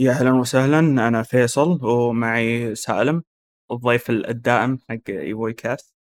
يا 0.00 0.10
أهلا 0.10 0.32
وسهلا 0.32 0.78
أنا 0.78 1.22
فيصل 1.22 1.84
ومعي 1.84 2.74
سالم 2.74 3.22
الضيف 3.70 4.10
الدائم 4.10 4.78
حق 4.88 5.10
ايفوي 5.10 5.52
كاست 5.52 5.94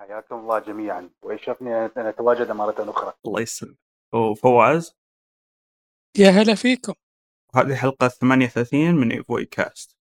حياكم 0.00 0.34
الله 0.34 0.58
جميعا. 0.58 1.10
ويشرفني 1.22 1.76
أن 1.76 2.06
أتواجد 2.06 2.50
مرة 2.50 2.74
أخرى. 2.78 3.12
الله 3.26 3.40
يسلمك. 3.40 3.76
وفواز؟ 4.14 4.96
يا 6.18 6.30
هلا 6.30 6.54
فيكم. 6.54 6.94
هذه 7.54 7.74
حلقة 7.74 8.08
38 8.08 8.94
من 8.94 9.12
ايفوي 9.12 9.44
كاست. 9.44 9.96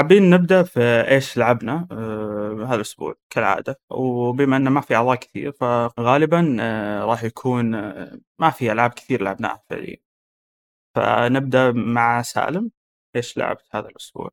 حابين 0.00 0.30
نبدأ 0.30 0.62
في 0.62 0.80
إيش 1.08 1.38
لعبنا 1.38 1.88
آه 1.92 2.64
هذا 2.66 2.74
الأسبوع 2.74 3.14
كالعادة. 3.30 3.80
وبما 3.90 4.56
أنه 4.56 4.70
ما 4.70 4.80
في 4.80 4.96
أعضاء 4.96 5.16
كثير 5.16 5.52
فغالبا 5.52 6.56
آه 6.60 7.04
راح 7.04 7.24
يكون 7.24 7.74
آه 7.74 8.20
ما 8.38 8.50
في 8.50 8.72
ألعاب 8.72 8.90
كثير 8.90 9.22
لعبناها 9.22 9.62
فعليا 9.70 9.96
فنبدأ 10.96 11.72
مع 11.72 12.22
سالم. 12.22 12.70
إيش 13.16 13.36
لعبت 13.38 13.64
هذا 13.72 13.88
الأسبوع؟ 13.88 14.30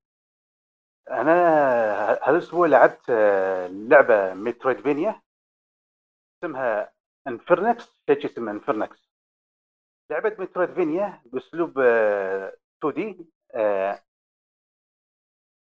أنا 1.12 1.32
هذا 2.24 2.38
الأسبوع 2.38 2.68
لعبت 2.68 3.10
آه، 3.10 3.68
لعبة 3.68 4.34
Metroidvania 4.34 5.22
اسمها 6.44 6.94
Infernax 7.28 7.98
شيء 8.10 8.26
اسمها 8.26 8.54
Infernax 8.54 9.10
لعبة 10.12 10.36
Metroidvania 10.40 11.22
بأسلوب 11.26 11.80
2 11.80 12.56
آه، 12.86 12.94
D 12.96 13.28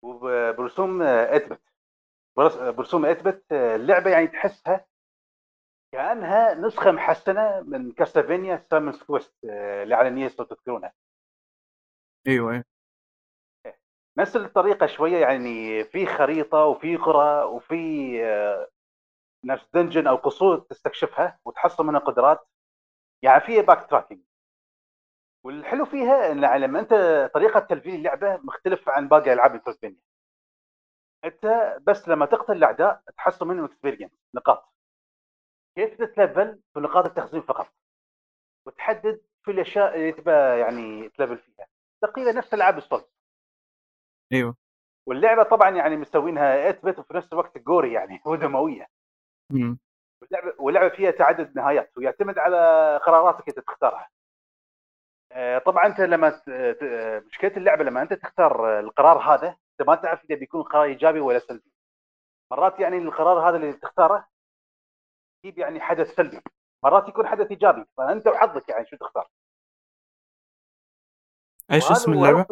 وبرسوم 0.02 1.00
8 1.00 1.38
bit 1.48 1.62
برسوم 2.78 3.14
8 3.14 3.22
bit 3.22 3.52
اللعبة 3.52 4.10
يعني 4.10 4.28
تحسها 4.28 4.86
كأنها 5.92 6.54
نسخة 6.54 6.92
محسنة 6.92 7.62
من 7.62 7.92
Castlevania 7.92 8.66
Simon's 8.72 9.04
Quest 9.04 9.36
اللي 9.44 9.96
على 9.96 10.10
NES 10.10 10.40
لو 10.40 10.46
تذكرونها. 10.46 10.94
أيوه 12.28 12.52
إيه. 12.54 12.66
نفس 14.18 14.36
الطريقة 14.36 14.86
شوية 14.86 15.18
يعني 15.18 15.84
في 15.84 16.06
خريطة 16.06 16.66
وفي 16.66 16.96
قرى 16.96 17.44
وفي 17.44 17.76
آه، 18.26 18.70
نفس 19.46 19.70
dungeon 19.74 20.08
أو 20.08 20.16
قصور 20.16 20.60
تستكشفها 20.60 21.40
وتحصل 21.46 21.86
منها 21.86 22.00
قدرات. 22.00 22.48
يعني 23.24 23.42
في 23.42 23.62
backtracking 23.62 24.22
والحلو 25.44 25.86
فيها 25.86 26.32
إن 26.32 26.62
لما 26.62 26.80
أنت 26.80 26.94
طريقة 27.34 27.60
تلفيل 27.60 27.96
اللعبة 27.96 28.38
مختلف 28.38 28.90
عن 28.90 29.08
باقي 29.08 29.34
ألعاب 29.34 29.56
الكروسبينيا 29.56 30.00
أنت 31.26 31.78
بس 31.82 32.08
لما 32.08 32.26
تقتل 32.26 32.54
الأعداء 32.54 33.04
تحصل 33.18 33.48
منهم 33.48 33.66
experience 33.66 34.12
نقاط. 34.36 34.74
كيف 35.76 35.98
تتلفل؟ 35.98 36.60
في 36.74 36.80
نقاط 36.80 37.06
التخزين 37.06 37.42
فقط. 37.42 37.68
وتحدد 38.68 39.22
في 39.44 39.52
الأشياء 39.52 39.96
اللي 39.96 40.12
تبى 40.12 40.32
يعني 40.32 41.10
تلفل 41.10 41.38
فيها. 41.38 41.68
تقريبا 42.02 42.32
نفس 42.32 42.54
العاب 42.54 42.78
الـ 42.78 42.82
Souls 42.82 43.06
أيوه. 44.34 44.56
واللعبة 45.08 45.44
طبعا 45.44 45.70
يعني 45.70 45.98
مسوينها 45.98 46.72
8 46.72 46.92
bit 46.92 47.00
وفي 47.00 47.14
نفس 47.14 47.34
الوقت 47.34 47.58
gory 47.58 47.94
يعني 47.94 48.22
ودموية. 48.26 48.88
امم 49.52 49.80
واللعبة 50.22 50.54
واللعبة 50.62 50.90
فيها 50.96 51.12
تعدد 51.12 51.56
نهايات 51.56 51.98
ويعتمد 51.98 52.38
على 52.38 52.58
قراراتك 53.06 53.48
انت 53.50 53.60
تختارها. 53.60 54.10
طبعا 55.66 55.86
أنت 55.86 56.00
لما 56.02 56.42
مشكلة 57.28 57.58
اللعبة 57.58 57.84
لما 57.84 58.02
أنت 58.02 58.14
تختار 58.14 58.80
القرار 58.80 59.18
هذا 59.18 59.48
أنت 59.48 59.88
ما 59.88 59.96
تعرف 59.96 60.24
إذا 60.24 60.36
بيكون 60.40 60.64
قرار 60.64 60.84
إيجابي 60.84 61.20
ولا 61.20 61.40
سلبي. 61.40 61.72
مرات 62.52 62.80
يعني 62.80 62.98
القرار 62.98 63.50
هذا 63.50 63.58
اللي 63.58 63.74
تختاره 63.74 64.28
يجيب 65.44 65.60
يعني 65.60 65.80
حدث 65.82 66.16
سلبي. 66.16 66.42
مرات 66.84 67.10
يكون 67.10 67.28
حدث 67.28 67.52
إيجابي 67.52 67.86
فأنت 67.98 68.28
وحظك 68.28 68.70
يعني 68.70 68.86
شو 68.86 68.96
تختار. 68.96 69.28
إيش 71.72 71.92
اسم 71.92 72.14
اللعبة؟ 72.14 72.46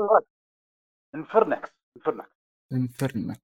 Infernax 1.16 1.70
Infernax 1.98 2.30
Infernax 2.74 3.40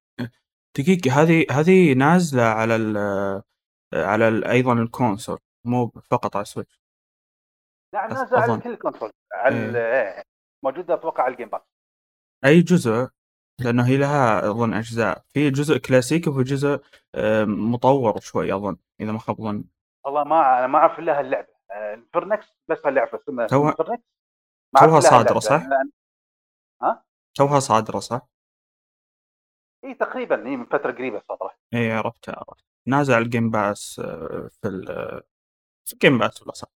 دقيقة 0.77 1.21
هذه 1.21 1.45
هذه 1.51 1.93
نازلة 1.93 2.43
على 2.43 2.75
ال 2.75 2.97
على 3.93 4.27
ال 4.27 4.45
أيضا 4.45 4.73
الـ 4.73 4.82
console 4.82 5.39
مو 5.65 5.87
فقط 5.87 6.35
على 6.35 6.41
الـ 6.43 6.48
Switch. 6.48 6.84
نعم 7.95 8.09
نازل 8.09 8.37
على 8.37 8.61
كل 8.61 8.69
الـ 8.69 8.75
console 8.75 9.11
على 9.33 9.79
إيه. 9.79 10.23
موجودة 10.63 10.93
أتوقع 10.93 11.23
على 11.23 11.31
الـ 11.31 11.35
Game 11.35 11.49
Pass 11.49 11.61
أي 12.45 12.61
جزء 12.61 13.09
لأنه 13.59 13.87
هي 13.87 13.97
لها 13.97 14.49
أظن 14.49 14.73
أجزاء. 14.73 15.23
في 15.33 15.49
جزء 15.49 15.77
كلاسيكي 15.77 16.29
وفي 16.29 16.43
جزء 16.43 16.81
مطور 17.45 18.19
شوي 18.19 18.53
أظن 18.53 18.77
إذا 18.99 19.11
ما 19.11 19.19
خاب 19.19 19.41
ظني. 19.41 19.65
والله 20.05 20.23
ما 20.23 20.59
أنا 20.59 20.67
ما 20.67 20.79
أعرف 20.79 20.99
إلا 20.99 21.19
هاللعبة. 21.19 21.47
Infernax 21.71 22.47
بس 22.67 22.77
هاللعبة. 22.85 23.19
اسمها 23.19 23.47
توها 23.47 23.75
توها 24.79 24.99
صادرة 24.99 25.39
صح؟ 25.39 25.63
ها؟ 26.81 27.05
توها 27.35 27.59
صادرة 27.59 27.99
صح؟ 27.99 28.27
إي 29.83 29.93
تقريبا. 29.93 30.45
إي 30.45 30.57
من 30.57 30.65
فترة 30.65 30.91
قريبة 30.91 31.21
صادرة. 31.27 31.55
إي 31.73 31.91
عرفتها 31.91 32.35
عرفت 32.35 32.65
نازل 32.87 33.13
على 33.13 33.23
الجيم 33.23 33.49
باس 33.49 34.01
في 34.49 34.67
ال 34.67 34.85
في 35.85 35.93
الجيم 35.93 36.17
باس 36.17 36.41
ولا 36.41 36.51
صح؟ 36.51 36.67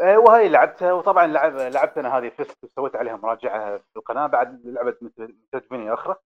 آه، 0.00 0.18
وهي 0.18 0.48
لعبتها 0.48 0.92
وطبعا 0.92 1.26
لعب 1.26 1.56
لعبت 1.56 1.98
أنا 1.98 2.18
هذه 2.18 2.28
فيست 2.28 2.64
وسويت 2.64 2.96
عليها 2.96 3.16
مراجعة 3.16 3.78
في 3.78 3.96
القناة 3.96 4.26
بعد 4.26 4.66
لعبة 4.66 4.96
مترجميني 5.00 5.94
أخرى. 5.94 6.16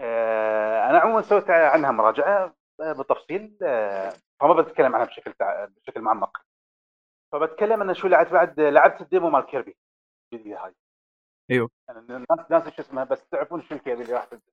آه، 0.00 0.90
أنا 0.90 0.98
عموما 0.98 1.22
سويت 1.22 1.50
عنها 1.50 1.90
مراجعة 1.90 2.54
آه، 2.80 2.92
بالتفصيل 2.92 3.56
فما 4.40 4.62
بتكلم 4.62 4.94
عنها 4.94 5.06
بشكل 5.06 5.34
بشكل 5.68 6.00
معمق. 6.00 6.36
فبتكلم 7.32 7.82
أنا 7.82 7.92
شو 7.92 8.08
لعبت 8.08 8.32
بعد 8.32 8.60
لعبت 8.60 9.00
ال 9.00 9.06
demo 9.06 9.30
مال 9.30 9.46
Kirby 9.46 9.76
الجديدة 10.32 10.64
هاي. 10.64 10.74
أيوه. 11.50 11.70
الناس 11.90 12.50
ناس 12.50 12.68
شو 12.68 12.82
اسمها 12.82 13.04
بس 13.04 13.28
تعرفون 13.28 13.62
شو 13.62 13.74
ال 13.74 13.79
Kirby 13.79 14.02
اللي 14.02 14.14
راح 14.14 14.24
تنزل 14.24 14.52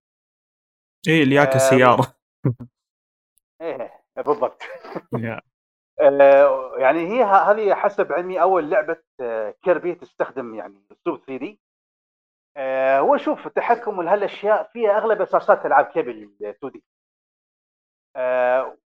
اي 1.07 1.23
اللي 1.23 1.35
ياك 1.35 1.55
السياره 1.55 2.15
إيه 3.61 4.03
بالضبط. 4.17 4.61
يعني 6.77 6.99
هي 7.07 7.23
هذه 7.23 7.73
حسب 7.75 8.13
علمي 8.13 8.41
أول 8.41 8.69
لعبة 8.69 8.97
آه، 9.21 9.55
Kirby 9.63 9.95
تستخدم 9.95 10.55
يعني 10.55 10.81
أسلوب 10.91 11.17
3D. 11.19 11.59
هو 12.99 13.17
شوف 13.17 13.47
التحكم 13.47 13.99
وهالاشياء 13.99 14.63
فيها 14.73 14.97
أغلب 14.97 15.21
أساسات 15.21 15.65
ألعاب 15.65 15.85
Kirby 15.85 16.31
2D. 16.41 16.83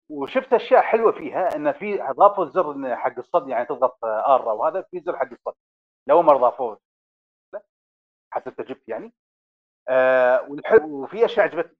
وشفت 0.09 0.53
أشياء 0.53 0.81
حلوة 0.81 1.11
فيها 1.11 1.55
إن 1.55 1.71
في 1.71 2.03
اضافوا 2.03 2.45
زر 2.45 2.95
حق 2.95 3.17
الصد 3.19 3.49
يعني 3.49 3.65
تضغط 3.65 4.05
R 4.05 4.47
وهذا 4.47 4.81
في 4.81 4.99
زر 4.99 5.17
حق 5.17 5.31
الصد. 5.31 5.53
لو 6.07 6.21
ما 6.21 6.31
اضافوه 6.35 6.79
حسب 8.33 8.53
تجربتي 8.55 8.91
يعني. 8.91 9.13
آه 9.89 10.47
وفي 10.83 11.25
أشياء 11.25 11.45
عجبتني. 11.45 11.75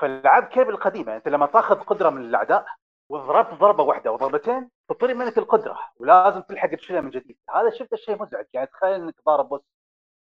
فالألعاب 0.00 0.44
كيبل 0.44 0.70
القديمة 0.70 1.16
أنت 1.16 1.28
لما 1.28 1.46
تاخذ 1.46 1.80
قدرة 1.80 2.10
من 2.10 2.20
الأعداء 2.24 2.66
وضربت 3.10 3.54
ضربة 3.54 3.84
واحدة 3.84 4.12
وضربتين 4.12 4.70
تطير 4.88 5.14
منك 5.14 5.38
القدرة 5.38 5.78
ولازم 5.96 6.40
تلحق 6.40 6.68
تشيلها 6.68 7.00
من 7.00 7.10
جديد. 7.10 7.38
هذا 7.50 7.70
شفت 7.70 7.94
شيء 7.94 8.22
مزعج 8.22 8.46
يعني 8.52 8.66
تخيل 8.66 8.94
إنك 8.94 9.14
ضارب 9.26 9.48
بس 9.54 9.60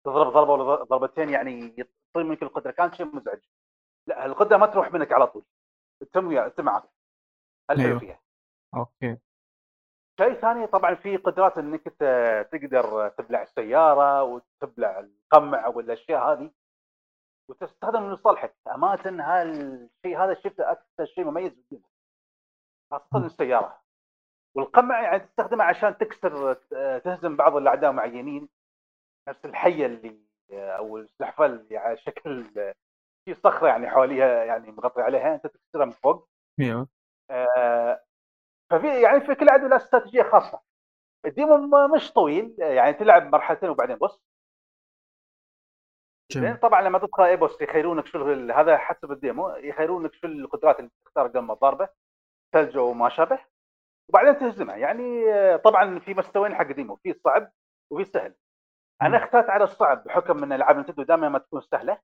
تضرب 0.05 0.33
ضربة 0.33 0.53
ولا 0.53 0.83
ضربتين 0.83 1.29
يعني 1.29 1.75
يطير 1.77 2.23
منك 2.23 2.43
القدرة 2.43 2.71
كان 2.71 2.93
شيء 2.93 3.15
مزعج. 3.15 3.39
لا 4.07 4.25
القدرة 4.25 4.57
ما 4.57 4.65
تروح 4.65 4.93
منك 4.93 5.11
على 5.11 5.27
طول. 5.27 5.45
تم 6.13 6.47
تم 6.49 6.65
معك 6.65 6.83
الحلو 7.69 7.87
أيوه. 7.87 7.99
فيها. 7.99 8.19
أوكي. 8.75 9.17
شيء 10.19 10.33
ثاني 10.33 10.67
طبعا 10.67 10.95
في 10.95 11.17
قدرات 11.17 11.57
إنك 11.57 11.83
تقدر 12.51 13.09
تبلع 13.09 13.41
السيارة 13.41 14.23
وتبلع 14.23 14.99
القمع 14.99 15.67
والأشياء 15.67 16.33
هذه 16.33 16.51
وتستخدم 17.49 18.13
لصالحك. 18.13 18.55
امانه 18.67 19.23
هالشيء 19.23 20.17
هذا 20.17 20.33
شفته 20.33 20.71
أكثر 20.71 21.05
شيء 21.05 21.23
مميز 21.23 21.53
جدا 21.71 21.94
خاصه 22.91 23.25
السيارة. 23.25 23.81
والقمع 24.55 25.01
يعني 25.01 25.19
تستخدمه 25.19 25.63
عشان 25.63 25.97
تكسر 25.97 26.53
تهزم 26.99 27.35
بعض 27.35 27.55
الأعداء 27.55 27.91
معينين. 27.91 28.49
نفس 29.29 29.45
الحية 29.45 29.85
اللي 29.85 30.25
أو 30.51 30.97
السلحفاه 30.97 31.45
اللي 31.45 31.77
على 31.77 31.97
شكل 31.97 32.43
في 33.25 33.33
صخرة 33.33 33.67
يعني 33.67 33.89
حواليها 33.89 34.43
يعني 34.43 34.71
مغطي 34.71 35.01
عليها 35.01 35.35
أنت 35.35 35.47
تكسرها 35.47 35.85
من 35.85 35.91
فوق. 35.91 36.29
أيوه. 36.59 36.87
آه 37.31 38.03
ففي 38.71 39.01
يعني 39.01 39.21
في 39.21 39.35
كل 39.35 39.49
عدو 39.49 39.67
له 39.67 39.75
استراتيجية 39.75 40.23
خاصة. 40.23 40.61
ال 41.25 41.38
demo 41.38 41.87
مش 41.87 42.13
طويل 42.13 42.55
يعني 42.59 42.93
تلعب 42.93 43.23
مرحلتين 43.23 43.69
وبعدين 43.69 43.95
boss. 43.95 44.21
جميل. 46.31 46.57
طبعا 46.57 46.81
لما 46.81 46.99
تدخل 46.99 47.23
اي 47.23 47.37
boss 47.37 47.61
يخيرونك 47.61 48.05
شو 48.05 48.31
هذا 48.53 48.77
حسب 48.77 49.11
ال 49.11 49.19
demo 49.19 49.49
يخيرونك 49.49 50.13
شو 50.13 50.27
القدرات 50.27 50.79
اللي 50.79 50.91
تختار 51.05 51.27
قبل 51.27 51.39
ما 51.39 51.55
تضاربه. 51.55 51.89
ثلج 52.53 52.77
وما 52.77 53.09
شابه 53.09 53.45
وبعدين 54.09 54.39
تهزمها 54.39 54.75
يعني 54.75 55.03
طبعا 55.57 55.99
في 55.99 56.13
مستويين 56.13 56.55
حق 56.55 56.71
demo 56.71 56.95
في 56.95 57.13
صعب 57.13 57.51
وفي 57.91 58.05
سهل. 58.05 58.35
أنا 59.01 59.17
اخترت 59.17 59.49
على 59.49 59.63
الصعب 59.63 60.03
بحكم 60.03 60.43
إن 60.43 60.53
العاب 60.53 60.77
Nintendo 60.77 61.03
دائما 61.03 61.29
ما 61.29 61.39
تكون 61.39 61.61
سهلة. 61.61 62.01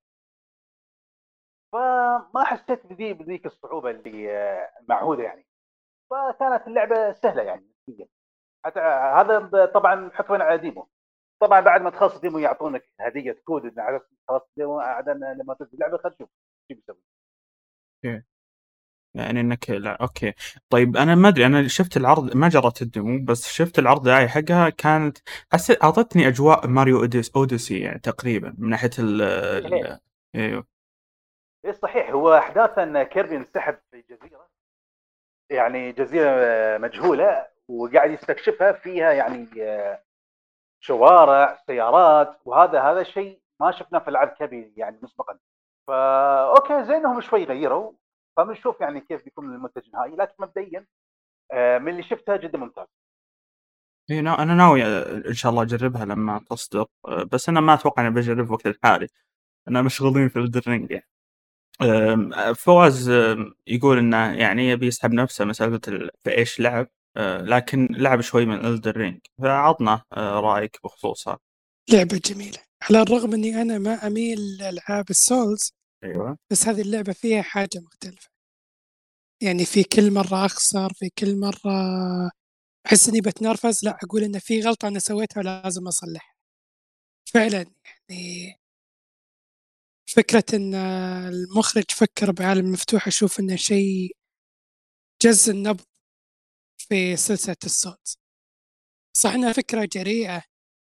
فما 1.74 2.44
حسيت 2.46 2.88
بذي 2.88 3.14
بذيك 3.14 3.46
الصعوبة 3.46 3.92
اللي 3.92 4.32
المعهوده 4.80 5.24
يعني. 5.24 5.48
فكانت 6.12 6.68
اللعبة 6.68 7.14
سهلة 7.14 7.44
يعني 7.44 7.72
حتى 8.66 8.80
هذا 8.80 9.66
طبعا 9.66 10.12
حكما 10.14 10.44
على 10.44 10.58
demo. 10.58 10.90
طبعا 11.42 11.60
بعد 11.60 11.82
ما 11.82 11.90
تخلص 11.90 12.20
demo 12.20 12.38
يعطونك 12.38 12.90
هدية 13.00 13.42
كود 13.46 13.76
خلص 14.28 14.44
demo 14.58 14.82
لما 14.82 15.54
تنزل 15.54 15.74
اللعبة 15.74 15.98
خلينا 15.98 16.16
نشوف 16.16 16.30
شو 16.72 16.76
بيسوي. 16.76 17.02
يعني 19.16 19.42
إنك 19.42 19.70
لا 19.70 20.02
okay. 20.02 20.34
طيب 20.70 20.98
أنا 20.98 21.16
ما 21.16 21.28
أدري 21.28 21.46
أنا 21.46 21.68
شفت 21.68 21.98
العرض 21.98 22.36
ما 22.36 22.50
جربت 22.50 22.82
ال 22.82 22.91
demo 22.91 23.26
بس 23.26 23.48
شفت 23.54 23.80
العرض 23.80 24.04
دعاية 24.04 24.28
حقها 24.28 24.70
كانت 24.70 25.18
حسيت 25.54 25.84
أعطتني 25.84 26.28
أجواء 26.28 26.68
Mario 26.68 27.00
Odys 27.00 27.32
Odyssey 27.36 27.80
يعني 27.80 28.00
تقريبا 28.00 28.56
من 28.58 28.70
ناحية 28.70 28.90
ال 29.00 29.22
أيوه. 30.36 30.68
إيه 31.66 31.72
صحيح. 31.72 32.10
هو 32.10 32.38
احداث 32.38 32.78
ان 32.78 33.04
Kirby 33.04 33.36
انسحب 33.36 33.78
في 33.92 34.02
جزيرة. 34.10 34.50
يعني 35.50 35.92
جزيرة 35.92 36.78
مجهولة 36.78 37.48
وقاعد 37.68 38.12
يستكشفها 38.12 38.72
فيها 38.72 39.12
يعني 39.12 39.48
آه، 39.60 40.04
شوارع 40.80 41.58
سيارات 41.68 42.40
وهذا 42.46 42.82
هذا 42.82 43.04
شيء 43.04 43.42
ما 43.60 43.72
شفناه 43.72 44.00
في 44.00 44.08
العاب 44.08 44.28
كبير 44.28 44.72
يعني 44.78 45.00
مسبقا. 45.04 45.40
فا 45.88 45.94
okay 46.50 46.84
زين 46.84 46.96
انهم 46.96 47.22
شوي 47.22 47.44
غيروا. 47.44 47.94
فبنشوف 48.38 48.82
يعني 48.82 49.02
كيف 49.02 49.24
بيكون 49.24 49.54
المنتج 49.56 49.82
النهائي 49.86 50.16
لكن 50.16 50.34
مبدئيا 50.40 50.86
آه، 51.52 51.78
من 51.78 51.92
اللي 51.92 52.04
شفتها 52.04 52.38
جدا 52.38 52.58
ممتاز. 52.58 52.88
إيه، 54.12 54.22
نا- 54.22 54.42
أنا 54.44 54.54
ناوي 54.54 54.84
آه، 54.86 55.28
إن 55.28 55.34
شاء 55.34 55.50
الله 55.52 55.64
أجربها 55.64 56.06
لما 56.06 56.42
تصدر 56.50 56.86
آه، 57.08 57.24
بس 57.24 57.50
أنا 57.50 57.60
ما 57.62 57.74
أتوقع 57.74 58.08
إني 58.08 58.16
بجرب 58.16 58.52
وقت 58.52 58.66
الحالي. 58.68 59.08
أنا 59.68 59.82
مشغولين 59.82 60.30
في 60.30 60.40
Elden 60.40 60.69
Ring 60.69 60.92
يعني. 60.92 61.08
فواز 62.56 63.10
يقول 63.68 63.98
إنه 63.98 64.34
يعني 64.40 64.70
يبي 64.70 64.88
يسحب 64.88 65.14
نفسه 65.14 65.46
ال- 65.88 66.10
في 66.24 66.38
إيش 66.38 66.60
لعب 66.60 66.88
لكن 67.42 67.88
لعب 67.92 68.22
شوي 68.22 68.46
من 68.46 68.66
Elden 68.66 68.98
Ring 68.98 69.20
فعطنا 69.42 70.04
رأيك 70.18 70.80
بخصوصها. 70.84 71.40
لعبة 71.94 72.22
جميلة. 72.26 72.58
على 72.84 73.02
الرغم 73.02 73.34
إني 73.34 73.62
أنا 73.62 73.78
ما 73.78 74.08
أميل 74.08 74.40
لألعاب 74.60 75.10
ال 75.10 75.21
Souls 75.21 75.74
أيوه. 76.04 76.38
بس 76.52 76.68
هذه 76.68 76.82
اللعبة 76.82 77.14
فيها 77.14 77.42
حاجة 77.42 77.80
مختلفة. 77.80 78.30
يعني 79.42 79.66
في 79.66 79.84
كل 79.84 80.12
مرة 80.14 80.46
أخسر 80.46 80.94
في 80.94 81.10
كل 81.10 81.36
مرة 81.40 81.72
أحس 82.88 83.10
إني 83.10 83.22
بتنرفز 83.22 83.86
لا 83.86 83.98
أقول 84.04 84.24
إن 84.24 84.40
في 84.40 84.62
غلطة 84.62 84.88
أنا 84.88 85.00
سويتها 85.00 85.40
ولازم 85.42 85.88
أصلحها. 85.88 86.36
فعلا 87.34 87.66
يعني 88.10 88.56
فكرة 90.10 90.44
إن 90.54 90.74
المخرج 91.34 91.84
فكر 91.92 92.32
بعالم 92.32 92.72
مفتوح 92.72 93.08
أشوف 93.08 93.40
إنه 93.40 93.56
شيء 93.56 94.16
جز 95.24 95.50
النبض 95.50 95.82
في 96.78 97.16
سلسلة 97.18 97.56
ال 97.66 97.75
Souls 97.75 98.18
صح 99.18 99.32
إنها 99.34 99.54
فكرة 99.54 99.90
جريئة 99.94 100.44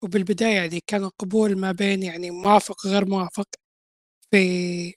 وبالبداية 0.03 0.55
يعني 0.55 0.81
كان 0.87 1.03
القبول 1.03 1.57
ما 1.59 1.71
بين 1.71 2.03
يعني 2.03 2.31
موافق 2.31 2.87
وغير 2.87 3.05
موافق. 3.05 3.47
في 4.35 4.93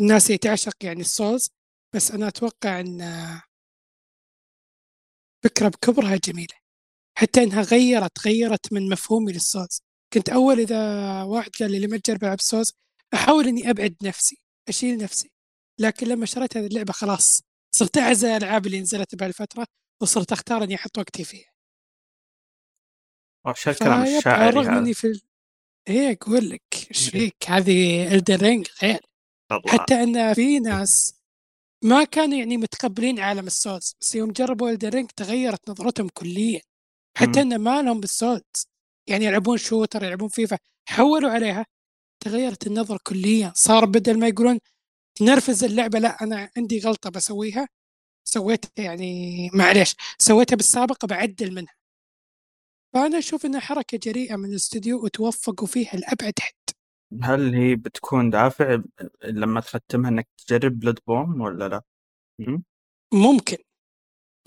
الناس 0.00 0.26
اللي 0.26 0.38
تعشق 0.38 0.84
يعني 0.84 1.00
ال 1.00 1.08
Souls 1.08 1.50
بس 1.94 2.10
أنا 2.10 2.28
أتوقع 2.28 2.80
أن 2.80 3.00
فكرة 5.44 5.68
بكبرها 5.68 6.16
جميلة 6.16 6.54
حتى 7.18 7.42
إنها 7.42 7.62
غيرت 7.62 8.26
غيرت 8.26 8.72
من 8.72 8.88
مفهومي 8.88 9.32
لل 9.32 9.46
Souls 9.46 9.82
كنت 10.12 10.28
أول 10.28 10.60
إذا 10.60 11.22
واحد 11.22 11.50
قال 11.60 11.70
لي 11.70 11.78
لما 11.78 11.96
تجرب 11.98 12.24
ألعب 12.24 12.40
Souls 12.40 12.72
أحاول 13.14 13.48
إني 13.48 13.70
أبعد 13.70 13.96
نفسي 14.02 14.36
أشيل 14.68 14.98
نفسي 14.98 15.32
لكن 15.80 16.06
لما 16.06 16.26
شريت 16.26 16.56
هذه 16.56 16.66
اللعبة 16.66 16.92
خلاص 16.92 17.42
صرت 17.74 17.98
أعزل 17.98 18.28
الألعاب 18.28 18.66
اللي 18.66 18.80
نزلت 18.80 19.14
بهالفترة 19.14 19.66
وصرت 20.02 20.32
أختار 20.32 20.64
إني 20.64 20.74
أحط 20.74 20.98
وقتي 20.98 21.24
فيها. 21.24 21.52
الكلام 23.72 24.04
فيب 24.04 24.10
على 24.10 24.18
الشاعري 24.18 24.60
هذا 24.60 24.78
إني 24.78 24.94
في 24.94 25.22
ال... 25.88 25.92
إيه 25.94 26.18
أقول 26.22 26.50
لك 26.50 26.62
إيش 26.90 27.08
فيك؟ 27.08 27.36
هذه 27.46 28.14
الدرينج 28.14 28.66
غير 28.82 29.00
الله 29.52 29.62
حتى 29.66 29.94
إن 30.02 30.34
في 30.34 30.58
ناس 30.58 31.14
ما 31.84 32.04
كانوا 32.04 32.38
يعني 32.38 32.56
متقبلين 32.56 33.20
عالم 33.20 33.46
السولز 33.46 33.96
بس 34.00 34.14
يوم 34.14 34.32
جربوا 34.32 34.70
الدرينج 34.70 35.10
تغيرت 35.16 35.70
نظرتهم 35.70 36.08
كليا. 36.08 36.60
حتى. 37.18 37.40
إن 37.40 37.58
ما 37.58 37.82
لهم 37.82 38.00
بالسولز 38.00 38.66
يعني 39.06 39.24
يلعبون 39.24 39.58
شوتر 39.58 40.04
يلعبون 40.04 40.28
فيفا 40.28 40.58
حولوا 40.88 41.30
عليها 41.30 41.66
تغيرت 42.24 42.66
النظرة 42.66 43.00
كليا. 43.06 43.52
صار 43.54 43.84
بدل 43.84 44.18
ما 44.18 44.28
يقولون 44.28 44.58
نرفز 45.20 45.64
اللعبة 45.64 45.98
لا 45.98 46.22
أنا 46.22 46.50
عندي 46.56 46.80
غلطة 46.80 47.10
بسويها 47.10 47.68
سويتها 48.24 48.84
يعني 48.84 49.50
معليش 49.54 49.94
سويتها 50.18 50.56
بالسابق 50.56 51.04
بعدل 51.06 51.54
منها. 51.54 51.74
فأنا 52.92 53.18
أشوف 53.18 53.46
إنها 53.46 53.60
حركة 53.60 53.98
جريئة 53.98 54.36
من 54.36 54.50
الاستوديو 54.50 55.04
وتوفقوا 55.04 55.66
فيها 55.66 55.96
لأبعد 55.96 56.32
حد. 56.40 56.54
هل 57.22 57.54
هي 57.54 57.76
بتكون 57.76 58.30
دافع 58.30 58.82
لما 59.24 59.60
تختمها 59.60 60.10
إنك 60.10 60.28
تجرب 60.46 60.78
Bloodborne 60.78 61.40
ولا 61.40 61.68
لا؟ 61.68 61.82
مم. 62.38 62.64
ممكن. 63.14 63.56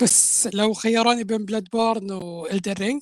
بس 0.01 0.47
لو 0.47 0.73
خيروني 0.73 1.23
بين 1.23 1.45
Bloodborne 1.45 1.69
و 1.69 2.11
Elden 2.11 2.73
Ring 2.73 3.01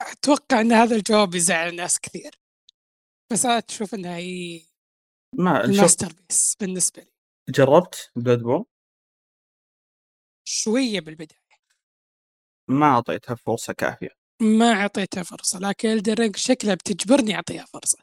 أتوقع 0.00 0.60
إن 0.60 0.72
هذا 0.72 0.96
الجواب 0.96 1.34
يزعل 1.34 1.76
ناس 1.76 2.00
كثير. 2.00 2.40
بس 3.32 3.44
أنا 3.46 3.62
أشوف 3.68 3.94
إنها 3.94 4.16
هي 4.16 4.60
ما 5.38 5.64
ال 5.64 6.12
masterpiece 6.28 6.56
بالنسبة 6.60 7.02
لي. 7.02 7.12
جربت 7.48 8.10
Bloodborne 8.16 8.64
شوية 10.44 11.00
بالبداية. 11.00 11.43
ما 12.68 12.86
أعطيتها 12.86 13.34
فرصة 13.34 13.72
كافية. 13.72 14.08
ما 14.42 14.72
أعطيتها 14.72 15.22
فرصة 15.22 15.58
لكن 15.58 15.88
Elden 15.88 16.14
Ring 16.18 16.36
شكلها 16.36 16.74
بتجبرني 16.74 17.34
أعطيها 17.34 17.64
فرصة. 17.64 17.98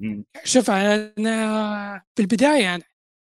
مم. 0.00 0.24
شوف 0.44 0.70
أنا 0.70 2.02
بالبدايه 2.16 2.74
أنا 2.74 2.84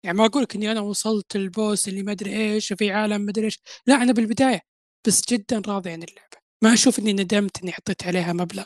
يعني 0.04 0.18
ما 0.18 0.26
أقول 0.26 0.42
لك 0.42 0.54
إني 0.54 0.72
أنا 0.72 0.80
وصلت 0.80 1.36
ال 1.36 1.47
boss 1.47 1.88
اللي 1.88 2.02
ما 2.02 2.12
أدري 2.12 2.36
إيش 2.36 2.72
وفي 2.72 2.92
عالم 2.92 3.20
ما 3.20 3.30
أدري 3.30 3.44
إيش. 3.44 3.58
لا 3.86 3.94
أنا 3.94 4.12
بالبداية 4.12 4.60
بس 5.06 5.22
جدا 5.28 5.62
راضي 5.66 5.90
عن 5.90 6.02
اللعبة. 6.02 6.36
ما 6.62 6.72
أشوف 6.74 6.98
إني 6.98 7.12
ندمت 7.12 7.62
إني 7.62 7.72
حطيت 7.72 8.06
عليها 8.06 8.32
مبلغ. 8.32 8.64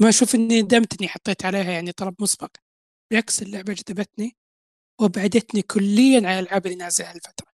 ما 0.00 0.08
أشوف 0.08 0.34
إني 0.34 0.62
ندمت 0.62 1.00
إني 1.00 1.08
حطيت 1.08 1.44
عليها 1.44 1.72
يعني 1.72 1.92
طلب 1.92 2.14
مسبق. 2.22 2.50
بالعكس 3.10 3.42
اللعبة 3.42 3.72
جذبتني 3.72 4.36
وأبعدتني 5.00 5.62
كليا 5.62 6.16
عن 6.16 6.38
الألعاب 6.38 6.66
اللي 6.66 6.76
نازله 6.76 7.10
هالفترة. 7.10 7.49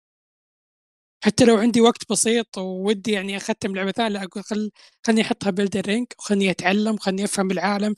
حتى 1.24 1.44
لو 1.44 1.56
عندي 1.56 1.80
وقت 1.80 2.10
بسيط 2.10 2.58
وودي 2.58 3.12
يعني 3.12 3.36
أختم 3.36 3.74
لعبة 3.76 3.92
ثانية 3.92 4.08
لا 4.18 4.24
أقول 4.24 4.44
خل 4.44 4.70
خلني 5.06 5.22
أحطها 5.22 5.50
ب 5.50 5.55
Elden 5.55 5.80
Ring 5.80 6.06
وخلني 6.18 6.50
أتعلم 6.50 6.94
وخلني 6.94 7.24
أفهم 7.24 7.50
العالم 7.50 7.96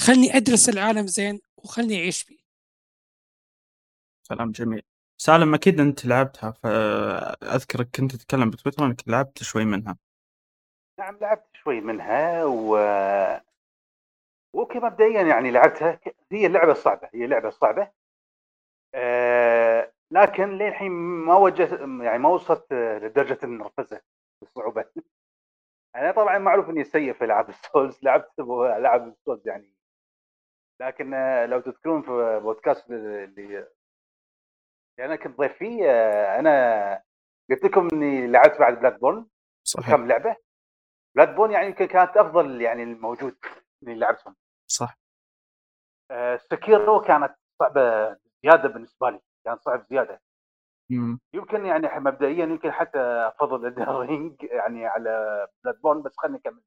خلني 0.00 0.36
أدرس 0.36 0.68
العالم 0.68 1.06
زين 1.06 1.40
وخلني 1.56 1.96
أعيش 2.00 2.22
فيه. 2.22 2.38
كلام 4.28 4.50
جميل. 4.50 4.82
سالم 5.18 5.54
أكيد 5.54 5.80
أنت 5.80 6.06
لعبتها 6.06 6.50
فاذكرك 6.50 7.88
كنت 7.96 8.16
تتكلم 8.16 8.50
بتويتر 8.50 8.86
أنك 8.86 9.02
لعبت 9.08 9.42
شوي 9.42 9.64
منها. 9.64 9.96
نعم 10.98 11.18
لعبت 11.20 11.46
شوي 11.52 11.80
منها 11.80 12.44
و 12.44 12.76
okay 14.54 14.78
مبدئيا 14.78 15.22
يعني 15.22 15.50
لعبتها 15.50 16.00
هي 16.32 16.46
اللعبة 16.46 16.74
صعبه 16.74 17.08
هي 17.14 17.26
لعبه 17.26 17.50
صعبه 17.50 17.90
آه 18.94 19.92
لكن 20.10 20.48
للحين 20.58 20.92
ما 21.26 21.36
وجهت 21.36 21.80
يعني 21.80 22.18
ما 22.18 22.28
وصلت 22.28 22.72
آه، 22.72 22.98
لدرجه 22.98 23.38
النرفزه 23.44 24.00
الصعوبه 24.42 24.84
أنا 25.96 26.12
طبعا 26.20 26.38
معروف 26.38 26.70
إني 26.70 26.84
سيء 26.84 27.12
في 27.12 27.24
العاب 27.24 27.48
ال 27.48 27.56
souls 27.56 27.98
لعبت 28.02 28.40
العاب 28.40 29.08
ال 29.12 29.18
souls 29.18 29.48
يعني. 29.48 29.74
لكن 30.80 31.14
آه، 31.14 31.46
لو 31.46 31.60
تذكرون 31.60 32.02
في 32.02 32.40
بودكاست 32.42 32.90
اللي 32.90 33.24
اللي 33.24 33.66
أنا 35.00 35.16
كنت 35.16 35.38
ضيف 35.38 35.52
فيه 35.56 35.90
آه، 35.90 36.38
أنا 36.38 37.02
قلت 37.50 37.64
لكم 37.64 37.88
إني 37.92 38.26
لعبت 38.26 38.58
بعد 38.58 38.78
Bloodborne 38.80 39.26
صحيح. 39.64 39.90
كم 39.96 40.06
لعبة؟ 40.08 40.36
Bloodborne 41.16 41.50
يعني 41.50 41.66
يمكن 41.66 41.84
كانت 41.86 42.16
أفضل 42.16 42.60
يعني 42.62 42.82
الموجود 42.82 43.36
اللي 43.82 43.94
لعبتهم. 43.94 44.36
صح. 44.66 44.98
آه، 46.10 46.36
Sekiro 46.36 47.00
كانت 47.00 47.36
صعبة 47.58 48.16
زيادة 48.44 48.68
بالنسبة 48.68 49.10
لي. 49.10 49.20
كان 49.44 49.58
صعب 49.58 49.86
زيادة. 49.90 50.20
مم. 50.90 51.20
يمكن 51.34 51.66
يعني 51.66 52.00
مبدئيا 52.00 52.44
يمكن 52.44 52.70
حتى 52.72 52.98
أفضل 52.98 53.66
الرينج 53.90 54.42
يعني 54.42 54.86
على 54.86 55.46
Bloodborne 55.64 56.02
بس 56.02 56.16
خليني 56.16 56.38
أكمل 56.38 56.62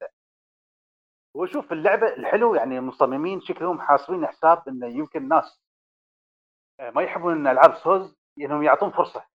وشوف 1.35 1.71
اللعبة 1.71 2.07
الحلو 2.07 2.55
يعني 2.55 2.77
المصممين 2.77 3.41
شكلهم 3.41 3.81
حاسبين 3.81 4.27
حساب 4.27 4.67
انه 4.67 4.87
يمكن 4.87 5.27
ناس 5.27 5.61
آه، 6.79 6.89
ما 6.89 7.01
يحبون 7.01 7.33
إن 7.33 7.47
ألعاب 7.47 7.75
سوز 7.75 8.15
إنهم 8.39 8.63
يعطون 8.63 8.91
فرصة. 8.91 9.25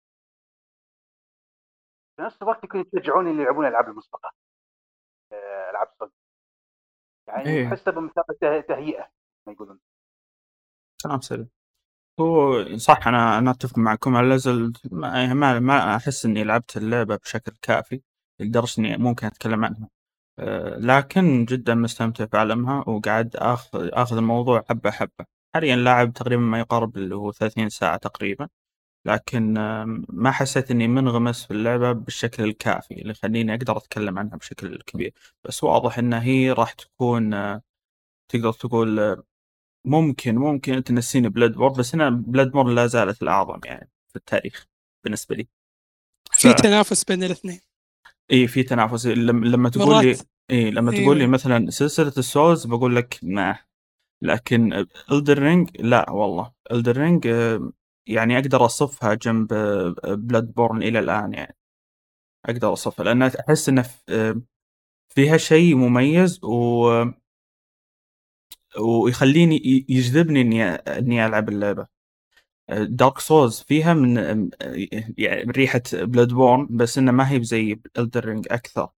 في 2.16 2.22
نفس 2.22 2.42
الوقت 2.42 2.64
يكون 2.64 2.80
يشجعون 2.94 3.28
اللي 3.28 3.42
يلعبون 3.42 3.64
الالعاب 3.66 3.88
المسبقة 3.88 4.30
آه، 5.32 5.70
ألعاب 5.70 5.88
سوز 5.98 6.10
يعني 7.28 7.48
إيه. 7.48 7.68
تحسها 7.70 7.92
بمثابة 7.92 8.34
ته- 8.40 8.60
تهيئة 8.60 9.10
ما 9.46 9.52
يقولون. 9.52 9.80
كلام 11.02 11.20
سليم. 11.20 11.50
هو 12.20 12.76
صح 12.76 13.08
أنا 13.08 13.38
أنا 13.38 13.50
أتفق 13.50 13.78
معكم. 13.78 14.16
على 14.16 14.26
الأقل 14.26 14.72
ما, 14.90 15.34
ما, 15.34 15.58
ما 15.60 15.96
أحس 15.96 16.24
إني 16.26 16.44
لعبت 16.44 16.76
اللعبة 16.76 17.16
بشكل 17.16 17.52
كافي 17.62 18.00
لدرجة 18.40 18.80
إني 18.80 18.96
ممكن 18.96 19.26
أتكلم 19.26 19.64
عنها. 19.64 19.88
أه 20.38 20.76
لكن 20.78 21.44
جدا 21.44 21.74
مستمتع 21.74 22.26
في 22.26 22.36
عالمها 22.38 22.84
وقاعد 22.88 23.36
آخذ 23.36 23.88
آخذ 23.92 24.16
الموضوع 24.16 24.64
حبة 24.68 24.90
حبة. 24.90 25.26
حاليا 25.54 25.76
لاعب 25.76 26.12
تقريبا 26.12 26.42
ما 26.42 26.58
يقارب 26.60 26.96
اللي 26.96 27.14
هو 27.14 27.32
ثلاثين 27.32 27.68
ساعة 27.68 27.96
تقريبا. 27.96 28.48
لكن 29.06 29.58
آه، 29.58 29.84
ما 30.08 30.30
حسيت 30.30 30.70
إني 30.70 30.88
منغمس 30.88 31.44
في 31.46 31.50
اللعبة 31.50 31.92
بالشكل 31.92 32.44
الكافي 32.44 32.94
اللي 33.02 33.10
يخليني 33.10 33.54
أقدر 33.54 33.76
أتكلم 33.76 34.18
عنها 34.18 34.36
بشكل 34.36 34.78
كبير. 34.86 35.14
بس 35.44 35.64
واضح 35.64 35.98
إن 35.98 36.12
هي 36.14 36.52
راح 36.52 36.72
تكون 36.72 37.34
آه، 37.34 37.62
تقدر 38.28 38.52
تقول 38.52 39.00
آه، 39.00 39.22
ممكن 39.84 40.34
ممكن 40.34 40.84
تنسيني 40.84 41.28
Bloodborne 41.28 41.72
بس 41.72 41.94
أنا 41.94 42.10
Bloodborne 42.10 42.74
لا 42.74 42.86
زالت 42.86 43.22
الأعظم 43.22 43.60
يعني 43.64 43.90
في 44.08 44.16
التاريخ 44.16 44.66
بالنسبة 45.04 45.36
لي. 45.36 45.48
في 46.32 46.54
تنافس 46.54 47.04
بين 47.04 47.24
الاثنين. 47.24 47.60
اي 48.30 48.46
في 48.46 48.62
تنافس. 48.62 49.06
لما 49.06 49.46
لما 49.46 49.68
تقول 49.68 50.04
لي 50.04 50.16
اي 50.50 50.70
لما 50.70 50.92
تقول 50.92 51.18
لي. 51.18 51.26
مثلا 51.26 51.70
سلسلة 51.70 52.12
ال 52.18 52.26
souls 52.26 52.66
بقول 52.66 52.96
لك 52.96 53.18
ما 53.22 53.58
لكن 54.22 54.86
Elden 55.12 55.38
Ring 55.38 55.80
لا 55.80 56.10
والله. 56.10 56.52
Elden 56.72 56.96
Ring 56.96 57.26
يعني 58.06 58.38
أقدر 58.38 58.64
أصفها 58.64 59.14
جنب 59.14 59.48
Bloodborne 60.08 60.82
إلى 60.82 60.98
الآن 60.98 61.32
يعني. 61.32 61.56
أقدر 62.46 62.72
أصفها 62.72 63.04
لأن 63.04 63.22
أحس 63.22 63.68
إنه 63.68 63.84
فيها 65.14 65.36
شيء 65.36 65.74
مميز 65.76 66.44
و 66.44 67.04
ويخليني 68.80 69.84
يجذبني 69.88 70.40
إني 70.40 70.64
إني 70.74 71.26
ألعب 71.26 71.48
اللعبة. 71.48 71.86
Dark 72.70 73.18
Souls 73.18 73.60
فيها 73.60 73.94
من 73.94 74.16
يعني 75.18 75.44
من 75.44 75.50
ريحة 75.50 75.82
Bloodborne 75.94 76.68
بس 76.70 76.98
إنه 76.98 77.12
ما 77.12 77.30
هي 77.32 77.44
زي 77.44 77.80
Elden 77.98 78.25
Ring 78.25 78.46
أكثر. 78.50 78.88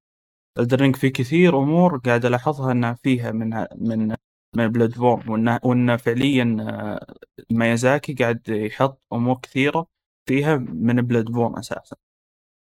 Elden 0.59 0.80
Ring 0.80 0.97
في 0.97 1.11
كثير 1.11 1.59
أمور 1.59 1.99
قاعد 1.99 2.25
ألاحظها 2.27 2.73
إنها 2.73 2.95
فيها 3.03 3.31
من 3.33 3.67
من 3.77 4.17
من 4.57 4.69
Bloodborne 4.69 5.29
وإنه 5.31 5.61
وانه 5.65 5.97
فعليا 5.97 6.57
آه، 6.61 7.15
ميازاكي 7.51 8.15
قاعد 8.15 8.49
يحط 8.49 9.03
أمور 9.13 9.37
كثيرة 9.43 9.87
فيها 10.27 10.57
من 10.57 11.03
Bloodborne 11.03 11.59
أساسا. 11.59 11.97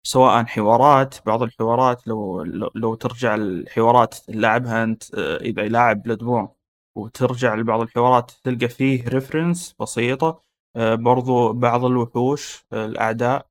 سواء 0.03 0.45
حوارات 0.45 1.15
بعض 1.25 1.43
الحوارات 1.43 2.07
لو 2.07 2.43
لو, 2.43 2.71
لو 2.75 2.95
ترجع 2.95 3.35
الحوارات 3.35 4.15
لعبها 4.29 4.83
أنت 4.83 5.15
آه، 5.15 5.37
إذا 5.37 5.61
لاعب 5.63 6.03
Bloodborne 6.03 6.47
وترجع 6.95 7.55
لبعض 7.55 7.81
الحوارات 7.81 8.31
تلقى 8.43 8.69
فيه 8.69 9.07
reference 9.07 9.75
بسيطة 9.79 10.43
آه، 10.75 10.95
برضو 10.95 11.53
بعض 11.53 11.85
الوحوش 11.85 12.65
الأعداء 12.73 13.47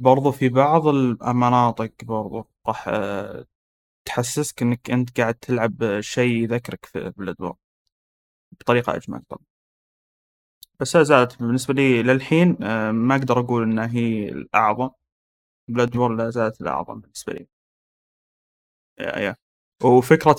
برضو 0.00 0.32
في 0.32 0.48
بعض 0.48 0.86
المناطق 0.88 1.92
برضو 2.04 2.46
راح 2.68 2.88
تحسسك 4.04 4.62
إنك 4.62 4.90
أنت 4.90 5.20
قاعد 5.20 5.34
تلعب 5.34 6.00
شيء 6.00 6.32
يذكرك 6.44 6.86
في 6.86 7.12
بلاد 7.16 7.36
بورن 7.36 7.54
بطريقة 8.60 8.96
أجمل. 8.96 9.22
طبعا 9.28 9.44
بس 10.80 10.96
لا 10.96 11.02
زالت 11.02 11.38
بالنسبة 11.42 11.74
لي 11.74 12.02
للحين 12.02 12.62
آه، 12.64 12.90
ما 12.92 13.14
أقدر 13.16 13.40
أقول 13.40 13.62
إنها 13.62 13.86
هي 13.92 14.28
الأعظم. 14.28 14.90
بلاد 15.68 15.96
لا 15.96 16.30
زالت 16.30 16.60
الأعظم 16.60 17.00
بالنسبة 17.00 17.32
لي. 17.32 17.48
يا 19.00 19.18
يا. 19.18 19.36
وفكرة 19.84 20.36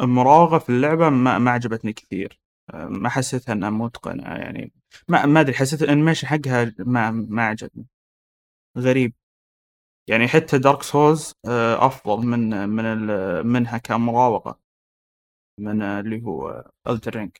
المراوغة 0.00 0.58
في 0.58 0.68
اللعبة 0.70 1.08
ما, 1.08 1.38
ما 1.38 1.50
عجبتني 1.50 1.92
كثير. 1.92 2.40
ما 2.74 3.08
حسيتها 3.08 3.52
إنها 3.52 3.70
متقنة 3.70 4.22
يعني 4.24 4.72
ما 5.08 5.26
ما 5.26 5.40
أدري 5.40 5.54
حسيت 5.54 5.82
ال 5.82 5.86
animation 5.86 6.26
حقها 6.26 6.74
ما 6.78 7.10
ما 7.10 7.46
عجبني. 7.46 7.86
غريب. 8.78 9.14
يعني 10.08 10.28
حتى 10.28 10.58
Dark 10.58 10.82
Souls 10.82 11.32
آه، 11.48 11.86
أفضل 11.86 12.26
من 12.26 12.68
من 12.68 13.06
منها 13.46 13.78
كمراوغة 13.78 14.60
من 15.60 15.82
اللي 15.82 16.22
هو 16.24 16.70
Elden 16.88 17.11
Ring 17.11 17.30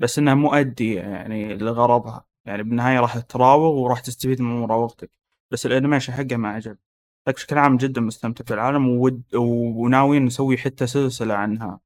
بس 0.00 0.18
إنها 0.18 0.34
مؤدي 0.34 0.94
يعني 0.94 1.54
لغرضها. 1.58 2.26
يعني 2.46 2.62
بالنهاية 2.62 3.00
راح 3.00 3.18
تراوغ 3.18 3.74
وراح 3.74 4.00
تستفيد 4.00 4.42
من 4.42 4.60
مراوغتك. 4.60 5.10
بس 5.52 5.66
ال 5.66 5.71
animation 5.71 6.12
حقه 6.12 6.36
ما 6.36 6.48
عجب 6.48 6.72
لكن 6.72 6.87
بشكل 7.32 7.58
عام 7.58 7.76
جدا 7.76 8.00
مستمتع 8.00 8.44
في 8.44 8.54
العالم 8.54 8.88
وود 8.88 9.22
وناويين 9.34 10.24
نسوي 10.24 10.58
حتى 10.58 10.86
سلسلة 10.86 11.34
عنها 11.34 11.80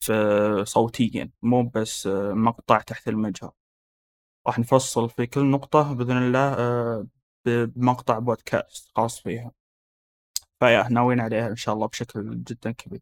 في 0.00 0.64
صوتيا 0.66 1.30
مو 1.42 1.62
بس 1.62 2.06
آه، 2.06 2.32
مقطع 2.32 2.80
تحت 2.80 3.08
المجهر. 3.08 3.52
راح 4.46 4.58
نفصل 4.58 5.10
في 5.10 5.26
كل 5.26 5.44
نقطة 5.50 5.92
بإذن 5.94 6.16
الله 6.16 6.54
آه، 6.58 7.06
بمقطع 7.46 8.18
بودكاست 8.18 8.90
خاص 8.96 9.20
فيها. 9.20 9.52
فيا 10.60 10.88
ناويين 10.88 11.20
عليها 11.20 11.48
إن 11.48 11.56
شاء 11.56 11.74
الله 11.74 11.86
بشكل 11.86 12.44
جدا 12.44 12.72
كبير. 12.72 13.00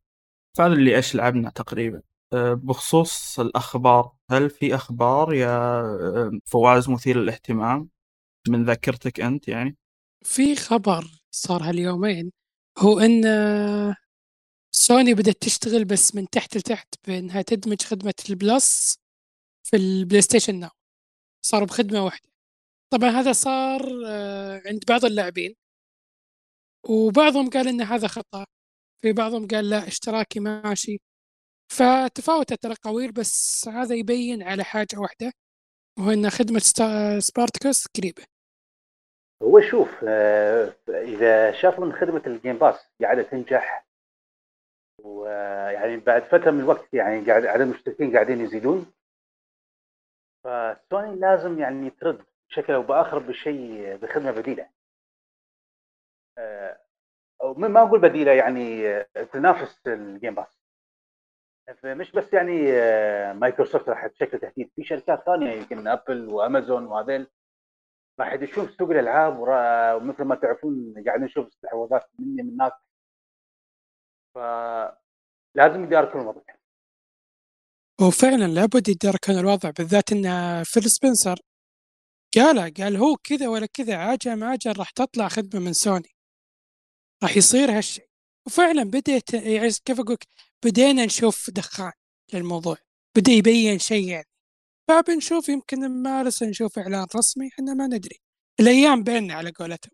فهذا 0.59 0.73
اللي 0.73 0.97
إيش 0.97 1.15
لعبنا 1.15 1.51
تقريبا. 1.51 2.03
أه، 2.33 2.55
بخصوص 2.55 3.41
الأخبار. 3.41 4.12
هل 4.31 4.51
في 4.51 4.75
أخبار 4.75 5.35
يا 5.35 6.41
فواز 6.47 6.91
مثير 6.91 7.17
للاهتمام؟ 7.19 7.89
من 8.49 8.65
ذاكرتك 8.65 9.21
أنت 9.21 9.49
يعني؟ 9.49 9.77
في 10.25 10.57
خبر 10.57 11.22
صار 11.35 11.62
هاليومين 11.62 12.33
هو 12.79 12.99
إن 13.01 13.25
سوني 14.75 15.15
بدأت 15.15 15.43
تشتغل 15.43 15.85
بس 15.85 16.15
من 16.15 16.31
تحت 16.31 16.57
لتحت 16.57 16.95
بانها 17.07 17.43
تدمج 17.43 17.83
خدمة 17.83 18.15
ال 18.31 18.44
Plus 18.44 18.97
في 19.65 19.77
ال 19.77 20.23
PlayStation 20.23 20.61
Now. 20.61 20.71
صاروا 21.47 21.67
بخدمة 21.67 22.05
واحدة. 22.05 22.29
طبعا 22.93 23.11
هذا 23.11 23.33
صار 23.33 23.83
آه، 24.07 24.62
عند 24.67 24.85
بعض 24.89 25.05
اللاعبين. 25.05 25.55
وبعضهم 26.89 27.51
قال 27.51 27.69
إن 27.69 27.81
هذا 27.83 28.09
خطأ. 28.09 28.47
في 29.03 29.12
بعضهم 29.12 29.49
قال 29.49 29.71
لا 29.71 29.89
اشتراكي 29.89 30.41
ماشي. 30.41 31.01
فتفاوتت 31.73 32.67
الأقاويل 32.67 33.12
بس 33.12 33.69
هذا 33.69 33.95
يبين 33.97 34.43
على 34.43 34.65
حاجة 34.65 34.99
واحدة 34.99 35.33
وهو 35.99 36.11
إن 36.12 36.31
خدمة 36.31 36.62
Spartacus 37.21 37.87
قريبة. 37.97 38.25
هو 39.43 39.61
شوف 39.61 40.05
آه، 40.09 40.73
إذا 40.89 41.53
شافوا 41.53 41.85
ان 41.87 41.93
خدمة 41.93 42.23
ال 42.27 42.33
Game 42.33 42.59
Pass 42.59 42.91
قاعدة 43.03 43.23
تنجح 43.23 43.87
ويعني 44.99 45.97
بعد 45.97 46.23
فترة 46.23 46.51
من 46.51 46.61
الوقت 46.61 46.95
يعني 46.95 47.27
قاعد 47.27 47.47
عدد 47.47 47.61
المشتركين 47.61 48.13
قاعدين 48.13 48.41
يزيدون 48.41 48.93
فسوني 50.45 51.17
لازم 51.17 51.59
يعني 51.59 51.91
ترد 51.91 52.25
بشكل 52.49 52.73
أو 52.73 52.83
بآخر 52.83 53.19
بشيء 53.19 53.97
بخدمة 53.97 54.31
بديلة. 54.31 54.69
آه، 56.39 56.79
أو 57.43 57.55
ما 57.55 57.83
أقول 57.83 58.01
بديلة 58.01 58.33
يعني 58.33 58.89
آه، 58.89 59.07
تنافس 59.33 59.87
ال 59.87 59.96
Game 59.96 60.35
Pass 60.35 60.62
مش 61.85 62.13
بس 62.13 62.33
يعني 62.33 62.73
مايكروسوفت 63.33 63.89
راح 63.89 64.07
تشكل 64.07 64.39
تهديد. 64.39 64.71
في 64.77 64.85
شركات 64.85 65.23
ثانية 65.27 65.53
يمكن 65.53 65.89
Apple 65.89 66.29
وأمازون 66.29 66.87
وهذيل 66.87 67.27
راح 68.21 68.33
يدشون 68.33 68.66
في 68.66 68.75
سوق 68.78 68.90
الألعاب 68.90 69.38
ومثل 69.38 70.23
ما 70.23 70.35
تعرفون 70.35 70.95
قاعدين 71.07 71.25
نشوف 71.25 71.47
استحواذات 71.47 72.11
من 72.19 72.28
هني 72.28 72.43
من 72.42 72.50
هناك 72.50 72.73
فلازم 74.35 75.85
يداركون 75.85 76.21
الوضع. 76.21 76.40
وفعلا 78.00 78.47
لابد 78.47 78.88
يداركون 78.88 79.38
الوضع 79.38 79.71
بالذات 79.71 80.12
إن 80.12 80.25
فيل 80.64 80.90
سبنسر 80.90 81.38
قال 82.35 82.75
قال 82.75 82.97
هو 82.97 83.16
كذا 83.16 83.49
ولا 83.49 83.66
كذا 83.66 83.97
عاجل 83.97 84.37
ما 84.37 84.47
عاجل 84.49 84.78
راح 84.78 84.90
تطلع 84.90 85.28
خدمة 85.28 85.61
من 85.61 85.73
سوني. 85.73 86.09
راح 87.23 87.37
يصير 87.37 87.71
هالشيء. 87.76 88.09
وفعلا 88.47 88.85
بديت 88.85 89.35
يعني 89.35 89.71
كيف 89.85 90.00
أقول 90.00 90.16
بدينا 90.64 91.04
نشوف 91.04 91.50
دخان 91.50 91.92
للموضوع. 92.35 92.76
بدأ 93.16 93.33
يبين 93.33 93.78
شيء 93.78 94.09
يعني 94.09 94.32
فبنشوف 94.89 95.49
يمكن 95.49 96.03
مارس 96.03 96.43
نشوف 96.43 96.79
إعلان 96.79 97.07
رسمي 97.17 97.49
إحنا 97.49 97.75
ما 97.75 97.87
ندري. 97.87 98.21
الأيام 98.61 99.03
بيننا 99.03 99.35
على 99.35 99.51
قولتهم. 99.51 99.93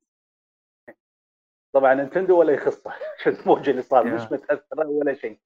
طبعا 1.74 1.94
Nintendo 1.94 2.38
ولا 2.38 2.52
يخصه؟ 2.52 2.92
شو 3.24 3.30
الموجه 3.30 3.70
اللي 3.70 3.82
صار؟ 3.82 4.14
مش 4.14 4.20
متاثره 4.20 4.86
ولا 4.86 5.14
شيء. 5.14 5.38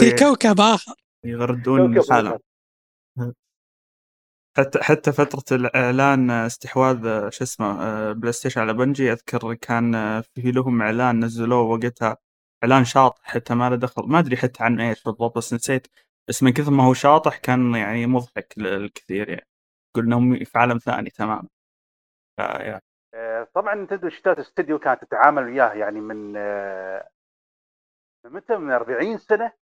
في 0.00 0.16
كوكب 0.18 0.60
آخر. 0.60 0.94
يغردون 1.24 2.02
حالهم 2.10 2.38
حتى 4.56 4.82
حتى 4.82 5.12
فترة 5.12 5.56
الإعلان 5.56 6.30
استحواذ 6.30 7.30
شو 7.30 7.44
اسمه 7.44 8.12
PlayStation 8.12 8.60
على 8.60 8.72
Bungie 8.72 9.12
أذكر 9.12 9.54
كان 9.54 9.92
في 10.20 10.50
لهم 10.50 10.82
إعلان 10.82 11.24
نزلوه 11.24 11.62
وقتها 11.62 12.16
إعلان 12.64 12.84
شاطح 12.84 13.20
حتى 13.22 13.54
ما 13.54 13.70
له 13.70 13.76
دخل. 13.76 14.02
ما 14.02 14.18
أدري 14.18 14.36
حتى 14.36 14.64
عن 14.64 14.80
إيش 14.80 15.02
بالضبط 15.02 15.36
بس 15.36 15.54
نسيت 15.54 15.86
بس 16.30 16.42
من 16.42 16.52
كثر 16.52 16.70
ما 16.70 16.84
هو 16.84 16.94
شاطح 16.94 17.36
كان 17.36 17.74
يعني 17.74 18.06
مضحك 18.06 18.54
للكثير 18.56 19.28
يعني. 19.28 19.46
قلنا 19.94 20.16
هم 20.16 20.44
في 20.44 20.58
عالم 20.58 20.78
ثاني 20.78 21.10
تماما. 21.10 21.48
يعني. 22.38 22.82
طبعا 23.54 23.74
نتندو 23.74 24.08
اشترت 24.08 24.38
استديو 24.38 24.78
كانت 24.78 25.04
تتعامل 25.04 25.42
وياه 25.44 25.72
يعني 25.72 26.00
من 26.00 26.32
من 28.24 28.32
متى؟ 28.32 28.56
من 28.56 28.70
40 28.72 29.18
سنة. 29.18 29.52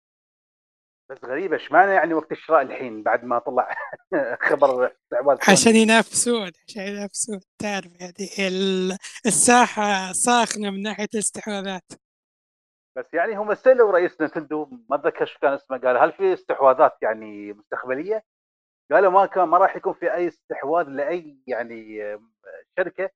بس 1.11 1.25
غريبة 1.25 1.57
إيش 1.57 1.73
معنى 1.73 1.93
يعني 1.93 2.15
وقت 2.15 2.33
الشراء 2.33 2.63
الحين 2.63 3.03
بعد 3.03 3.25
ما 3.25 3.39
طلع 3.39 3.75
خبر 4.49 4.87
استحواذ 4.87 5.39
عشان؟ 5.49 5.77
ينافسون 5.77 6.51
عشان 6.69 6.83
ينافسون. 6.83 7.41
تعرف 7.59 8.01
يعني 8.01 8.49
ال- 8.49 8.97
الساحة 9.27 10.13
ساخنة 10.13 10.71
من 10.71 10.83
ناحية 10.83 11.09
الاستحواذات. 11.15 12.08
بس 12.99 13.15
يعني 13.15 13.35
هم 13.37 13.55
سالوا 13.55 13.93
رئيس 13.93 14.21
Nintendo 14.21 14.65
ما 14.91 14.97
أتذكر 14.97 15.27
شو 15.27 15.39
كان 15.39 15.53
اسمه 15.53 15.79
قال 15.79 15.97
هل 15.97 16.13
في 16.13 16.33
استحواذات 16.33 16.93
يعني 17.03 17.53
مستقبلية؟ 17.53 18.25
قالوا 18.93 19.11
ما 19.11 19.27
كان 19.27 19.45
ما 19.45 19.59
راح 19.59 19.77
يكون 19.77 19.93
في 19.93 20.15
أي 20.15 20.29
استحواذ 20.29 20.87
لأي 20.89 21.39
يعني 21.47 22.03
آم، 22.15 22.33
شركة 22.79 23.11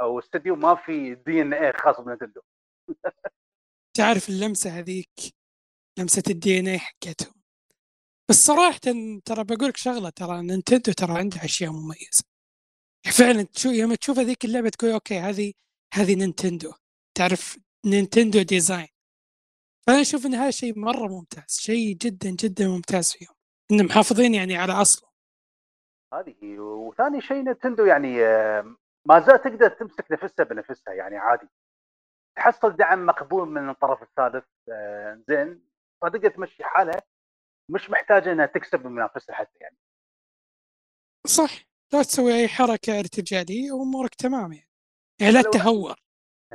أو 0.00 0.18
استديو 0.18 0.56
ما 0.56 0.74
في 0.74 1.14
DNA 1.14 1.72
خاص 1.72 2.00
ب 2.00 2.04
Nintendo. 2.04 2.40
تعرف 3.96 4.28
اللمسة 4.28 4.70
هذيك؟ 4.70 5.10
لمسة 5.98 6.22
ال 6.30 6.58
DNA 6.60 6.78
حقتهم. 6.78 7.34
بس 8.30 8.36
صراحة 8.36 8.80
ترى 9.24 9.44
بقول 9.44 9.68
لك 9.68 9.76
شغلة 9.76 10.10
ترى 10.10 10.42
Nintendo 10.42 10.92
ترى 10.92 11.18
عندها 11.18 11.44
أشياء 11.44 11.72
مميزة. 11.72 12.24
فعلا 13.18 13.42
تشوف 13.42 13.72
يوم 13.72 13.94
تشوف 13.94 14.18
هذيك 14.18 14.44
اللعبة 14.44 14.68
تقول 14.68 14.90
okay 14.90 15.18
هذه 15.18 15.52
هذه 15.94 16.14
Nintendo 16.14 16.72
تعرف 17.14 17.58
Nintendo 17.86 18.42
design. 18.42 18.88
فأنا 19.86 20.00
أشوف 20.00 20.26
إن 20.26 20.34
هذا 20.34 20.50
شيء 20.50 20.78
مرة 20.78 21.08
ممتاز 21.08 21.58
شيء 21.60 21.96
جدا 21.96 22.30
جدا 22.30 22.68
ممتاز 22.68 23.12
فيهم 23.12 23.34
إنهم 23.72 23.86
محافظين 23.86 24.34
يعني 24.34 24.56
على 24.56 24.72
أصله. 24.72 25.08
هذه 26.14 26.58
وثاني 26.58 27.20
شيء 27.20 27.42
Nintendo 27.44 27.84
يعني 27.84 28.22
آم، 28.24 28.76
ما 29.08 29.20
زال 29.20 29.42
تقدر 29.42 29.68
تمسك 29.68 30.12
نفسها 30.12 30.44
بنفسها 30.44 30.94
يعني 30.94 31.16
عادي. 31.16 31.48
تحصل 32.36 32.76
دعم 32.76 33.06
مقبول 33.06 33.48
من 33.48 33.68
الطرف 33.70 34.02
الثالث 34.02 34.44
آه، 34.72 35.22
زين 35.28 35.68
فتقدر 36.02 36.30
تمشي 36.30 36.64
حالها 36.64 37.02
مش 37.70 37.90
محتاجة 37.90 38.32
إنها 38.32 38.46
تكسب 38.46 38.86
من 38.86 38.92
منافسها 38.92 39.34
حتى 39.34 39.58
يعني. 39.60 39.76
صح 41.26 41.50
لا 41.92 42.02
تسوي 42.02 42.34
أي 42.34 42.48
حركة 42.48 42.98
ارتجالية 42.98 43.72
وأمورك 43.72 44.14
تمام 44.14 44.52
يعني. 44.52 44.68
يعني 45.20 45.32
لا 45.32 45.40
ولو- 45.40 45.50
تهور. 45.50 45.96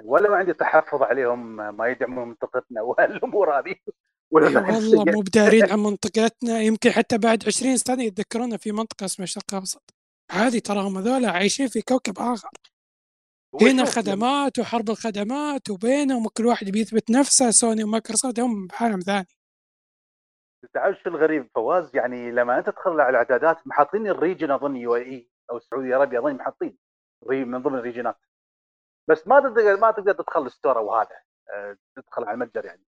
ولا 0.03 0.29
ما 0.29 0.35
عندي 0.35 0.53
تحفظ 0.53 1.01
عليهم 1.01 1.55
ما 1.77 1.87
يدعمون 1.87 2.27
منطقتنا 2.27 2.81
وهالامور 2.81 3.59
هذه 3.59 3.75
ولا 4.31 4.49
نحس 4.49 4.83
والله 4.83 5.13
مو 5.13 5.19
بدارين 5.19 5.71
عن 5.71 5.79
منطقتنا 5.79 6.61
يمكن 6.61 6.91
حتى 6.91 7.17
بعد 7.17 7.43
20 7.47 7.77
سنة 7.77 8.03
يتذكرونا 8.03 8.57
في 8.57 8.71
منطقة 8.71 9.05
اسمها 9.05 9.23
الشرق 9.23 9.53
الأوسط. 9.53 9.93
عادي 10.31 10.59
تراهم 10.59 10.97
هذولا 10.97 11.31
عايشين 11.31 11.67
في 11.67 11.81
كوكب 11.81 12.19
آخر. 12.19 12.49
هنا 13.61 13.85
خدمات 13.85 14.59
وحرب 14.59 14.89
الخدمات 14.89 15.69
وبينهم 15.69 16.25
وكل 16.25 16.45
واحد 16.45 16.69
بيثبت 16.69 17.11
نفسه 17.11 17.51
سوني 17.51 17.83
ومايكروسوفت 17.83 18.39
هم 18.39 18.67
بعالم 18.67 18.99
ثاني. 18.99 19.27
تعرف 20.73 20.97
شو 21.03 21.09
الغريب 21.09 21.49
فواز؟ 21.55 21.95
يعني 21.95 22.31
لما 22.31 22.59
أنت 22.59 22.69
تدخل 22.69 22.91
على 22.91 23.09
الأعدادات 23.09 23.67
حاطين 23.67 24.07
ال 24.07 24.13
region 24.13 24.51
أظن 24.51 24.75
UAE 24.75 25.29
أو 25.51 25.57
السعودية 25.57 25.87
العربية 25.87 26.19
أظن 26.19 26.33
حاطين 26.33 26.77
من 27.29 27.57
ضمن 27.61 27.79
ال 27.79 27.83
region 27.83 28.09
ات. 28.09 28.17
بس 29.09 29.27
ما 29.27 29.39
تقدر 29.39 29.77
ما 29.77 29.91
تقدر 29.91 30.13
تدخل 30.13 30.45
ال 30.45 30.50
store 30.50 30.77
أو 30.77 30.95
هذا 30.95 31.09
آه، 31.53 31.77
تدخل 31.95 32.23
على 32.23 32.33
المتجر 32.33 32.65
يعني. 32.65 32.85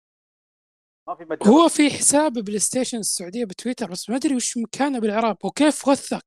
ما 1.07 1.15
في 1.15 1.25
متجر. 1.25 1.51
هو 1.51 1.69
في 1.69 1.89
حساب 1.89 2.33
PlayStation 2.33 2.97
السعودية 2.97 3.45
بتويتر 3.45 3.91
بس 3.91 4.09
ما 4.09 4.15
أدري 4.15 4.35
وش 4.35 4.57
مكانه 4.57 4.99
بالإعراب. 4.99 5.45
وكيف 5.45 5.87
وثق؟ 5.87 6.21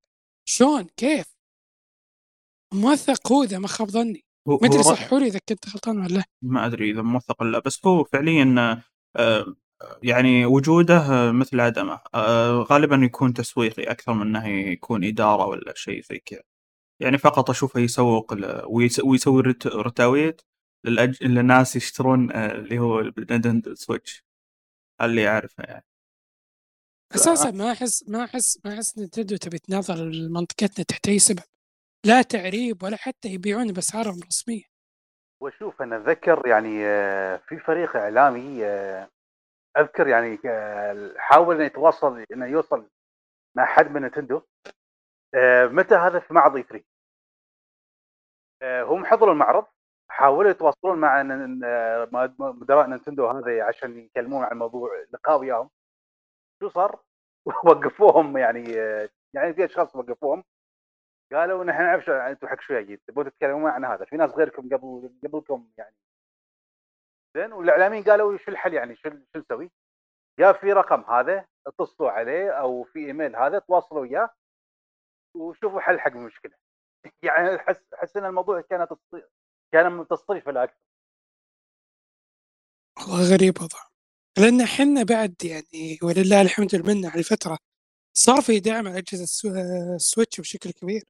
شلون؟ 0.45 0.87
كيف؟ 0.97 1.27
موثق 2.75 3.33
هو 3.33 3.43
إذا 3.43 3.59
ما 3.59 3.69
خاب 3.69 3.89
ظني. 3.91 4.25
ما 4.47 4.59
أدري 4.63 4.79
هو 4.79 4.83
صححوا 4.83 5.19
لي 5.19 5.27
إذا 5.27 5.41
كنت 5.49 5.69
غلطان 5.69 5.99
ولا 5.99 6.15
لا. 6.15 6.25
ما 6.43 6.67
أدري 6.67 6.91
إذا 6.91 7.03
موثق 7.03 7.43
ولا 7.43 7.51
لا 7.51 7.59
بس 7.59 7.87
هو 7.87 8.05
فعليا 8.05 8.83
آه، 9.17 9.55
يعني 10.03 10.47
وجوده 10.47 11.33
مثل 11.33 11.61
عدمه. 11.61 12.01
آه، 12.15 12.67
غالبا 12.71 12.97
يكون 12.97 13.33
تسويقي 13.33 13.83
أكثر 13.83 14.13
من 14.13 14.23
إنه 14.23 14.49
يكون 14.49 15.05
إدارة 15.05 15.47
ولا 15.47 15.73
شيء 15.77 16.03
زي 16.03 16.19
كذا. 16.19 16.43
يعني 17.03 17.19
فقط 17.19 17.51
أشوفه 17.51 17.81
يسوق 17.81 18.35
ل- 18.35 18.63
ويسوي 19.05 19.43
رت- 19.43 19.67
رتاويت 19.67 20.43
للأج... 20.85 21.25
للناس 21.25 21.77
يشترون 21.77 22.33
آه، 22.33 22.53
اللي 22.53 22.79
هو 22.79 23.01
ال 23.01 23.09
Nintendo 23.09 23.75
Switch 23.75 24.25
اللي 25.01 25.23
يعرفه 25.23 25.65
يعني. 25.65 25.85
أساسا 27.15 27.51
ما 27.51 27.73
أحس 27.73 28.09
ما 28.09 28.25
أحس 28.25 28.61
ما 28.65 28.75
أحس 28.75 28.99
Nintendo 28.99 29.37
تبي 29.37 29.59
تناظر 29.59 30.11
منطقتنا 30.31 30.85
تحت 30.85 31.09
أي 31.09 31.19
سبب. 31.19 31.43
لا 32.07 32.23
تعريب 32.23 32.83
ولا 32.83 32.97
حتى 32.97 33.29
يبيعون 33.29 33.73
بأسعارهم 33.73 34.19
الرسمية. 34.23 34.63
وشوف 35.43 35.83
أنا 35.83 35.97
اتذكر 35.97 36.43
يعني 36.47 36.87
آه، 36.87 37.37
في 37.49 37.59
فريق 37.59 37.97
إعلامي 37.97 38.65
آه، 38.65 39.09
أذكر 39.79 40.09
يعني 40.09 40.39
حاول 41.17 41.55
إنه 41.57 41.65
يتواصل 41.65 42.25
إنه 42.33 42.47
يوصل 42.47 42.89
مع 43.57 43.65
حد 43.67 43.91
من 43.91 44.03
نتندو 44.03 44.43
متى 45.65 45.95
هذا 45.95 46.19
في 46.19 46.35
معرض 46.35 46.57
اي 46.57 46.63
3 46.63 46.85
آه، 46.85 46.92
هم 48.63 49.07
حضروا 49.07 49.33
المعرض 49.33 49.67
حاولوا 50.13 50.51
يتواصلون 50.51 50.99
مع 50.99 51.21
آه، 51.65 52.09
مدراء 52.39 52.87
نينتندو 52.87 53.27
هذا 53.27 53.65
عشان 53.65 53.99
يكلمون 53.99 54.45
عن 54.45 54.59
موضوع 54.59 54.91
لقاء 55.13 55.41
وياهم. 55.41 55.71
شو 56.61 56.69
صار؟ 56.69 57.01
وقفوهم 57.67 58.39
يعني 58.39 58.81
آه، 58.81 59.09
يعني 59.35 59.55
في 59.55 59.65
أشخاص 59.65 59.97
وقفوهم. 59.97 60.45
قالوا 61.33 61.65
نحن 61.65 61.83
نعرف 61.83 62.11
أنتم 62.11 62.49
حق 62.49 62.61
شو 62.61 62.75
جايين 62.75 62.99
تبون 63.07 63.25
تتكلمون 63.25 63.71
عن 63.71 63.85
هذا. 63.85 64.05
في 64.05 64.17
ناس 64.17 64.31
غيركم 64.31 64.63
قبل 64.63 65.11
قبلكم 65.25 65.71
يعني. 65.79 65.97
زين 67.37 67.53
والإعلاميين 67.53 68.05
قالوا 68.05 68.39
شو 68.39 68.51
الحل 68.51 68.75
يعني؟ 68.75 68.97
شو 68.97 69.11
شو 69.11 69.39
نسوي؟ 69.39 69.71
يا 70.39 70.53
في 70.53 70.73
رقم 70.73 71.01
هذا 71.01 71.47
اتصلوا 71.67 72.11
عليه 72.11 72.51
أو 72.51 72.85
في 72.85 73.07
إيميل 73.07 73.37
هذا 73.37 73.59
تواصلوا 73.59 74.01
وياه 74.01 74.31
وشوفوا 75.37 75.81
حل 75.81 76.01
حق 76.01 76.13
المشكلة. 76.13 76.62
يعني 77.23 77.57
أحس 77.95 78.17
إن 78.17 78.25
الموضوع 78.25 78.61
كان 78.61 78.87
كان 79.73 80.07
تصطيف 80.11 80.49
لا 80.49 80.65
أكثر 80.65 80.77
والله 82.99 83.33
غريب 83.35 83.63
وضع. 83.63 83.79
لأن 84.39 84.61
إحنا 84.61 85.03
بعد 85.03 85.35
يعني 85.45 85.99
ولله 86.03 86.43
الحمد 86.43 86.75
والمنه 86.75 87.11
على 87.11 87.23
فتره 87.23 87.59
صار 88.17 88.41
في 88.43 88.61
دعم 88.61 88.89
على 88.89 88.99
أجهزة 88.99 89.25
السو- 89.25 89.95
ال 89.95 90.01
Switch 90.01 90.41
بشكل 90.41 90.71
كبير. 90.71 91.03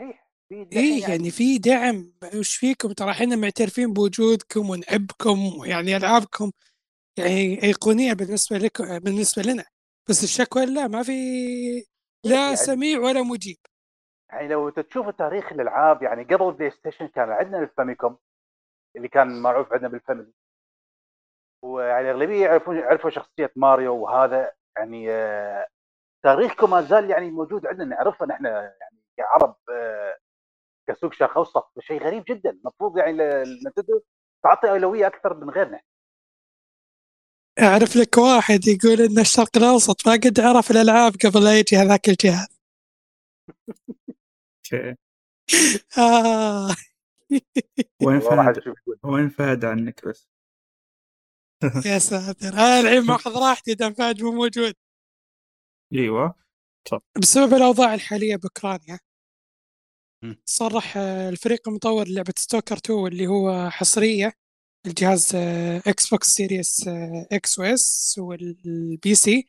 صحيح 0.00 0.30
في 0.48 0.68
اي 0.78 1.00
يعني 1.00 1.30
في 1.30 1.58
دعم. 1.58 2.12
وش 2.34 2.56
فيكم؟ 2.56 2.92
ترى 2.92 3.10
إحنا 3.10 3.36
معترفين 3.36 3.92
بوجودكم 3.92 4.70
ونحبكم 4.70 5.58
ويعني 5.58 5.96
ألعابكم 5.96 6.52
يعني 7.18 7.62
أيقونية 7.62 8.12
بالنسبة 8.12 8.58
لكم 8.58 8.98
بالنسبة 8.98 9.42
لنا. 9.42 9.64
بس 10.08 10.24
الشكوى 10.24 10.66
لا 10.66 10.88
ما 10.88 11.02
في 11.02 11.12
لا 12.24 12.44
يعني- 12.44 12.56
سميع 12.56 12.98
ولا 12.98 13.22
مجيب. 13.22 13.56
يعني 14.36 14.48
لو 14.48 14.70
تشوف 14.70 15.08
تاريخ 15.08 15.52
الألعاب 15.52 16.02
يعني 16.02 16.24
قبل 16.24 16.48
ال 16.48 16.70
PlayStation 16.70 17.06
كان 17.08 17.30
عندنا 17.30 17.58
ال 17.58 17.66
Famicom 17.66 18.18
اللي 18.96 19.08
كان 19.08 19.42
معروف 19.42 19.72
عندنا 19.72 19.88
بال 19.88 19.98
Family. 19.98 20.32
ويعني 21.64 22.10
الاغلبيه 22.10 22.44
يعرفون 22.46 22.76
يعرفوا 22.76 23.10
شخصية 23.10 23.52
ماريو 23.56 23.94
وهذا 23.96 24.52
يعني 24.76 25.10
آه، 25.10 25.66
تاريخكم 26.24 26.70
ما 26.70 26.82
زال 26.82 27.10
يعني 27.10 27.30
موجود 27.30 27.66
عندنا 27.66 27.84
نعرفه 27.84 28.26
نحن 28.26 28.44
يعني 28.46 29.02
كعرب 29.16 29.56
آه، 29.70 30.16
كسوق 30.88 31.12
شرق 31.12 31.38
أوسط. 31.38 31.72
شيء 31.80 32.02
غريب 32.02 32.24
جدا. 32.28 32.50
المفروض 32.50 32.98
يعني 32.98 33.12
نتندو 33.66 34.02
تعطي 34.44 34.70
أولوية 34.70 35.06
أكثر 35.06 35.34
من 35.34 35.50
غيرنا. 35.50 35.80
أعرف 37.62 37.96
لك 37.96 38.18
واحد 38.18 38.60
يقول 38.68 39.00
إن 39.00 39.18
الشرق 39.18 39.56
الأوسط 39.56 40.08
ما 40.08 40.12
قد 40.12 40.40
عرف 40.40 40.70
الألعاب 40.70 41.12
قبل 41.24 41.44
لا 41.44 41.58
يجي 41.58 41.76
هذاك 41.76 42.08
الجهاز. 42.08 42.56
وين 48.02 48.16
والله 48.22 48.34
راح 48.34 48.46
فهد؟ 48.46 48.74
وين 49.02 49.28
فهد 49.28 49.64
عنك 49.64 50.08
بس؟ 50.08 50.28
يا 51.86 51.98
ساتر. 51.98 52.48
أنا 52.48 52.80
الحين 52.80 53.00
ماخذ 53.12 53.38
راحتي 53.38 53.74
دام 53.74 53.94
فهد 53.94 54.22
مو 54.22 54.32
موجود. 54.32 54.74
أيوه. 55.94 56.34
بسبب 57.18 57.54
الأوضاع 57.54 57.94
الحالية 57.94 58.36
بأوكرانيا. 58.36 58.98
صرح 60.44 60.96
آه، 60.96 61.28
الفريق 61.28 61.68
المطور 61.68 62.08
لعبة 62.08 62.32
Stalker 62.36 62.76
2 62.76 63.06
اللي 63.06 63.26
هو 63.26 63.70
حصرية 63.70 64.32
الجهاز 64.86 65.32
آه، 65.34 65.82
Xbox 65.86 66.26
Series 66.28 66.88
آه، 66.88 67.26
X 67.32 67.58
و 67.58 67.87
S 67.87 68.16
وال 68.18 69.14
PC 69.14 69.48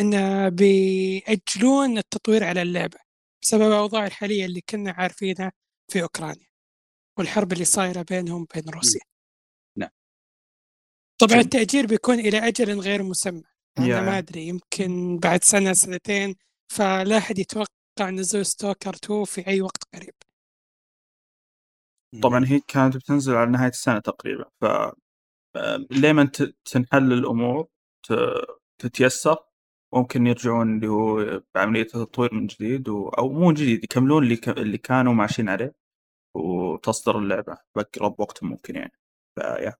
انه 0.00 0.48
بيأجلون 0.48 1.98
التطوير 1.98 2.44
على 2.44 2.62
اللعبة. 2.62 2.98
بسبب 3.44 3.62
الاوضاع 3.62 4.06
الحالية 4.06 4.44
اللي 4.44 4.60
كنا 4.60 4.90
عارفينها 4.90 5.52
في 5.92 6.02
أوكرانيا 6.02 6.46
والحرب 7.18 7.52
اللي 7.52 7.64
صايرة 7.64 8.02
بينهم 8.02 8.42
وبين 8.42 8.68
روسيا. 8.74 9.00
نعم. 9.78 9.90
طبعا 11.20 11.30
جميل. 11.32 11.44
التأجيل 11.44 11.86
بيكون 11.86 12.18
إلى 12.18 12.38
أجل 12.48 12.80
غير 12.80 13.02
مسمى. 13.02 13.42
أنا 13.78 14.00
ما 14.00 14.18
أدري 14.18 14.42
يمكن 14.48 15.18
بعد 15.18 15.44
سنة 15.44 15.72
سنتين 15.72 16.34
فلا 16.72 17.18
أحد 17.18 17.38
يتوقع 17.38 18.10
نزول 18.10 18.46
ستوكر 18.46 18.94
2 18.94 19.24
في 19.24 19.46
أي 19.46 19.60
وقت 19.60 19.82
قريب. 19.94 20.14
طبعا 22.22 22.44
هي 22.48 22.60
كانت 22.68 22.96
بتنزل 22.96 23.34
على 23.34 23.50
نهاية 23.50 23.68
السنة 23.70 23.98
تقريبا 23.98 24.44
ف 24.60 24.64
آه، 25.56 25.86
لما 25.90 26.24
ت- 26.24 26.56
تنحل 26.64 27.12
الأمور 27.12 27.68
ت- 28.08 28.46
تتيسر. 28.78 29.36
ممكن 29.94 30.26
يرجعون 30.26 30.76
اللي 30.76 30.88
هو 30.88 31.42
بعملية 31.54 31.82
التطوير 31.82 32.34
من 32.34 32.46
جديد 32.46 32.88
و... 32.88 33.08
أو 33.08 33.28
مو 33.28 33.52
جديد 33.52 33.84
يكملون 33.84 34.22
اللي 34.22 34.36
ك... 34.36 34.48
اللي 34.48 34.78
كانوا 34.78 35.12
ماشيين 35.12 35.48
عليه 35.48 35.74
وتصدر 36.34 37.18
اللعبة 37.18 37.56
بأقرب 37.76 38.20
وقت 38.20 38.42
ممكن 38.42 38.76
يعني. 38.76 38.92
فيا 39.36 39.74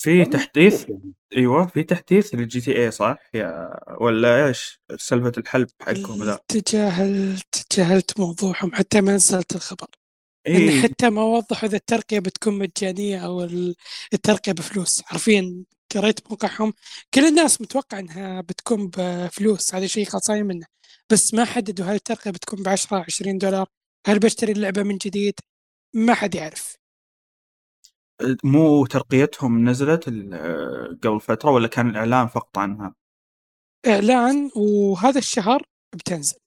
في 0.00 0.24
تحديث 0.24 0.90
أيوه 1.36 1.66
في 1.66 1.82
تحديث 1.82 2.34
لل 2.34 2.60
GTA 2.60 2.90
صح؟ 2.90 3.16
يا 3.34 3.70
ولا 4.00 4.46
إيش؟ 4.46 4.80
سالفه 4.96 5.32
الحلب 5.38 5.68
حقهم 5.80 6.22
ذا. 6.22 6.38
تجاهلت 6.48 7.66
تجاهلت 7.70 8.20
موضوعهم 8.20 8.74
حتى 8.74 9.00
ما 9.00 9.14
نزلت 9.14 9.54
الخبر. 9.54 9.86
إيه. 10.46 10.82
حتى 10.82 11.10
ما 11.10 11.22
وضحوا 11.22 11.68
إذا 11.68 11.76
الترقية 11.76 12.18
بتكون 12.18 12.58
مجانية 12.58 13.26
أو 13.26 13.42
الترقية 14.14 14.52
بفلوس 14.52 15.02
حرفيا 15.02 15.64
قريت 15.96 16.30
موقعهم 16.30 16.72
كل 17.14 17.26
الناس 17.26 17.60
متوقع 17.60 17.98
إنها 17.98 18.40
بتكون 18.40 18.90
بفلوس 18.96 19.74
هذا 19.74 19.86
شيء 19.86 20.04
خلصانين 20.04 20.46
منه. 20.46 20.66
بس 21.12 21.34
ما 21.34 21.44
حددوا 21.44 21.86
هل 21.86 21.94
الترقية 21.94 22.30
بتكون 22.30 22.62
ب 22.62 22.68
10 22.68 23.04
20 23.08 23.38
دولار؟ 23.38 23.66
هل 24.06 24.18
بشتري 24.18 24.52
اللعبة 24.52 24.82
من 24.82 24.96
جديد؟ 24.96 25.34
ما 25.94 26.14
حد 26.14 26.34
يعرف. 26.34 26.76
مو 28.44 28.86
ترقيتهم 28.86 29.68
نزلت 29.68 30.04
قبل 31.02 31.20
فترة 31.20 31.50
ولا 31.50 31.68
كان 31.68 31.90
الإعلان 31.90 32.26
فقط 32.26 32.58
عنها؟ 32.58 32.94
إعلان 33.86 34.50
وهذا 34.56 35.18
الشهر 35.18 35.62
بتنزل. 35.94 36.38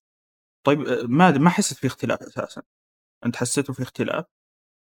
طيب 0.63 0.79
ما 1.09 1.31
ما 1.31 1.49
حسيت 1.49 1.77
في 1.77 1.87
اختلاف 1.87 2.21
أساسا؟ 2.21 2.61
أنت 3.25 3.35
حسيته 3.35 3.73
في 3.73 3.83
اختلاف؟ 3.83 4.25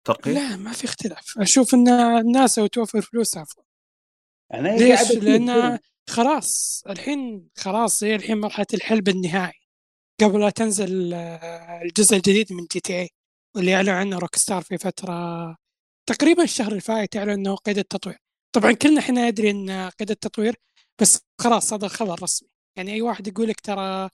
ترقية؟ 0.04 0.32
لا 0.32 0.56
ما 0.56 0.72
في 0.72 0.84
اختلاف. 0.84 1.38
أشوف 1.38 1.74
أن 1.74 1.88
الناس 1.88 2.54
توفر 2.54 3.00
فلوس 3.00 3.36
أفضل 3.36 3.62
ليش؟ 4.54 5.10
لأن 5.12 5.78
خلاص 6.10 6.82
الحين 6.88 7.48
خلاص 7.58 8.02
هي 8.04 8.14
الحين 8.14 8.38
مرحلة 8.38 8.66
الحلب 8.74 9.08
النهائي. 9.08 9.58
قبل 10.20 10.40
لا 10.40 10.50
تنزل 10.50 11.14
آه، 11.14 11.82
الجزء 11.82 12.16
الجديد 12.16 12.52
من 12.52 12.66
GTA 12.72 13.08
واللي 13.56 13.74
أعلن 13.74 13.88
عنه 13.88 14.18
Rockstar 14.18 14.62
في 14.62 14.78
فترة 14.78 15.56
تقريبا 16.06 16.42
الشهر 16.44 16.72
الفايت 16.72 17.16
أعلن 17.16 17.30
أنه 17.30 17.54
قيد 17.56 17.78
التطوير. 17.78 18.18
طبعا 18.52 18.72
كلنا 18.72 19.00
إحنا 19.00 19.30
ندري 19.30 19.50
إن 19.50 19.90
قيد 19.90 20.10
التطوير 20.10 20.56
بس 21.00 21.20
خلاص 21.40 21.72
هذا 21.72 21.86
الخبر 21.86 22.22
رسمي. 22.22 22.48
يعني 22.76 22.92
أي 22.92 23.02
واحد 23.02 23.28
يقول 23.28 23.48
لك 23.48 23.60
ترى 23.60 24.10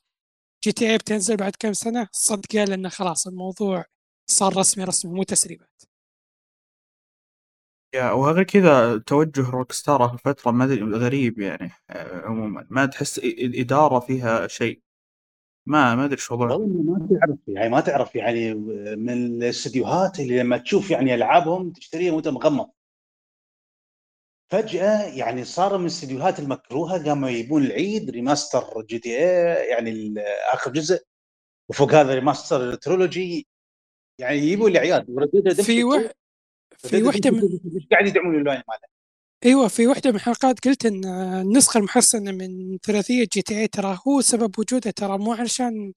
GTA 0.65 0.99
بتنزل 0.99 1.37
بعد 1.37 1.57
كم 1.59 1.73
سنة 1.73 2.09
صدقه 2.13 2.65
لأنه 2.65 2.89
خلاص 2.89 3.27
الموضوع 3.27 3.85
صار 4.31 4.57
رسمي 4.57 4.85
رسمي 4.85 5.13
مو 5.13 5.23
تسريبات. 5.23 5.83
وغير 7.95 8.43
كذا 8.43 8.99
توجه 8.99 9.51
Rockstar 9.51 10.09
في 10.09 10.15
الفترة 10.15 10.51
ما 10.51 10.65
أدري 10.65 10.83
غريب 10.83 11.39
يعني 11.39 11.71
آه، 11.91 12.27
عموما. 12.27 12.67
ما 12.71 12.87
تحس 12.87 13.19
الإدارة 13.19 14.01
فيها 14.01 14.47
شيء؟ 14.47 14.81
ما 15.67 15.95
ما 15.95 16.05
أدري 16.05 16.17
شو 16.17 16.35
وضعها 16.35 16.59
ما 16.59 17.09
تعرف 17.11 17.39
يعني 17.49 17.69
ما 17.69 17.81
تعرف 17.81 18.15
يعني 18.17 18.55
من 18.97 19.13
الاستديوهات 19.13 20.21
اللي 20.21 20.41
لما 20.41 20.59
تشوف 20.59 20.91
يعني 20.91 21.15
ألعابهم 21.15 21.71
تشتريها 21.73 22.13
وأنت 22.13 22.29
مغمض. 22.29 22.71
فجأة 24.51 25.03
يعني 25.03 25.45
صار 25.45 25.79
من 25.79 25.83
الاستديوهات 25.83 26.39
المكروهة 26.39 27.05
قاموا 27.05 27.29
يجيبون 27.29 27.65
العيد 27.65 28.11
remaster 28.11 28.83
GTA 28.83 29.69
يعني 29.69 30.15
آخر 30.53 30.71
جزء 30.73 31.05
وفوق 31.69 31.95
هذا 31.95 32.15
remaster 32.15 32.75
trilogy 32.75 33.47
يعني 34.19 34.37
يجيبوا 34.37 34.71
الأعياد 34.71 35.07
في 35.63 35.85
وح... 35.85 36.11
في 36.79 37.03
وحدة 37.03 37.31
من 37.31 37.61
مش 37.65 37.87
قاعد 37.91 38.07
يدعمون 38.07 38.39
اللاين 38.39 38.63
ماله؟ 38.69 38.95
أيوه 39.45 39.69
في 39.69 39.87
واحدة 39.87 40.11
من 40.11 40.17
الحلقات 40.17 40.65
قلت 40.65 40.87
إن 40.87 41.05
النسخة 41.41 41.79
المحسنه 41.79 42.33
من 42.33 42.79
ثلاثية 42.79 43.29
GTA 43.33 43.69
ترى 43.69 43.99
هو 44.09 44.21
سبب 44.21 44.59
وجوده 44.59 44.91
ترى 44.91 45.19
مو 45.19 45.33
علشان 45.33 45.93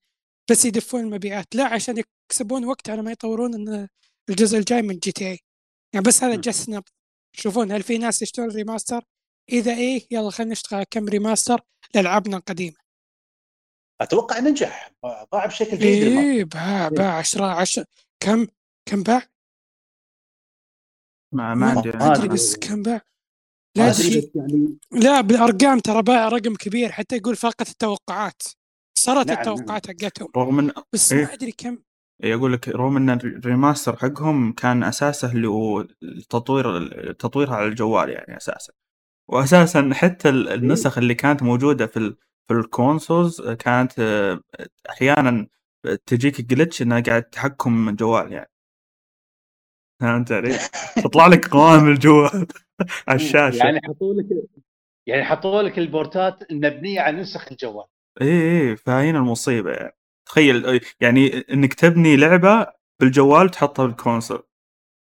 بس 0.52 0.66
يدفون 0.66 1.00
المبيعات 1.00 1.56
لا 1.56 1.66
عشان 1.66 2.04
يكسبون 2.32 2.66
وقت 2.66 2.90
على 2.90 3.02
ما 3.02 3.12
يطورون 3.12 3.88
الجزء 4.30 4.58
الجاي 4.58 4.82
من 4.82 4.98
GTA. 4.98 5.40
يعني 5.94 6.06
بس 6.06 6.24
هذا 6.24 6.36
جس 6.36 6.70
نبض 6.70 6.90
شوفون 7.34 7.72
هل 7.72 7.84
في 7.84 7.98
ناس 7.98 8.22
يشترون 8.22 8.50
remaster؟ 8.50 9.04
إذا 9.52 9.74
إيه 9.74 10.08
يلا 10.12 10.30
خلينا 10.30 10.52
نشتغل 10.52 10.84
كم 10.84 11.06
remaster 11.06 11.62
لألعابنا 11.96 12.38
القديمة. 12.38 12.78
أتوقع 14.02 14.40
نجح 14.40 14.92
باع 15.04 15.46
بشكل 15.46 15.78
جيد 15.78 16.04
إيه 16.04 16.44
باع 16.44 16.90
باع 16.90 17.18
10 17.18 17.46
10 17.46 17.86
كم 18.20 18.48
كم 18.86 19.04
باع؟ 19.04 19.22
ما 21.32 21.56
ما 21.56 21.70
عندي 21.70 21.90
ما 21.90 22.14
ادري 22.14 22.28
بس 22.28 22.58
كم 22.58 22.82
باع 22.82 23.02
لا 23.78 23.94
يعني 24.36 24.78
لا 24.92 25.22
بالأرقام 25.22 25.80
ترى 25.80 26.02
باع 26.02 26.28
رقم 26.28 26.56
كبير 26.56 26.92
حتى 26.92 27.16
يقول 27.18 27.36
فاقت 27.36 27.70
التوقعات. 27.70 28.44
صارت 28.98 29.28
نعم 29.28 29.38
التوقعات 29.38 29.88
نعم. 29.88 29.98
حقتهم. 30.00 30.28
رغم 30.38 30.60
ان 30.60 30.72
بس 30.94 31.14
إيه؟ 31.14 31.26
ما 31.26 31.34
أدري 31.34 31.52
كم. 31.52 31.78
إيه 32.24 32.36
أقول 32.36 32.54
لك 32.54 32.70
رغم 32.70 32.98
إن 32.98 33.10
الريماستر 33.10 33.96
حقهم 33.96 34.54
كان 34.54 34.84
أساسه 34.84 35.32
اللي 35.32 35.48
هو 35.48 35.88
التطوير 36.04 37.14
تطويرها 37.14 37.56
على 37.56 37.68
الجوال 37.68 38.10
يعني 38.10 38.38
أساسا. 38.38 38.74
واساسا 39.28 39.90
حتى 39.94 40.30
النسخ 40.30 40.98
اللي 40.98 41.16
كانت 41.16 41.44
موجودة 41.44 41.88
في 41.88 42.16
في 42.48 42.54
ال 42.54 42.63
consoles 42.63 43.42
كانت 43.42 43.94
أحيانا 44.90 45.48
تجيك 46.06 46.42
glitch 46.42 46.82
إنها 46.82 47.00
قاعد 47.00 47.24
تحكم 47.24 47.74
من 47.74 47.96
جوال 47.96 48.32
يعني. 48.34 48.52
فهمت 50.02 50.32
علي؟ 50.32 50.58
تطلع 51.04 51.28
لك 51.28 51.48
قوائم 51.48 51.88
الجوال 51.88 52.48
على 53.08 53.16
الشاشة. 53.16 53.58
يعني 53.58 53.80
حطوا 53.84 54.14
لك 54.14 54.26
يعني 55.08 55.24
حطوا 55.24 55.62
لك 55.62 55.80
ال 55.80 55.92
port 55.92 56.40
ات 56.40 56.52
المبنية 56.52 57.02
على 57.02 57.22
نسخ 57.22 57.52
الجوال. 57.52 57.86
اي 58.22 58.70
اي 58.70 58.76
فهنا 58.76 59.20
المصيبة 59.20 59.72
يعني. 59.72 59.98
تخيل 60.26 60.82
يعني 61.02 61.46
إنك 61.52 61.74
تبني 61.74 62.16
لعبة 62.16 62.68
بالجوال 63.00 63.50
تحطها 63.50 63.86
بال 63.86 63.97
console. 63.97 64.44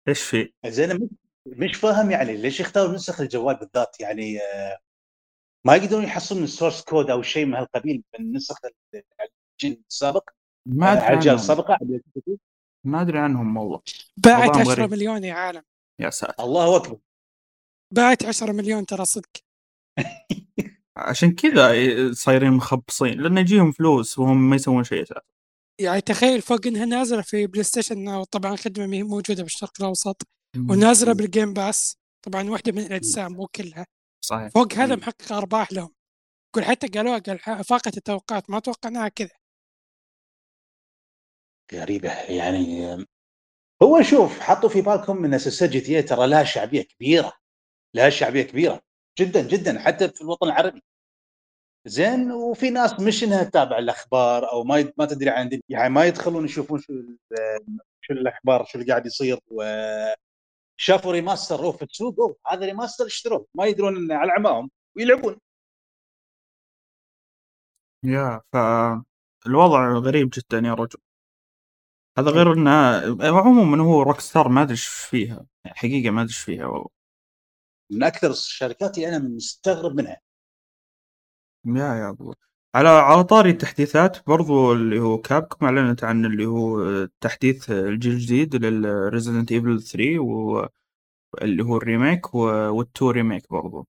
إيش 0.09 0.23
في؟ 0.23 0.53
زين 0.67 1.09
مش 1.47 1.77
فاهم 1.77 2.11
يعني 2.11 2.37
ليش 2.37 2.61
يختاروا 2.61 2.95
نسخ 2.95 3.21
الجوال 3.21 3.57
بالذات؟ 3.57 4.01
يعني 4.01 4.38
آه، 4.38 4.79
ما 5.67 5.77
يقدرون 5.77 6.05
يحصلون 6.05 6.43
السورس 6.45 6.83
كود 6.83 7.11
أو 7.11 7.23
شيء 7.23 7.47
من 7.47 7.55
هالقبيل 7.55 8.03
من 8.19 8.33
نسخ 8.33 8.57
الجيل 8.95 9.83
السابق؟ 9.88 10.31
ما 10.67 10.93
أدري 10.93 11.14
الجيل 11.14 11.35
السابقه 11.35 11.79
ما 12.88 13.01
أدري 13.01 13.18
عنهم 13.18 13.57
والله. 13.57 13.81
باعت 14.16 14.57
10 14.57 14.87
مليون 14.87 15.24
يا 15.24 15.35
عالم. 15.35 15.62
يا 16.01 16.11
ساتر. 16.11 16.44
الله 16.44 16.77
أكبر. 16.77 16.98
باعت 17.94 18.24
10 18.24 18.53
مليون 18.53 18.87
ترى 18.87 19.05
صدق. 19.05 19.31
عشان 20.96 21.35
كذا 21.35 21.72
صايرين 22.12 22.53
مخبصين 22.53 23.20
لأن 23.20 23.38
يجيهم 23.38 23.72
فلوس 23.72 24.18
وهم 24.18 24.51
ما 24.51 24.57
يسوون 24.57 24.85
شيء 24.85 25.03
أساسا 25.03 25.20
يعني 25.81 26.01
تخيل 26.01 26.42
فوق 26.42 26.66
إنها 26.66 26.85
نازلة 26.85 27.22
في 27.22 27.46
PlayStation 27.47 28.25
طبعا 28.24 28.57
خدمه 28.57 28.89
مو 28.89 29.03
موجودة 29.03 29.42
بالشرق 29.42 29.72
الأوسط. 29.81 30.22
ونازلة 30.57 31.12
بال 31.12 31.26
Game 31.26 31.53
Pass 31.53 31.97
طبعا 32.22 32.51
واحدة 32.51 32.72
من 32.72 32.79
الأجزاء 32.79 33.33
مو 33.33 33.46
كلها. 33.46 33.87
صحيح. 34.24 34.48
فوق 34.48 34.72
هذا 34.72 34.96
محقق 34.96 35.33
أرباح 35.33 35.72
لهم. 35.72 35.94
يقول 36.51 36.64
حتى 36.64 36.87
قالوها 36.87 37.18
قال 37.18 37.64
فاقت 37.64 37.96
التوقعات. 37.96 38.51
ما 38.51 38.59
توقعناها 38.59 39.09
كذا. 39.09 39.38
غريبة 41.74 42.12
يعني 42.12 42.96
هو 43.83 44.02
شوف 44.02 44.40
حطوا 44.40 44.68
في 44.68 44.83
بالكم 44.83 45.24
إن 45.24 45.38
سلسله 45.38 45.68
GTA 45.68 46.03
ترى 46.02 46.26
لها 46.26 46.44
شعبية 46.44 46.83
كبيرة 46.83 47.33
لها 47.94 48.11
شعبية 48.11 48.42
كبيرة 48.42 48.81
جدا 49.18 49.48
جدا 49.48 49.78
حتى 49.78 50.09
في 50.09 50.20
الوطن 50.20 50.46
العربي. 50.46 50.83
زين 51.87 52.33
وفي 52.33 52.70
ناس 52.70 53.00
مش 53.00 53.24
إنها 53.24 53.44
تتابع 53.44 53.78
الأخبار 53.78 54.52
أو 54.52 54.64
ما 54.64 54.92
ما 54.98 55.07
تدري 55.07 55.31
عن 55.31 55.61
يعني 55.68 55.94
ما 55.94 56.04
يدخلون 56.07 56.44
يشوفون 56.44 56.78
شو 56.81 56.92
شو 58.00 58.12
الأخبار 58.12 58.64
شو 58.64 58.78
اللي 58.78 58.90
قاعد 58.90 59.07
يصير 59.07 59.40
و 59.46 59.62
شافوا 60.76 61.12
remaster 61.12 61.73
في 61.72 61.83
السوق 61.85 62.38
هذا 62.46 62.66
remaster 62.66 63.07
اشتروه 63.07 63.46
ما 63.54 63.66
يدرون 63.66 64.12
على 64.12 64.33
عماهم 64.33 64.70
ويلعبون. 64.96 65.40
يا 68.04 68.40
فالوضع 68.52 69.92
غريب 69.92 70.31
جدا 70.31 70.59
يا 70.68 70.74
رجل. 70.74 70.98
هذا 72.18 72.31
غير 72.31 72.52
إنه 72.52 72.70
عموما 73.38 73.85
هو 73.85 74.02
Rockstar 74.03 74.49
ما 74.48 74.62
أدري 74.62 74.72
إيش 74.72 74.87
فيها 74.87 75.46
حقيقة 75.66 76.11
ما 76.11 76.20
أدري 76.20 76.31
إيش 76.31 76.38
فيها 76.38 76.66
والله. 76.66 76.88
من 77.90 78.02
أكثر 78.02 78.31
الشركات 78.31 78.98
اللي 78.98 79.09
أنا 79.09 79.18
مستغرب 79.18 79.94
منها. 79.94 80.20
يا 81.66 81.94
يا 81.94 82.09
أبو. 82.09 82.35
على 82.74 82.88
على 82.88 83.24
طاري 83.24 83.50
التحديثات 83.50 84.26
برضو 84.26 84.72
اللي 84.72 85.00
هو 85.00 85.18
Capcom 85.18 85.66
أعلنت 85.66 86.04
عن 86.04 86.24
اللي 86.24 86.46
هو 86.46 87.04
تحديث 87.20 87.70
الجيل 87.70 88.12
الجديد 88.12 88.57
لل 88.57 88.76
Resident 88.76 89.53
Evil 89.53 89.83
3 89.83 90.18
واللي 90.18 91.64
هو 91.64 91.76
ال 91.77 91.85
remake 91.85 92.35
وال 92.35 92.65
two 92.65 93.11
remake 93.11 93.51
برضو. 93.50 93.87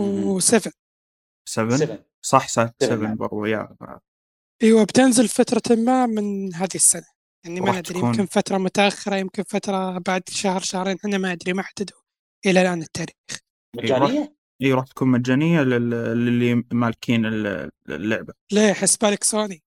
و7 0.00 0.70
7 1.44 2.04
صح 2.22 2.48
7 2.48 3.14
برضو 3.14 3.44
يا. 3.44 3.76
أيوه 4.62 4.84
بتنزل 4.84 5.28
فترة 5.28 5.76
ما 5.76 6.06
من 6.06 6.54
هذه 6.54 6.74
السنة. 6.74 7.06
يعني 7.44 7.60
ما 7.60 7.78
ندري 7.78 7.98
يمكن 7.98 8.26
فترة 8.26 8.58
متأخرة 8.58 9.16
يمكن 9.16 9.42
فترة 9.42 9.98
بعد 9.98 10.22
شهر 10.28 10.60
شهرين 10.60 10.96
إحنا 10.96 11.18
ما 11.18 11.32
أدري 11.32 11.52
ما 11.52 11.62
حددوا 11.62 11.98
إلى 12.46 12.62
الآن 12.62 12.82
التاريخ. 12.82 13.14
مجانية؟ 13.76 14.34
اي 14.62 14.72
راح 14.72 14.84
تكون 14.86 15.08
مجانية 15.08 15.60
لل- 15.60 15.90
للي 16.26 16.64
مالكين 16.72 17.26
ال- 17.26 17.70
اللعبة. 17.88 18.34
ليه؟ 18.52 18.72
حسبالك 18.72 19.24
سوني. 19.24 19.62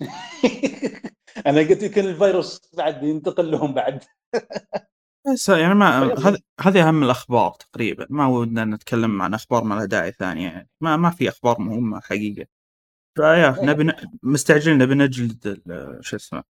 أنا 1.46 1.60
قلت 1.60 1.82
يمكن 1.82 2.04
الفيروس 2.04 2.60
بعد 2.76 3.02
ينتقل 3.02 3.50
لهم 3.50 3.74
بعد. 3.74 4.04
بس 5.32 5.48
يعني 5.48 5.74
ما 5.74 6.00
طيب. 6.14 6.18
هذه 6.26 6.38
هذه 6.60 6.88
أهم 6.88 7.02
الأخبار 7.02 7.50
تقريبا. 7.50 8.06
ما 8.10 8.26
ودنا 8.26 8.64
نتكلم 8.64 9.22
عن 9.22 9.34
أخبار 9.34 9.64
ما 9.64 9.74
لها 9.74 9.84
داعي 9.84 10.12
ثانية 10.12 10.48
يعني. 10.48 10.68
ما 10.80 10.96
ما 10.96 11.10
في 11.10 11.28
أخبار 11.28 11.60
مهمة 11.60 12.00
حقيقة. 12.00 12.46
فيا 13.16 13.56
نبي 13.62 13.84
ن- 13.84 14.18
مستعجلين 14.22 14.78
نبي 14.78 14.94
نجلد 14.94 15.62
شو 16.00 16.16
اسمه 16.16 16.44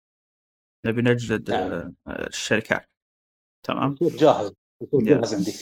نبي 0.86 1.02
نجلد 1.02 1.52
نعم. 1.52 1.72
ال- 1.72 1.94
الشركات 2.08 2.90
تمام؟ 3.64 3.96
جاهز. 4.02 4.54
جاهز 4.94 5.34
عندي 5.34 5.54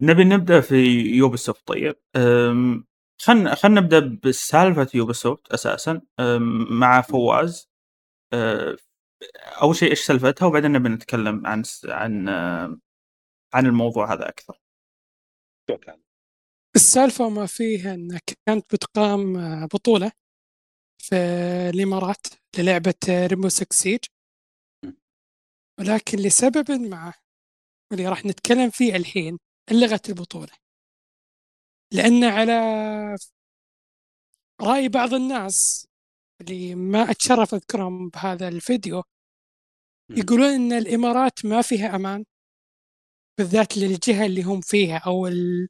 نبي 0.00 0.24
نبدأ 0.24 0.60
في 0.60 0.76
Ubisoft 1.16 1.66
طيب 1.66 1.96
خلنا 3.22 3.54
خلنا 3.54 3.80
نبدأ 3.80 4.18
بسالفة 4.24 4.88
Ubisoft 4.94 5.52
أساسا 5.52 6.00
مع 6.70 7.00
فواز. 7.00 7.68
أول 9.62 9.76
شيء 9.76 9.90
إيش 9.90 10.00
سالفتها؟ 10.00 10.46
وبعدين 10.46 10.72
نبي 10.72 10.88
نتكلم 10.88 11.46
عن 11.46 11.62
عن 11.84 12.28
عن 13.54 13.66
الموضوع 13.66 14.12
هذا 14.12 14.28
أكثر. 14.28 14.58
السالفة 16.76 17.26
وما 17.26 17.46
فيها 17.46 17.94
أن 17.94 18.18
كانت 18.46 18.74
بتقام 18.74 19.36
آه، 19.36 19.66
بطولة 19.66 20.12
في 21.02 21.14
الإمارات 21.74 22.26
للعبة 22.58 22.94
Rainbow 23.08 23.48
Six 23.48 23.76
Siege 23.76 23.98
ولكن 25.80 26.18
لسبب 26.18 26.70
ما 26.70 27.12
واللي 27.90 28.08
راح 28.08 28.24
نتكلم 28.24 28.70
فيه 28.70 28.96
الحين 28.96 29.38
ألغت 29.70 30.08
البطولة. 30.08 30.52
لأن 31.92 32.24
على 32.24 32.52
رأي 34.60 34.88
بعض 34.88 35.14
الناس 35.14 35.86
اللي 36.40 36.74
ما 36.74 37.10
أتشرف 37.10 37.54
أذكرهم 37.54 38.08
بهذا 38.08 38.48
الفيديو 38.48 39.02
يقولون 40.10 40.48
أن 40.48 40.72
الإمارات 40.72 41.44
ما 41.44 41.62
فيها 41.62 41.96
أمان 41.96 42.24
بالذات 43.38 43.78
للجهة 43.78 44.26
اللي 44.26 44.42
هم 44.42 44.60
فيها 44.60 44.98
أو 44.98 45.26
ال- 45.26 45.68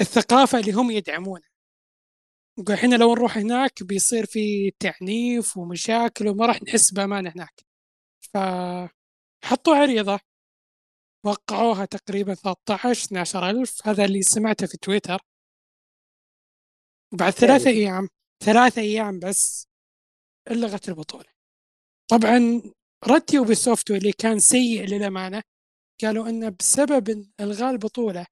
الثقافة 0.00 0.58
اللي 0.58 0.72
هم 0.72 0.90
يدعمونها. 0.90 1.48
إحنا 2.74 2.94
لو 2.94 3.14
نروح 3.14 3.38
هناك 3.38 3.82
بيصير 3.82 4.26
في 4.26 4.70
تعنيف 4.70 5.56
ومشاكل 5.56 6.28
وما 6.28 6.46
راح 6.46 6.62
نحس 6.62 6.90
بأمان 6.92 7.26
هناك. 7.26 7.60
فحطوا 8.20 9.76
عريضة 9.76 10.20
وقعوها 11.24 11.84
تقريبا 11.84 12.34
13 12.34 13.04
12 13.06 13.50
ألف. 13.50 13.88
هذا 13.88 14.04
اللي 14.04 14.22
سمعته 14.22 14.66
في 14.66 14.76
تويتر. 14.76 15.18
وبعد 17.12 17.32
ثلاثة 17.32 17.70
أيام 17.70 18.08
ثلاثة 18.44 18.82
أيام 18.82 19.18
بس 19.18 19.68
ألغت 20.50 20.88
البطولة. 20.88 21.30
طبعا 22.10 22.62
رد 23.06 23.34
يوبي 23.34 23.54
سوفت 23.54 23.90
اللي 23.90 24.12
كان 24.12 24.38
سيء 24.38 24.84
للأمانة 24.84 25.42
قالوا 26.02 26.28
أنه 26.28 26.48
بسبب 26.48 27.26
إلغاء 27.40 27.70
البطولة 27.70 28.26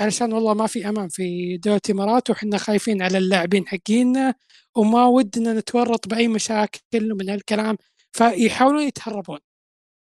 علشان 0.00 0.32
والله 0.32 0.54
ما 0.54 0.66
في 0.66 0.88
أمان 0.88 1.08
في 1.08 1.56
دولة 1.56 1.80
الإمارات 1.88 2.30
وحنا 2.30 2.58
خايفين 2.58 3.02
على 3.02 3.18
اللاعبين 3.18 3.68
حقينا 3.68 4.34
وما 4.76 5.06
ودنا 5.06 5.52
نتورط 5.52 6.08
بأي 6.08 6.28
مشاكل 6.28 7.14
من 7.14 7.30
هالكلام 7.30 7.76
فيحاولون 8.12 8.82
يتهربون 8.82 9.38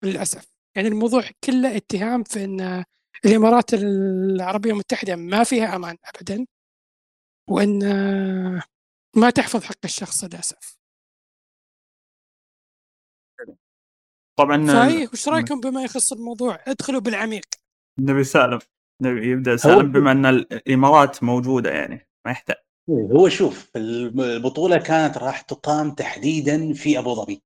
للأسف. 0.04 0.52
يعني 0.76 0.88
الموضوع 0.88 1.22
كله 1.44 1.76
اتهام 1.76 2.22
في 2.24 2.44
أن 2.44 2.84
الإمارات 3.24 3.74
العربية 3.74 4.70
المتحدة 4.70 5.16
ما 5.16 5.44
فيها 5.44 5.76
أمان 5.76 5.96
أبدا 6.04 6.46
وأن 7.50 7.78
ما 9.16 9.30
تحفظ 9.30 9.64
حق 9.64 9.84
الشخص 9.84 10.24
للأسف. 10.24 10.78
طبعا 14.38 14.66
فأي 14.66 15.06
وش 15.12 15.28
رأيكم 15.28 15.60
بما 15.60 15.84
يخص 15.84 16.12
الموضوع؟ 16.12 16.64
ادخلوا 16.66 17.00
بالعميق. 17.00 17.44
نبي 17.98 18.24
سالم. 18.24 18.58
يبدأ 19.04 19.56
سالم 19.56 19.92
بما 19.92 20.12
أن 20.12 20.26
الإمارات 20.26 21.22
موجودة 21.22 21.70
يعني 21.70 22.08
ما 22.26 22.30
يحتاج. 22.30 22.56
هو 22.90 23.28
شوف 23.28 23.70
البطولة 23.76 24.78
كانت 24.78 25.18
راح 25.18 25.40
تقام 25.40 25.90
تحديدا 25.90 26.72
في 26.72 26.98
أبو 26.98 27.14
ظبي. 27.14 27.42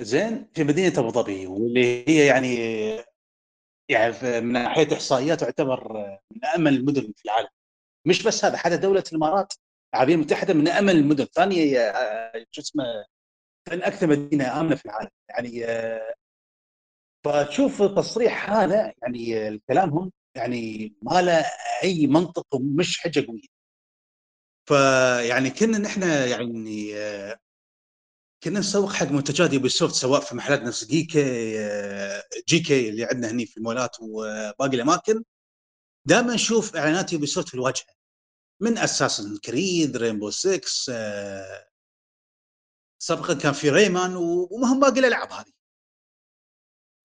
زين 0.00 0.48
في 0.54 0.64
مدينة 0.64 0.98
أبو 0.98 1.08
ظبي 1.10 1.46
واللي 1.46 2.08
هي 2.08 2.26
يعني 2.26 2.56
يعني 3.88 4.40
من 4.40 4.52
ناحية 4.52 4.92
إحصائيات 4.92 5.40
تعتبر 5.40 5.92
من 6.32 6.44
امن 6.44 6.68
المدن 6.68 7.12
في 7.16 7.24
العالم. 7.24 7.48
مش 8.06 8.22
بس 8.22 8.44
هذا 8.44 8.56
حتى 8.56 8.76
دولة 8.76 9.04
الإمارات 9.12 9.54
العربية 9.94 10.14
المتحدة 10.14 10.54
من 10.54 10.68
امن 10.68 10.90
المدن. 10.90 11.24
ثانية 11.24 11.80
آه، 11.80 12.44
شو 12.50 12.60
اسمه 12.60 12.84
ثاني 13.68 13.86
أكثر 13.86 14.06
مدينة 14.06 14.60
آمنة 14.60 14.74
في 14.74 14.86
العالم. 14.86 15.10
يعني 15.28 15.64
آه، 15.64 16.14
فتشوف 17.28 17.82
التصريح 17.82 18.50
هذا 18.50 18.92
يعني 19.02 19.48
آه، 19.48 19.60
كلامهم 19.68 20.12
يعني 20.34 20.94
ما 21.02 21.22
له 21.22 21.44
أي 21.82 22.06
منطق 22.06 22.54
ومش 22.54 22.98
حجه 23.00 23.26
قوية. 23.26 23.58
فيعني 24.68 25.50
كنا 25.50 25.78
نحن 25.78 26.02
يعني 26.02 26.92
كنا 28.42 28.60
نسوق 28.60 28.92
حق 28.92 29.06
منتجات 29.06 29.52
Ubisoft 29.52 29.94
سواء 29.94 30.20
في 30.20 30.34
محلات 30.34 30.62
نفس 30.62 30.84
جيكي 30.84 31.20
آه، 31.60 32.24
جي 32.48 32.60
كي 32.60 32.88
اللي 32.88 33.04
عندنا 33.04 33.30
هني 33.30 33.46
في 33.46 33.56
المولات 33.56 33.96
وباقي 34.00 34.76
الأماكن. 34.76 35.24
دائما 36.06 36.34
نشوف 36.34 36.76
إعلانات 36.76 37.12
Ubisoft 37.12 37.48
في 37.48 37.54
الواجهة. 37.54 37.86
من 38.60 38.78
Assassin's 38.78 39.36
Creed 39.38 39.96
Rainbow 39.96 40.30
6 40.30 40.60
آه، 40.90 41.68
سابقا 43.02 43.34
كان 43.34 43.52
في 43.52 43.70
ريمان 43.70 44.16
ومهم 44.16 44.80
باقي 44.80 45.00
الألعاب 45.00 45.32
هذه. 45.32 45.57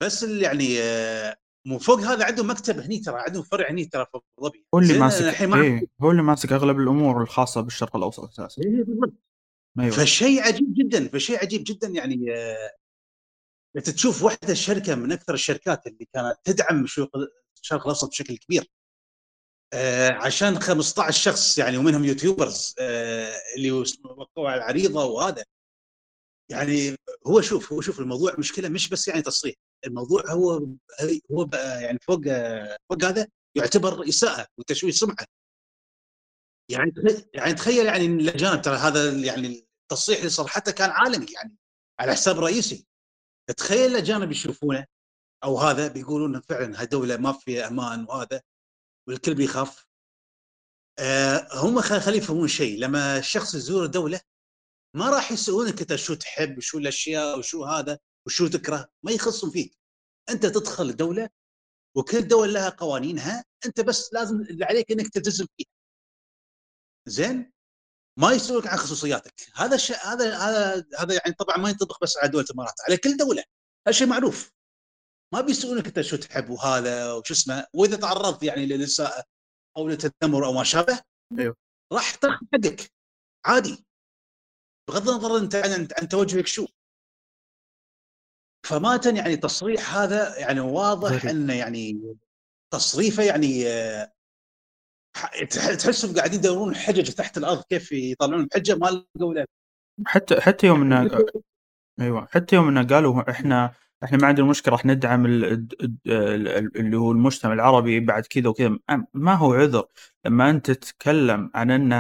بس 0.06 0.24
اللي 0.24 0.44
يعني 0.44 0.82
آه، 0.82 1.38
من 1.68 1.78
فوق 1.78 2.00
هذا 2.00 2.26
عندهم 2.26 2.50
مكتب 2.50 2.80
هني 2.80 3.00
ترى 3.00 3.16
عندهم 3.28 3.44
فرع 3.44 3.70
هني 3.70 3.86
ترى 3.86 4.06
في 4.06 4.18
أبو 4.18 4.48
ظبي. 4.48 4.66
هو 4.76 4.80
اللي 4.80 5.00
ماسك 5.00 5.42
إيه 5.42 5.88
هو 6.02 6.12
اللي 6.12 6.22
ماسك 6.22 6.52
أغلب 6.52 6.80
الأمور 6.80 7.22
الخاصة 7.22 7.62
بالشرق 7.62 7.96
الأوسط 7.96 8.24
أساسا. 8.24 8.62
إيه، 8.62 8.84
بالضبط. 8.84 9.14
أيوه. 9.80 9.92
فشيء 9.92 10.42
عجيب 10.42 10.74
جدا 10.74 11.08
فشيء 11.08 11.40
عجيب 11.40 11.64
جدا 11.64 11.88
يعني 11.88 12.34
آه، 12.36 12.72
انت 13.78 13.90
تشوف 13.90 14.24
واحدة 14.24 14.52
الشركة 14.52 14.96
من 14.96 15.12
أكثر 15.12 15.34
الشركات 15.34 15.88
اللي 15.88 16.08
كانت 16.14 16.36
تدعم 16.44 16.84
الشرق 16.84 17.18
الأوسط 17.74 18.10
بشكل 18.10 18.38
كبير 18.38 18.70
آه، 19.74 20.12
عشان 20.12 20.60
15 20.60 21.22
شخص 21.22 21.58
يعني 21.58 21.78
ومنهم 21.78 22.06
يوتيوبرز 22.06 22.76
آه، 22.80 23.34
اللي 23.56 23.72
وقعوا 23.72 24.50
على 24.50 24.58
العريضة 24.58 25.06
وهذا. 25.06 25.44
يعني 26.52 26.96
هو 27.28 27.42
شوف 27.42 27.74
هو 27.74 27.82
شوف 27.82 28.00
الموضوع 28.00 28.36
مشكلة 28.40 28.70
مش 28.70 28.90
بس 28.90 29.08
يعني 29.08 29.22
تصريح. 29.22 29.56
الموضوع 29.86 30.32
هو 30.32 30.68
هو 31.32 31.50
يعني 31.82 32.00
فوق 32.02 32.22
فوق 32.90 33.04
هذا 33.04 33.28
يعتبر 33.56 34.10
إساءة 34.10 34.48
وتشويه 34.58 34.92
سمعة. 34.92 35.26
يعني 36.70 36.94
يعني 37.34 37.54
تخيل 37.54 37.86
يعني 37.86 38.06
إن 38.06 38.20
الاجانب 38.20 38.62
ترى 38.62 38.76
هذا 38.76 39.12
يعني 39.12 39.68
التصريح 39.82 40.18
اللي 40.18 40.30
صرحته 40.30 40.72
كان 40.72 40.90
عالمي 40.90 41.26
يعني 41.34 41.58
على 42.00 42.12
حساب 42.12 42.40
رئيسي. 42.40 42.88
تخيل 43.58 43.92
الاجانب 43.92 44.32
يشوفونه 44.32 44.86
أو 45.44 45.58
هذا 45.58 45.88
بيقولون 45.88 46.42
فعلا 46.42 46.82
هالدوله 46.82 47.18
ما 47.18 47.34
فيها 47.34 47.68
أمان 47.68 48.06
وهذا 48.10 48.42
والكل 49.08 49.36
بيخاف. 49.36 49.86
آه 51.00 51.48
هم 51.54 51.82
خلي 51.82 52.18
يفهمون 52.18 52.48
شيء. 52.48 52.80
لما 52.80 53.18
الشخص 53.18 53.56
يزور 53.56 53.86
دولة 53.86 54.22
ما 54.96 55.10
راح 55.10 55.32
يسالونك 55.32 55.82
انت 55.82 55.96
شو 55.96 56.14
تحب 56.14 56.58
وشو 56.58 56.78
الأشياء 56.78 57.40
وشو 57.40 57.66
هذا. 57.66 58.00
وشو 58.28 58.48
تكره 58.48 58.90
ما 59.04 59.12
يخصهم 59.12 59.52
فيك. 59.52 59.78
أنت 60.30 60.46
تدخل 60.46 60.96
دوله 60.96 61.30
وكل 61.96 62.28
دولة 62.28 62.52
لها 62.52 62.70
قوانينها 62.70 63.46
أنت 63.66 63.82
بس 63.82 64.14
لازم 64.14 64.42
اللي 64.42 64.66
عليك 64.66 64.92
إنك 64.92 65.10
تلتزم 65.10 65.46
فيها. 65.58 65.68
زين؟ 67.08 67.52
ما 68.20 68.32
يسالونك 68.32 68.68
عن 68.68 68.78
خصوصياتك. 68.78 69.34
هذا 69.56 69.76
الشيء 69.76 69.98
هذا 69.98 70.38
هذا 70.38 70.86
هذا 71.00 71.14
يعني 71.14 71.36
طبعا 71.40 71.58
ما 71.58 71.70
ينطبق 71.70 72.04
بس 72.04 72.18
على 72.18 72.32
دولة 72.32 72.46
الإمارات 72.50 72.74
على 72.88 72.98
كل 72.98 73.18
دولة. 73.18 73.44
هذا 73.88 73.96
شيء 73.96 74.08
معروف. 74.08 74.52
ما 75.34 75.42
بيسالونك 75.42 75.86
أنت 75.88 76.02
شو 76.02 76.16
تحب 76.18 76.50
وهذا 76.50 77.14
وشو 77.14 77.34
اسمه. 77.34 77.68
وإذا 77.74 77.98
تعرضت 77.98 78.44
يعني 78.44 78.66
للاساءه 78.66 79.24
أو 79.78 79.88
للتذمر 79.88 80.46
أو 80.46 80.54
ما 80.54 80.64
شابه 80.64 81.02
أيوه. 81.40 81.56
راح 81.94 82.16
تاخذ 82.16 82.46
حقك. 82.54 82.92
عادي. 83.46 83.86
بغض 84.90 85.10
النظر 85.10 85.38
أنت 85.38 85.56
عن 85.56 85.88
عن 85.98 86.08
توجهك 86.10 86.48
شو. 86.48 86.68
فما 88.66 89.00
يعني 89.06 89.36
تصريح 89.36 89.96
هذا 89.96 90.40
يعني 90.40 90.60
واضح. 90.60 91.26
إنه 91.26 91.54
يعني 91.54 92.16
تصريفه 92.74 93.24
يعني 93.24 93.66
تحسهم 95.50 96.16
قاعدين 96.16 96.40
يدورون 96.40 96.76
حجج 96.76 97.12
تحت 97.12 97.38
الأرض 97.38 97.64
كيف 97.70 97.92
يطلعون 97.92 98.46
بحجه 98.46 98.76
ما 98.76 99.04
لقوا 99.16 99.34
له 99.34 99.46
حتى 100.06 100.42
حتى 100.42 100.68
يوم 100.68 100.82
إنه 100.82 101.26
أيوه 102.02 102.28
حتى 102.32 102.56
يوم 102.56 102.68
إنه 102.68 102.84
قالوا 102.84 103.32
إحنا 103.32 103.74
إحنا 104.04 104.18
ما 104.18 104.28
عندنا 104.28 104.46
مشكلة 104.48 104.72
راح 104.72 104.86
ندعم 104.86 105.26
اللي 105.26 106.98
هو 106.98 107.12
المجتمع 107.12 107.54
العربي 107.54 108.00
بعد 108.00 108.26
كذا 108.26 108.50
وكذا. 108.50 108.80
ما 109.14 109.34
هو 109.34 109.54
عذر 109.54 109.86
لما 110.26 110.50
أنت 110.50 110.72
تتكلم 110.72 111.52
عن 111.56 111.72
إن 111.72 111.94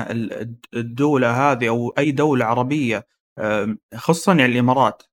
الدولة 0.73 1.51
هذه 1.51 1.69
أو 1.69 1.89
أي 1.89 2.11
دولة 2.11 2.45
عربية 2.45 3.07
خصوصا 3.95 4.33
يعني 4.33 4.53
الإمارات. 4.53 5.03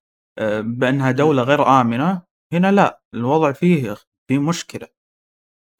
بأنها 0.60 1.10
دولة 1.10 1.42
غير 1.42 1.80
آمنة 1.80 2.22
هنا 2.52 2.72
لا 2.72 3.02
الوضع 3.14 3.52
فيه 3.52 3.96
في 4.28 4.38
مشكلة. 4.38 4.88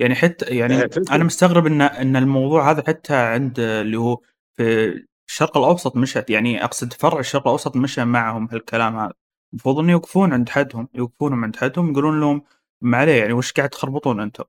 يعني 0.01 0.14
حتى 0.14 0.44
يعني 0.44 0.75
أنا 1.11 1.25
مستغرب 1.25 1.66
إن 1.66 1.81
إن 1.83 2.16
الموضوع 2.16 2.70
هذا 2.70 2.83
حتى 2.87 3.14
عند 3.14 3.61
اللي 3.61 3.96
هو 3.96 4.20
في 4.57 4.94
الشرق 5.29 5.59
الأوسط 5.59 5.96
مشت 5.96 6.31
يعني 6.31 6.64
أقصد 6.64 6.92
فرع 6.92 7.20
الشرق 7.20 7.42
الأوسط 7.42 7.77
مشى 7.77 8.05
معهم 8.05 8.49
هالكلام 8.53 8.96
هذا. 8.96 9.12
المفروض 9.53 9.79
إنه 9.79 9.92
يوقفون 9.92 10.33
عند 10.33 10.49
حدهم 10.49 10.88
يوقفونهم 10.94 11.44
عند 11.44 11.57
حدهم 11.57 11.90
يقولون 11.90 12.20
لهم 12.20 12.42
ما 12.83 12.99
عليه 12.99 13.20
يعني 13.20 13.33
وش 13.33 13.53
قاعد 13.53 13.68
تخربطون 13.68 14.20
أنتم؟ 14.20 14.44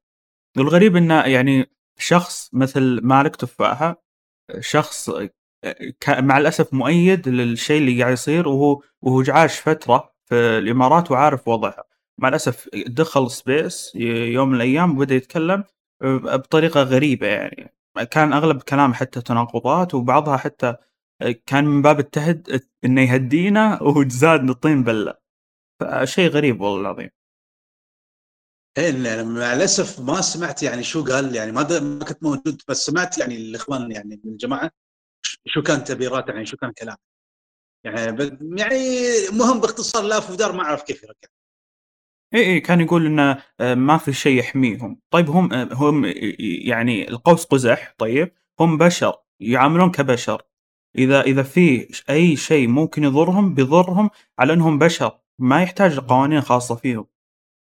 والغريب 0.58 0.95
انه 0.95 1.26
يعني 1.26 1.71
شخص 2.00 2.50
مثل 2.54 3.00
مالك 3.04 3.36
تفاحة 3.36 4.04
شخص 4.60 5.10
مع 6.10 6.38
الأسف 6.38 6.74
مؤيد 6.74 7.30
للشيء 7.30 7.78
اللي 7.82 8.02
قاعد 8.02 8.13
يصير 8.13 8.47
وهو 8.47 8.82
وهو 9.02 9.24
عاش 9.30 9.60
فترة 9.60 10.13
في 10.26 10.36
الإمارات 10.36 11.12
وعارف 11.12 11.47
وضعها. 11.47 11.84
مع 12.17 12.30
الأسف 12.30 12.69
دخل 12.88 13.32
سبيس 13.32 13.91
يوم 13.95 14.50
من 14.50 14.56
الأيام 14.56 14.91
وبدأ 14.97 15.15
يتكلم 15.15 15.63
بطريقة 16.04 16.84
غريبة 16.84 17.28
يعني. 17.28 17.74
كان 18.12 18.34
أغلب 18.34 18.62
كلامه 18.62 18.93
حتى 18.93 19.21
تناقضات 19.21 19.93
وبعضها 19.93 20.38
حتى 20.38 20.76
كان 21.45 21.65
من 21.65 21.82
باب 21.82 22.00
التهد 22.00 22.62
إنه 22.86 23.02
يهدينا 23.02 23.84
وزاد 23.84 24.50
الطين 24.50 24.84
بلة. 24.84 25.13
فشيء 25.82 26.30
غريب 26.30 26.62
والله 26.62 26.82
العظيم. 26.82 27.10
إيه 28.78 29.24
مع 29.24 29.54
الأسف 29.54 30.00
ما 30.00 30.21
سمعت 30.21 30.63
يعني 30.63 30.84
شو 30.84 31.04
قال 31.04 31.36
يعني 31.36 31.52
ما 31.52 31.80
ما 31.80 32.06
كنت 32.06 32.24
موجود 32.24 32.62
بس 32.67 32.86
سمعت 32.86 33.17
يعني 33.17 33.36
الإخوان 33.36 33.91
يعني 33.91 34.21
من 34.24 34.32
الجماعة 34.32 34.71
شو 35.45 35.62
كان 35.62 35.84
تعبيرات 35.84 36.27
يعني 36.27 36.45
شو 36.45 36.57
كان 36.57 36.71
كلام 36.71 36.97
يعني 37.84 38.38
يعني 38.57 38.79
مهم 39.34 39.60
باختصار 39.60 40.03
لا 40.03 40.19
فودار 40.19 40.51
ما 40.51 40.63
أعرف 40.63 40.84
كيف 40.84 41.03
يرجع. 41.03 41.29
اي 42.34 42.39
اي 42.39 42.60
كان 42.60 42.81
يقول 42.81 43.05
إنه 43.05 43.43
آه، 43.60 43.73
ما 43.75 43.97
في 43.97 44.13
شيء 44.13 44.39
يحميهم. 44.39 44.99
طيب 45.10 45.29
هم 45.29 45.53
آه، 45.53 45.69
هم 45.71 46.05
يعني 46.65 47.10
القوس 47.10 47.45
قزح 47.45 47.95
طيب 47.97 48.34
هم 48.60 48.77
بشر 48.77 49.13
يعاملون 49.39 49.91
كبشر. 49.91 50.41
إذا 50.97 51.21
إذا 51.21 51.43
في 51.43 51.88
أي 52.10 52.36
شيء 52.36 52.67
ممكن 52.67 53.03
يضرهم 53.03 53.53
بيضرهم 53.53 54.10
على 54.39 54.53
إنهم 54.53 54.79
بشر 54.79 55.19
ما 55.39 55.63
يحتاج 55.63 55.99
قوانين 55.99 56.41
خاصة 56.41 56.75
فيهم 56.75 57.07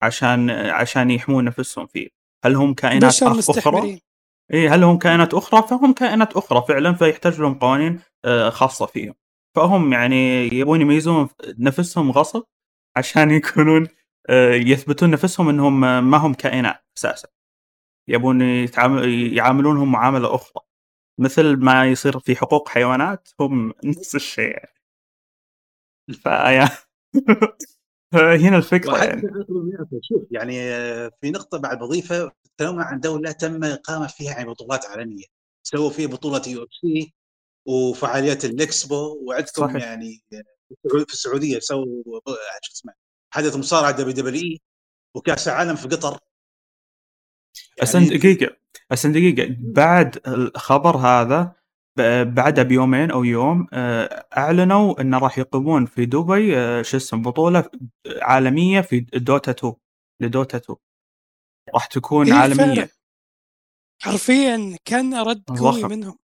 عشان 0.02 0.50
عشان 0.50 1.12
يحمون 1.12 1.46
نفسهم 1.46 1.88
فيه. 1.88 2.10
هل 2.46 2.56
هم 2.56 2.74
كائنات 2.74 3.24
أخرى؟ 3.24 4.00
اي 4.54 4.68
هل 4.70 4.84
هم 4.84 4.98
كائنات 4.98 5.34
أخرى؟ 5.34 5.68
فهم 5.68 5.94
كائنات 5.94 6.34
أخرى 6.38 6.66
فعلا 6.68 6.94
فيحتاج 6.94 7.40
لهم 7.42 7.54
قوانين 7.60 8.00
آه، 8.26 8.50
خاصة 8.50 8.86
فيهم. 8.86 9.14
فهم 9.56 9.94
يعني 9.94 10.48
يبون 10.54 10.82
يميزون 10.82 11.30
نفسهم 11.60 12.12
غصب 12.12 12.44
عشان 12.98 13.32
يكونون 13.38 13.88
آه، 14.30 14.54
يثبتون 14.54 15.10
نفسهم 15.12 15.50
إنهم 15.50 15.80
ما 15.82 16.18
هم 16.18 16.34
كائنات 16.34 16.84
أساسا. 16.98 17.28
يبون 18.08 18.42
يعاملونهم 19.34 19.92
معاملة 19.92 20.36
أخرى. 20.36 20.64
مثل 21.20 21.58
ما 21.58 21.86
يصير 21.86 22.20
في 22.20 22.36
حقوق 22.36 22.70
حيوانات 22.70 23.30
هم 23.40 23.74
نفس 23.86 24.16
الشيء 24.16 24.52
يعني. 24.52 24.74
فيا 26.14 26.70
هنا 28.48 28.58
الفكرة 28.58 29.04
يعني. 29.04 29.22
شوف 30.02 30.24
يعني 30.32 30.54
في 31.22 31.32
نقطة 31.32 31.58
بعد 31.58 31.80
بضيفها 31.80 32.32
تكلمنا 32.62 32.84
عن 32.84 33.00
دولة 33.00 33.32
تم 33.32 33.64
إقامة 33.64 34.08
فيها 34.08 34.32
يعني 34.32 34.50
بطولات 34.50 34.86
عالمية. 34.86 35.26
سووا 35.64 35.90
فيها 35.90 36.08
بطولة 36.08 36.42
UFC 36.48 37.14
وفعاليات 37.68 38.46
الاكسبو 38.46 39.26
وعندكم 39.26 39.68
صحيح. 39.68 39.84
يعني 39.84 40.24
في 41.08 41.14
السعودية 41.14 41.60
سووا 41.60 41.86
شو 42.62 42.74
اسمه 42.74 42.94
حدث 43.34 43.56
مصارعة 43.56 43.92
WWE 43.92 44.62
وكأس 45.16 45.48
العالم 45.48 45.76
في 45.76 45.88
قطر. 45.88 46.18
يعني 47.94 48.18
دقيقة 48.18 48.58
استنى 48.92 49.14
دقيقة. 49.14 49.56
بعد 49.60 50.28
الخبر 50.28 50.98
هذا 50.98 51.56
بعدها 52.24 52.64
بيومين 52.64 53.12
أو 53.12 53.24
يوم 53.24 53.68
آه، 53.74 54.26
أعلنوا 54.38 55.02
انه 55.02 55.18
راح 55.18 55.38
يقيمون 55.38 55.86
في 55.86 56.06
دبي 56.06 56.58
آه، 56.58 56.82
شو 56.82 56.98
اسمه 56.98 57.22
بطولة 57.22 57.70
عالمية 58.22 58.82
في 58.82 59.00
Dota 59.00 59.52
2 59.52 59.74
ل 60.22 60.29
Dota 60.29 60.58
2 60.58 60.78
راح 61.74 61.86
تكون 61.86 62.34
إيه 62.34 62.40
عالمية. 62.40 62.90
حرفيا 64.02 64.78
كان 64.86 65.14
رد 65.14 65.44
قوي 65.60 65.84
منهم. 65.84 66.18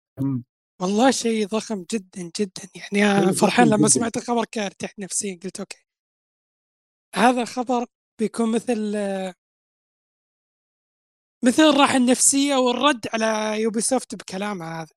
والله 0.80 1.10
شيء 1.10 1.46
ضخم 1.46 1.84
جدا 1.92 2.30
جدا. 2.38 2.68
يعني 2.92 3.32
فرحان 3.32 3.68
لما 3.68 3.88
سمعت 3.88 4.16
الخبر 4.16 4.44
كان 4.44 4.64
ارتحت 4.64 4.98
نفسيا 4.98 5.40
قلت 5.44 5.60
okay. 5.60 5.86
هذا 7.14 7.44
خبر 7.44 7.86
بيكون 8.18 8.52
مثل 8.52 8.92
مثل 11.44 11.62
الراحة 11.62 11.96
النفسية 11.96 12.56
والرد 12.56 13.06
على 13.12 13.62
Ubisoft 13.62 14.14
بكلامه 14.14 14.80
هذا. 14.80 14.94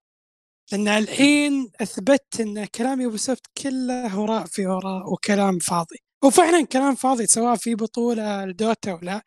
لأن 0.71 0.87
الحين 0.87 1.71
أثبت 1.81 2.39
أن 2.39 2.65
كلام 2.65 3.01
Ubisoft 3.01 3.47
كله 3.63 4.07
هراء 4.07 4.45
في 4.45 4.65
هراء 4.65 5.13
وكلام 5.13 5.59
فاضي. 5.59 5.97
وفعلا 6.23 6.65
كلام 6.65 6.95
فاضي 6.95 7.27
سواء 7.27 7.55
في 7.55 7.75
بطولة 7.75 8.43
الدوتا 8.43 8.93
ولا 8.93 9.25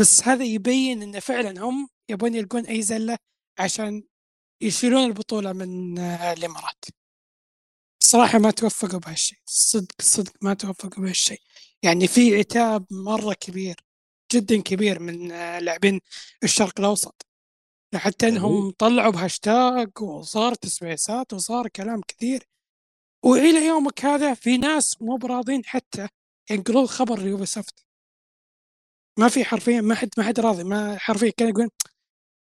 بس 0.00 0.22
هذا 0.28 0.44
يبين 0.44 1.02
أن 1.02 1.20
فعلا 1.20 1.60
هم 1.60 1.88
يبون 2.08 2.34
يلقون 2.34 2.66
أي 2.66 2.82
زلة 2.82 3.18
عشان 3.58 4.02
يشيلون 4.60 5.04
البطولة 5.04 5.52
من 5.52 5.98
الإمارات. 5.98 6.84
صراحة 8.04 8.38
ما 8.38 8.50
توفقوا 8.50 8.98
بهالشيء. 9.00 9.38
صدق 9.44 10.02
صدق 10.02 10.32
ما 10.42 10.54
توفقوا 10.54 11.04
بهالشيء. 11.04 11.40
يعني 11.82 12.06
في 12.08 12.38
عتاب 12.38 12.86
مرة 12.90 13.34
كبير 13.34 13.76
جدا 14.32 14.62
كبير 14.62 15.00
من 15.00 15.28
لاعبين 15.58 16.00
الشرق 16.44 16.80
الأوسط. 16.80 17.26
حتى 17.94 18.28
إنهم 18.28 18.70
طلعوا 18.70 19.12
بهاشتاج 19.12 20.02
وصار 20.02 20.54
تسويسات 20.54 21.32
وصار 21.32 21.68
كلام 21.68 22.00
كثير. 22.08 22.48
وإلى 23.24 23.66
يومك 23.66 24.04
هذا 24.04 24.34
في 24.34 24.58
ناس 24.58 25.02
مو 25.02 25.16
براضين 25.16 25.64
حتى 25.64 26.08
ينقلون 26.50 26.86
خبر 26.86 27.26
Ubisoft 27.26 27.86
ما 29.18 29.28
في 29.28 29.44
حرفيا 29.44 29.80
ما 29.80 29.94
حد 29.94 30.08
ما 30.18 30.24
حد 30.24 30.40
راضي 30.40 30.64
ما 30.64 30.98
حرفيا 30.98 31.30
كانوا 31.30 31.50
يقولون 31.50 31.70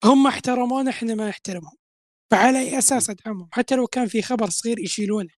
هم 0.04 0.28
احترمونا 0.28 0.90
إحنا 0.90 1.16
ما 1.16 1.30
نحترمهم. 1.30 1.78
فعلى 2.32 2.60
أي 2.60 2.78
أساس 2.78 3.10
أدعمهم؟ 3.10 3.50
حتى 3.52 3.76
لو 3.76 3.88
كان 3.88 4.08
في 4.08 4.22
خبر 4.22 4.50
صغير 4.50 4.80
يشيلونه. 4.80 5.30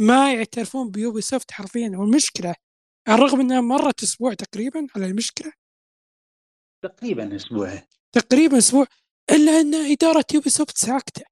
ما 0.00 0.34
يعترفون 0.34 0.90
ب 0.90 1.20
Ubisoft 1.20 1.50
حرفيا 1.50 1.92
والمشكلة 1.94 2.54
على 3.08 3.18
الرغم 3.18 3.40
إنها 3.40 3.60
مرت 3.60 4.02
أسبوع 4.02 4.34
تقريبا 4.34 4.86
على 4.96 5.06
المشكلة. 5.06 5.52
تقريبا 6.82 7.36
أسبوع. 7.36 7.82
تقريبا 8.12 8.58
أسبوع 8.58 8.86
إلا 9.30 9.60
أن 9.60 9.74
إدارة 9.74 10.24
Ubisoft 10.34 10.76
ساكتة. 10.76 11.22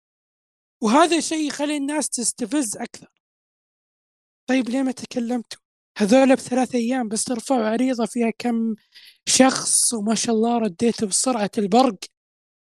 وهذا 0.83 1.19
الشيء 1.19 1.47
يخلي 1.47 1.77
الناس 1.77 2.09
تستفز 2.09 2.77
أكثر. 2.77 3.09
طيب 4.49 4.69
ليه 4.69 4.83
ما 4.83 4.93
تكلمتوا؟ 4.93 5.61
هذول 6.01 6.37
بثلاث 6.37 6.75
أيام 6.75 7.09
بس 7.09 7.25
ترفعوا 7.25 7.67
عريضة 7.67 8.07
فيها 8.07 8.31
كم 8.39 8.75
شخص 9.27 9.95
وما 9.95 10.15
شاء 10.15 10.35
الله 10.35 10.59
رديته 10.59 11.07
بسرعة 11.07 11.51
البرق. 11.59 11.99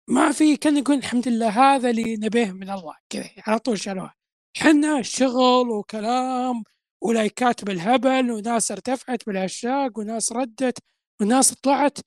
ما 0.08 0.32
في 0.32 0.58
كان 0.58 0.78
يقول 0.78 0.98
الحمد 0.98 1.28
لله 1.28 1.50
هذا 1.50 1.90
اللي 1.90 2.16
نبيه 2.18 2.52
من 2.52 2.70
الله. 2.70 2.96
كذا 3.10 3.30
على 3.48 3.60
طول 3.60 3.80
شالوها. 3.80 4.16
حنا 4.58 5.02
شغل 5.02 5.70
وكلام 5.70 6.64
ولايكات 7.02 7.66
بالهبل 7.66 8.32
وناس 8.32 8.72
ارتفعت 8.72 9.26
بالهاشتاج 9.28 9.98
وناس 9.98 10.32
ردت 10.32 10.78
وناس 11.22 11.54
طلعت 11.54 11.98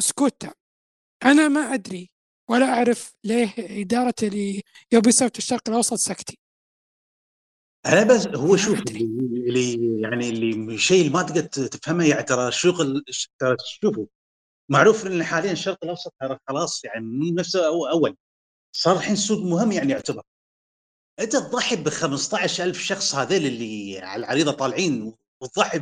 سكوت 0.00 0.46
أنا 1.24 1.48
ما 1.48 1.74
أدري 1.74 2.10
ولا 2.48 2.66
أعرف 2.66 3.14
ليه 3.24 3.54
إدارة 3.58 4.14
اللي 4.22 4.62
Ubisoft 4.92 5.38
الشرق 5.38 5.68
الأوسط 5.68 5.94
سكتي 5.94 6.38
أنا 7.88 8.04
بس 8.04 8.26
هو 8.26 8.56
شوف 8.56 8.80
اللي 8.80 10.00
يعني 10.00 10.28
اللي 10.28 10.74
الشيء 10.74 11.00
اللي 11.00 11.12
ما 11.12 11.22
تقدر 11.22 11.42
تفهمه 11.42 12.04
يعني 12.08 12.22
ترى 12.22 12.48
الشغل 12.48 13.04
ترى 13.38 13.56
شوفوا 13.82 14.06
معروف 14.70 15.06
إن 15.06 15.24
حاليا 15.24 15.52
الشرق 15.52 15.78
الأوسط 15.82 16.14
ترى 16.20 16.38
خلاص 16.48 16.84
يعني 16.84 17.04
مو 17.04 17.34
نفسه 17.34 17.68
أول 17.68 18.16
صار 18.76 18.96
الحين 18.96 19.16
سوق 19.16 19.44
مهم 19.44 19.72
يعني 19.72 19.92
يعتبر 19.92 20.22
أنت 21.20 21.36
تضحي 21.36 21.76
ب 21.76 21.88
15000 21.88 22.78
شخص 22.78 23.14
هذيل 23.14 23.46
اللي 23.46 23.98
على 23.98 24.20
العريضة 24.20 24.52
طالعين 24.52 25.14
وتضحي 25.42 25.78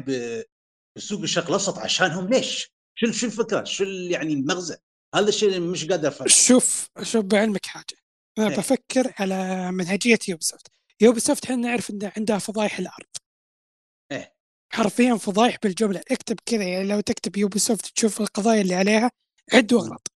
بسوق 0.97 1.21
الشرق 1.21 1.47
الأوسط 1.47 1.79
عشانهم 1.79 2.29
ليش؟ 2.29 2.71
شو 2.99 3.13
شو 3.13 3.27
الفكرة؟ 3.27 3.65
شو 3.65 3.85
يعني 3.85 4.33
المغزى؟ 4.33 4.77
هذا 5.15 5.29
الشيء 5.29 5.49
اللي 5.49 5.61
مش 5.61 5.89
قادر 5.89 6.09
افهم 6.09 6.29
شوف 6.29 6.89
شوف 7.03 7.25
بعلمك 7.25 7.67
حاجة 7.67 7.97
أنا 8.39 8.49
إيه؟ 8.49 8.57
بفكر 8.57 9.13
على 9.19 9.71
منهجية 9.73 10.19
Ubisoft 10.29 10.67
Ubisoft 11.03 11.45
إحنا 11.45 11.57
نعرف 11.57 11.91
ان 11.91 12.13
عندها 12.17 12.39
فضايح 12.39 12.79
الأرض. 12.79 13.07
إيه. 14.13 14.35
حرفيا 14.73 15.15
فضايح 15.15 15.57
بالجملة. 15.63 16.01
اكتب 16.11 16.37
كذا 16.47 16.65
يعني 16.65 16.89
لو 16.89 17.01
تكتب 17.01 17.37
Ubisoft 17.37 17.87
تشوف 17.87 18.21
القضايا 18.21 18.61
اللي 18.63 18.75
عليها 18.75 19.11
عد 19.53 19.73
واغلط. 19.73 20.13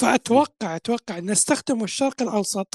فأتوقع 0.00 0.76
أتوقع 0.76 1.18
ان 1.18 1.30
استخدموا 1.30 1.84
الشرق 1.84 2.22
الأوسط 2.22 2.74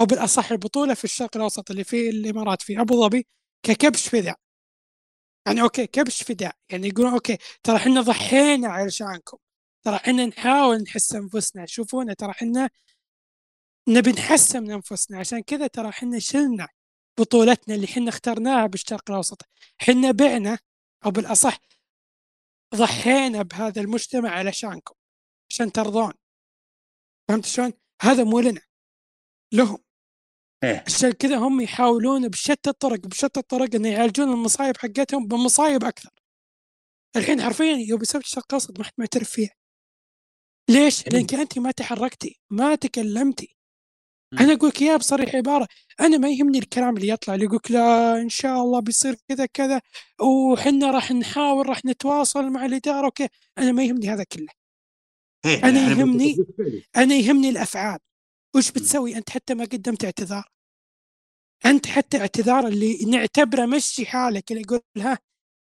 أو 0.00 0.06
بالأصح 0.06 0.52
البطولة 0.52 0.94
في 0.94 1.04
الشرق 1.04 1.36
الأوسط 1.36 1.70
اللي 1.70 1.84
في 1.84 2.08
الإمارات 2.10 2.62
في 2.62 2.80
أبو 2.80 3.04
ظبي 3.04 3.26
ككبش 3.66 4.08
فداء. 4.08 4.36
يعني 5.46 5.62
okay 5.62 5.86
كبش 5.86 6.22
فداء. 6.22 6.56
يعني 6.70 6.88
يقولون 6.88 7.12
okay 7.12 7.38
ترى 7.62 7.76
إحنا 7.76 8.00
ضحينا 8.00 8.68
علشانكم. 8.68 9.38
ترى 9.84 9.96
إحنا 9.96 10.26
نحاول 10.26 10.82
نحسن 10.82 11.18
أنفسنا. 11.18 11.66
شوفونا 11.66 12.14
ترى 12.14 12.30
إحنا 12.30 12.70
نبي 13.88 14.10
نحسن 14.10 14.62
من 14.62 14.70
أنفسنا 14.70 15.18
عشان 15.18 15.40
كذا 15.40 15.66
ترى 15.66 15.88
إحنا 15.88 16.18
شلنا 16.18 16.68
بطولتنا 17.18 17.74
اللي 17.74 17.86
إحنا 17.86 18.08
اخترناها 18.08 18.66
بالشرق 18.66 19.10
الأوسط 19.10 19.42
إحنا 19.82 20.10
بعنا 20.10 20.58
أو 21.06 21.10
بالأصح 21.10 21.58
ضحينا 22.74 23.42
بهذا 23.42 23.80
المجتمع 23.80 24.30
علشانكم 24.30 24.94
عشان 25.50 25.72
ترضون 25.72 26.12
فهمت 27.28 27.46
شلون؟ 27.46 27.72
هذا 28.02 28.24
مو 28.24 28.40
لنا 28.40 28.60
لهم 29.52 29.78
إيه. 30.64 30.84
عشان 30.86 31.12
كذا 31.12 31.36
هم 31.36 31.60
يحاولون 31.60 32.28
بشتى 32.28 32.70
الطرق 32.70 33.00
بشتى 33.06 33.40
الطرق 33.40 33.74
إنه 33.74 33.88
يعالجون 33.88 34.32
المصايب 34.32 34.76
حقتهم 34.76 35.26
بمصايب 35.26 35.84
أكثر 35.84 36.10
الحين 37.16 37.42
حرفيا 37.42 37.76
Ubisoft 37.76 38.24
الشرق 38.24 38.44
الأوسط 38.50 38.78
ما 38.78 38.84
حد 38.84 38.92
معترف 38.98 39.30
فيها 39.30 39.54
ليش؟ 40.70 41.08
لأنك 41.08 41.34
انت 41.34 41.58
ما 41.58 41.70
تحركتي 41.70 42.40
ما 42.50 42.74
تكلمتي. 42.74 43.56
أنا 44.40 44.52
أقول 44.52 44.68
لك 44.68 44.82
اياها 44.82 44.96
بصريح 44.96 45.34
عبارة 45.36 45.68
أنا 46.00 46.18
ما 46.18 46.30
يهمني 46.30 46.58
الكلام 46.58 46.96
اللي 46.96 47.08
يطلع 47.08 47.34
اللي 47.34 47.44
يقولك 47.46 47.70
لا 47.70 48.20
إن 48.22 48.28
شاء 48.28 48.62
الله 48.62 48.80
بيصير 48.80 49.16
كذا 49.28 49.46
كذا 49.46 49.80
وحنا 50.20 50.90
راح 50.90 51.12
نحاول 51.12 51.68
راح 51.68 51.84
نتواصل 51.84 52.50
مع 52.50 52.66
الإدارة 52.66 53.04
okay 53.06 53.28
أنا 53.58 53.72
ما 53.72 53.84
يهمني 53.84 54.08
هذا 54.08 54.24
كله. 54.24 54.46
إيه، 55.44 55.64
أنا 55.64 55.80
إحنا 55.80 56.02
يهمني-. 56.02 56.36
أنا 56.96 57.14
يهمني 57.14 57.48
الأفعال. 57.48 57.98
وش. 58.56 58.70
بتسوي؟ 58.70 59.16
أنت 59.16 59.30
حتى 59.30 59.54
ما 59.54 59.64
قدمت 59.64 60.04
اعتذار. 60.04 60.48
أنت 61.66 61.86
حتى 61.86 62.18
اعتذار 62.20 62.66
اللي 62.66 62.98
نعتبره 63.04 63.66
مشي 63.66 64.06
حالك 64.06 64.50
اللي 64.52 64.62
يقول 64.62 64.80
ها 64.98 65.18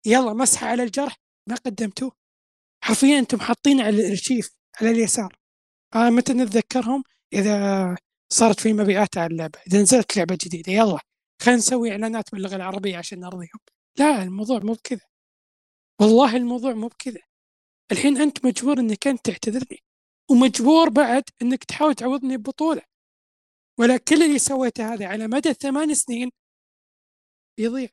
يلا 0.06 0.34
مسحه 0.34 0.68
على 0.68 0.84
الجرح. 0.84 1.16
ما 1.50 1.56
قدمتوه. 1.56 2.12
حرفيا 2.84 3.20
أنتم 3.20 3.40
حاطين 3.40 3.82
على 3.82 4.02
الأرشيف 4.02 4.50
على 4.82 4.92
اليسار. 4.92 5.36
آه 5.96 6.10
متى 6.10 6.34
نتذكرهم؟ 6.34 7.04
إذا 7.34 7.96
صارت 8.30 8.60
في 8.60 8.74
مبيعات 8.74 9.18
على 9.18 9.32
اللعبة. 9.32 9.60
إذا 9.68 9.82
نزلت 9.82 10.18
لعبة 10.18 10.38
جديدة 10.42 10.72
يلا 10.72 11.00
خلينا 11.42 11.58
نسوي 11.58 11.92
إعلانات 11.92 12.32
باللغة 12.32 12.56
العربية 12.56 12.98
عشان 12.98 13.20
نرضيهم. 13.20 13.60
لا 14.00 14.24
الموضوع 14.24 14.60
مو 14.60 14.74
بكذا. 14.74 15.06
والله 16.02 16.36
الموضوع 16.36 16.74
مو 16.74 16.88
بكذا. 16.88 17.22
الحين 17.92 18.18
أنت 18.18 18.46
مجبور 18.46 18.80
إنك 18.80 19.08
أنت 19.08 19.26
تعتذر 19.26 19.64
لي 19.72 19.80
ومجبور 20.32 20.90
بعد 20.90 21.24
إنك 21.42 21.64
تحاول 21.64 21.96
تعوضني 21.96 22.38
ببطولة. 22.38 22.82
ولا 23.80 23.98
كل 23.98 24.24
اللي 24.24 24.40
سويته 24.40 24.94
هذا 24.94 25.08
على 25.08 25.28
مدى 25.28 25.54
ثمان 25.54 25.94
سنين 25.94 26.30
بيضيع. 27.58 27.90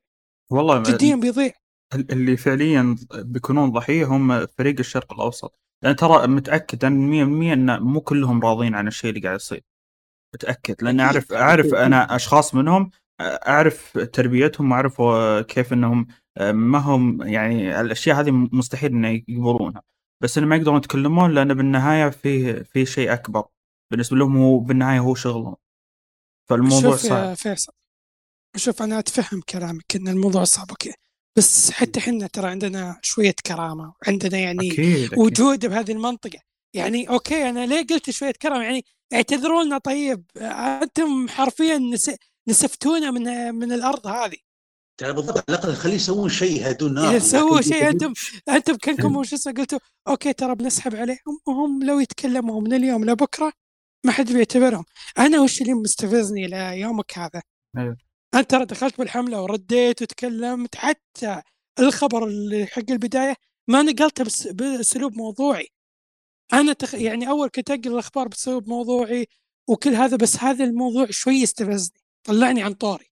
والله 0.50 0.82
جديا 0.82 1.16
بيضيع. 1.16 1.52
ال- 1.94 2.12
اللي 2.12 2.36
فعليا 2.36 2.96
بيكونون 3.14 3.70
ضحية 3.72 4.04
هم 4.04 4.46
فريق 4.46 4.78
الشرق 4.78 5.12
الأوسط. 5.12 5.58
لأن 5.82 5.96
ترى 5.96 6.26
متأكد 6.26 6.84
أنا 6.84 6.96
100% 6.96 7.52
إن 7.52 7.82
مو 7.82 8.00
كلهم 8.00 8.42
راضين 8.42 8.74
عن 8.74 8.88
الشيء 8.88 9.10
اللي 9.10 9.20
قاعد 9.20 9.36
يصير. 9.36 9.64
متأكد 10.34 10.82
لأن 10.82 11.00
أكيد، 11.00 11.16
أعرف 11.16 11.32
أعرف 11.32 11.66
أكيد. 11.66 11.74
أنا 11.74 12.16
أشخاص 12.16 12.54
منهم 12.54 12.90
أعرف 13.20 13.98
تربيتهم 13.98 14.72
واعرف 14.72 15.02
كيف 15.46 15.72
إنهم 15.72 16.06
ما 16.40 16.78
هم 16.78 17.22
يعني 17.22 17.80
الأشياء 17.80 18.20
هذه 18.20 18.30
مستحيل 18.30 18.90
إنه 18.90 19.08
يقبلونها. 19.08 19.82
بس 20.22 20.38
إنه 20.38 20.46
ما 20.46 20.56
يقدرون 20.56 20.76
يتكلمون 20.76 21.30
لأن 21.30 21.54
بالنهاية 21.54 22.10
في 22.10 22.64
في 22.64 22.86
شيء 22.86 23.12
أكبر. 23.12 23.44
بالنسبة 23.90 24.16
لهم 24.16 24.36
هو 24.36 24.58
بالنهاية 24.58 24.98
هو 24.98 25.14
شغلهم. 25.14 25.56
فالموضوع 26.50 26.90
شوف 26.90 27.06
صعب. 27.06 27.34
فيصل 27.34 27.72
شوف 28.56 28.82
أنا 28.82 28.98
أتفهم 28.98 29.40
كلامك 29.40 29.96
إن 29.96 30.08
الموضوع 30.08 30.44
صعب 30.44 30.70
okay. 30.70 30.92
بس 31.36 31.70
حتى 31.70 32.00
إحنا 32.00 32.26
ترى 32.26 32.46
عندنا 32.46 32.98
شوية 33.02 33.34
كرامة 33.46 33.94
وعندنا 34.02 34.38
يعني 34.38 34.72
أكيد 34.72 35.04
أكيد. 35.04 35.18
وجود 35.18 35.66
بهذه 35.66 35.92
المنطقة. 35.92 36.38
يعني 36.74 37.08
okay 37.08 37.48
أنا 37.48 37.66
ليه 37.66 37.86
قلت 37.86 38.10
شوية 38.10 38.32
كرامة؟ 38.42 38.64
يعني 38.64 38.84
اعتذروا 39.12 39.62
لنا 39.64 39.78
طيب. 39.78 40.24
أنتم 40.82 41.28
حرفيا 41.28 41.78
نس... 41.78 42.10
نسفتونا 42.48 43.10
من 43.10 43.54
من 43.54 43.72
الأرض 43.72 44.06
هذه. 44.06 44.36
ترى 45.00 45.12
بالضبط 45.12 45.36
على 45.36 45.44
الأقل 45.58 45.74
خليه 45.74 45.94
يسوون 45.94 46.28
شيء 46.28 46.60
يهدون 46.66 46.94
نار 46.94 47.18
سووا 47.18 47.58
لكن- 47.60 47.68
شيء. 47.70 47.88
أنتم 47.90 48.12
أنتم 48.48 48.76
كأنكم 48.76 49.16
وش 49.16 49.32
اسمه 49.34 49.52
قلتوا 49.52 49.78
أوكي 50.08 50.32
ترى 50.32 50.54
بنسحب 50.54 50.94
عليهم 50.96 51.40
وهم 51.46 51.82
لو 51.82 52.00
يتكلموا 52.00 52.60
من 52.60 52.72
اليوم 52.74 53.04
لبكره 53.04 53.52
ما 54.06 54.12
حد 54.12 54.32
بيعتبرهم. 54.32 54.84
أنا 55.18 55.40
وش 55.40 55.62
اللي 55.62 55.74
مستفزني 55.74 56.46
ليومك 56.46 57.18
هذا؟ 57.18 57.42
أيوه. 57.78 57.96
أنت 58.34 58.50
ترى 58.50 58.64
دخلت 58.64 58.98
بالحملة 58.98 59.42
ورديت 59.42 60.02
وتكلمت 60.02 60.76
حتى 60.76 61.42
الخبر 61.80 62.24
اللي 62.26 62.66
حق 62.66 62.90
البداية 62.90 63.34
ما 63.68 63.82
نقلته 63.82 64.24
بس 64.24 64.46
بأسلوب 64.46 65.16
موضوعي. 65.16 65.68
أنا 66.52 66.72
تخ... 66.72 66.94
يعني 66.94 67.28
أول 67.28 67.48
كنت 67.48 67.70
أقرأ 67.70 67.92
الأخبار 67.92 68.28
باسلوب 68.28 68.68
موضوعي 68.68 69.26
وكل 69.68 69.90
هذا 69.90 70.16
بس 70.16 70.36
هذا 70.36 70.64
الموضوع 70.64 71.06
شوي 71.10 71.42
استفزني 71.42 72.00
طلعني 72.24 72.62
عن 72.62 72.74
طوري 72.74 73.10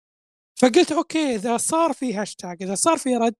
فقلت 0.61 0.93
okay 0.93 1.35
إذا 1.35 1.57
صار 1.57 1.93
في 1.93 2.15
هاشتاج 2.15 2.63
إذا 2.63 2.75
صار 2.75 2.99
في 2.99 3.17
رد 3.17 3.35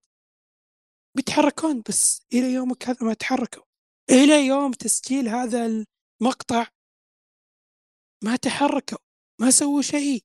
بيتحركون 1.17 1.83
بس 1.89 2.27
إلى 2.33 2.53
يومك 2.53 2.89
هذا 2.89 2.99
ما 3.07 3.15
تحركوا. 3.15 3.63
إلى 4.11 4.47
يوم 4.47 4.73
تسجيل 4.73 5.29
هذا 5.29 5.67
المقطع 6.21 6.67
ما 8.25 8.37
تحركوا 8.37 8.99
ما 9.41 9.51
سووا 9.51 9.83
شيء. 9.83 10.25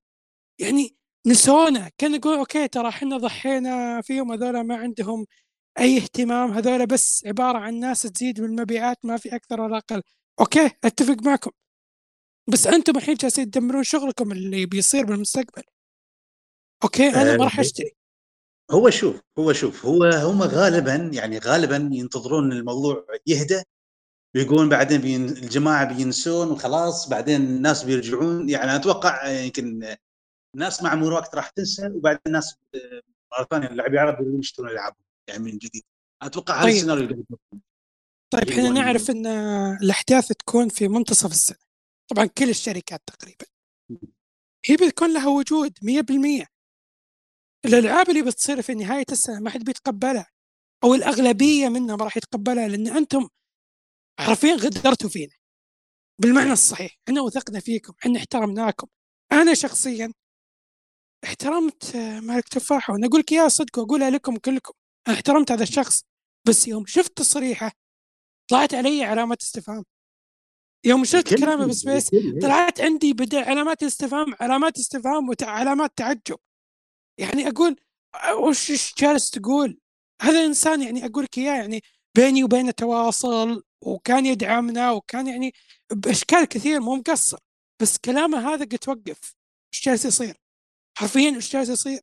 يعني 0.61 0.97
نسونا 1.27 1.91
كان 1.97 2.15
يقول 2.15 2.37
okay 2.37 2.67
ترى 2.67 2.89
إحنا 2.89 3.17
ضحينا 3.17 4.01
فيهم 4.01 4.31
هذول 4.31 4.61
ما 4.61 4.75
عندهم 4.77 5.25
أي 5.79 5.97
اهتمام 5.97 6.51
هذول 6.51 6.85
بس 6.85 7.23
عبارة 7.25 7.57
عن 7.57 7.79
ناس 7.79 8.01
تزيد 8.01 8.41
بالمبيعات 8.41 8.97
ما 9.05 9.17
في 9.17 9.35
أكثر 9.35 9.61
ولا 9.61 9.77
أقل. 9.77 10.01
okay 10.39 10.71
أتفق 10.83 11.23
معكم. 11.23 11.51
بس 12.47 12.67
أنتم 12.67 12.97
الحين 12.97 13.15
جالسين 13.15 13.51
تدمرون 13.51 13.83
شغلكم 13.83 14.31
اللي 14.31 14.65
بيصير 14.65 15.05
بالمستقبل. 15.05 15.63
okay 16.83 17.09
أنا 17.09 17.37
ما 17.37 17.43
راح 17.43 17.57
آه، 17.57 17.61
أشتري. 17.61 17.91
هو 18.71 18.89
شوف 18.89 19.21
هو 19.39 19.53
شوف 19.53 19.85
هو 19.85 20.03
هم 20.03 20.41
غالبا 20.43 21.11
يعني 21.13 21.37
غالبا 21.37 21.89
ينتظرون 21.91 22.51
الموضوع 22.51 23.05
يهدى. 23.27 23.63
ويقولون 24.35 24.69
بعدين 24.69 25.01
بين 25.01 25.25
الجماعة 25.25 25.93
بينسون 25.93 26.51
وخلاص 26.51 27.09
بعدين 27.09 27.41
الناس 27.41 27.83
بيرجعون. 27.83 28.49
يعني 28.49 28.75
أتوقع 28.75 29.29
يمكن 29.29 29.95
الناس 30.55 30.83
مع 30.83 30.95
مرور 30.95 31.13
وقت 31.13 31.35
راح 31.35 31.49
تنسى 31.49 31.87
وبعدين 31.87 32.21
الناس 32.27 32.55
آه، 32.75 33.01
مرة 33.31 33.47
ثانية 33.51 33.67
اللاعبين 33.67 33.99
العرب 33.99 34.39
يشترون 34.39 34.69
العابهم 34.69 35.06
يعني 35.27 35.43
من 35.43 35.57
جديد. 35.57 35.83
أتوقع 36.21 36.55
هذا 36.55 36.63
طيب. 36.63 36.73
السيناريو. 36.75 37.25
طيب 38.33 38.49
إحنا 38.49 38.67
ال- 38.67 38.73
نعرف 38.73 39.09
إن 39.09 39.25
الأحداث 39.83 40.27
تكون 40.27 40.69
في 40.69 40.87
منتصف 40.87 41.31
السنة. 41.31 41.57
طبعا 42.09 42.25
كل 42.25 42.49
الشركات 42.49 43.01
تقريبا. 43.07 43.45
هي 44.65 44.75
بتكون 44.75 45.13
لها 45.13 45.27
وجود 45.27 45.77
100% 45.81 46.45
الألعاب 47.65 48.09
اللي 48.09 48.21
بتصير 48.21 48.61
في 48.61 48.73
نهاية 48.73 49.05
السنة 49.11 49.39
ما 49.39 49.49
حد 49.49 49.63
بيتقبلها 49.63 50.27
أو 50.83 50.93
الأغلبية 50.95 51.69
منها 51.69 51.95
ما 51.95 52.03
راح 52.03 52.17
يتقبلها 52.17 52.67
لأن 52.67 52.87
أنتم 52.87 53.27
حرفيا 54.19 54.55
غدرتوا 54.55 55.09
فينا. 55.09 55.33
بالمعنى 56.21 56.51
الصحيح 56.51 56.97
إحنا 57.07 57.21
وثقنا 57.21 57.59
فيكم 57.59 57.93
إحنا 57.99 58.19
احترمناكم. 58.19 58.87
أنا 59.31 59.53
شخصيا 59.53 60.13
احترمت 61.23 61.95
مالك 61.97 62.47
تفاحه 62.47 62.93
وأنا 62.93 63.07
أقول 63.07 63.19
لك 63.19 63.31
يا 63.31 63.47
صدق 63.47 63.79
وأقولها 63.79 64.09
لكم 64.09 64.37
كلكم. 64.37 64.73
أنا 65.07 65.15
احترمت 65.15 65.51
هذا 65.51 65.63
الشخص 65.63 66.03
بس 66.47 66.67
يوم 66.67 66.85
شفت 66.85 67.17
تصريحه 67.17 67.71
طلعت 68.49 68.73
علي 68.73 69.03
علامات 69.03 69.41
استفهام. 69.41 69.83
يوم 70.85 71.05
شفت 71.05 71.33
كلامه 71.33 71.67
بسبيس 71.67 72.09
طلعت 72.41 72.81
عندي 72.81 73.13
بدأ 73.13 73.49
علامات 73.49 73.83
استفهام 73.83 74.35
علامات 74.39 74.77
استفهام 74.77 75.29
وعلامات 75.29 75.91
تعجب. 75.95 76.37
يعني 77.19 77.47
أقول 77.49 77.75
أه، 78.15 78.35
وش 78.35 78.71
إيش 78.71 78.93
جالس 78.97 79.31
تقول؟ 79.31 79.79
هذا 80.21 80.45
إنسان 80.45 80.81
يعني 80.81 81.05
أقول 81.05 81.23
لك 81.23 81.37
إياه 81.37 81.53
يعني 81.55 81.81
بيني 82.15 82.43
وبينه 82.43 82.71
تواصل 82.71 83.63
وكان 83.81 84.25
يدعمنا 84.25 84.91
وكان 84.91 85.27
يعني 85.27 85.53
بأشكال 85.91 86.45
كثير 86.45 86.79
مو 86.79 86.95
مقصر 86.95 87.37
بس 87.81 87.97
كلامه 87.97 88.53
هذا 88.53 88.65
قلت 88.65 88.87
وقف 88.87 89.35
إيش 89.73 89.85
جالس 89.85 90.05
يصير؟ 90.05 90.35
حرفيا 90.97 91.29
إيش 91.35 91.53
جالس 91.53 91.69
يصير؟ 91.69 92.01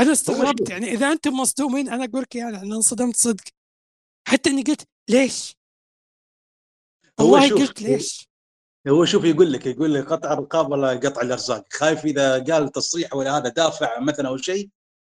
أنا 0.00 0.12
استغربت. 0.12 0.70
يعني 0.70 0.86
إذا 0.86 1.12
أنتم 1.12 1.32
مصدومين 1.32 1.88
أنا 1.88 2.04
أقول 2.04 2.22
لك 2.22 2.36
اياه 2.36 2.48
أنا 2.48 2.76
انصدمت 2.76 3.16
صدق. 3.16 3.44
حتى 4.28 4.50
إني 4.50 4.62
قلت 4.62 4.88
ليش؟ 5.10 5.56
والله 7.20 7.48
قلت 7.48 7.82
ليش؟ 7.82 8.28
هو 8.88 9.04
شوف 9.04 9.24
يقول 9.24 9.52
لك 9.52 9.66
يقول 9.66 9.94
لك 9.94 10.06
قطع 10.12 10.32
الرقاب 10.32 10.70
ولا 10.70 10.90
قطع 10.90 11.22
الأرزاق. 11.22 11.66
خايف 11.72 12.04
إذا 12.04 12.44
قال 12.44 12.72
تصريح 12.72 13.14
ولا 13.14 13.36
هذا 13.36 13.48
دافع 13.48 14.00
مثلا 14.00 14.28
أو 14.28 14.36
شيء 14.36 14.70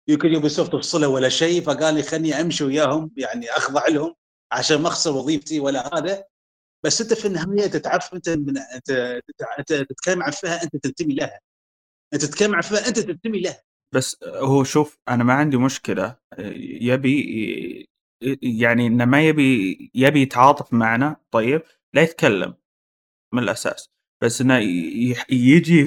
يمكن 0.08 0.28
يوبي 0.28 0.50
سوفت 0.50 0.74
تفصله 0.74 1.08
ولا 1.08 1.30
شيء 1.30 1.62
فقال 1.62 1.94
لي 1.94 2.04
خلني 2.04 2.42
أمشي 2.42 2.64
وياهم 2.64 3.12
يعني 3.18 3.50
أخضع 3.50 3.88
لهم 3.88 4.16
عشان 4.52 4.82
ما 4.82 4.88
أخسر 4.88 5.12
وظيفتي 5.12 5.60
ولا 5.60 5.98
هذا. 5.98 6.26
بس 6.84 7.02
أنت 7.02 7.14
في 7.14 7.28
النهاية 7.28 7.66
أنت 7.66 7.78
تعرف 7.78 8.14
أنت 8.14 8.30
من 8.30 8.58
أنت 8.58 9.22
تتكلم 9.68 10.24
عن 10.24 10.32
فئة 10.32 10.64
أنت 10.64 10.76
تنتمي 10.76 11.16
لها. 11.16 11.40
أنت 12.14 12.26
تتكلم 12.26 12.56
عن 12.56 12.62
فئة 12.62 12.88
أنت 12.88 13.00
تنتمي 13.00 13.40
لها. 13.42 13.62
بس 13.94 14.18
هو 14.24 14.64
شوف 14.64 15.00
أنا 15.10 15.24
ما 15.24 15.34
عندي 15.34 15.58
مشكلة 15.58 16.16
يبي 16.82 17.88
يعني 18.42 18.88
إنه 18.88 19.06
ما 19.06 19.22
يبي 19.28 19.92
يبي 19.96 20.22
يتعاطف 20.22 20.74
معنا 20.74 21.16
طيب 21.32 21.62
لا 21.94 22.02
يتكلم 22.02 22.54
من 23.34 23.44
الأساس. 23.44 23.90
بس 24.24 24.42
إنه 24.42 24.58
يجي 25.30 25.86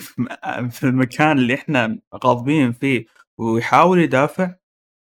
في 0.71 0.85
المكان 0.85 1.39
اللي 1.39 1.55
إحنا 1.55 1.99
غاضبين 2.25 2.73
فيه 2.73 3.07
ويحاول 3.41 4.01
يدافع 4.01 4.55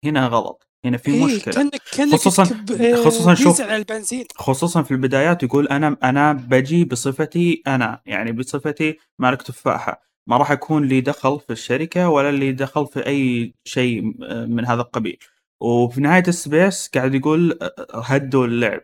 هنا 0.05 0.27
غلط 0.27 0.69
هنا 0.85 0.97
في 0.97 1.11
إيه 1.11 1.25
مشكلة. 1.25 1.71
خصوصا 2.13 2.45
تكب- 2.45 2.95
خصوصا 3.05 3.35
شوف 3.35 3.61
البنزين. 3.61 4.25
خصوصا 4.37 4.83
في 4.83 4.91
البدايات 4.91 5.43
يقول 5.43 5.69
أنا 5.69 5.97
أنا 6.03 6.33
بجي 6.33 6.85
بصفتي 6.85 7.63
أنا 7.67 8.03
يعني 8.07 8.33
بصفتي 8.33 8.99
مالك 9.19 9.43
تفاحة. 9.43 10.03
ما 10.27 10.37
راح 10.37 10.51
يكون 10.51 10.85
لي 10.85 11.01
دخل 11.01 11.41
في 11.41 11.53
الشركة 11.53 12.09
ولا 12.09 12.31
لي 12.33 12.53
دخل 12.53 12.87
في 12.87 13.07
أي 13.07 13.55
شيء 13.65 14.03
من 14.47 14.67
هذا 14.67 14.81
القبيل. 14.83 15.19
وفي 15.61 16.01
نهاية 16.01 16.25
السبيس 16.29 16.89
قاعد 16.95 17.15
يقول 17.15 17.59
هدوا 17.95 18.47
اللعب. 18.47 18.81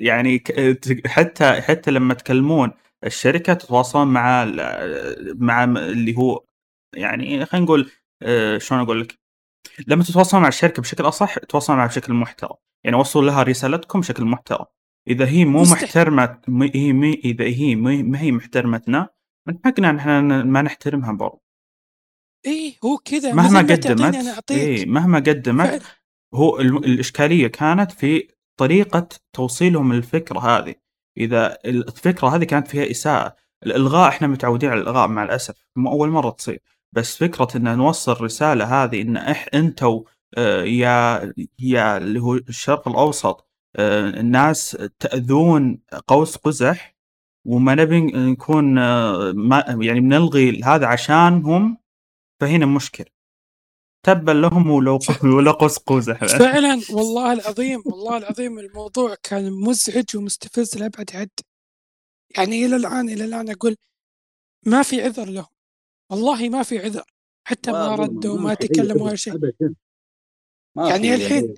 يعني 0.00 0.44
حتى 1.06 1.60
حتى 1.62 1.90
لما 1.90 2.14
تكلمون 2.14 2.72
الشركة 3.06 3.54
تتواصلون 3.54 4.08
مع 4.08 4.44
مع 5.34 5.64
اللي 5.64 6.16
هو 6.16 6.44
يعني 6.96 7.46
خلينا 7.46 7.64
نقول 7.66 7.90
آه، 8.22 8.58
شلون 8.58 8.80
أقول 8.80 9.00
لك؟ 9.00 9.18
لما 9.86 10.04
تتواصلون 10.04 10.42
مع 10.42 10.48
الشركة 10.48 10.82
بشكل 10.82 11.08
أصح 11.08 11.38
تتواصلون 11.38 11.78
معها 11.78 11.88
بشكل 11.88 12.14
محترم. 12.14 12.56
يعني 12.84 12.96
وصلوا 12.96 13.24
لها 13.30 13.42
رسالتكم 13.42 14.00
بشكل 14.00 14.24
محترم. 14.24 14.66
إذا 15.08 15.26
هي 15.28 15.44
مو. 15.44 15.62
محترمة 15.62 16.40
هي 16.74 17.12
إذا 17.24 17.44
هي 17.44 17.74
ما 17.74 18.20
هي 18.20 18.32
محترمتنا 18.32 19.08
من 19.50 19.58
حقنا 19.64 19.96
إحنا 19.96 20.20
ما 20.44 20.62
نحترمها 20.62 21.12
برضو. 21.12 21.42
إيه 22.46 22.74
هو 22.84 22.96
كذا 22.96 23.34
مهما 23.34 23.62
مثل 23.62 23.72
ما 23.72 23.76
تعطيني 23.76 24.30
قدمت 24.30 24.50
إيه 24.50 24.86
مهما 24.86 25.18
قدمت 25.18 25.66
فعلا. 25.66 25.80
هو 26.34 26.60
الإشكالية 26.60 27.46
كانت 27.46 27.92
في 27.92 28.28
طريقة 28.60 29.08
توصيلهم 29.32 29.92
الفكرة 29.92 30.38
هذه. 30.38 30.74
إذا 31.18 31.58
الفكرة 31.64 32.28
هذه 32.28 32.44
كانت 32.44 32.68
فيها 32.68 32.90
إساءة 32.90 33.36
الإلغاء 33.66 34.08
إحنا 34.08 34.26
متعودين 34.26 34.70
على 34.70 34.80
الإلغاء 34.80 35.08
مع 35.08 35.24
الأسف 35.24 35.54
مو 35.76 35.90
أول 35.92 36.08
مرة 36.08 36.30
تصير. 36.30 36.62
بس 36.92 37.16
فكرة 37.16 37.48
إن 37.56 37.78
نوصل 37.78 38.20
رسالة 38.20 38.84
هذه 38.84 39.02
إن 39.02 39.16
إح 39.16 39.48
أنتوا 39.54 40.02
آه، 40.38 40.62
يا 40.62 41.32
يا 41.58 41.96
اللي 41.96 42.20
هو 42.20 42.34
الشرق 42.34 42.88
الأوسط 42.88 43.48
آه، 43.76 44.08
الناس 44.08 44.70
تأذون 44.98 45.78
قوس 46.06 46.36
قزح 46.36 46.99
وما 47.44 47.74
نبي 47.74 48.00
نكون 48.00 48.78
آه، 48.78 49.32
ما 49.32 49.64
يعني 49.80 50.00
بنلغي 50.00 50.62
هذا 50.62 50.86
عشانهم 50.86 51.78
فهنا 52.40 52.66
مشكلة. 52.66 53.06
تبا 54.06 54.32
لهم 54.32 54.70
ولو 54.70 54.98
ولو 55.24 55.52
قوس 55.52 55.78
قزح 55.78 56.24
فعلا 56.24 56.82
والله 56.90 57.32
العظيم 57.32 57.82
والله 57.86 58.16
العظيم 58.16 58.58
الموضوع 58.58 59.14
كان 59.22 59.52
مزعج 59.52 60.16
ومستفز 60.16 60.78
لأبعد 60.78 61.10
حد. 61.10 61.30
يعني 62.36 62.66
إلى 62.66 62.76
الآن 62.76 63.08
إلى 63.08 63.24
الآن 63.24 63.50
أقول 63.50 63.76
ما 64.66 64.82
في 64.82 65.02
عذر 65.02 65.28
لهم. 65.28 65.46
والله 66.10 66.48
ما 66.48 66.62
في 66.62 66.78
عذر. 66.78 67.02
حتى 67.44 67.72
ما 67.72 67.94
ردوا 67.94 68.40
ما 68.40 68.54
تكلموا 68.54 69.06
ولا 69.06 69.16
شيء. 69.16 69.54
يعني 70.76 71.14
الحين. 71.14 71.54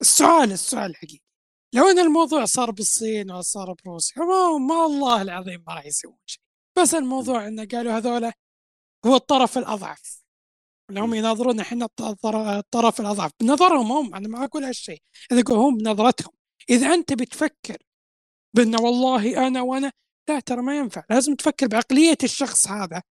السؤال 0.00 0.52
السؤال 0.52 0.90
الحقيقي 0.90 1.29
لو 1.74 1.88
ان 1.88 1.98
الموضوع 1.98 2.44
صار 2.44 2.70
بالصين 2.70 3.30
ولا 3.30 3.40
صار 3.40 3.72
بروسيا 3.72 4.22
ما, 4.22 4.58
ما 4.58 4.86
الله 4.86 5.22
العظيم 5.22 5.64
ما 5.66 5.74
راح 5.74 5.86
يسوون 5.86 6.16
شيء. 6.26 6.42
بس 6.78 6.94
الموضوع 6.94 7.46
إنه 7.48 7.64
قالوا 7.64 7.92
هذولا 7.92 8.32
هو 9.06 9.16
الطرف 9.16 9.58
الأضعف. 9.58 10.22
إنهم 10.90 11.14
يناظرون 11.14 11.60
إحنا 11.60 11.84
الطر- 11.84 12.58
الطرف 12.58 13.00
الأضعف. 13.00 13.32
بنظرهم 13.40 13.92
هم 13.92 14.14
أنا 14.14 14.28
ما 14.28 14.44
أقول 14.44 14.64
هالشيء. 14.64 15.02
أقول 15.32 15.58
هم 15.58 15.76
بنظرتهم. 15.76 16.32
إذا 16.70 16.94
أنت 16.94 17.12
بتفكر 17.12 17.76
بان 18.56 18.80
والله 18.80 19.46
أنا 19.46 19.62
وأنا 19.62 19.92
لا 20.28 20.40
ترى 20.40 20.62
ما 20.62 20.78
ينفع. 20.78 21.04
لازم 21.10 21.34
تفكر 21.34 21.66
بعقلية 21.66 22.18
الشخص 22.22 22.68
هذا. 22.68 23.02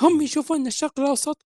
هم 0.00 0.22
يشوفون 0.22 0.60
إن 0.60 0.66
الشرق 0.66 1.00
الأوسط 1.00 1.46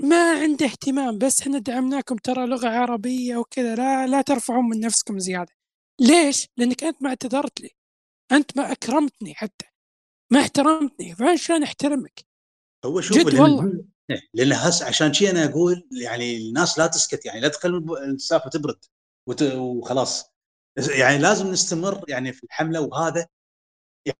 ما 0.00 0.40
عنده 0.42 0.66
اهتمام 0.66 1.18
بس 1.18 1.40
إحنا 1.40 1.58
دعمناكم 1.58 2.16
ترى 2.16 2.46
لغة 2.46 2.68
عربية 2.68 3.36
وكذا 3.36 3.74
لا 3.74 4.06
لا 4.06 4.22
ترفعون 4.22 4.64
من 4.68 4.80
نفسكم 4.80 5.18
زيادة 5.18 5.52
ليش؟ 6.00 6.48
لأنك 6.56 6.84
أنت 6.84 7.02
ما 7.02 7.08
اعتذرت 7.08 7.60
لي 7.60 7.70
أنت 8.32 8.56
ما 8.56 8.72
أكرمتني 8.72 9.34
حتى 9.34 9.66
ما 10.32 10.40
احترمتني 10.40 11.14
شلون 11.36 11.62
أحترمك؟ 11.62 12.20
هو 12.84 13.00
شوف 13.00 13.18
جد 13.18 13.34
والله. 13.34 13.84
لأن 14.34 14.52
هسه 14.52 14.86
عشان 14.86 15.12
شي 15.12 15.30
أنا 15.30 15.44
أقول 15.44 15.88
يعني 16.02 16.36
الناس 16.36 16.78
لا 16.78 16.86
تسكت 16.86 17.26
يعني 17.26 17.40
لا 17.40 17.48
تخلي 17.48 17.78
السالفة 18.04 18.50
تبرد 18.50 18.84
وت- 19.28 19.42
وخلاص 19.42 20.24
يعني 20.98 21.18
لازم 21.18 21.46
نستمر 21.50 22.04
يعني 22.08 22.32
في 22.32 22.44
الحملة 22.44 22.80
وهذا 22.80 23.26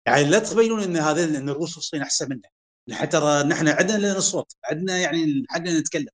يعني 0.07 0.24
لا 0.24 0.39
تبينون 0.39 0.83
إن 0.83 0.97
هذا 0.97 1.24
إن 1.39 1.49
الروس 1.49 1.76
والصين 1.76 2.03
أحسن 2.03 2.28
منا 2.28 2.49
حتى 2.93 3.20
ترى 3.20 3.43
نحن 3.43 3.68
عندنا 3.68 3.99
لنا 3.99 4.18
اصوات 4.18 4.53
عندنا 4.64 4.99
يعني 4.99 5.45
حقنا 5.49 5.80
نتكلم. 5.80 6.09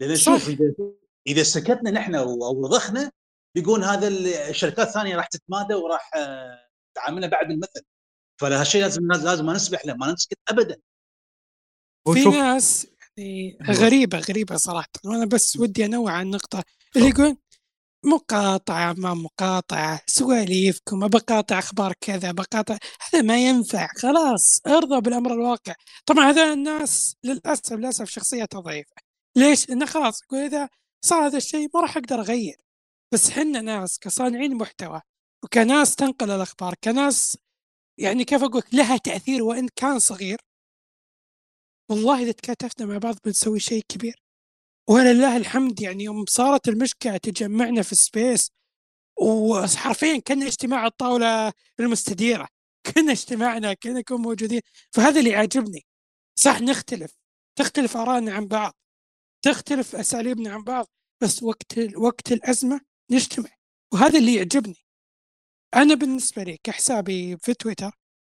لأن. 0.00 0.16
شوف 0.16 0.48
إذا 0.48 0.74
إذا 1.26 1.42
سكتنا 1.42 1.90
نحن 1.90 2.14
أو 2.14 2.44
أو 2.44 2.64
رضخنا 2.64 3.12
بيقول 3.56 3.84
هذا 3.84 4.08
الشركات 4.48 4.88
الثانية 4.88 5.16
راح 5.16 5.26
تتمادى 5.26 5.74
وراح 5.74 6.10
آه، 6.16 6.68
تعاملنا 6.94 7.26
بعد 7.26 7.48
بالمثل 7.48 7.82
فهالشيء 8.40 8.80
لازم 8.80 9.12
لازم 9.12 9.46
ما 9.46 9.52
نسمح 9.52 9.86
له 9.86 9.94
ما 9.94 10.12
نسكت 10.12 10.38
ابدا. 10.48 10.76
في 12.12 12.24
ناس 12.24 12.86
يعني 13.16 13.58
غريبة 13.62 14.18
غريبة 14.18 14.56
صراحة. 14.56 14.88
وأنا 15.04 15.26
بس 15.26 15.56
ودي 15.56 15.84
أنوع 15.84 16.12
عن 16.12 16.26
النقطه 16.26 16.64
اللي 16.96 17.08
يقول 17.08 17.36
مقاطعة 18.06 18.92
ما 18.92 19.14
مقاطعة 19.14 20.00
سواليفكم 20.06 21.08
بقاطع 21.08 21.58
أخبار 21.58 21.92
كذا 22.00 22.32
بقاطع 22.32 22.78
هذا 23.02 23.22
ما 23.22 23.38
ينفع 23.38 23.88
خلاص 23.98 24.60
ارضى 24.66 25.00
بالأمر 25.00 25.32
الواقع. 25.32 25.74
طبعا 26.06 26.24
هذا 26.30 26.52
الناس 26.52 27.16
للأسف 27.24 27.72
للأسف 27.72 28.10
شخصيتها 28.10 28.60
ضعيفة. 28.60 28.94
ليش؟ 29.36 29.68
لأنه 29.68 29.86
خلاص 29.86 30.22
يقول 30.22 30.40
إذا 30.40 30.68
صار 31.04 31.26
هذا 31.26 31.36
الشيء 31.36 31.68
ما 31.74 31.80
راح 31.80 31.96
أقدر 31.96 32.20
أغير. 32.20 32.56
بس 33.12 33.30
حنا 33.30 33.60
ناس 33.60 33.98
كصانعين 33.98 34.54
محتوى 34.54 35.00
وكناس 35.44 35.96
تنقل 35.96 36.30
الأخبار 36.30 36.74
كناس 36.84 37.38
يعني 37.98 38.24
كيف 38.24 38.42
أقول 38.42 38.62
لها 38.72 38.96
تأثير 38.96 39.42
وإن 39.42 39.68
كان 39.76 39.98
صغير. 39.98 40.40
والله 41.90 42.22
إذا 42.22 42.32
تكاتفنا 42.32 42.86
مع 42.86 42.98
بعض 42.98 43.16
بنسوي 43.24 43.60
شيء 43.60 43.82
كبير. 43.88 44.25
ولله 44.88 45.36
الحمد 45.36 45.80
يعني 45.80 46.04
يوم 46.04 46.24
صارت 46.28 46.68
المشكلة 46.68 47.16
تجمعنا 47.16 47.82
في 47.82 47.94
سبيس 47.94 48.50
وحرفيا 49.20 50.18
كنا 50.18 50.46
اجتماع 50.46 50.86
الطاولة 50.86 51.52
المستديرة 51.80 52.48
كنا 52.94 53.12
اجتماعنا 53.12 53.74
كنا 53.74 53.98
نكون 54.00 54.20
موجودين. 54.20 54.60
فهذا 54.92 55.20
اللي 55.20 55.34
عاجبني 55.34 55.86
صح 56.38 56.60
نختلف. 56.60 57.12
تختلف 57.58 57.96
آرائنا 57.96 58.34
عن 58.34 58.46
بعض. 58.46 58.74
تختلف 59.42 59.96
أساليبنا 59.96 60.50
عن 60.54 60.62
بعض. 60.64 60.86
بس 61.22 61.42
وقت 61.42 61.78
وقت 61.96 62.32
الأزمة 62.32 62.80
نجتمع. 63.10 63.50
وهذا 63.94 64.18
اللي 64.18 64.34
يعجبني. 64.34 64.76
أنا 65.74 65.94
بالنسبة 65.94 66.42
لي 66.42 66.58
كحسابي 66.64 67.36
في 67.36 67.54
تويتر 67.54 67.90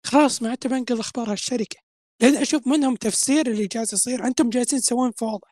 خلاص 0.06 0.42
ما 0.42 0.50
عدت 0.50 0.66
بنقل 0.66 1.00
أخبار 1.00 1.32
هالشركة. 1.32 1.76
لأن 2.22 2.36
أشوف 2.36 2.66
منهم 2.66 2.96
تفسير 2.96 3.46
اللي 3.50 3.66
جالس 3.66 3.92
يصير. 3.92 4.26
أنتم 4.26 4.50
جالسين 4.50 4.80
تسوون 4.80 5.12
فوضى. 5.12 5.48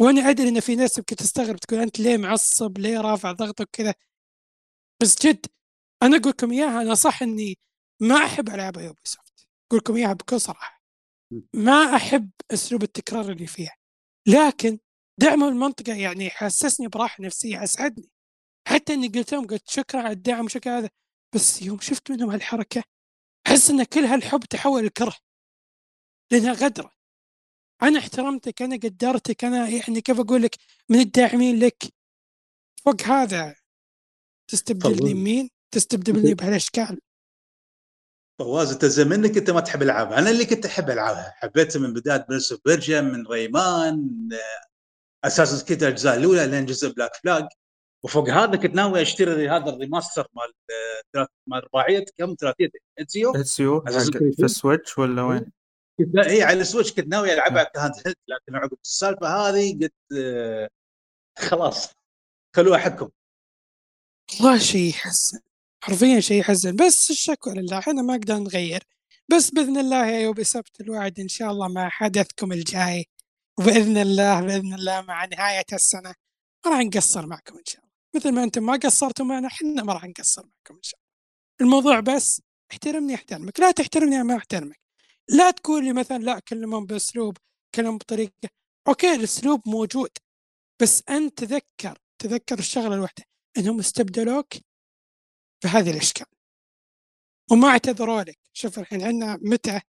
وأنا 0.00 0.30
أدري 0.30 0.48
إن 0.48 0.60
في 0.60 0.76
ناس 0.76 0.98
يمكن 0.98 1.16
تستغرب 1.16 1.56
تقول 1.56 1.80
أنت 1.80 2.00
ليه 2.00 2.16
معصب؟ 2.16 2.78
ليه 2.78 3.00
رافع 3.00 3.32
ضغطك 3.32 3.68
كذا 3.72 3.94
بس 5.02 5.26
جد 5.26 5.46
أنا 6.02 6.16
أقول 6.16 6.30
لكم 6.30 6.52
إياها 6.52 6.82
أنا 6.82 6.94
صح 6.94 7.22
إني 7.22 7.58
ما 8.00 8.24
أحب 8.24 8.48
ألعاب 8.48 8.76
يوبي 8.76 9.00
سوفت 9.04 9.46
أقول 9.68 9.78
لكم 9.78 9.96
إياها 9.96 10.12
بكل 10.12 10.40
صراحة. 10.40 10.82
ما 11.54 11.96
أحب 11.96 12.30
أسلوب 12.52 12.82
التكرار 12.82 13.30
اللي 13.32 13.46
فيها. 13.46 13.76
لكن 14.28 14.78
دعم 15.20 15.44
المنطقة 15.44 15.94
يعني 15.94 16.30
حسسني 16.30 16.88
براحة 16.88 17.22
نفسية 17.24 17.64
اسعدني 17.64 18.10
حتى 18.68 18.94
إني 18.94 19.08
قلت 19.08 19.32
لهم 19.32 19.46
قلت 19.46 19.68
شكرا 19.70 20.00
على 20.00 20.12
الدعم 20.12 20.44
وشكرا 20.44 20.78
هذا. 20.78 20.90
بس 21.34 21.62
يوم 21.62 21.80
شفت 21.80 22.10
منهم 22.10 22.30
هالحركة 22.30 22.84
أحس 23.46 23.70
إن 23.70 23.84
كل 23.84 24.00
هالحب 24.04 24.40
تحول 24.40 24.86
لكره. 24.86 25.16
لأنها 26.32 26.52
غدرة. 26.52 26.95
أنا 27.82 27.98
احترمتك 27.98 28.62
أنا 28.62 28.76
قدرتك 28.76 29.44
أنا 29.44 29.68
يعني 29.68 30.00
كيف 30.00 30.20
أقول 30.20 30.42
لك 30.42 30.56
من 30.88 31.00
الداعمين 31.00 31.58
لك. 31.58 31.84
فوق 32.84 33.02
هذا 33.02 33.54
تستبدلني. 34.50 35.14
بمين؟ 35.14 35.50
تستبدلني 35.74 36.34
بهالأشكال. 36.38 36.98
فواز 38.38 38.72
أنت 38.72 38.84
زي 38.84 39.04
منك 39.04 39.36
أنت 39.36 39.50
ما 39.50 39.60
تحب 39.60 39.82
العاب 39.82 40.12
أنا 40.12 40.30
اللي 40.30 40.44
كنت 40.44 40.66
أحب 40.66 40.90
العابها 40.90 41.32
حبيتها 41.36 41.80
من 41.80 41.92
بداية 41.92 42.26
Prince 42.28 42.52
of 42.52 42.60
من 42.90 43.26
Rayman 43.26 44.28
Assassin's 45.24 45.66
Creed 45.66 45.82
الأجزاء 45.82 46.16
الأولى 46.16 46.46
لين 46.46 46.66
جزء 46.66 46.88
Black 46.92 47.14
Flag 47.14 47.44
وفوق 48.04 48.28
هذا 48.28 48.56
كنت 48.56 48.74
ناوي 48.74 49.02
أشتري 49.02 49.48
هذا 49.48 49.70
ال 49.70 49.76
remaster 49.76 50.26
مال 50.34 50.52
آه، 51.16 51.26
مال 51.46 51.64
رباعية. 51.64 52.04
كم؟ 52.18 52.34
ثلاثيه 52.40 52.68
اتسيو 52.98 53.30
اتسيو. 53.36 53.80
في 54.36 54.44
ال 54.44 54.52
Switch 54.52 54.98
ولا 54.98 55.22
وين؟ 55.22 55.52
اي 56.00 56.42
على 56.42 56.60
ال 56.60 56.65
Switch 56.65 56.92
كنت 56.92 57.06
ناوي 57.08 57.34
ألعبها 57.34 57.64
ك 57.64 57.94
handheld 58.06 58.16
لكن 58.28 58.56
عقب 58.56 58.78
السالفة 58.82 59.28
هذه 59.28 59.78
قلت 59.82 59.94
آه، 60.18 60.68
خلاص 61.38 61.90
خلوها 62.56 62.78
حقكم 62.78 63.10
والله 64.40 64.58
شيء 64.58 64.90
يحزن 64.90 65.40
حرفيا 65.86 66.20
شيء 66.20 66.40
يحزن 66.40 66.76
بس 66.76 67.10
الشكوى 67.10 67.54
لله 67.54 67.78
إحنا 67.78 68.02
ما 68.02 68.16
نقدر 68.16 68.38
نغير. 68.38 68.82
بس 69.28 69.50
بإذن 69.50 69.78
الله 69.78 70.06
يا 70.06 70.20
يوبي 70.20 70.44
سبت 70.44 70.80
الوعد 70.80 71.20
إن 71.20 71.28
شاء 71.28 71.50
الله 71.50 71.68
مع 71.68 71.88
حدثكم 71.88 72.52
الجاي. 72.52 73.06
وباذن 73.58 73.96
الله 73.96 74.40
بإذن 74.40 74.74
الله 74.74 75.00
مع 75.02 75.24
نهاية 75.24 75.64
السنة. 75.72 76.14
ما 76.66 76.70
راح 76.72 76.80
نقصر 76.80 77.26
معكم 77.26 77.58
إن 77.58 77.64
شاء 77.66 77.80
الله. 77.80 77.92
مثل 78.14 78.32
ما 78.32 78.42
أنتم 78.44 78.66
ما 78.66 78.72
قصرتوا 78.72 79.26
معنا 79.26 79.48
إحنا 79.48 79.82
ما 79.82 79.92
راح 79.92 80.04
نقصر 80.04 80.42
معكم 80.42 80.74
إن 80.76 80.82
شاء 80.82 81.00
الله. 81.00 81.06
الموضوع 81.60 82.00
بس 82.00 82.42
احترمني 82.72 83.14
أحترمك. 83.14 83.60
لا 83.60 83.70
تحترمني 83.70 84.22
ما 84.22 84.36
أحترمك. 84.36 84.80
لا 85.28 85.50
تقول 85.50 85.84
لي 85.84 85.92
مثلا 85.92 86.18
لا 86.18 86.38
كلمهم 86.38 86.86
بأسلوب 86.86 87.38
كلمهم 87.74 87.98
بطريقة. 87.98 88.48
أوكي 88.88 89.14
الأسلوب 89.14 89.60
موجود 89.66 90.10
بس 90.82 91.02
أنت 91.08 91.44
تذكر 91.44 91.98
تذكر 92.18 92.58
الشغلة 92.58 92.94
الواحده 92.94 93.24
إنهم 93.58 93.78
استبدلوك 93.78 94.54
بهذه 95.64 95.90
الأشكال. 95.90 96.26
وما 97.50 97.68
اعتذروا 97.68 98.22
لك. 98.22 98.38
شوف 98.52 98.78
الحين 98.78 99.02
عندنا 99.02 99.38
متى؟ 99.42 99.80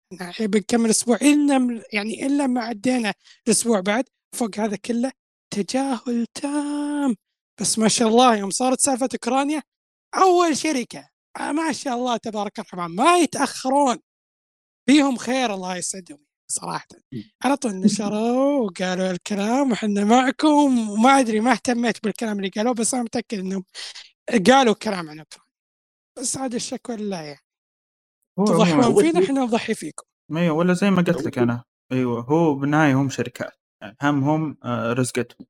بنكمل 0.40 0.90
أسبوع. 0.90 1.16
إلا 1.16 1.82
يعني 1.92 2.26
إلا 2.26 2.46
ما 2.46 2.60
عدينا 2.60 3.14
الأسبوع 3.46 3.80
بعد 3.80 4.04
فوق 4.34 4.58
هذا 4.58 4.76
كله 4.76 5.12
تجاهل 5.50 6.26
تام. 6.34 7.16
بس 7.60 7.78
ما 7.78 7.88
شاء 7.88 8.08
الله 8.08 8.36
يوم 8.36 8.50
صارت 8.50 8.80
سالفة 8.80 9.08
أوكرانيا 9.14 9.62
أول 10.14 10.56
شركة 10.56 11.08
ما 11.40 11.72
شاء 11.72 11.94
الله 11.96 12.16
تبارك 12.16 12.58
الرحمن 12.58 12.96
ما 12.96 13.18
يتأخرون. 13.18 13.98
فيهم 14.86 15.16
خير 15.16 15.54
الله 15.54 15.76
يسعدهم 15.76 16.18
صراحة. 16.48 16.86
على 17.44 17.56
طول 17.56 17.72
نشروا 17.72 18.60
وقالوا 18.60 19.10
الكلام 19.10 19.72
وحنا 19.72 20.04
معكم 20.04 20.90
وما 20.90 21.10
أدري 21.20 21.40
ما 21.40 21.52
اهتميت 21.52 22.04
بالكلام 22.04 22.36
اللي 22.36 22.48
قالوه 22.48 22.74
بس 22.74 22.94
أنا 22.94 23.02
متأكد 23.02 23.38
إنهم 23.38 23.64
قالوا 24.46 24.74
كلام 24.74 25.10
عن 25.10 25.18
اوكرانيا 25.18 25.56
بس 26.18 26.36
عاد 26.36 26.54
الشكوى 26.54 26.96
لله 26.96 27.20
يعني. 27.20 27.40
تضحون 28.38 29.02
فينا 29.02 29.24
إحنا 29.24 29.40
نضحي 29.40 29.74
فيكم. 29.74 30.04
أيوه 30.36 30.56
ولا 30.56 30.74
زي 30.74 30.90
ما 30.90 30.96
قلت 31.02 31.22
لك 31.26 31.38
أنا. 31.38 31.64
أيوه 31.92 32.20
هو 32.20 32.54
بالنهاية 32.54 32.94
هم 32.94 33.08
شركات. 33.10 33.52
يعني 33.82 33.96
همهم 34.02 34.58
آه، 34.64 34.92
رزقتهم. 34.92 35.46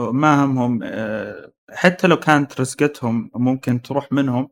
ما 0.00 0.44
همهم 0.44 0.80
آه، 0.82 1.52
حتى 1.70 2.06
لو 2.06 2.16
كانت 2.16 2.60
رزقتهم 2.60 3.30
ممكن 3.34 3.82
تروح 3.82 4.12
منهم 4.12 4.50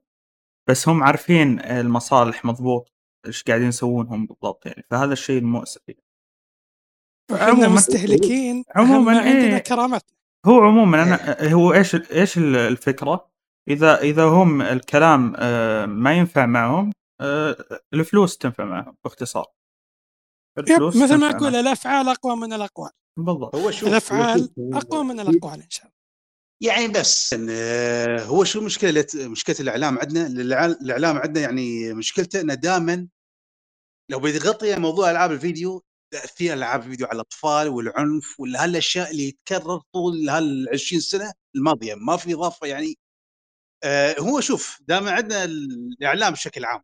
بس 0.68 0.88
هم 0.88 1.02
عارفين 1.02 1.60
المصالح 1.60 2.44
مضبوط. 2.44 2.95
إيش 3.26 3.42
قاعدين 3.42 3.68
يسوونهم 3.68 4.26
بالضبط 4.26 4.66
يعني 4.66 4.84
فهذا 4.90 5.12
الشيء 5.12 5.38
المؤسف 5.38 5.80
يعني. 5.88 6.02
إحنا 7.32 7.46
عموماً- 7.46 7.68
مستهلكين 7.68 8.64
عموماً 8.76 8.94
عموما 8.96 9.18
عندنا 9.20 9.56
إيه. 9.56 9.58
كرامتنا 9.58 10.16
هو 10.46 10.60
عموما 10.60 11.02
أنا 11.02 11.52
هو 11.52 11.72
إيش 11.72 11.94
إيش 11.94 12.38
الفكرة؟ 12.38 13.30
إذا 13.68 14.00
إذا 14.00 14.24
هم 14.24 14.62
الكلام 14.62 15.34
آه، 15.36 15.86
ما 15.86 16.12
ينفع 16.14 16.46
معهم 16.46 16.92
آه، 17.20 17.56
الفلوس 17.94 18.38
تنفع 18.38 18.64
معهم 18.64 18.96
باختصار. 19.04 19.46
الفلوس 20.58 20.96
مثل 20.96 21.14
ما 21.16 21.30
أقول. 21.30 21.54
الأفعال 21.56 22.08
أقوى 22.08 22.36
من 22.36 22.52
الأقوال 22.52 22.90
بالضبط 23.18 23.54
هو 23.54 23.60
هو 23.62 23.68
الأفعال 23.68 24.48
أقوى 24.72 25.04
من 25.04 25.20
الأقوال 25.20 25.62
إن 25.62 25.70
شاء 25.70 25.84
الله 25.86 25.96
يعني 26.62 26.88
بس 26.92 27.36
آه، 27.50 28.24
هو 28.24 28.44
شو 28.44 28.60
مشكلة 28.60 29.06
مشكلة 29.14 29.56
الإعلام 29.60 29.98
عندنا 29.98 30.26
الإعلام- 30.28 30.82
الإعلام 30.82 31.16
عندنا 31.16 31.40
يعني 31.44 31.94
مشكلته 31.94 32.40
إنه 32.40 32.54
دائما 32.54 33.08
لو 34.08 34.20
بيغطي 34.20 34.76
موضوع 34.76 35.10
ألعاب 35.10 35.32
الفيديو 35.32 35.84
في 36.26 36.52
ألعاب 36.52 36.82
فيديو 36.82 37.06
على 37.06 37.14
الأطفال 37.16 37.68
والعنف 37.68 38.40
ولا 38.40 38.64
هالاشياء 38.64 39.10
اللي 39.10 39.22
يتكرر 39.28 39.80
طول 39.92 40.28
هال 40.30 40.68
20 40.72 41.00
سنة 41.00 41.32
الماضية 41.56 41.94
ما 41.94 42.16
في 42.16 42.34
إضافة 42.34 42.66
يعني. 42.66 42.98
آه 43.84 44.16
هو 44.20 44.40
شوف 44.40 44.78
دائما 44.82 45.10
عندنا 45.12 45.44
الإعلام 45.44 46.32
بشكل 46.32 46.64
عام 46.64 46.82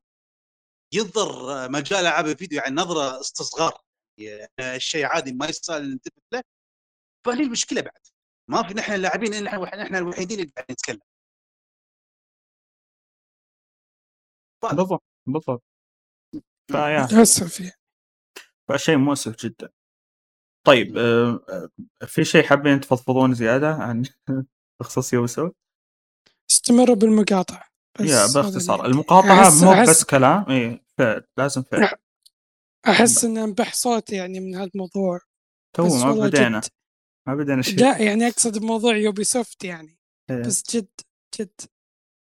ينظر 0.95 1.69
مجال 1.71 2.01
ألعاب 2.01 2.27
الفيديو 2.27 2.59
يعني 2.61 2.77
نظرة 2.77 3.21
استصغار 3.21 3.79
يعني 4.19 4.77
الشيء 4.77 5.07
عادي 5.07 5.33
ما 5.33 5.47
يستاهل 5.47 5.91
ننتبه 5.91 6.23
له. 6.33 6.43
فهي 7.27 7.43
المشكلة 7.43 7.81
بعد 7.81 8.01
ما 8.51 8.63
في 8.69 8.75
نحن 8.75 8.93
اللاعبين 8.95 9.45
نحن 9.45 9.95
الوحيدين 9.97 10.41
اللي 10.41 10.53
قاعدين 10.57 10.75
نتكلم. 10.75 11.01
بالضبط 14.63 15.03
بالضبط. 15.27 15.63
فيا 16.71 17.09
للأسف 17.13 17.61
يعني. 17.61 17.73
فشيء 18.69 18.97
مؤسف 18.97 19.37
جدا. 19.47 19.69
طيب 20.67 20.99
آه، 20.99 21.45
آه، 21.49 21.69
في 22.07 22.25
شيء 22.25 22.43
حابين 22.43 22.81
تفضفضون 22.81 23.35
زيادة 23.35 23.75
عن 23.75 24.03
بخصوص 24.81 25.13
يوسف؟ 25.13 25.51
استمروا 26.51 26.97
بالمقاطعة 26.97 27.65
بس 28.01 28.07
يا 28.11 28.27
باختصار. 28.35 28.87
المقاطعة 28.87 29.51
أحس- 29.51 29.63
مو 29.65 29.83
بس 29.91 30.05
كلام 30.05 30.45
إي 30.51 30.85
فعل 30.99 31.25
لازم 31.39 31.63
فعل 31.63 31.89
أحس 32.89 33.25
ان 33.25 33.39
انبح 33.39 33.75
صوتي 33.75 34.17
يعني 34.17 34.41
من 34.41 34.55
هذا 34.55 34.71
الموضوع 34.75 35.21
تو 35.77 35.83
ما 35.97 36.13
بدينا 36.27 36.61
ما 37.29 37.35
بدينا 37.35 37.63
شيء 37.63 37.79
لا 37.81 37.99
يعني 37.99 38.29
أقصد 38.29 38.59
بموضوع 38.59 38.97
Ubisoft 38.97 39.65
يعني 39.65 39.99
إيه. 40.31 40.41
بس 40.43 40.77
جد 40.77 40.89
جد 41.41 41.61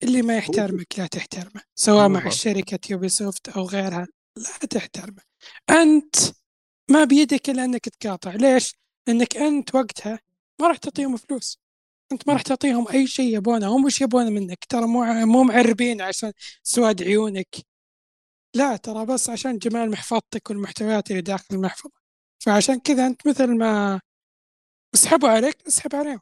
اللي 0.03 0.21
ما 0.21 0.37
يحترمك 0.37 0.99
لا 0.99 1.07
تحترمه 1.07 1.61
سواء 1.75 2.09
مع. 2.09 2.29
شركة 2.29 2.79
Ubisoft 2.89 3.49
أو 3.49 3.63
غيرها 3.65 4.07
لا 4.37 4.67
تحترمه. 4.69 5.21
أنت 5.69 6.15
ما 6.91 7.03
بيدك 7.03 7.49
إلا 7.49 7.65
أنك 7.65 7.89
تقاطع. 7.89 8.31
ليش؟ 8.33 8.75
لأنك 9.07 9.37
أنت 9.37 9.75
وقتها 9.75 10.19
ما 10.61 10.67
راح 10.67 10.77
تعطيهم 10.77 11.17
فلوس. 11.17 11.59
أنت 12.11 12.27
ما 12.27 12.33
راح 12.33 12.41
تعطيهم 12.41 12.87
أي 12.87 13.07
شيء 13.07 13.37
يبونه. 13.37 13.67
هم 13.77 13.85
وش 13.85 14.01
يبونه 14.01 14.29
منك؟ 14.29 14.65
ترى 14.65 14.87
مو 14.87 15.03
مو 15.25 15.43
معربين 15.43 16.01
عشان 16.01 16.31
سواد 16.63 17.03
عيونك. 17.03 17.55
لا 18.55 18.75
ترى 18.77 19.05
بس 19.05 19.29
عشان 19.29 19.57
جمال 19.57 19.91
محفظتك 19.91 20.49
والمحتويات 20.49 21.11
اللي 21.11 21.21
داخل 21.21 21.45
المحفظة. 21.51 21.91
فعشان 22.39 22.79
كذا 22.79 23.07
أنت 23.07 23.27
مثل 23.27 23.57
ما 23.57 24.01
اسحبوا 24.93 25.29
عليك 25.29 25.67
اسحب 25.67 25.95
عليهم. 25.95 26.21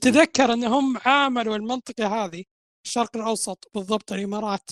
تذكر 0.00 0.52
انهم 0.52 0.98
عاملوا 0.98 1.56
المنطقة 1.56 2.24
هذه 2.24 2.44
الشرق 2.86 3.16
الأوسط 3.16 3.70
بالضبط 3.74 4.12
الإمارات 4.12 4.70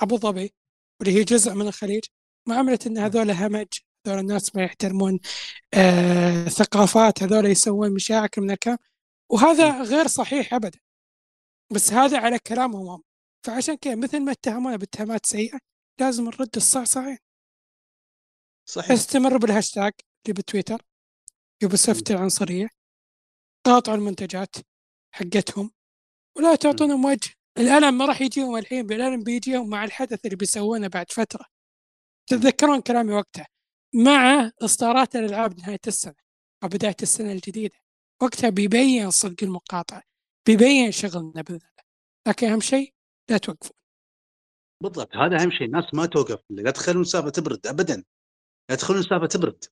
أبو 0.00 0.18
ظبي. 0.18 0.54
واللي 1.00 1.18
هي 1.20 1.24
جزء 1.24 1.54
من 1.54 1.68
الخليج 1.68 2.04
معامله 2.48 2.78
إن 2.86 2.98
هذول 2.98 3.30
همج 3.30 3.66
هذول 4.06 4.18
الناس 4.18 4.56
ما 4.56 4.62
يحترمون 4.64 5.20
آه 5.74 6.44
ثقافات 6.48 7.22
هذول 7.22 7.46
يسوون 7.46 7.94
مشاكل 7.94 8.42
من 8.42 8.50
الكلام 8.50 8.78
وهذا 9.30 9.82
غير 9.82 10.06
صحيح 10.06 10.54
ابدا. 10.54 10.78
بس 11.72 11.92
هذا 11.92 12.18
على 12.18 12.38
كلامهم 12.38 12.88
هم. 12.88 13.02
فعشان 13.46 13.74
كذا 13.76 13.94
مثل 13.94 14.20
ما 14.20 14.32
اتهمونا 14.32 14.76
باتهامات 14.76 15.26
سيئة 15.26 15.58
لازم 16.00 16.24
نرد 16.24 16.56
الصاع 16.56 16.83
صاعين 16.83 17.18
صحيح. 18.68 18.90
استمروا 18.90 19.38
بالهاشتاج 19.38 19.92
اللي 20.26 20.34
بتويتر 20.34 20.82
Ubisoft 21.62 22.10
العنصرية. 22.10 22.68
قاطعوا 23.66 23.96
المنتجات 23.96 24.56
حقتهم. 25.14 25.70
ولا 26.36 26.54
تعطونهم 26.54 27.04
وجه 27.04 27.35
الألم 27.58 27.98
ما 27.98 28.06
راح 28.06 28.20
يجيهم 28.20 28.56
الحين 28.56 28.86
بالألم 28.86 29.22
بيجيهم 29.22 29.68
مع 29.68 29.84
الحدث 29.84 30.24
اللي 30.24 30.36
بيسوونه 30.36 30.88
بعد 30.88 31.12
فترة. 31.12 31.44
تتذكرون 32.26 32.80
كلامي 32.80 33.12
وقتها؟ 33.12 33.46
مع 33.94 34.50
إصدارات 34.62 35.16
الألعاب 35.16 35.58
نهاية 35.58 35.80
السنة 35.86 36.14
أو 36.62 36.68
بداية 36.68 36.96
السنة 37.02 37.32
الجديدة. 37.32 37.76
وقتها 38.22 38.50
بيبين 38.50 39.10
صدق 39.10 39.36
المقاطعة 39.42 40.02
بيبين 40.46 40.92
شغلنا 40.92 41.42
بإذن 41.42 41.56
الله 41.56 41.84
لكن 42.26 42.48
أهم 42.48 42.60
شيء 42.60 42.94
لا 43.30 43.38
توقفون. 43.38 43.76
بالضبط 44.82 45.16
هذا 45.16 45.42
أهم 45.42 45.50
شيء. 45.50 45.66
الناس 45.66 45.84
ما 45.94 46.06
توقف. 46.06 46.40
لا 46.50 46.70
تخلون 46.70 47.02
السالفه 47.02 47.30
تبرد 47.30 47.66
ابدا. 47.66 48.04
لا 48.70 48.76
تخلون 48.76 49.00
السالفه 49.00 49.26
تبرد. 49.26 49.64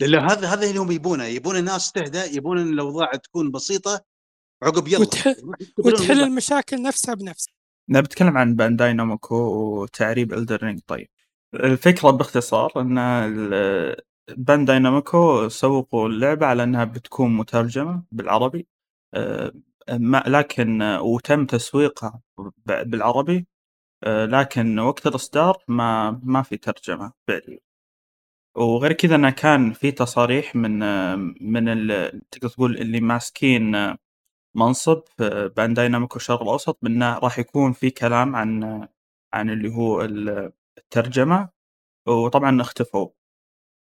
لأن 0.00 0.14
هذا 0.14 0.48
هذا 0.48 0.68
اللي 0.68 0.78
هم 0.78 0.90
يبونه. 0.92 1.24
يبون 1.24 1.56
الناس 1.56 1.92
تهدى 1.92 2.36
يبون 2.36 2.58
الأوضاع 2.58 3.10
تكون 3.10 3.50
بسيطة 3.50 4.04
عقب 4.62 4.88
يلا. 4.88 4.98
وتح- 5.04 5.44
وتحل. 5.78 6.20
المشاكل 6.22 6.82
نفسها 6.82 7.14
بنفسها. 7.14 7.52
نبي 7.88 8.00
نتكلم 8.04 8.38
عن 8.38 8.54
Bandai 8.54 8.92
Namco 8.92 9.34
وتعريب 9.82 10.32
Elden 10.32 10.59
Ring 10.59 10.80
طيب. 10.86 11.08
الفكرة 11.54 12.10
باختصار 12.10 12.72
إن 12.76 12.98
ال- 12.98 13.96
Bandai 14.36 14.78
Namco 14.78 15.48
سوقوا 15.48 16.08
اللعبة 16.08 16.46
على 16.46 16.62
إنها 16.62 16.84
بتكون 16.84 17.36
مترجمة 17.36 18.02
بالعربي. 18.12 18.66
آه، 19.14 19.52
ما- 19.92 20.24
لكن 20.26 20.82
وتم 20.82 21.46
تسويقها 21.46 22.20
ب- 22.38 22.90
بالعربي. 22.90 23.46
آه، 24.04 24.26
لكن 24.26 24.78
وقت 24.78 25.06
الإصدار 25.06 25.58
ما 25.68 26.20
ما 26.24 26.42
في 26.42 26.56
ترجمة 26.56 27.12
فعلية. 27.28 27.58
وغير 28.56 28.92
كذا 28.92 29.14
إنه 29.14 29.30
كان 29.30 29.72
في 29.72 29.92
تصاريح 29.92 30.56
من 30.56 30.82
آه، 30.82 31.16
من 31.40 31.68
ال 31.68 32.20
تقدر 32.30 32.48
تقول 32.48 32.76
اللي 32.76 33.00
ماسكين 33.00 33.74
منصب 34.54 35.02
في 35.16 35.50
Bandai 35.56 35.88
Namco 35.88 36.16
الشرق 36.16 36.42
الأوسط 36.42 36.78
بأنه 36.82 37.18
راح 37.18 37.38
يكون 37.38 37.72
في 37.72 37.90
كلام 37.90 38.36
عن 38.36 38.88
عن 39.32 39.50
اللي 39.50 39.74
هو 39.74 40.02
ال 40.02 40.52
الترجمة 40.78 41.48
وطبعًا 42.08 42.60
اختفوا 42.62 43.08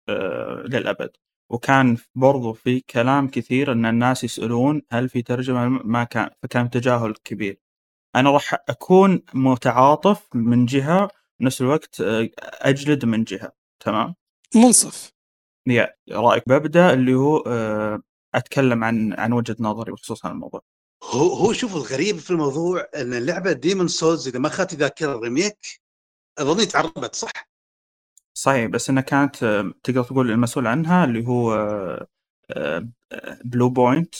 آه، 0.09 0.63
للأبد، 0.67 1.11
وكان 1.51 1.97
برضو 2.15 2.53
في 2.53 2.79
كلام 2.79 3.27
كثير 3.27 3.71
إن 3.71 3.85
الناس 3.85 4.23
يسألون 4.23 4.81
هل 4.91 5.09
في 5.09 5.21
ترجمة؟ 5.21 5.67
ما 5.69 6.03
كان 6.03 6.29
فكان 6.43 6.69
تجاهل 6.69 7.13
كبير. 7.23 7.59
أنا 8.15 8.31
راح 8.31 8.53
أكون 8.69 9.23
متعاطف 9.33 10.29
من 10.35 10.65
جهة 10.65 11.09
بنفس 11.39 11.61
الوقت 11.61 12.01
آه، 12.01 12.29
أجلد 12.41 13.05
من 13.05 13.23
جهة، 13.23 13.51
تمام؟ 13.79 14.15
منصف. 14.55 15.11
يا 15.67 15.95
رأيك 16.11 16.43
ببدأ 16.49 16.93
اللي 16.93 17.13
هو 17.15 17.43
أتكلم 18.37 18.83
عن 18.83 19.13
عن 19.13 19.33
وجهة 19.33 19.55
نظري 19.59 19.91
بخصوص 19.91 20.25
هذا 20.25 20.33
الموضوع. 20.33 20.61
هو 21.03 21.33
هو 21.33 21.53
شوف 21.53 21.75
الغريب 21.75 22.17
في 22.17 22.31
الموضوع 22.31 22.87
إن 22.95 23.13
اللعبه 23.13 23.51
Demon's 23.51 23.87
Souls 23.87 24.27
إذا 24.27 24.39
ما 24.39 24.47
خانتني 24.47 24.73
الذاكرة 24.73 25.15
ال 25.15 25.24
remake 25.24 25.81
اظني 26.37 26.65
تعربت 26.65 27.15
صح؟ 27.15 27.31
صحيح 28.33 28.65
بس 28.65 28.89
إنها 28.89 29.03
كانت 29.03 29.35
تقدر 29.83 30.03
تقول 30.03 30.31
المسؤول 30.31 30.67
عنها 30.67 31.05
اللي 31.05 31.27
هو 31.27 31.55
Bluepoint 33.45 34.15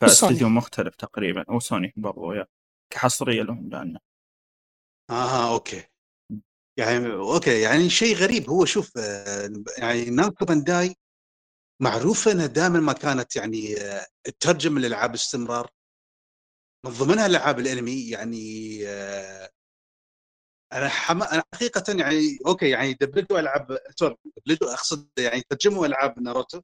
فاستديو 0.00 0.48
مختلف 0.48 0.94
تقريبا 0.94 1.44
أو 1.50 1.60
سوني 1.60 1.92
برضو 1.96 2.32
يا 2.32 2.46
كحصرية 2.90 3.42
لهم 3.42 3.68
لأنه 3.70 4.00
آه 5.10 5.54
okay 5.54 5.84
يعني 6.76 7.12
okay 7.12 7.60
يعني 7.60 7.90
شيء 7.90 8.16
غريب 8.16 8.50
هو 8.50 8.64
شوف 8.64 8.98
آه، 8.98 9.50
يعني 9.78 10.10
Namco 10.10 10.44
Bandai 10.44 10.94
معروفة 11.80 12.32
إنها 12.32 12.46
دائما 12.46 12.80
ما 12.80 12.92
كانت 12.92 13.36
يعني 13.36 13.76
آه، 13.80 14.06
تترجم 14.24 14.76
الالعاب 14.76 15.10
باستمرار. 15.10 15.70
من 16.86 16.92
ضمنها 16.92 17.26
العاب 17.26 17.58
الأنمي 17.58 18.08
يعني 18.10 18.84
أنا 20.72 20.88
حم... 20.88 21.22
أنا 21.22 21.42
حقيقة 21.54 21.84
يعني 21.98 22.38
okay 22.46 22.70
يعني 22.70 22.94
دبلجوا 22.94 23.40
ألعاب 23.40 23.78
دبلجوا 24.36 24.72
أقصد 24.74 25.08
يعني 25.18 25.42
ترجموا 25.48 25.86
ألعاب 25.86 26.18
ناروتو 26.20 26.60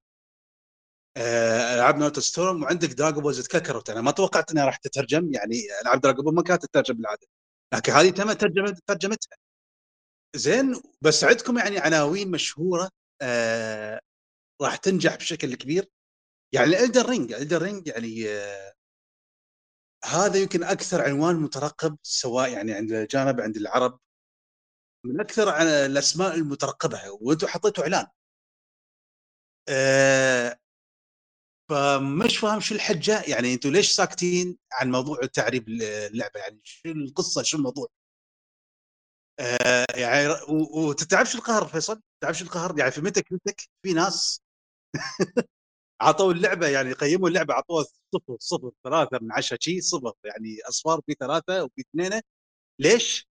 آه، 1.16 1.74
ألعاب 1.74 1.96
Naruto 1.96 2.20
Storm 2.20 2.62
وعندك 2.62 2.88
Dragon 2.88 3.22
Ball 3.22 3.34
Z 3.34 3.46
Kakarot 3.46 3.90
أنا 3.90 4.00
ما 4.00 4.10
توقعت 4.10 4.50
إنها 4.50 4.64
راح 4.66 4.76
تترجم 4.76 5.34
يعني 5.34 5.56
ألعاب 5.82 6.00
Dragon 6.00 6.24
Ball 6.24 6.34
ما 6.34 6.42
كانت 6.42 6.62
تترجم 6.66 6.94
بالعادة. 6.94 7.26
لكن 7.74 7.92
هذه 7.92 8.10
تم 8.10 8.32
ترجمه 8.32 8.76
ترجمتها. 8.86 9.36
زين 10.36 10.82
بس 11.00 11.24
عندكم 11.24 11.58
يعني 11.58 11.78
عناوين 11.78 12.30
مشهورة 12.30 12.90
آه 13.22 14.00
راح 14.62 14.76
تنجح 14.76 15.16
بشكل 15.16 15.54
كبير. 15.54 15.90
يعني 16.54 16.80
Elden 16.80 17.08
Ring 17.08 17.32
Elden 17.32 17.62
Ring 17.62 17.86
يعني 17.88 18.28
آه 18.30 18.74
هذا 20.04 20.38
يمكن 20.38 20.62
أكثر 20.62 21.02
عنوان 21.02 21.36
مترقب 21.36 21.98
سواء 22.02 22.52
يعني 22.52 22.72
عند 22.72 22.92
الجانب 22.92 23.40
عند 23.40 23.56
العرب. 23.56 24.00
من 25.04 25.20
أكثر 25.20 25.56
الأسماء 25.86 26.34
المترقبة 26.34 27.00
وأنتم 27.20 27.46
حطيتوا 27.46 27.84
إعلان. 27.84 28.06
أه 29.68 30.58
فمش 31.70 32.38
فاهم 32.38 32.60
شو 32.60 32.74
الحجة. 32.74 33.22
يعني 33.22 33.54
أنتم 33.54 33.70
ليش 33.70 33.92
ساكتين 33.92 34.58
عن 34.72 34.90
موضوع 34.90 35.20
تعريب 35.26 35.68
اللعبة؟ 35.68 36.40
يعني 36.40 36.60
شو 36.64 36.88
القصة؟ 36.88 37.42
شو 37.42 37.56
الموضوع؟ 37.56 37.86
أه 39.40 39.86
يعني 39.94 40.28
وتتعرف 40.48 41.30
شو 41.30 41.38
القهر 41.38 41.66
فيصل؟ 41.68 42.02
تعرف 42.22 42.38
شو 42.38 42.44
القهر؟ 42.44 42.78
يعني 42.78 42.90
في 42.90 43.00
متى 43.00 43.22
كنتك 43.22 43.60
في 43.82 43.92
ناس 43.92 44.40
عطوا 46.00 46.32
اللعبة 46.32 46.68
يعني 46.68 46.92
قيموا 46.92 47.28
اللعبة 47.28 47.54
عطوها 47.54 47.84
صفر 48.14 48.36
صفر 48.40 48.70
ثلاثة 48.84 49.18
من 49.22 49.32
عشرة 49.32 49.58
شيء 49.60 49.80
صفر 49.80 50.12
يعني 50.24 50.56
أصفار 50.68 51.00
في 51.06 51.14
ثلاثة 51.20 51.64
وفي 51.64 51.80
اثنين 51.80 52.20
ليش؟ 52.78 53.28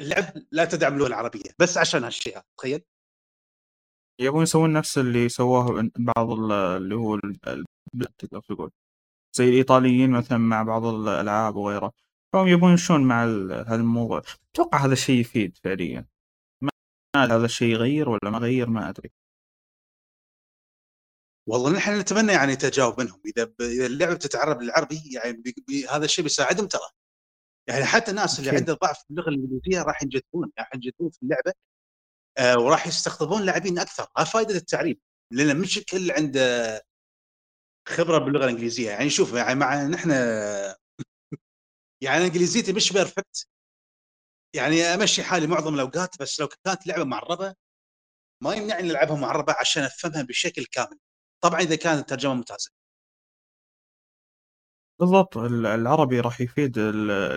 اللعبه 0.00 0.46
لا 0.52 0.64
تدعم 0.64 0.94
اللغة 0.94 1.06
العربية 1.06 1.50
بس 1.58 1.78
عشان 1.78 2.04
هالشيء 2.04 2.36
هذا 2.36 2.44
تخيل. 2.58 2.82
يبون 4.20 4.42
يسوون 4.42 4.72
نفس 4.72 4.98
اللي 4.98 5.28
سووه 5.28 5.90
بعض 5.98 6.30
اللي 6.52 6.94
هو 6.94 7.20
تقدر 8.18 8.40
تقول 8.40 8.70
زي 9.36 9.48
الإيطاليين 9.48 10.10
مثلا 10.10 10.38
مع 10.38 10.62
بعض 10.62 10.84
الألعاب 10.86 11.56
وغيره. 11.56 11.92
فهم 12.32 12.48
يبون 12.48 12.70
يمشون 12.70 13.04
مع 13.04 13.24
هذا 13.24 13.74
الموضوع 13.74 14.22
أتوقع 14.54 14.78
هذا 14.86 14.92
الشيء 14.92 15.20
يفيد 15.20 15.58
فعليا. 15.64 16.06
ما 16.62 16.70
هذا 17.16 17.44
الشيء 17.44 17.68
يغير 17.72 18.08
ولا 18.08 18.30
ما 18.30 18.38
يغير؟ 18.38 18.70
ما 18.70 18.88
أدري. 18.90 19.10
والله 21.50 21.70
نحن 21.70 21.98
نتمنى 22.00 22.32
يعني 22.32 22.56
تجاوب 22.56 23.00
منهم. 23.00 23.20
إذا 23.26 23.52
إذا 23.60 23.86
اللعبة 23.86 24.14
بتتعرب 24.14 24.62
للعربي 24.62 25.02
يعني 25.12 25.42
هذا 25.90 26.04
الشيء 26.04 26.24
بيساعدهم 26.24 26.66
ترى. 26.66 26.90
يعني 27.68 27.84
حتى 27.84 28.10
الناس 28.10 28.38
اللي 28.40 28.50
عندها 28.50 28.74
ضعف 28.74 28.98
في 28.98 29.10
اللغة 29.10 29.28
الإنجليزية 29.28 29.82
راح 29.82 30.02
ينجذبون. 30.02 30.52
راح 30.58 30.70
ينجذبون 30.74 31.10
في 31.10 31.22
اللعبة 31.22 31.52
آه 32.38 32.58
وراح 32.58 32.86
يستقطبون 32.86 33.42
لاعبين 33.42 33.78
أكثر. 33.78 34.06
هذا 34.18 34.26
فائده 34.26 34.54
التعريب. 34.56 35.00
لأن 35.32 35.60
مش 35.60 35.78
الكل 35.78 36.10
عنده 36.10 36.82
خبرة 37.88 38.18
باللغة 38.18 38.44
الإنجليزية. 38.44 38.90
يعني 38.90 39.10
شوف 39.10 39.34
يعني 39.34 39.54
مع 39.54 39.84
نحن 39.86 40.10
يعني 42.04 42.24
إنجليزيتي 42.24 42.72
مش 42.72 42.92
بيرفكت 42.92 43.46
يعني 44.54 44.82
أمشي 44.82 45.22
حالي 45.22 45.46
معظم 45.46 45.74
الأوقات 45.74 46.20
بس 46.20 46.40
لو 46.40 46.48
كانت 46.48 46.86
لعبة 46.86 47.04
معربة 47.04 47.54
ما 48.42 48.54
يمنعني 48.54 48.88
نلعبها 48.88 49.16
معربة 49.16 49.54
عشان 49.60 49.82
أفهمها 49.82 50.22
بشكل 50.22 50.64
كامل. 50.66 50.98
طبعا 51.40 51.60
إذا 51.60 51.76
كانت 51.76 52.00
الترجمة 52.00 52.34
ممتازة. 52.34 52.70
بالضبط 55.00 55.36
العربي 55.36 56.20
راح 56.20 56.40
يفيد 56.40 56.78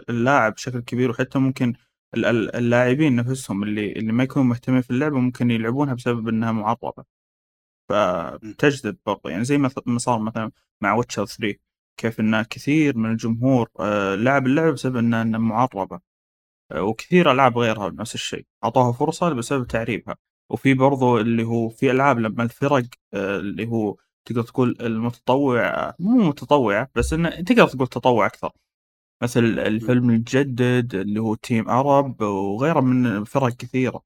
اللاعب 0.10 0.54
بشكل 0.54 0.80
كبير 0.80 1.12
وحتى 1.12 1.40
ممكن 1.40 1.74
اللاعبين 2.16 3.16
نفسهم 3.16 3.64
اللي 3.64 3.92
اللي 3.92 4.12
ما 4.14 4.24
يكونوا 4.24 4.48
مهتمين 4.48 4.82
في 4.82 4.90
اللعبة 4.90 5.20
ممكن 5.20 5.52
يلعبونها 5.52 5.94
بسبب 5.94 6.28
إنها 6.28 6.52
معربه 6.52 7.04
فتجذب 7.90 8.98
برضه 9.06 9.30
يعني 9.30 9.46
زي 9.46 9.58
ما 9.58 9.70
صار 9.98 10.20
مثلا 10.20 10.52
مع 10.82 10.96
Witcher 10.96 11.26
3 11.26 11.60
كيف 11.98 12.20
إن 12.20 12.42
كثير 12.44 12.98
من 12.98 13.12
الجمهور 13.12 13.70
آه، 13.80 14.16
لعب 14.16 14.48
اللعبة 14.48 14.72
بسبب 14.72 14.98
إنها 14.98 15.24
معربه 15.24 16.00
آه، 16.72 16.84
وكثير 16.84 17.32
ألعاب 17.32 17.58
غيرها 17.58 17.90
نفس 17.90 18.16
الشيء 18.16 18.46
أعطوها 18.64 18.92
فرصة 18.92 19.34
بسبب 19.34 19.68
تعريبها. 19.68 20.16
وفي 20.50 20.74
برضو 20.74 21.18
اللي 21.20 21.44
هو 21.44 21.70
في 21.70 21.92
ألعاب 21.92 22.20
لما 22.20 22.44
الفرق 22.44 22.86
آه، 23.14 23.40
اللي 23.40 23.68
هو 23.68 23.98
تقدر 24.26 24.44
تقول 24.44 24.78
المتطوع 24.82 25.94
مو 26.00 26.30
متطوعة 26.30 26.90
بس 26.96 27.14
إنه 27.14 27.30
تقدر 27.30 27.68
تقول 27.68 27.88
تطوع 27.88 28.26
أكثر. 28.26 28.52
مثل 29.24 29.44
الفيلم 29.44 30.10
الجدد 30.10 30.96
اللي 30.96 31.20
هو 31.22 31.36
Team 31.36 31.70
عرب 31.70 32.22
وغيره 32.22 32.80
من 32.82 33.24
فرق 33.24 33.54
كثيرة. 33.54 34.04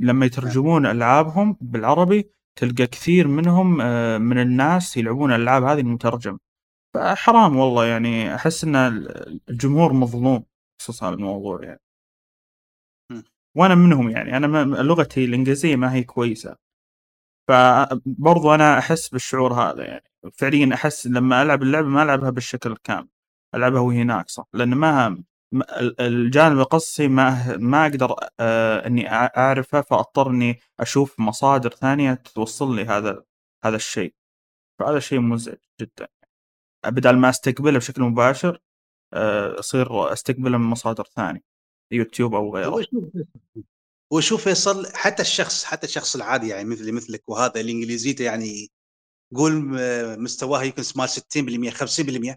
لما 0.00 0.26
يترجمون 0.26 0.86
ألعابهم 0.86 1.56
بالعربي 1.60 2.30
تلقى 2.58 2.86
كثير 2.86 3.28
منهم 3.28 3.80
آه، 3.80 4.18
من 4.18 4.38
الناس 4.38 4.96
يلعبون 4.96 5.32
الالعاب 5.32 5.64
هذه 5.64 5.80
المترجم. 5.80 6.38
فحرام 6.94 7.56
والله 7.56 7.86
يعني 7.86 8.34
أحس 8.34 8.64
إن 8.64 8.76
الجمهور 9.50 9.92
مظلوم 9.92 10.44
بخصوص 10.80 11.04
هذا 11.04 11.14
الموضوع 11.14 11.64
يعني. 11.64 11.81
وأنا 13.54 13.74
منهم 13.74 14.10
يعني. 14.10 14.36
أنا 14.36 14.64
لغتي 14.64 15.24
الإنجليزية 15.24 15.76
ما 15.76 15.94
هي 15.94 16.02
كويسة. 16.04 16.56
فبرضو 17.48 18.54
أنا 18.54 18.78
أحس 18.78 19.08
بالشعور 19.08 19.52
هذا 19.54 19.84
يعني. 19.86 20.04
فعليا 20.32 20.74
أحس 20.74 21.06
لما 21.06 21.42
ألعب 21.42 21.62
اللعبة 21.62 21.88
ما 21.88 22.02
ألعبها 22.02 22.30
بالشكل 22.30 22.72
الكامل 22.72 23.08
ألعبها 23.54 23.80
وهي 23.80 24.04
ناقصة. 24.04 24.46
لأن 24.54 24.74
ما 24.74 25.22
الجانب 26.00 26.58
القصصي 26.60 27.08
ما 27.08 27.56
ما 27.58 27.86
أقدر 27.86 28.16
آه 28.40 28.86
إني 28.86 29.12
أعرفه 29.12 29.80
فأضطر 29.80 30.30
إني 30.30 30.60
أشوف 30.80 31.20
مصادر 31.20 31.70
ثانية 31.70 32.14
توصل 32.14 32.76
لي 32.76 32.84
هذا 32.84 33.24
هذا 33.64 33.76
الشيء. 33.76 34.14
فهذا 34.78 34.98
شيء 34.98 35.20
مزعج 35.20 35.56
جدا. 35.80 36.08
بدل 36.86 37.16
ما 37.18 37.30
أستقبله 37.30 37.78
بشكل 37.78 38.02
مباشر 38.02 38.58
آه، 39.14 39.58
أصير 39.58 40.12
أستقبله 40.12 40.58
من 40.58 40.64
مصادر 40.66 41.04
ثانية. 41.04 41.51
يوتيوب 41.92 42.34
أو 42.34 42.56
غيره. 42.56 42.86
وشوف 44.12 44.44
فيصل 44.44 44.86
حتى 44.94 45.22
الشخص 45.22 45.64
حتى 45.64 45.86
الشخص 45.86 46.16
العادي 46.16 46.48
يعني 46.48 46.68
مثلي 46.68 46.92
مثلك 46.92 47.28
وهذا 47.28 47.60
اللي 47.60 47.72
انجليزيته 47.72 48.22
يعني 48.24 48.70
قول 49.34 49.52
مستواه 50.18 50.62
يمكن 50.62 50.82
مال 50.96 51.08
60% 51.08 51.70
50% 51.70 52.36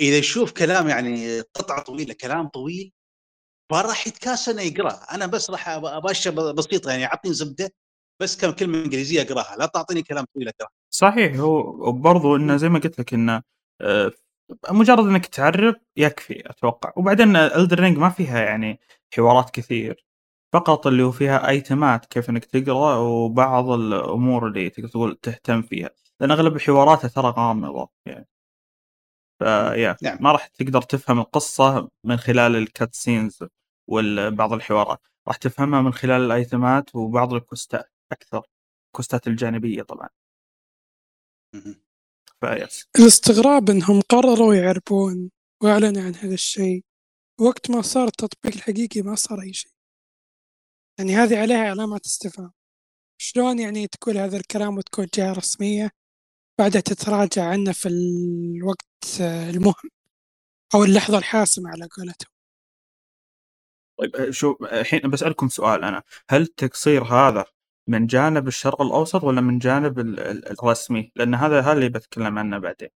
إذا 0.00 0.18
يشوف 0.18 0.52
كلام 0.52 0.88
يعني 0.88 1.40
قطعة 1.40 1.82
طويلة 1.82 2.14
كلام 2.14 2.48
طويل 2.48 2.92
فراح 3.70 4.06
يتكاسل 4.06 4.52
إنه 4.52 4.62
يقرأ. 4.62 4.92
أنا 5.14 5.26
بس 5.26 5.50
راح 5.50 5.68
أباشر 5.68 6.52
بسيطة 6.52 6.90
يعني 6.90 7.04
اعطيني 7.04 7.34
زبدة 7.34 7.74
بس 8.20 8.36
كم 8.36 8.50
كلمة 8.50 8.78
إنجليزية 8.78 9.22
أقراها 9.22 9.56
لا 9.56 9.66
تعطيني 9.66 10.02
كلام 10.02 10.24
طويل 10.34 10.48
اقراه 10.48 10.68
صحيح 10.90 11.36
هو 11.36 11.58
وبرضه 11.88 12.36
إنه 12.36 12.56
زي 12.56 12.68
ما 12.68 12.78
قلت 12.78 12.98
لك 13.00 13.14
إنه 13.14 13.42
آه، 13.80 14.12
مجرد 14.70 15.06
إنك 15.06 15.26
تعرف 15.26 15.76
يكفي 15.96 16.50
أتوقع. 16.50 16.92
وبعدين 16.96 17.36
الدر 17.36 17.80
رينج 17.80 17.98
ما 17.98 18.08
فيها 18.08 18.40
يعني 18.42 18.80
حوارات 19.16 19.50
كثير. 19.50 20.04
فقط 20.52 20.86
اللي 20.86 21.02
هو 21.02 21.12
فيها 21.12 21.48
ايتمات 21.48 22.06
كيف 22.06 22.30
إنك 22.30 22.44
تقرأ 22.44 22.96
وبعض 22.96 23.70
الأمور 23.70 24.46
اللي 24.46 24.70
تقدر 24.70 24.88
تقول 24.88 25.16
تهتم 25.22 25.62
فيها. 25.62 25.90
لأن 26.20 26.30
أغلب 26.30 26.58
حواراتها 26.58 27.08
ترى 27.08 27.28
غامضة 27.28 27.90
يعني. 28.06 28.28
فيا 29.38 29.96
نعم. 30.02 30.18
ما 30.20 30.32
راح 30.32 30.46
تقدر 30.46 30.82
تفهم 30.82 31.18
القصة 31.20 31.88
من 32.04 32.16
خلال 32.16 32.56
ال 32.56 32.94
cutscenes 32.94 33.44
وبعض 33.88 34.52
الحوارات. 34.52 35.00
راح 35.28 35.36
تفهمها 35.36 35.82
من 35.82 35.92
خلال 35.92 36.20
ال 36.22 36.34
item 36.34 36.82
ات 36.82 36.94
وبعض 36.94 37.34
ال 37.34 37.42
quest 37.42 37.84
ات 37.84 37.92
أكثر 38.12 38.42
ال 38.92 38.97
quest 38.97 39.21
ات 39.21 39.26
الجانبية 39.28 39.82
طبعا. 39.82 40.08
فيس 42.40 42.86
الاستغراب 42.98 43.70
إنهم 43.70 44.00
قرروا 44.00 44.54
يعربون 44.54 45.30
واعلنوا 45.62 46.02
عن 46.02 46.14
هذا 46.14 46.34
الشيء. 46.34 46.84
وقت 47.40 47.70
ما 47.70 47.82
صار 47.82 48.06
التطبيق 48.06 48.54
الحقيقي 48.54 49.02
ما 49.02 49.14
صار 49.14 49.42
أي 49.42 49.52
شيء. 49.52 49.72
يعني 50.98 51.14
هذه 51.16 51.40
عليها 51.40 51.70
علامات 51.70 52.06
استفهام. 52.06 52.52
شلون 53.20 53.58
يعني 53.58 53.86
تقول 53.86 54.18
هذا 54.18 54.36
الكلام 54.36 54.76
وتكون 54.76 55.06
جهة 55.14 55.32
رسمية 55.32 55.90
بعدها 56.58 56.80
تتراجع 56.80 57.44
عنه 57.44 57.72
في 57.72 57.88
الوقت 57.88 59.20
المهم 59.20 59.90
أو 60.74 60.84
اللحظة 60.84 61.18
الحاسمة 61.18 61.70
على 61.70 61.88
قولتهم؟ 61.96 62.30
طيب 63.98 64.30
شو 64.30 64.56
الحين 64.62 65.00
بسألكم 65.00 65.48
سؤال 65.48 65.84
أنا. 65.84 66.02
هل 66.30 66.42
التقصير 66.42 67.04
هذا 67.04 67.44
من 67.88 68.06
جانب 68.06 68.48
الشرق 68.48 68.82
الأوسط 68.82 69.24
ولا 69.24 69.40
من 69.40 69.58
جانب 69.58 69.98
ال- 69.98 70.20
ال- 70.20 70.48
الرسمي؟ 70.50 71.12
لأن 71.16 71.34
هذا 71.34 71.60
هذا 71.60 71.72
اللي 71.72 71.88
بتكلم 71.88 72.38
عنه 72.38 72.58
بعدين. 72.58 72.88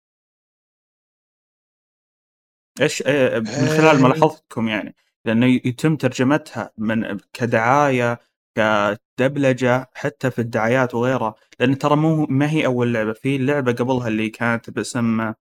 إيش 2.80 3.02
آه، 3.06 3.38
من 3.38 3.46
خلال 3.46 3.96
آه. 3.96 4.02
ملاحظتكم 4.02 4.68
يعني 4.68 4.94
لأنه 5.24 5.46
يتم 5.46 5.96
ترجمتها 5.96 6.72
من 6.78 7.18
كدعاية 7.32 8.20
كدبلجة 8.56 9.90
حتى 9.94 10.30
في 10.30 10.38
الدعايات 10.38 10.94
وغيرها 10.94 11.34
لأن 11.60 11.78
ترى 11.78 11.96
مو 11.96 12.26
ما 12.26 12.50
هي 12.50 12.66
أول 12.66 12.94
لعبة 12.94 13.12
في 13.12 13.38
لعبة 13.38 13.72
قبلها 13.72 14.08
اللي 14.08 14.30
كانت 14.30 14.70
باسم 14.70 15.34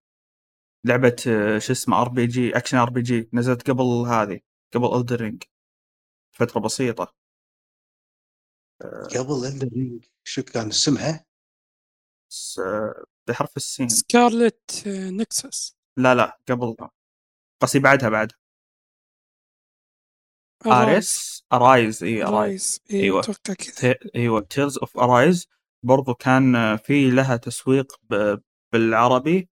لعبة 0.85 1.15
آه، 1.27 1.57
شو 1.59 1.71
اسمه 1.73 2.01
آر 2.01 2.09
بي 2.09 2.27
جي 2.27 2.57
أكشن 2.57 2.77
آر 2.77 2.89
بي 2.89 3.01
جي 3.01 3.29
نزلت 3.33 3.69
قبل 3.71 3.83
هذه 4.07 4.39
قبل 4.73 4.97
Elden 4.97 5.23
Ring 5.23 5.43
فترة 6.31 6.59
بسيطة 6.59 7.18
قبل 8.83 9.45
Elden 9.45 9.67
Ring 9.73 10.05
شو 10.23 10.43
كان 10.43 10.67
اسمها؟ 10.67 11.25
بس 12.31 12.59
آه، 12.59 13.03
بحرف 13.27 13.57
السين. 13.57 13.89
Scarlet 13.89 14.87
آه، 14.87 15.09
Nexus 15.09 15.75
لا 15.97 16.15
لا 16.15 16.37
قبل. 16.49 16.75
قصدي 17.61 17.79
بعدها 17.79 18.09
بعد. 18.09 18.31
Arise 20.65 21.43
Arise 21.53 22.03
إي 22.03 22.23
Arise 22.23 22.33
Arise 22.33 22.81
إيوه. 22.91 23.19
أتوقع 23.19 23.53
كذا. 23.53 23.95
إيوه. 24.15 24.41
Tales 24.41 24.77
of 24.77 24.97
Arise 24.97 25.47
برضو 25.85 26.13
كان 26.13 26.55
آه، 26.55 26.75
في 26.75 27.11
لها 27.11 27.35
تسويق 27.37 27.93
ب- 28.09 28.37
بالعربي 28.73 29.49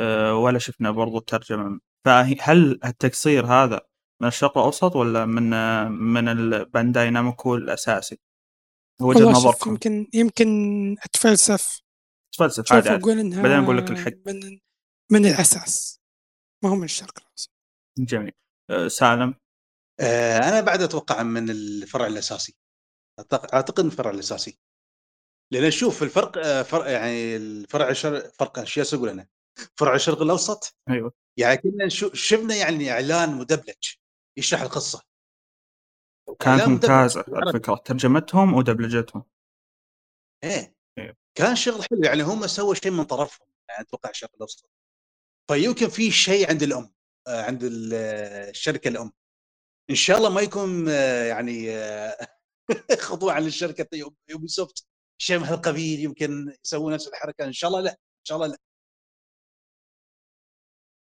آه، 0.00 0.34
ولا 0.34 0.58
شفنا 0.58 0.90
برضو 0.90 1.18
ترجمة. 1.18 1.80
فهل 2.04 2.80
التقصير 2.84 3.46
هذا 3.46 3.80
من 4.22 4.28
الشرق 4.28 4.58
الأوسط 4.58 4.96
ولا 4.96 5.26
من 5.26 5.52
آه، 5.54 5.88
من 5.88 6.28
ال 6.28 6.40
Bandai 6.40 7.10
Namco 7.10 7.54
الأساسي؟ 7.54 8.18
وجهة 9.00 9.30
نظركم. 9.30 9.70
يمكن 9.70 10.10
يمكن 10.14 10.48
أتفلسف. 11.04 11.80
تفلسف 12.32 12.64
شوف 12.64 12.72
عادي. 12.72 12.88
عادي 12.88 13.02
أقول 13.02 13.16
بعدين 13.16 13.64
أقول 13.64 13.78
لك 13.78 13.90
الحق. 13.90 14.12
من 14.26 14.60
من 15.12 15.26
الأساس. 15.26 16.00
ما 16.64 16.70
هو 16.70 16.74
من 16.74 16.84
الشرق 16.84 17.18
الأوسط. 17.18 17.50
جميل. 17.98 18.32
آه، 18.70 18.88
سالم؟ 18.88 19.34
آه 20.00 20.38
أنا 20.38 20.60
بعد 20.60 20.82
أتوقع 20.82 21.22
من 21.22 21.50
الفرع 21.50 22.06
الأساسي. 22.06 22.56
أعتقد 23.54 23.80
من 23.80 23.90
الفرع 23.90 24.10
الأساسي. 24.10 24.58
لأن 25.52 25.70
شوف 25.70 26.02
الفرق 26.02 26.38
آه، 26.38 26.62
فرق 26.62 26.90
يعني 26.90 27.36
الفرع 27.36 27.88
الشرق 27.88 28.32
فرق 28.32 28.58
إيش 28.58 28.94
أقول 28.94 29.08
أنا؟ 29.08 29.26
فرع 29.74 29.94
الشرق 29.94 30.22
الأوسط؟ 30.22 30.76
أيوه. 30.88 31.12
يعني 31.38 31.56
كنا 31.56 31.88
شفنا 32.14 32.54
يعني 32.54 32.90
إعلان 32.90 33.34
مدبلج 33.34 33.94
يشرح 34.38 34.62
القصة. 34.62 35.02
كانت 36.40 36.62
ممتازة 36.68 37.22
بالعربي. 37.22 37.48
الفكرة 37.50 37.74
ترجمتهم 37.74 38.54
ودبلجتهم 38.54 39.24
إيه. 40.44 40.76
إيه. 40.98 41.16
كان 41.34 41.56
شغل 41.56 41.82
حلو 41.90 42.00
يعني 42.04 42.22
هم 42.22 42.46
سووا 42.46 42.74
شيء 42.74 42.92
من 42.92 43.04
طرفهم 43.04 43.46
يعني 43.68 43.80
أتوقع 43.82 44.10
الشرق 44.10 44.30
الاوسط 44.34 44.70
فيمكن 45.50 45.88
في 45.88 46.10
شيء 46.10 46.48
عند 46.50 46.62
الأم 46.62 46.92
آه، 47.28 47.42
عند 47.42 47.64
ال- 47.64 47.90
آه، 47.94 48.50
الشركة 48.50 48.88
الأم. 48.88 49.12
إن 49.90 49.94
شاء 49.94 50.18
الله 50.18 50.30
ما 50.30 50.40
يكون 50.40 50.88
آه، 50.88 51.24
يعني 51.24 51.68
خضوعا 53.08 53.40
للشركة 53.40 53.86
يوبي 54.28 54.48
سوفت 54.48 54.86
شيء 55.18 55.38
من 55.38 55.44
هالقبيل 55.44 56.00
يمكن 56.00 56.56
يسوون 56.64 56.92
نفس 56.92 57.08
الحركة. 57.08 57.44
إن 57.44 57.52
شاء 57.52 57.68
الله 57.70 57.80
لا 57.80 57.90
إن 57.90 58.24
شاء 58.24 58.36
الله 58.38 58.48
لا. 58.48 58.58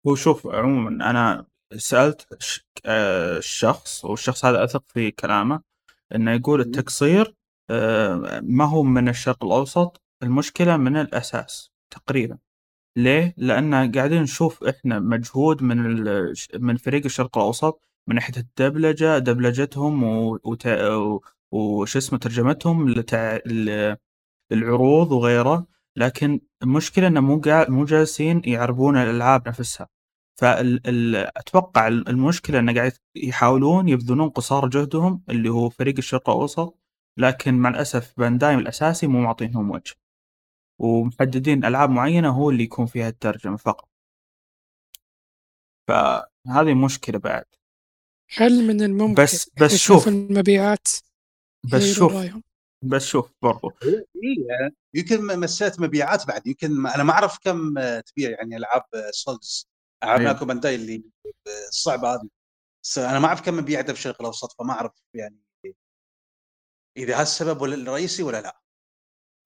هو 0.06 0.14
شوف 0.14 0.46
عموما 0.46 1.10
أنا 1.10 1.46
سألت 1.76 2.42
ش- 2.42 2.60
آه، 2.86 3.38
الشخص 3.38 4.04
والشخص 4.04 4.44
هذا 4.44 4.64
أثق 4.64 4.84
في 4.88 5.10
كلامه 5.10 5.60
إنه 6.14 6.32
يقول. 6.32 6.60
التقصير 6.60 7.34
آه، 7.70 8.40
ما 8.44 8.64
هو 8.64 8.82
من 8.82 9.08
الشرق 9.08 9.44
الأوسط 9.44 10.02
المشكلة 10.22 10.76
من 10.76 10.96
الأساس 10.96 11.70
تقريبا 11.90 12.38
ليه؟ 12.96 13.34
لأن 13.36 13.92
قاعدين 13.92 14.22
نشوف 14.22 14.64
إحنا 14.64 14.98
مجهود 14.98 15.62
من 15.62 15.76
من 16.58 16.76
فريق 16.76 17.04
الشرق 17.04 17.38
الأوسط 17.38 17.82
من 18.08 18.14
ناحية 18.14 18.36
الدبلجة 18.36 19.18
دبلجتهم 19.18 20.02
وت- 20.44 21.20
وش 21.52 21.96
اسمه 21.96 22.18
ترجمتهم 22.18 22.88
لتع... 22.88 23.38
للعروض 24.52 25.12
وغيره 25.12 25.66
لكن 25.96 26.40
المشكلة 26.62 27.06
إنه 27.06 27.20
مو 27.20 27.40
قاعد 27.40 27.70
مو 27.70 27.84
جالسين 27.84 28.42
يعربون 28.44 28.96
الألعاب 28.96 29.48
نفسها 29.48 29.88
فاتوقع 30.40 31.88
المشكلة 31.88 32.58
انه 32.58 32.74
قاعد 32.74 32.92
يحاولون 33.14 33.88
يبذلون 33.88 34.28
قصارى 34.28 34.68
جهدهم 34.68 35.24
اللي 35.30 35.48
هو 35.48 35.68
فريق 35.68 35.94
الشرق 35.98 36.30
الأوسط 36.30 36.78
لكن 37.16 37.54
مع 37.54 37.68
الأسف 37.68 38.14
بانداي 38.18 38.54
الأساسي 38.54 39.06
مو 39.06 39.20
معطينهم 39.20 39.70
وجه. 39.70 39.94
ومحددين 40.78 41.64
ألعاب 41.64 41.90
معينة 41.90 42.28
هو 42.28 42.50
اللي 42.50 42.62
يكون 42.62 42.86
فيها 42.86 43.08
الترجمة 43.08 43.56
فقط. 43.56 43.88
فهذه 45.88 46.74
مشكلة 46.84 47.18
بعد. 47.18 47.44
هل 48.36 48.66
من 48.66 48.82
الممكن 48.82 49.22
بس 49.22 49.50
بس 49.60 49.76
شوف. 49.76 50.08
المبيعات؟ 50.08 50.88
بس 51.72 51.92
شوف. 51.92 52.12
رأيهم؟ 52.12 52.42
بس 52.84 53.06
شوف 53.06 53.32
برضو. 53.42 53.72
يمكن 54.94 55.40
مسات 55.40 55.80
مبيعات 55.80 56.26
بعد. 56.26 56.46
يمكن 56.46 56.86
أنا 56.86 57.02
ما 57.02 57.12
أعرف 57.12 57.38
كم 57.38 57.74
تبيع 58.00 58.30
يعني 58.30 58.56
ألعاب 58.56 58.84
Souls 59.10 59.69
العاب. 60.04 60.20
Namco 60.20 60.44
Bandai 60.44 60.74
اللي 60.74 61.04
الصعبه 61.68 62.14
هذه. 62.14 62.28
بس 62.84 62.98
أنا 62.98 63.18
ما 63.18 63.26
أعرف 63.26 63.40
كم 63.40 63.56
مبيعاتها 63.56 63.92
في 63.92 63.98
الشرق 63.98 64.20
الأوسط 64.20 64.52
فما 64.52 64.72
أعرف 64.72 64.92
يعني 65.14 65.36
إذا 66.96 67.14
هذا 67.14 67.22
السبب 67.22 67.60
ولا 67.62 67.74
الرئيسي 67.74 68.22
ولا 68.22 68.40
لا. 68.40 68.60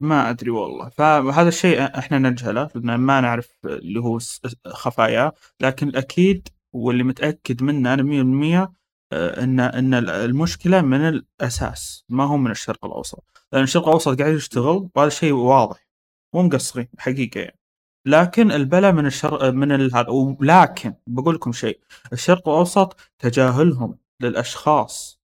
ما 0.01 0.31
أدري 0.31 0.51
والله. 0.51 0.89
فهذا 0.89 1.49
الشيء 1.49 1.99
إحنا 1.99 2.19
نجهله 2.19 2.71
لأن 2.75 2.95
ما 2.95 3.21
نعرف 3.21 3.51
اللي 3.65 4.01
هو 4.01 4.19
خفاياه. 4.67 5.33
لكن 5.61 5.89
الأكيد 5.89 6.49
واللي 6.73 7.03
متأكد 7.03 7.63
منه 7.63 7.95
أنا 7.95 8.03
100% 8.03 8.73
آه، 9.13 9.43
إن 9.45 9.61
إن 9.61 9.95
المشكلة 9.95 10.83
من 10.83 11.09
الأساس. 11.09 12.05
ما 12.09 12.25
هو 12.25 12.37
من 12.37 12.51
الشرق 12.51 12.85
الأوسط. 12.85 13.25
لأن 13.53 13.63
الشرق 13.63 13.87
الأوسط 13.89 14.19
قاعد 14.19 14.35
يشتغل 14.35 14.89
وهذا 14.95 15.09
شيء 15.09 15.33
واضح 15.33 15.89
مو 16.35 16.43
مقصرين 16.43 16.89
حقيقة 16.99 17.41
يعني. 17.41 17.59
لكن 18.07 18.53
البلاء 18.53 18.93
من 18.93 19.07
الشرق 19.07 19.45
من 19.45 19.73
هذا 19.73 20.09
ولكن 20.09 20.95
بقول 21.07 21.35
لكم 21.35 21.53
شيء 21.53 21.81
الشرق 22.13 22.49
الأوسط 22.49 22.97
تجاهلهم 23.19 23.99
للأشخاص 24.21 25.21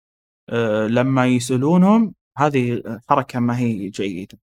آه، 0.49 0.87
لما 0.87 1.25
يسألونهم 1.27 2.13
هذه 2.37 2.83
حركة 3.09 3.39
ما 3.39 3.57
هي 3.59 3.89
جيدة. 3.89 4.39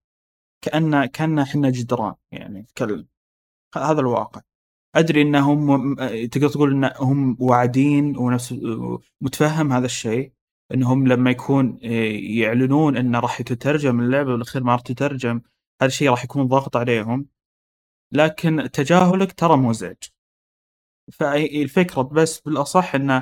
كأن 0.61 1.05
كأن 1.05 1.39
إحنا 1.39 1.69
جدران 1.69 2.13
يعني 2.31 2.59
نتكلم 2.59 3.07
هذا 3.75 3.99
الواقع. 4.01 4.41
أدري 4.95 5.21
انهم 5.21 5.95
تقدر 6.25 6.49
تقول 6.49 6.71
انهم 6.71 7.37
واعدين 7.39 8.17
ونفس 8.17 8.55
متفهم 9.21 9.73
هذا 9.73 9.85
الشيء 9.85 10.31
انهم 10.73 11.07
لما 11.07 11.31
يكون 11.31 11.79
إيه، 11.83 12.41
يعلنون 12.41 12.97
انه 12.97 13.19
راح 13.19 13.41
تترجم 13.41 13.99
اللعبة 13.99 14.31
بالاخير 14.31 14.63
ما 14.63 14.71
راح 14.71 14.81
تترجم 14.81 15.41
هذا 15.81 15.87
الشيء 15.87 16.09
راح 16.09 16.23
يكون 16.23 16.47
ضغط 16.47 16.77
عليهم. 16.77 17.27
لكن 18.13 18.69
تجاهلك 18.73 19.31
ترى 19.33 19.57
مزعج 19.57 19.97
فالفكرة 21.13 22.01
بس 22.01 22.39
بالأصح 22.39 22.95
إن 22.95 23.21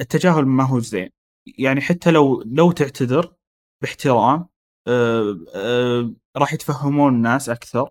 التجاهل 0.00 0.46
ما 0.46 0.64
هو 0.64 0.80
زين. 0.80 1.10
يعني 1.58 1.80
حتى 1.80 2.10
لو 2.10 2.42
لو 2.46 2.72
تعتذر 2.72 3.34
باحترام 3.82 4.48
آه، 4.88 5.38
آه، 5.56 6.12
راح 6.36 6.52
يتفهمون 6.54 7.14
الناس 7.14 7.48
أكثر. 7.50 7.90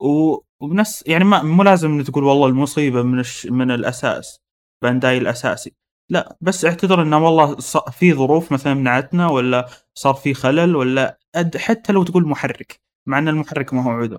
وبنفس 0.00 1.04
يعني 1.06 1.24
ما 1.24 1.42
مو 1.42 1.62
لازم 1.62 1.90
إن 1.98 2.04
تقول 2.04 2.24
والله 2.24 2.46
المصيبة 2.48 3.02
من 3.02 3.20
الش 3.20 3.46
من 3.46 3.70
الأساس، 3.70 4.40
بانداي 4.82 5.18
الأساسي، 5.18 5.74
لأ 6.10 6.38
بس 6.40 6.64
اعتذر 6.64 7.02
إنه 7.02 7.18
والله 7.26 7.56
في 7.92 8.14
ظروف 8.14 8.52
مثلًا 8.52 8.74
منعتنا 8.74 9.28
والّا 9.28 9.68
صار 9.94 10.14
في 10.14 10.34
خلل 10.34 10.76
والّا 10.76 11.18
أد 11.34 11.56
حتى 11.56 11.92
لو 11.92 12.04
تقول 12.04 12.28
محرك، 12.28 12.80
مع 13.08 13.18
إن 13.18 13.28
المحرك 13.28 13.74
ما 13.74 13.84
هو 13.84 13.90
عذر، 13.90 14.18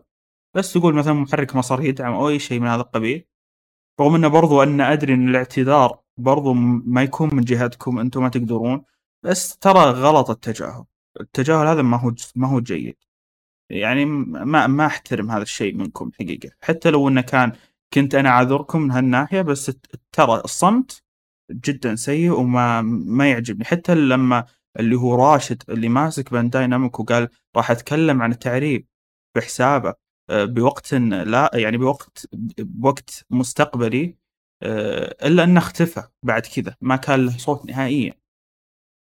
بس 0.57 0.73
تقول 0.73 0.95
مثلًا 0.95 1.13
محرك 1.13 1.55
ما 1.55 1.61
صار 1.61 1.85
يدعم 1.85 2.13
أو 2.13 2.29
أي 2.29 2.39
شيء 2.39 2.59
من 2.59 2.67
هذا 2.67 2.81
القبيل، 2.81 3.25
رغم 4.01 4.15
إنه 4.15 4.27
برضو 4.27 4.63
أنا 4.63 4.93
أدري 4.93 5.13
إن 5.13 5.29
الاعتذار 5.29 5.99
برضو 6.17 6.53
ما 6.53 7.03
يكون 7.03 7.35
من 7.35 7.43
جهتكم 7.43 7.99
أنتم 7.99 8.23
ما 8.23 8.29
تقدرون، 8.29 8.83
بس 9.23 9.57
ترى 9.57 9.79
غلط 9.79 10.29
التجاهل، 10.29 10.85
التجاهل 11.21 11.67
هذا 11.67 11.81
ما 11.81 11.97
هو 11.97 12.13
ما 12.35 12.47
هو 12.47 12.59
جيد. 12.59 12.97
يعني 13.69 14.05
ما 14.05 14.67
ما 14.67 14.85
أحترم 14.85 15.31
هذا 15.31 15.41
الشيء 15.41 15.75
منكم 15.75 16.11
حقيقة، 16.19 16.49
حتى 16.61 16.89
لو 16.89 17.07
إنه 17.09 17.21
كان 17.21 17.51
كنت 17.93 18.15
أنا 18.15 18.29
أعذركم 18.29 18.81
من 18.81 18.91
هالناحية 18.91 19.41
بس 19.41 19.71
ترى 20.11 20.41
الصمت 20.45 21.03
جدًا 21.51 21.95
سيء 21.95 22.31
وما 22.31 22.81
ما 22.81 23.31
يعجبني، 23.31 23.65
حتى 23.65 23.95
لما 23.95 24.45
اللي 24.79 24.95
هو 24.95 25.15
راشد 25.15 25.63
اللي 25.69 25.89
ماسك 25.89 26.31
بانداي 26.31 26.67
نامكو 26.67 27.03
وقال 27.03 27.29
راح 27.55 27.71
أتكلم 27.71 28.21
عن 28.21 28.31
التعريب 28.31 28.87
بحسابه. 29.35 30.06
بوقت 30.29 30.93
لا 30.93 31.51
يعني 31.53 31.77
بوقت 31.77 32.27
بوقت 32.59 33.25
مستقبلي 33.29 34.15
آآ 34.63 35.27
إلا 35.27 35.43
إنه 35.43 35.59
أختفى 35.59 36.03
بعد 36.23 36.41
كذا، 36.41 36.75
ما 36.81 36.95
كان 36.95 37.25
له 37.25 37.37
صوت 37.37 37.65
نهائيًا. 37.65 38.13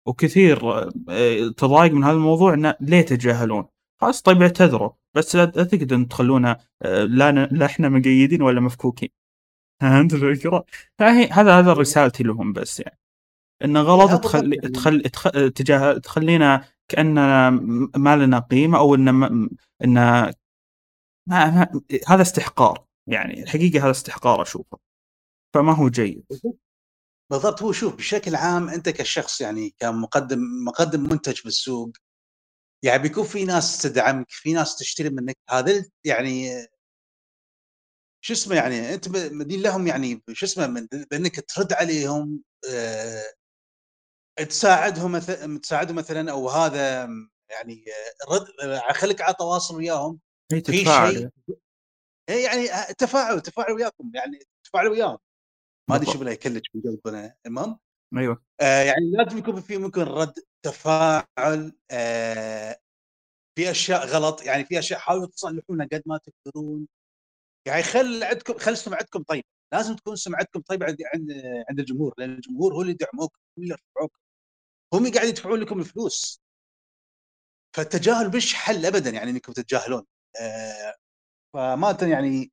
وكثير 0.07 0.72
آآ 1.11 1.55
تضايق 1.59 1.93
من 1.93 2.05
هذا 2.05 2.14
الموضوع 2.16 2.55
إنه 2.55 2.74
ليه 2.81 3.03
تتجاهلون؟ 3.03 3.64
خلاص 4.03 4.22
طيب 4.22 4.43
اعتذروا، 4.43 4.91
بس 5.14 5.37
لا 5.37 5.45
تقعدون 5.47 6.09
تخلونا 6.09 6.59
لا 6.85 7.33
لا 7.33 7.66
إحنا 7.66 7.89
مقيدين 7.89 8.43
ولا 8.43 8.61
مفكوكين، 8.61 9.09
فهمت 9.83 10.14
الفكرة؟ 10.14 10.64
فهي 10.99 11.29
هذا 11.33 11.61
هذا 11.61 11.74
رسالتي 11.74 12.24
لهم 12.24 12.53
بس 12.53 12.81
يعني، 12.81 12.99
إنه 13.64 13.83
غلط 13.83 14.24
تخلي 14.24 14.57
يعني 14.57 14.70
تخل 14.70 15.03
تخ 15.03 15.31
تجاه 15.57 15.99
تخلينا 15.99 16.64
كأننا 16.89 17.51
م 17.51 17.91
ما 17.97 18.16
لنا 18.16 18.39
قيمة 18.41 18.79
أو 18.79 18.95
إن 18.95 19.14
م 19.14 19.51
إن 19.85 20.33
ما 21.27 21.51
ما 21.51 21.81
هذا 22.09 22.22
استحقار، 22.22 22.85
يعني 23.07 23.43
الحقيقة 23.43 23.85
هذا 23.85 23.91
استحقار 23.91 24.43
أشوفه، 24.43 24.79
فما 25.55 25.74
هو 25.74 25.89
جيد. 25.89 26.24
بالضبط. 27.31 27.62
هو 27.62 27.72
شوف 27.72 27.97
بشكل 27.97 28.37
عام 28.37 28.68
أنت 28.68 28.89
كشخص 28.89 29.41
يعني 29.41 29.74
كمقدم 29.81 30.41
مقدم 30.66 31.01
منتج 31.01 31.43
بالسوق، 31.45 31.91
يعني 32.85 33.03
بيكون 33.03 33.24
في 33.24 33.45
ناس 33.45 33.83
تدعمك، 33.83 34.27
في 34.31 34.55
ناس 34.55 34.77
تشتري 34.79 35.11
منك، 35.11 35.37
هذيل 35.51 35.85
يعني 36.05 36.53
شو 38.22 38.33
اسمه 38.33 38.57
يعني 38.57 38.95
أنت 38.95 39.09
م 39.09 39.39
مدين 39.39 39.62
لهم 39.62 39.87
يعني 39.87 40.22
شو 40.33 40.47
اسمه 40.47 40.66
من 40.66 40.87
بإنك 41.11 41.41
ترد 41.55 41.72
عليهم 41.72 42.43
آآ 42.70 43.22
تساعدهم 44.49 45.12
مث 45.12 45.27
تساعدهم 45.62 45.97
مثلًا 45.97 46.31
أو 46.31 46.49
هذا 46.51 47.09
يعني 47.51 47.85
رد 48.31 48.47
خليك 48.95 49.20
على 49.20 49.35
تواصل 49.39 49.77
وياهم 49.77 50.18
إي 50.53 50.61
في 50.61 50.61
تتفاعل 50.61 51.12
شيء 51.12 51.20
يعني. 51.20 51.32
إي 52.28 52.42
يعني 52.42 52.94
تفاعل 52.94 53.40
تفاعل 53.40 53.72
وياكم 53.72 54.11
يعني 54.14 54.38
تفاعلوا 54.64 54.92
وياهم، 54.92 55.18
ما 55.90 55.97
أدري 55.97 56.12
شو. 56.12 56.18
بالله 56.18 56.32
يكلج 56.32 56.62
بقلبنا، 56.74 57.36
المهم 57.47 57.78
أيوه. 58.16 58.42
آآ 58.61 58.84
يعني 58.84 59.11
لازم 59.11 59.38
يكون 59.38 59.61
في 59.61 59.76
ممكن 59.76 60.03
رد، 60.03 60.34
تفاعل 60.62 61.72
آآ 61.90 62.80
في 63.59 63.70
أشياء 63.70 64.07
غلط، 64.07 64.42
يعني 64.42 64.64
في 64.64 64.78
أشياء 64.78 65.01
حاولوا 65.01 65.26
تصلحونها 65.26 65.86
قد 65.92 66.03
ما 66.07 66.18
تقدرون، 66.18 66.88
يعني 67.66 67.82
خل 67.82 68.22
عندكم 68.22 68.59
خل 68.59 68.76
سمعتكم 68.76 69.22
طيبة، 69.22 69.44
لازم 69.74 69.97
تكون 69.97 70.16
سمعتكم 70.16 70.61
طيبة 70.61 70.86
عند 70.86 71.32
عند 71.68 71.80
الجمهور، 71.80 72.14
لأن 72.18 72.30
الجمهور 72.34 72.74
هو 72.74 72.82
اللي 72.82 72.92
يدعموك، 72.92 73.36
هو 73.36 73.62
اللي 73.62 73.70
يرفعوك، 73.70 74.18
هم 74.94 75.12
قاعد 75.12 75.28
يدفعون 75.28 75.61
لكم 75.61 75.80
الفلوس. 75.80 76.40
فالتجاهل 77.76 78.36
مش 78.36 78.55
حل 78.55 78.86
أبدًا 78.86 79.11
يعني 79.11 79.30
إنكم 79.30 79.53
تتجاهلون، 79.53 80.05
آآ 80.41 80.95
فأمانةً 81.55 81.99
يعني 82.12 82.53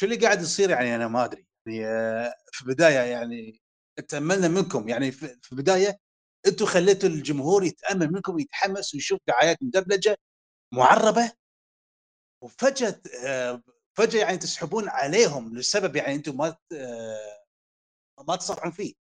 شو 0.00 0.06
اللي 0.06 0.16
قاعد 0.16 0.42
يصير 0.42 0.70
يعني 0.70 0.96
أنا 0.96 1.08
ما 1.08 1.24
أدري، 1.26 1.46
يعني 1.66 2.32
في 2.52 2.62
البداية 2.62 2.98
يعني 3.00 3.62
تأملنا 4.08 4.48
منكم 4.48 4.88
يعني 4.88 5.12
في 5.12 5.52
البداية 5.52 5.98
أنتم 6.46 6.66
خليتوا 6.66 7.08
الجمهور 7.08 7.64
يتأمل 7.64 8.12
منكم 8.12 8.34
ويتحمس 8.34 8.94
ويشوف 8.94 9.20
دعايات 9.28 9.58
مدبلجة 9.62 10.16
معربة 10.74 11.32
وفجأة 12.42 13.00
آآ 13.24 13.62
فجأة 13.96 14.20
يعني 14.20 14.38
تسحبون 14.38 14.88
عليهم 14.88 15.56
لسبب 15.56 15.96
يعني 15.96 16.14
أنتم 16.14 16.36
ما 16.36 16.56
ما 18.28 18.36
تصرحون 18.36 18.70
فيه. 18.70 18.94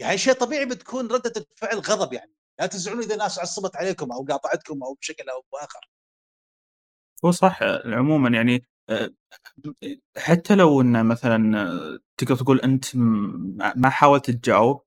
يعني 0.00 0.18
شيء 0.18 0.32
طبيعي 0.32 0.64
بتكون 0.64 1.06
ردة 1.12 1.32
الفعل 1.36 1.78
غضب 1.78 2.12
يعني، 2.12 2.32
لا 2.60 2.66
تزعلون 2.66 3.02
إذا 3.02 3.16
ناس 3.16 3.38
عصبت 3.38 3.76
عليكم 3.76 4.12
أو 4.12 4.24
قاطعتكم 4.24 4.82
أو 4.82 4.94
بشكل 4.94 5.28
أو 5.28 5.44
بآخر. 5.52 5.88
هو 7.24 7.30
صح 7.30 7.58
عمومًا 7.86 8.28
يعني 8.30 8.64
آآ 8.90 9.10
حتى 10.18 10.54
لو 10.56 10.80
إنه 10.80 11.02
مثلًا 11.02 12.00
تقدر 12.18 12.36
تقول 12.36 12.60
أنت 12.60 12.96
م 12.96 13.58
ما 13.76 13.90
حاولت 13.90 14.30
تجاوب، 14.30 14.82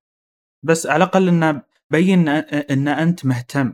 بس 0.63 0.87
على 0.87 1.05
الأقل 1.05 1.27
إنه 1.29 1.63
بيّن 1.91 2.29
أ 2.29 2.39
إن 2.73 2.89
أنت 2.89 3.25
مهتم. 3.25 3.73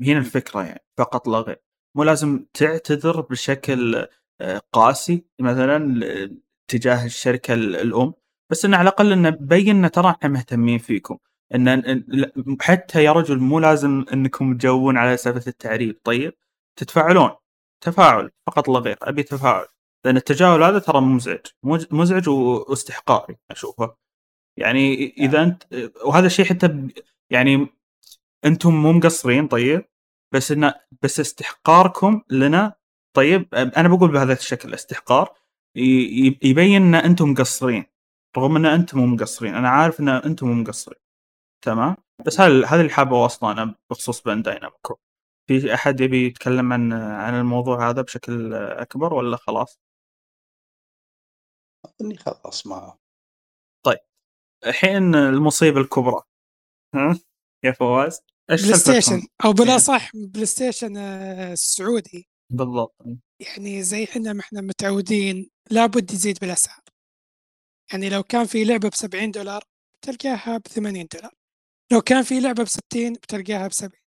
هنا 0.00 0.10
إمم. 0.12 0.18
الفكرة 0.18 0.62
يعني 0.64 0.84
فقط 0.98 1.28
لا 1.28 1.38
غير، 1.38 1.60
مو 1.96 2.02
لازم 2.04 2.44
تعتذر 2.54 3.20
بشكل 3.20 4.06
قاسي 4.72 5.24
مثلًا 5.40 6.00
تجاه 6.68 7.04
الشركة 7.06 7.54
ال 7.54 7.76
الأم، 7.76 8.14
بس 8.50 8.64
إنه 8.64 8.76
على 8.76 8.88
الأقل 8.88 9.12
إنه 9.12 9.30
بيّن 9.30 9.84
إن 9.84 9.90
ترى 9.90 10.10
إحنا 10.10 10.28
مهتمين 10.28 10.78
فيكم، 10.78 11.18
ل 11.54 12.26
حتى 12.60 13.04
يا 13.04 13.12
رجل 13.12 13.38
مو 13.38 13.58
لازم 13.60 14.04
إنكم 14.12 14.54
تجاوبون 14.58 14.96
على 14.96 15.16
سالفة 15.16 15.48
التعريب 15.48 15.96
طيب، 16.04 16.32
تتفاعلون، 16.78 17.30
تفاعل 17.84 18.30
فقط 18.46 18.68
لا 18.68 18.78
غير، 18.78 18.98
أبي 19.02 19.22
تفاعل، 19.22 19.66
لأن 20.04 20.16
التجاهل 20.16 20.62
هذا 20.62 20.78
ترى 20.78 21.00
مزعج، 21.00 21.46
مزعج 21.90 22.28
واستحقاري 22.28 23.36
أشوفه، 23.50 23.96
يعني. 24.58 25.14
إذا 25.18 25.42
أنت 25.42 25.62
وهذا 26.04 26.26
الشيء 26.26 26.44
حتى 26.44 26.88
يعني 27.30 27.66
أنتم 28.44 28.74
مو 28.74 28.92
مقصرين 28.92 29.48
طيب، 29.48 29.84
بس 30.34 30.52
إنه 30.52 30.74
بس 31.02 31.20
استحقاركم 31.20 32.22
لنا 32.30 32.74
طيب. 33.16 33.54
أ 33.54 33.80
أنا 33.80 33.88
باقول 33.88 34.12
بهذا 34.12 34.32
الشكل 34.32 34.74
استحقار. 34.74 35.34
يبين 36.42 36.82
إن 36.82 36.94
أنتم 36.94 37.30
مقصرين، 37.30 37.84
رغم 38.36 38.56
إن 38.56 38.66
أنتم 38.66 38.98
مو 38.98 39.06
مقصرين، 39.06 39.54
أنا 39.54 39.68
عارف 39.68 40.00
إن 40.00 40.08
أنتم 40.08 40.48
مو 40.48 40.54
مقصرين، 40.54 40.98
تمام؟ 41.64 41.96
بس 42.26 42.40
هذا 42.40 42.66
هذا 42.66 42.80
اللي 42.80 42.92
حاب 42.92 43.14
أوصله 43.14 43.52
أنا 43.52 43.74
بخصوص 43.90 44.22
بانداي 44.22 44.58
نامكو. 44.58 44.96
في 45.46 45.74
أحد 45.74 46.00
يبي 46.00 46.26
يتكلم 46.26 46.72
عن 46.72 46.92
عن 46.92 47.34
الموضوع 47.34 47.90
هذا 47.90 48.02
بشكل 48.02 48.54
أكبر 48.54 49.14
والّا 49.14 49.36
خلاص؟ 49.36 49.80
أظني 51.84 52.16
خلاص 52.16 52.66
ما 52.66 52.96
طيب، 53.84 53.98
الحين 54.66 55.14
المصيبة 55.14 55.80
الكبرى، 55.80 56.22
ها، 56.94 57.18
يا 57.64 57.72
فواز، 57.72 58.20
إيش 58.50 58.62
بلاي 58.64 58.78
ستيشن؟ 58.78 59.12
أو 59.14 59.20
يعني 59.44 59.54
بالأصح 59.54 60.10
بلاي 60.14 60.46
ستيشن 60.46 60.96
السعودي. 60.96 62.28
بالضبط،. 62.52 62.94
يعني 63.40 63.82
زي 63.82 64.06
حنا 64.06 64.32
ما 64.32 64.40
إحنا 64.40 64.60
متعودين 64.60 65.50
لابد 65.70 66.12
يزيد 66.12 66.38
بالأسعار. 66.38 66.80
يعني 67.92 68.08
لو 68.08 68.22
كان 68.22 68.44
في 68.46 68.64
لعبة 68.64 68.88
ب$70 68.88 69.60
بتلقاها 70.02 70.58
ب$80 70.58 71.30
لو 71.92 72.00
كان 72.00 72.22
في 72.22 72.40
لعبة 72.40 72.64
ب60 72.64 73.12
بتلقاها 73.12 73.68
ب70. 73.68 74.05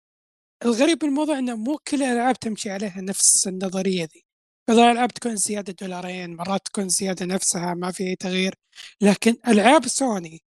الغريب 0.64 0.98
بالموضوع 0.98 1.38
إنه 1.38 1.56
مو 1.56 1.78
كل 1.88 2.02
الألعاب 2.02 2.38
تمشي 2.38 2.70
عليها 2.70 3.00
نفس 3.00 3.46
النظرية 3.48 4.04
ذي، 4.04 4.24
بعض 4.68 4.78
الألعاب 4.78 5.10
تكون 5.12 5.36
زيادة 5.36 5.74
دولارين، 5.80 6.36
مرات 6.36 6.60
تكون 6.66 6.88
زيادة 6.88 7.26
نفسها 7.26 7.74
ما 7.74 7.90
في 7.92 8.04
أي 8.04 8.16
تغيير، 8.16 8.54
لكن 9.00 9.36
ألعاب 9.48 9.88
سوني 9.88 10.42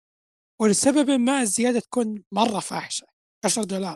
ولسببٍ 0.62 1.10
ما 1.12 1.42
الزيادة 1.42 1.80
تكون 1.80 2.24
مرة 2.32 2.60
فاحشة 2.60 3.08
$10 3.46 3.96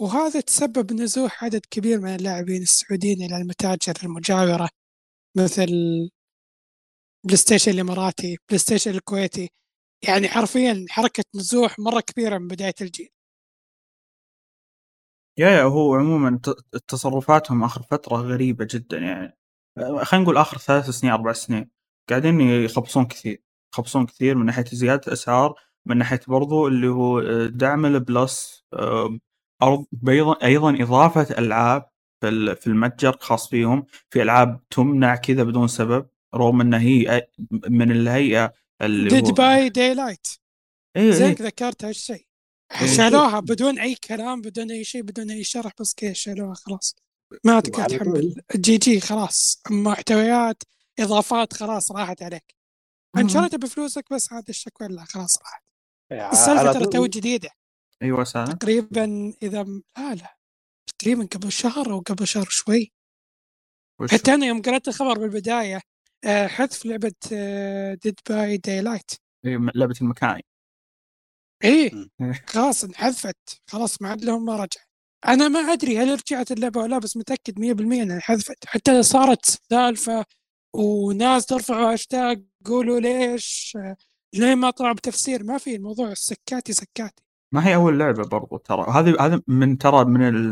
وهذا 0.00 0.40
تسبب 0.40 0.92
نزوح 0.92 1.44
عدد 1.44 1.62
كبير 1.70 2.00
من 2.00 2.14
اللاعبين 2.14 2.62
السعوديين 2.62 3.22
إلى 3.22 3.36
المتاجر 3.36 3.94
المجاورة 4.04 4.68
مثل 5.38 5.66
بلاي 7.24 7.36
ستيشن 7.36 7.70
الإماراتي، 7.72 8.36
بلاي 8.48 8.58
ستيشن 8.58 8.90
الكويتي، 8.90 9.50
يعني 10.08 10.28
حرفيًا 10.28 10.86
حركة 10.90 11.24
نزوح 11.36 11.78
مرة 11.78 12.00
كبيرة 12.00 12.38
من 12.38 12.48
بداية 12.48 12.74
الجيل. 12.80 13.13
يا 15.38 15.50
يا 15.50 15.62
هو 15.62 15.94
عمومًا 15.94 16.40
ت 16.42 16.50
تصرفاتهم 16.88 17.64
آخر 17.64 17.82
فترة 17.82 18.16
غريبة 18.16 18.66
جدًا 18.70 18.98
يعني، 18.98 19.36
آآ 19.78 20.04
خلينا 20.04 20.24
نقول 20.24 20.36
آخر 20.36 20.58
3 20.58 20.90
سنين 20.90 21.12
4 21.12 21.32
سنين، 21.32 21.70
قاعدين 22.10 22.40
يخبصون 22.40 23.04
كثير، 23.06 23.42
يخبصون 23.74 24.06
كثير 24.06 24.34
من 24.36 24.46
ناحية 24.46 24.64
زيادة 24.64 25.00
الأسعار، 25.06 25.54
من 25.86 25.98
ناحية 25.98 26.20
برضو 26.28 26.66
اللي 26.68 26.88
هو 26.88 27.18
آآ 27.20 27.46
دعم 27.46 27.86
ال 27.86 28.02
Plus 28.02 28.64
بأيضًا 29.92 30.36
أيضًا 30.44 30.82
إضافة 30.82 31.38
ألعاب 31.38 31.88
في 32.20 32.28
ال- 32.28 32.56
في 32.56 32.66
المتجر 32.66 33.16
خاص 33.20 33.48
فيهم 33.50 33.86
في 34.10 34.22
ألعاب 34.22 34.60
تمنع 34.70 35.16
كذا 35.16 35.42
بدون 35.42 35.68
سبب 35.68 36.06
رغم 36.34 36.60
انها 36.60 36.78
هي 36.80 37.28
من 37.68 37.90
الهيئة 37.90 38.52
اللي 38.82 39.10
Dead 39.10 39.26
هو- 39.28 39.32
by 39.32 39.68
Daylight 39.68 40.26
إيه 40.96 41.10
زيك 41.10 41.40
إيه. 41.40 41.46
ذكرت 41.46 41.84
هالشيء. 41.84 42.26
شالوها 42.96 43.40
بدون 43.40 43.78
أي 43.78 43.94
كلام 43.94 44.40
بدون 44.40 44.70
أي 44.70 44.84
شيء 44.84 45.02
بدون 45.02 45.30
أي 45.30 45.44
شرح 45.44 45.72
بس 45.80 45.94
كذا 45.94 46.12
شالوها 46.12 46.54
خلاص. 46.54 46.96
ما 47.44 47.60
تقدر 47.60 47.78
وعلى 47.80 47.98
تحمل 47.98 48.42
جي 48.56 48.78
جي 48.78 49.00
خلاص. 49.00 49.62
محتويات 49.70 50.62
إضافات 51.00 51.52
خلاص 51.52 51.92
راحت 51.92 52.22
عليك. 52.22 52.54
انت 53.16 53.30
شريتها 53.30 53.56
بفلوسك 53.56 54.04
بس 54.12 54.32
هذا 54.32 54.44
الشكوى 54.48 54.88
لا 54.88 55.04
خلاص 55.04 55.38
راحت. 55.38 55.62
السالفه 56.32 56.60
على 56.60 56.72
ترى 56.74 56.86
تو 56.86 57.06
جديدة. 57.06 57.50
أيوه 58.02 58.24
سنه 58.24 58.44
تقريبا 58.44 59.34
إذا 59.42 59.62
لا 59.96 60.14
لا. 60.14 60.36
تقريبا 60.98 61.24
قبل 61.32 61.52
شهر 61.52 61.92
أو 61.92 62.00
قبل 62.00 62.26
شهر 62.26 62.46
شوي. 62.48 62.92
وش- 64.00 64.12
حتى 64.12 64.34
أنا 64.34 64.46
يوم 64.46 64.62
قرأت 64.62 64.88
الخبر 64.88 65.18
بالبداية 65.18 65.80
آه، 66.24 66.46
حذف 66.46 66.86
لعبة 66.86 67.12
Dead 68.02 68.20
by 68.28 68.56
Daylight 68.56 69.10
إيه، 69.44 69.58
لعبة 69.74 69.94
المكاي 70.00 70.42
إيه. 71.64 71.90
خلاص 72.46 72.84
انحذفت. 72.84 73.60
خلاص 73.66 74.02
ما 74.02 74.08
عاد 74.08 74.24
لهم 74.24 74.44
ما 74.44 74.56
رجع. 74.56 74.80
أنا 75.28 75.48
ما 75.48 75.58
أدري 75.60 75.98
هل 75.98 76.12
رجعت 76.12 76.52
اللعبه 76.52 76.80
ولا 76.80 76.90
لا 76.90 76.98
بس 76.98 77.16
متأكد 77.16 77.58
100% 77.58 78.02
إنها 78.02 78.16
انحذفت. 78.16 78.64
حتى 78.66 79.02
صارت 79.02 79.44
سالفة 79.70 80.24
وناس 80.74 81.46
ترفعوا 81.46 81.92
هاشتاج 81.92 82.44
قولوا 82.64 83.00
ليش 83.00 83.78
ليه 84.34 84.54
ما 84.54 84.70
طلع 84.70 84.92
بتفسير؟ 84.92 85.44
ما 85.44 85.58
في 85.58 85.76
الموضوع 85.76 86.14
سكاتي 86.14 86.72
سكاتي. 86.72 87.22
ما 87.52 87.66
هي 87.66 87.74
أول 87.74 87.98
لعبة 87.98 88.28
برضو 88.28 88.56
ترى. 88.56 88.86
هذه 88.90 89.16
هذا 89.20 89.42
من 89.48 89.78
ترى 89.78 90.04
من 90.04 90.50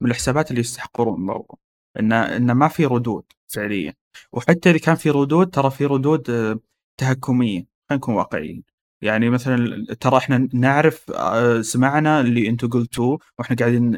من 0.00 0.10
الحسابات 0.10 0.50
اللي 0.50 0.60
يستحقرون 0.60 1.26
برضو. 1.26 1.58
إن 1.98 2.12
إن 2.12 2.52
ما 2.52 2.68
في 2.68 2.86
ردود 2.86 3.24
فعليا. 3.48 3.94
وحتى 4.32 4.70
إذا 4.70 4.78
كان 4.78 4.94
في 4.94 5.10
ردود 5.10 5.50
ترى 5.50 5.70
في 5.70 5.84
ردود 5.86 6.30
آه، 6.30 6.60
تهكمية. 6.96 7.66
خلينا 7.88 7.98
نكون 7.98 8.14
واقعيين. 8.14 8.64
يعني 9.04 9.30
مثلا 9.30 9.86
ترى 10.00 10.16
إحنا 10.18 10.48
نعرف 10.52 11.10
آه، 11.10 11.60
سمعنا 11.60 12.20
اللي 12.20 12.48
أنتم 12.48 12.68
قلتوه 12.68 13.18
وإحنا 13.38 13.56
قاعدين 13.56 13.96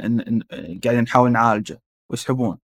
قاعدين 0.84 1.02
نحاول 1.02 1.32
نعالجه 1.32 1.82
ويسحبون 2.10 2.58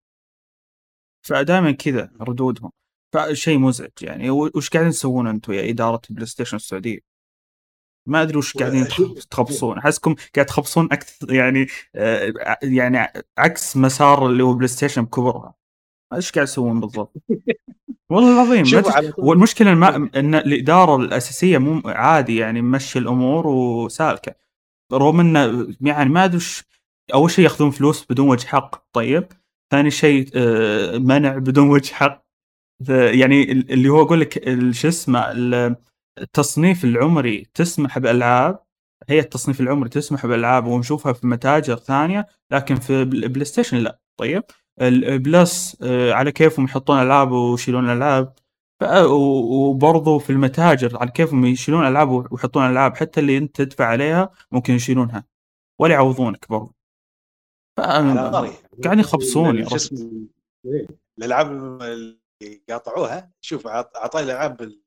فدائما 1.26 1.72
كذا 1.72 2.10
ردودهم. 2.20 2.70
فشيء 3.14 3.58
مزعج 3.58 3.90
يعني. 4.02 4.30
وش 4.30 4.70
قاعدين 4.70 4.90
تسوون 4.92 5.26
أنتم 5.26 5.52
يا 5.52 5.70
إدارة 5.70 6.00
بلاي 6.10 6.26
ستيشن 6.26 6.56
السعودية؟ 6.56 6.98
ما 8.08 8.22
أدري 8.22 8.38
وش 8.38 8.56
قاعدين 8.56 8.84
تخبصون. 9.30 9.78
أحسكم 9.78 10.14
قاعد 10.34 10.46
تخبصون 10.46 10.88
أكثر 10.92 11.32
يعني 11.32 11.66
آه، 11.94 12.32
يعني 12.62 13.24
عكس 13.38 13.76
مسار 13.76 14.26
اللي 14.26 14.42
هو 14.42 14.54
بلاي 14.54 14.68
ستيشن 14.68 15.02
بكبرها. 15.02 15.54
إيش 16.14 16.32
قاعد 16.32 16.46
تسوون 16.46 16.80
بالضبط؟ 16.80 17.12
والله 18.10 18.32
العظيم 18.42 18.64
والمشكلة 19.18 19.74
ما 19.74 19.96
إن 20.16 20.34
الإدارة 20.34 20.96
الأساسية 20.96 21.58
مو 21.58 21.82
عادي 21.84 22.36
يعني 22.36 22.62
ممشي 22.62 22.98
الأمور 22.98 23.46
وسالكة. 23.46 24.34
رغم 24.92 25.20
انه 25.20 25.68
يعني 25.80 26.10
ما 26.10 26.24
أدري 26.24 26.40
أول 27.14 27.30
شيء 27.30 27.44
يأخذون 27.44 27.70
فلوس 27.70 28.06
بدون 28.10 28.28
وجه 28.28 28.46
حق 28.46 28.84
طيب. 28.92 29.26
ثاني 29.72 29.90
شيء 29.90 30.28
آه، 30.34 30.98
منع 30.98 31.38
بدون 31.38 31.68
وجه 31.70 31.92
حق. 31.94 32.22
يعني 32.88 33.52
ال- 33.52 33.72
اللي 33.72 33.88
هو 33.88 34.02
أقول 34.02 34.20
لك 34.20 34.44
شو 34.72 34.88
اسمه 34.88 35.30
ال- 35.32 35.76
التصنيف 36.20 36.84
العمري 36.84 37.46
تسمح 37.54 37.98
بالألعاب. 37.98 38.58
هي 39.08 39.18
التصنيف 39.20 39.60
العمري 39.60 39.88
تسمح 39.88 40.26
بالألعاب 40.26 40.66
ونشوفها 40.66 41.12
في 41.12 41.26
متاجر 41.26 41.76
ثانية 41.76 42.26
لكن 42.50 42.74
في 42.76 43.04
بل- 43.04 43.28
بلاي 43.28 43.44
ستيشن 43.44 43.76
لا 43.76 44.00
طيب. 44.20 44.42
ال 44.80 45.00
Plus 45.00 45.76
آه، 45.82 46.12
على 46.12 46.32
كيفهم 46.32 46.64
يحطون 46.64 47.02
ألعاب 47.02 47.30
ويشيلون 47.32 47.90
ألعاب. 47.90 48.34
ف- 48.80 48.84
و- 48.84 49.68
وبرضو 49.70 50.18
في 50.18 50.30
المتاجر 50.30 50.98
على 50.98 51.10
كيفهم 51.10 51.46
يشيلون 51.46 51.86
ألعاب 51.86 52.08
ويحطون 52.32 52.66
ألعاب 52.70 52.96
حتى 52.96 53.20
اللي 53.20 53.38
أنت 53.38 53.56
تدفع 53.56 53.86
عليها 53.86 54.30
ممكن 54.52 54.74
يشيلونها 54.74 55.24
ولا 55.80 55.94
يعوضونك 55.94 56.46
طاري 58.30 58.52
قاعدين 58.84 59.00
يخبصون 59.04 59.58
يا 59.58 59.64
رجل. 59.64 60.26
إيه، 60.66 60.86
الألعاب 61.18 61.52
اللي 61.82 62.18
قاطعوها 62.70 63.30
شوف 63.40 63.66
عط- 63.66 63.96
عطاي 63.96 64.22
الألعاب 64.22 64.62
اللي 64.62 64.82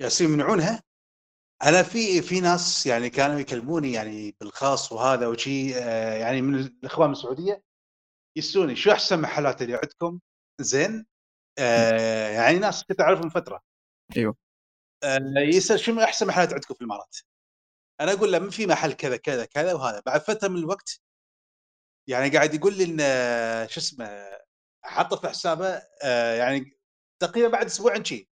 جالسين 0.00 0.30
يمنعونها. 0.30 0.82
أنا 1.64 1.82
في 1.82 2.22
في 2.22 2.40
ناس 2.40 2.86
يعني 2.86 3.10
كانوا 3.10 3.40
يكلموني 3.40 3.92
يعني 3.92 4.36
بالخاص 4.40 4.92
وهذا 4.92 5.26
وشي 5.26 5.74
آه، 5.76 6.14
يعني 6.14 6.42
من 6.42 6.54
الإخوان 6.54 7.08
من 7.08 7.12
السعودية 7.16 7.62
يسالوني 8.36 8.76
شو 8.76 8.92
أحسن 8.92 9.20
محلات 9.20 9.62
اللي 9.62 9.74
عندكم؟ 9.74 10.20
زين 10.60 11.06
آه 11.58 12.28
يعني 12.28 12.58
ناس 12.58 12.84
كنت 12.84 13.00
أعرفهم 13.00 13.28
فترة. 13.28 13.62
أيوه. 14.16 14.36
آه 15.04 15.20
يسأل 15.36 15.80
شو 15.80 16.00
أحسن 16.00 16.26
محلات 16.26 16.52
عندكم 16.52 16.74
في 16.74 16.80
الإمارات؟ 16.80 17.16
أنا 18.00 18.12
أقول 18.12 18.32
له 18.32 18.38
ما 18.38 18.50
في 18.50 18.66
محل 18.66 18.92
كذا 18.92 19.16
كذا 19.16 19.44
كذا 19.44 19.74
وهذا. 19.74 20.02
بعد 20.06 20.20
فترة 20.20 20.48
من 20.48 20.56
الوقت 20.56 21.00
يعني 22.08 22.30
قاعد 22.30 22.54
يقول 22.54 22.78
لي 22.78 22.84
إن 22.84 22.98
آه، 23.00 23.66
شو 23.66 23.80
اسمه 23.80 24.38
حطه 24.84 25.16
في 25.16 25.28
حسابه 25.28 25.82
آه، 26.02 26.34
يعني 26.34 26.78
تقريبا 27.22 27.48
بعد 27.48 27.66
أسبوعين 27.66 28.04
شي. 28.04 28.28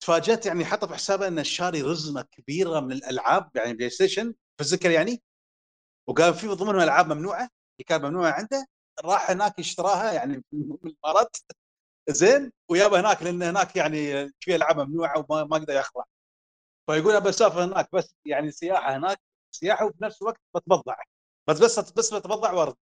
تفاجأت 0.00 0.46
يعني 0.46 0.64
حطه 0.64 0.86
في 0.86 0.94
حسابه 0.94 1.28
انه 1.28 1.42
شاري 1.42 1.82
رزمة 1.82 2.22
كبيرة 2.22 2.80
من 2.80 2.92
الألعاب 2.92 3.50
يعني 3.56 3.72
بلاي 3.74 3.90
ستيشن 3.90 4.34
physical 4.58 4.90
يعني. 4.92 5.22
وقال 6.08 6.34
في 6.34 6.46
ضمنهم 6.46 6.80
العاب 6.80 7.12
ممنوعة 7.12 7.40
اللي 7.42 7.84
كانت 7.86 8.04
ممنوعه 8.04 8.32
عنده. 8.32 8.66
راح 9.04 9.30
هناك 9.30 9.58
اشتراها 9.58 10.12
يعني 10.12 10.44
من 10.52 10.76
الامارات 10.84 11.36
زين 12.10 12.52
ويابا 12.70 13.00
هناك 13.00 13.22
لأن 13.22 13.42
هناك 13.42 13.76
يعني 13.76 14.28
في 14.40 14.56
العاب 14.56 14.80
ممنوعة 14.80 15.26
وما 15.30 15.44
ما 15.44 15.56
يقدر 15.56 15.72
ياخذها 15.74 16.04
فيقول 16.90 17.10
أنا 17.16 17.18
بسافر 17.26 17.64
هناك 17.64 17.88
بس 17.92 18.14
يعني 18.26 18.50
سياحة 18.50 18.96
هناك 18.96 19.20
سياحة 19.50 19.86
وفي 19.86 20.04
نفس 20.04 20.22
الوقت 20.22 20.40
بتبضع. 20.56 20.96
بس 21.48 21.58
بس 21.60 21.78
بس 21.92 22.14
بتبضع 22.14 22.52
وارد 22.52 22.76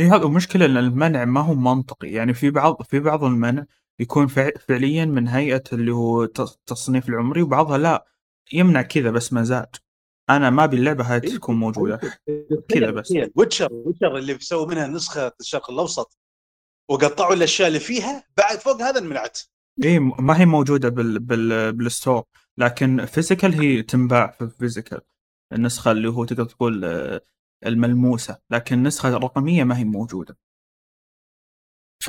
اي 0.00 0.06
هذا 0.08 0.22
المشكلة 0.26 0.66
ان 0.66 0.76
المنع 0.76 1.24
ما 1.24 1.40
هو 1.40 1.54
منطقي. 1.54 2.10
يعني 2.12 2.34
في 2.34 2.50
بعض 2.50 2.82
في 2.82 3.00
بعض 3.00 3.24
المنع 3.24 3.64
يكون 3.98 4.26
فع- 4.26 4.50
فعليا 4.68 5.04
من 5.04 5.28
هيئة 5.28 5.62
اللي 5.72 5.92
هو 5.92 6.22
التصنيف 6.24 7.08
العمري 7.08 7.42
وبعضها 7.42 7.78
لا 7.78 8.06
يمنع 8.52 8.82
كذا 8.82 9.10
بس 9.10 9.32
مزاج 9.32 9.66
أنا 10.30 10.50
ما 10.50 10.64
أبي 10.64 10.76
اللعبة 10.76 11.04
هاي 11.04 11.20
تكون 11.20 11.56
موجودة. 11.56 12.00
كذا 12.68 12.90
بس. 12.90 13.14
ويتشر 13.34 13.68
ويتشر 13.72 14.16
اللي 14.16 14.34
بيسووا 14.34 14.66
منها 14.66 14.86
نسخه 14.86 15.32
الشرق 15.40 15.70
الأوسط 15.70 16.18
وقطعوا 16.90 17.34
الأشياء 17.34 17.68
اللي 17.68 17.80
فيها 17.80 18.24
بعد 18.36 18.58
فوق 18.58 18.82
هذا 18.82 18.98
انمنعت. 18.98 19.38
اي 19.84 19.98
ما 19.98 20.40
هي 20.40 20.46
موجودة 20.46 20.88
بال 20.88 21.18
بال 21.18 21.72
بال 21.72 21.87
store 21.87 22.24
لكن 22.58 23.06
physical 23.06 23.54
هي 23.54 23.82
تنباع 23.82 24.30
في 24.30 24.48
physical 24.58 25.00
النسخة 25.52 25.90
اللي 25.90 26.08
هو 26.08 26.24
تقدر 26.24 26.44
تقول 26.44 26.84
آه، 26.84 27.20
الملموسة 27.66 28.38
لكن 28.50 28.74
النسخة 28.74 29.16
الرقمية 29.16 29.64
ما 29.64 29.78
هي 29.78 29.84
موجودة. 29.84 30.38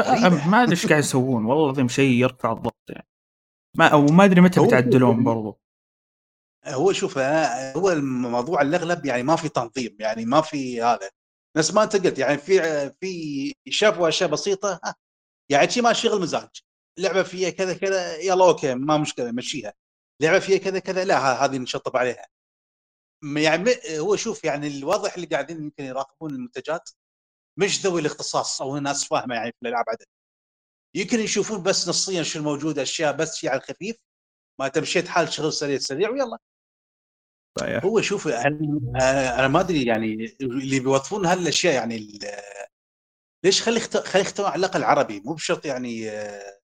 غريبة. 0.01 0.29
فما 0.29 0.63
أدري 0.63 0.71
إيش 0.71 0.87
قاعد 0.87 0.99
يسوون 0.99 1.45
والله 1.45 1.65
العظيم 1.65 1.87
شيء 1.87 2.11
يرفع 2.11 2.51
الضغط 2.51 2.89
يعني. 2.89 3.07
ما 3.77 3.87
أو 3.87 4.05
ما 4.05 4.25
أدري 4.25 4.41
متى 4.41 4.65
بتعدلون 4.65 5.23
برضو. 5.23 5.59
هو 6.67 6.93
شوف 6.93 7.17
أنا 7.17 7.73
هو 7.73 7.91
الموضوع 7.91 8.61
الأغلب 8.61 9.05
يعني 9.05 9.23
ما 9.23 9.35
في 9.35 9.49
تنظيم 9.49 9.97
يعني 9.99 10.25
ما 10.25 10.41
في 10.41 10.81
هذا. 10.81 11.09
نفس 11.57 11.73
ما 11.73 11.83
أنت 11.83 11.95
قلت 11.95 12.19
يعني 12.19 12.37
في 12.37 12.89
في 13.01 13.55
شافوا 13.69 14.09
اشياء 14.09 14.29
بسيطة 14.29 14.79
ها 14.83 14.95
يعني 15.49 15.69
شيء 15.71 15.83
ما 15.83 15.93
شغل 15.93 16.21
مزاج. 16.21 16.49
لعبة 16.99 17.23
فيها 17.23 17.49
كذا 17.49 17.73
كذا 17.73 18.17
يلا 18.17 18.45
أوكي 18.45 18.75
ما 18.75 18.97
مشكلة 18.97 19.31
مشيها. 19.31 19.73
لعبة 20.21 20.39
فيها 20.39 20.57
كذا 20.57 20.79
كذا 20.79 21.05
لا 21.05 21.45
هذه 21.45 21.57
نشطب 21.57 21.97
عليها. 21.97 22.27
يعني 23.37 23.71
هو 23.99 24.15
شوف 24.15 24.43
يعني 24.43 24.67
الواضح 24.67 25.13
اللي 25.15 25.27
قاعدين 25.27 25.57
يمكن 25.63 25.83
يراقبون 25.83 26.31
المنتجات 26.31 26.89
مش 27.57 27.81
ذوي 27.85 28.01
الاختصاص 28.01 28.61
أو 28.61 28.77
ناس 28.77 29.03
فاهمة 29.05 29.35
يعني 29.35 29.51
في 29.51 29.57
الألعاب 29.63 29.85
عدد 29.89 30.05
يمكن 30.95 31.19
يشوفون 31.19 31.63
بس 31.63 31.89
نصيا 31.89 32.23
شو 32.23 32.39
الموجود 32.39 32.79
أشياء 32.79 33.15
بس 33.17 33.35
شيء 33.37 33.49
على 33.49 33.59
الخفيف 33.59 33.95
ما 34.59 34.67
تمشيت 34.67 35.07
حال 35.07 35.33
شغل 35.33 35.53
سريع 35.53 35.77
سريع 35.77 36.09
ويلا. 36.09 36.37
صحيح. 37.59 37.85
هو 37.85 38.01
شوف 38.01 38.27
أنا 38.27 39.47
ما 39.47 39.59
أدري 39.59 39.83
يعني 39.85 40.35
اللي 40.41 40.79
بيوظفون 40.79 41.25
هالأشياء 41.25 41.73
يعني 41.73 42.19
ليش 43.45 43.61
خلي. 43.61 43.79
خلي 43.79 44.21
يختارون 44.21 44.51
على 44.51 44.59
الأقل 44.59 44.83
عربي 44.83 45.21
مو 45.25 45.33
بشرط 45.33 45.65
يعني 45.65 46.09
آه، 46.09 46.59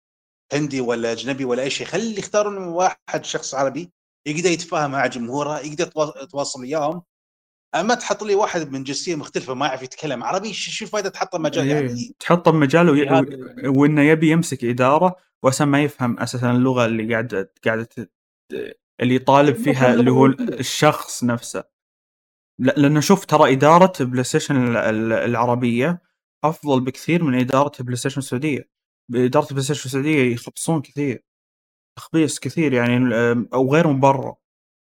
هندي 0.53 0.81
ولا 0.81 1.11
أجنبي 1.11 1.45
ولا 1.45 1.63
أي 1.63 1.69
شيء 1.69 1.87
خلي 1.87 2.17
يختارون 2.19 2.57
واحد 2.57 3.25
شخص 3.25 3.55
عربي 3.55 3.91
يقدر 4.27 4.49
يتفاهم 4.49 4.91
مع 4.91 5.05
جمهوره 5.07 5.59
يقدر 5.59 5.85
يتوا- 5.85 6.23
يتواصل 6.23 6.61
وياهم 6.61 7.03
اما 7.75 7.95
تحط 7.95 8.23
لي 8.23 8.35
واحد 8.35 8.71
من 8.71 8.83
جنسية 8.83 9.15
مختلفة 9.15 9.53
ما 9.53 9.65
يعرف 9.67 9.83
يتكلم 9.83 10.23
عربي 10.23 10.53
شو 10.53 10.85
الفائده 10.85 11.09
تحطه 11.09 11.37
مجال 11.39 11.67
إيه، 11.67 11.73
يعني 11.75 12.15
تحطه 12.19 12.51
بمجال 12.51 12.89
وي... 12.89 13.09
هذا- 13.09 13.27
وإنه 13.77 14.01
يبي 14.01 14.29
يمسك 14.31 14.63
إدارة 14.65 15.15
واساسا 15.43 15.65
ما 15.65 15.83
يفهم 15.83 16.19
أساسا 16.19 16.51
اللغة 16.51 16.85
اللي 16.85 17.13
قاعدة 17.13 17.53
قاعدة 17.65 17.87
اللي 19.01 19.15
يطالب 19.15 19.55
فيها 19.55 19.93
اللي 19.93 20.11
هو 20.11 20.25
الشخص 20.25 21.23
نفسه. 21.23 21.63
لا- 22.59 22.73
لأنه 22.77 22.99
شوف 22.99 23.25
ترى 23.25 23.53
إدارة 23.53 23.93
بلاي 24.03 24.23
ستيشن 24.23 24.55
ال- 24.67 24.77
ال- 24.77 25.13
العربية 25.13 26.01
أفضل 26.43 26.79
بكثير 26.81 27.23
من 27.23 27.39
إدارة 27.39 27.71
البلاي 27.79 27.95
ستيشن 27.97 28.19
السعودية. 28.19 28.69
باداره 29.11 29.43
البلاي 29.45 29.63
ستيشن 29.63 29.85
السعودية 29.85 30.33
يخبصون 30.33 30.81
كثير. 30.81 31.23
تخبيص 31.97 32.39
كثير 32.39 32.73
يعني 32.73 33.15
آه، 33.15 33.45
أو 33.53 33.73
غير 33.73 33.87
مبرر 33.87 34.35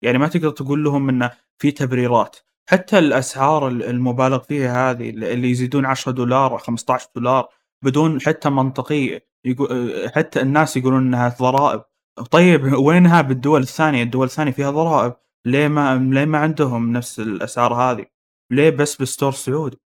يعني 0.03 0.18
ما 0.18 0.28
تقدر 0.28 0.49
تقول 0.49 0.84
لهم 0.84 1.10
إنه 1.10 1.32
في 1.60 1.72
تبريرات. 1.72 2.38
حتى 2.69 2.99
الأسعار 2.99 3.68
المبالغ 3.68 4.40
فيها 4.44 4.91
هذه 4.91 5.10
اللي 5.10 5.49
يزيدون 5.49 5.86
10 5.86 6.11
دولار 6.11 6.57
15 6.57 7.10
دولار 7.15 7.49
بدون 7.84 8.22
حتى 8.22 8.49
منطقية 8.49 9.28
يقول 9.45 10.10
حتى 10.15 10.41
الناس 10.41 10.78
يقولون 10.78 11.02
إنها 11.07 11.36
ضرائب. 11.40 11.82
طيب 12.31 12.61
وينها 12.73 13.22
بالدول 13.22 13.61
الثانية؟ 13.61 14.03
الدول 14.03 14.27
الثانية 14.27 14.52
فيها 14.52 14.72
ضرائب 14.72 15.15
ليه 15.45 15.68
ما 15.68 16.10
ليه 16.14 16.26
ما 16.26 16.38
عندهم 16.38 16.93
نفس 16.93 17.19
الأسعار 17.19 17.73
هذه؟ 17.73 18.06
ليه 18.52 18.69
بس 18.69 18.95
بال 18.95 19.06
store 19.06 19.31
سعودي؟ 19.31 19.77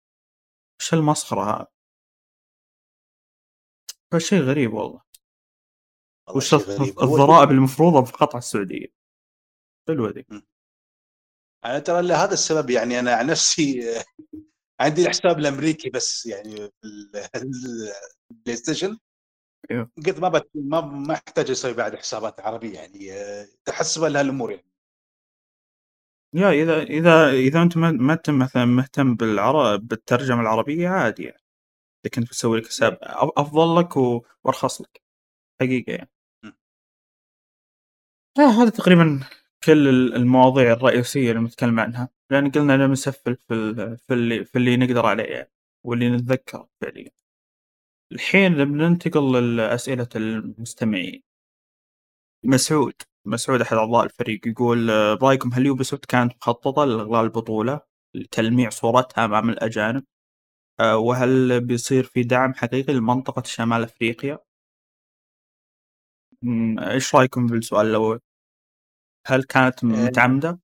إيش 0.82 0.94
المسخرة 0.94 1.44
هذه؟ 1.44 1.68
فشيء 4.12 4.42
غريب 4.42 4.74
والله 4.74 5.02
وش 6.36 6.54
الضرائب 6.54 7.52
المفروضة 7.52 8.04
فقط 8.04 8.30
على 8.30 8.38
السعودية 8.40 8.88
حلوة 9.88 10.10
ذي 10.10 10.26
أنا 11.66 11.80
ترى 11.80 12.02
لهذا 12.02 12.34
السبب 12.34 12.70
يعني 12.70 13.00
أنا 13.00 13.16
عن 13.16 13.28
نفسي 13.28 13.82
عندي 14.82 15.02
الحساب 15.02 15.40
الأمريكي 15.40 15.90
بس 15.90 16.26
يعني 16.26 16.56
في 16.56 17.42
البلاي 18.32 18.56
ستيشن. 18.64 18.98
قلت 20.06 20.20
ما 20.20 20.30
بت... 20.30 20.50
ما 20.56 20.82
ما 20.82 21.14
احتاج 21.14 21.52
أسوي 21.52 21.74
بعد 21.74 21.96
حسابات 21.96 22.40
عربية 22.40 22.74
يعني 22.74 23.10
تحسب 23.66 24.04
لها 24.04 24.22
الأمور 24.22 24.52
يعني. 24.52 24.66
يا 26.34 26.52
إذا 26.52 26.84
إذا 26.84 27.30
إذا 27.30 27.62
أنت 27.62 27.78
ما 27.78 28.14
انت 28.14 28.30
مثلا 28.30 28.66
مهتم 28.66 29.16
بالعرب 29.16 29.88
بالترجمة 29.88 30.42
العربية 30.42 30.90
عادي 30.90 31.24
يعني. 31.24 31.44
إذا 32.06 32.12
كنت 32.16 32.26
بتسوي 32.28 32.60
لك 32.60 32.68
حساب 32.68 32.98
أفضل 33.38 33.80
لك 33.82 33.98
وأرخص 34.46 34.82
لك. 34.82 35.02
حقيقة 35.62 35.92
يعني. 35.92 36.10
آه 38.40 38.42
هذا 38.42 38.70
تقريبا 38.70 39.20
كل 39.64 39.88
المواضيع 40.16 40.74
الرئيسية 40.74 41.32
اللي 41.32 41.42
بنتكلم 41.42 41.80
عنها. 41.80 42.10
لأن 42.32 42.52
قلنا 42.52 42.88
نسفل 42.88 43.36
في 43.36 43.98
في 44.08 44.14
اللي 44.14 44.46
في 44.46 44.58
اللي 44.58 44.78
نقدر 44.78 45.06
عليه 45.06 45.24
يعني 45.24 45.52
واللي 45.86 46.10
نتذكر 46.10 46.68
فعليا. 46.82 47.12
الحين 48.12 48.66
بننتقل 48.66 49.56
لأسئلة 49.58 50.10
المستمعين. 50.16 51.24
مسعود 52.44 52.94
مسعود 53.26 53.62
أحد 53.62 53.78
أعضاء 53.78 54.04
الفريق 54.06 54.48
يقول 54.48 54.88
برأيكم 55.18 55.54
هل 55.54 55.66
يوبيسوفت 55.66 56.06
كانت 56.06 56.34
مخططة 56.42 56.86
لإلغاء 56.86 57.24
البطولة؟ 57.24 57.82
لتلميع 58.14 58.70
صورتها 58.70 59.26
أمام 59.26 59.50
الأجانب؟ 59.50 60.04
آه، 60.80 60.98
وهل 60.98 61.62
بيصير 61.66 62.04
في 62.04 62.24
دعم 62.24 62.54
حقيقي 62.54 62.94
لمنطقة 62.94 63.44
شمال 63.44 63.84
أفريقيا؟ 63.84 64.40
إيش 66.80 67.16
رأيكم 67.16 67.48
بالسؤال 67.48 67.88
الأول؟ 67.88 68.20
هل 69.28 69.44
كانت 69.44 69.84
آه. 69.84 69.88
متعمدة؟ 69.88 70.60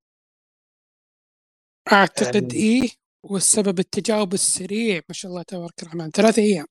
أعتقد 1.92 2.52
إيه 2.52 2.88
والسبب 3.22 3.78
التجاوب 3.78 4.34
السريع 4.34 5.00
ما 5.08 5.14
شاء 5.14 5.30
الله 5.30 5.42
تبارك 5.42 5.82
الرحمن 5.82 6.10
ثلاثة 6.10 6.42
أيام. 6.42 6.66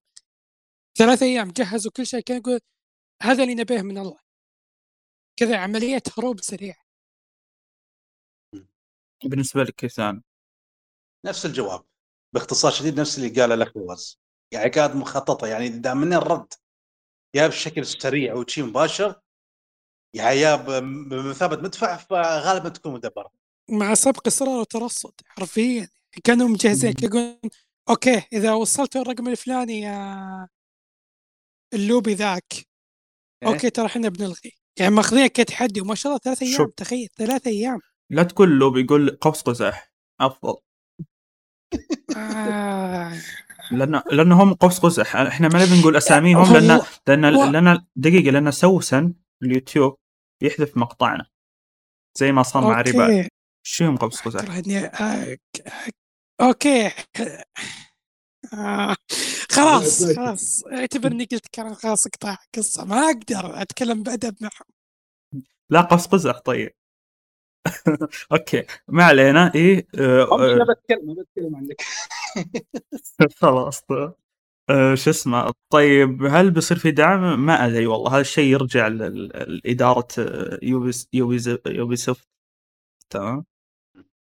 ثلاثة 0.97 1.25
أيام 1.25 1.51
جهزوا 1.51 1.91
كل 1.91 2.05
شيء 2.05 2.19
كان 2.19 2.37
يقول 2.37 2.59
هذا 3.21 3.43
اللي 3.43 3.55
نبيه 3.55 3.81
من 3.81 3.97
الله. 3.97 4.19
كذا 5.39 5.57
عملية 5.57 6.03
هروب 6.17 6.41
سريعة 6.41 6.83
بالنسبة 9.23 9.63
لك 9.63 9.75
كيف 9.75 10.01
نفس 11.25 11.45
الجواب 11.45 11.85
باختصار 12.33 12.71
شديد 12.71 12.99
نفس 12.99 13.17
اللي 13.17 13.41
قاله 13.41 13.53
الاخ 13.53 13.71
فواز. 13.73 14.19
يعني 14.53 14.69
كانت 14.69 14.95
مخططة 14.95 15.47
يعني 15.47 15.69
دام 15.69 15.97
من 15.97 16.13
الرد 16.13 16.53
يا 17.35 17.47
بشكل 17.47 17.85
سريع 17.85 18.33
وشيء 18.33 18.63
مباشر 18.63 19.21
يعني 20.15 20.35
يا 20.35 20.55
بمثابة 21.09 21.57
مدفع 21.57 21.97
فغالبا 21.97 22.69
تكون 22.69 22.93
مدبرة. 22.93 23.31
مع 23.69 23.93
سبق 23.93 24.27
إصرار 24.27 24.59
وترصد 24.59 25.13
حرفيا. 25.25 25.89
كانوا 26.23 26.47
مجهزين 26.47 26.93
يقولون 27.03 27.39
okay 27.89 28.23
إذا 28.33 28.53
وصلتوا 28.53 29.01
الرقم 29.01 29.27
الفلاني 29.27 29.81
يا 29.81 30.47
اللوبي 31.73 32.13
ذاك 32.13 32.53
إيه؟ 33.43 33.49
okay 33.49 33.69
ترى 33.69 33.85
إحنا 33.85 34.09
بنلغي 34.09 34.51
يعني 34.79 34.95
ماخذينها 34.95 35.27
كتحدي 35.27 35.81
وما 35.81 35.95
شاء 35.95 36.11
الله 36.11 36.19
ثلاث 36.23 36.41
أيام 36.43 36.57
شوف. 36.57 36.73
تخيل 36.73 37.07
ثلاث 37.17 37.47
أيام 37.47 37.79
لا 38.09 38.23
تقول 38.23 38.49
لوبي 38.49 38.81
يقول 38.81 39.17
قوس 39.21 39.41
قزح 39.41 39.93
أفضل 40.21 40.55
آه. 42.17 43.21
لأن 43.71 44.01
لانهم 44.11 44.53
قوس 44.53 44.79
قزح 44.79 45.15
إحنا 45.15 45.47
ما 45.47 45.65
نبي 45.65 45.79
نقول 45.79 45.97
أساميهم 45.97 46.53
لأن 46.53 46.81
لأن 47.07 47.51
لأن 47.51 47.85
دقيقة 47.95 48.31
لأن 48.31 48.51
سوسن 48.51 49.13
اليوتيوب 49.43 49.97
يحذف 50.41 50.77
مقطعنا 50.77 51.25
زي 52.17 52.31
ما 52.31 52.43
صار 52.43 52.63
مع 52.63 52.81
ريبال 52.81 53.27
شو 53.65 53.85
هم 53.85 53.97
قوس 53.97 54.21
قزح؟ 54.21 54.61
okay 56.41 56.91
آه. 58.53 58.95
خلاص 59.51 60.03
خلاص. 60.15 60.63
اعتبر 60.67 61.11
إني 61.11 61.25
قلت 61.25 61.47
كلام 61.55 61.73
خلاص 61.73 62.07
اقطع 62.07 62.37
قصة. 62.55 62.85
ما 62.85 62.95
أقدر 62.97 63.61
أتكلم 63.61 64.03
بأدب 64.03 64.35
معهم. 64.41 64.71
لا 65.69 65.81
قوس 65.81 66.07
قزح 66.07 66.39
طيب. 66.39 66.73
okay. 68.31 68.65
ما 68.87 69.03
علينا. 69.03 69.51
إيه 69.55 69.87
آه 69.99 70.53
أنا 70.53 70.65
بتكلم 70.73 71.15
بتكلم 71.15 71.55
عنك. 71.55 71.81
خلاص. 73.41 73.83
آه 74.69 74.95
شو 74.95 75.09
اسمه. 75.09 75.53
طيب 75.69 76.23
هل 76.25 76.51
بيصير 76.51 76.77
في 76.79 76.91
دعم؟ 76.91 77.45
ما 77.45 77.65
أدري 77.67 77.87
والله. 77.87 78.11
هذا 78.13 78.21
الشيء 78.21 78.45
يرجع 78.53 78.87
لإدارة 78.87 80.07
يوبي 81.67 81.95
سوفت 81.97 82.27
تمام. 83.09 83.45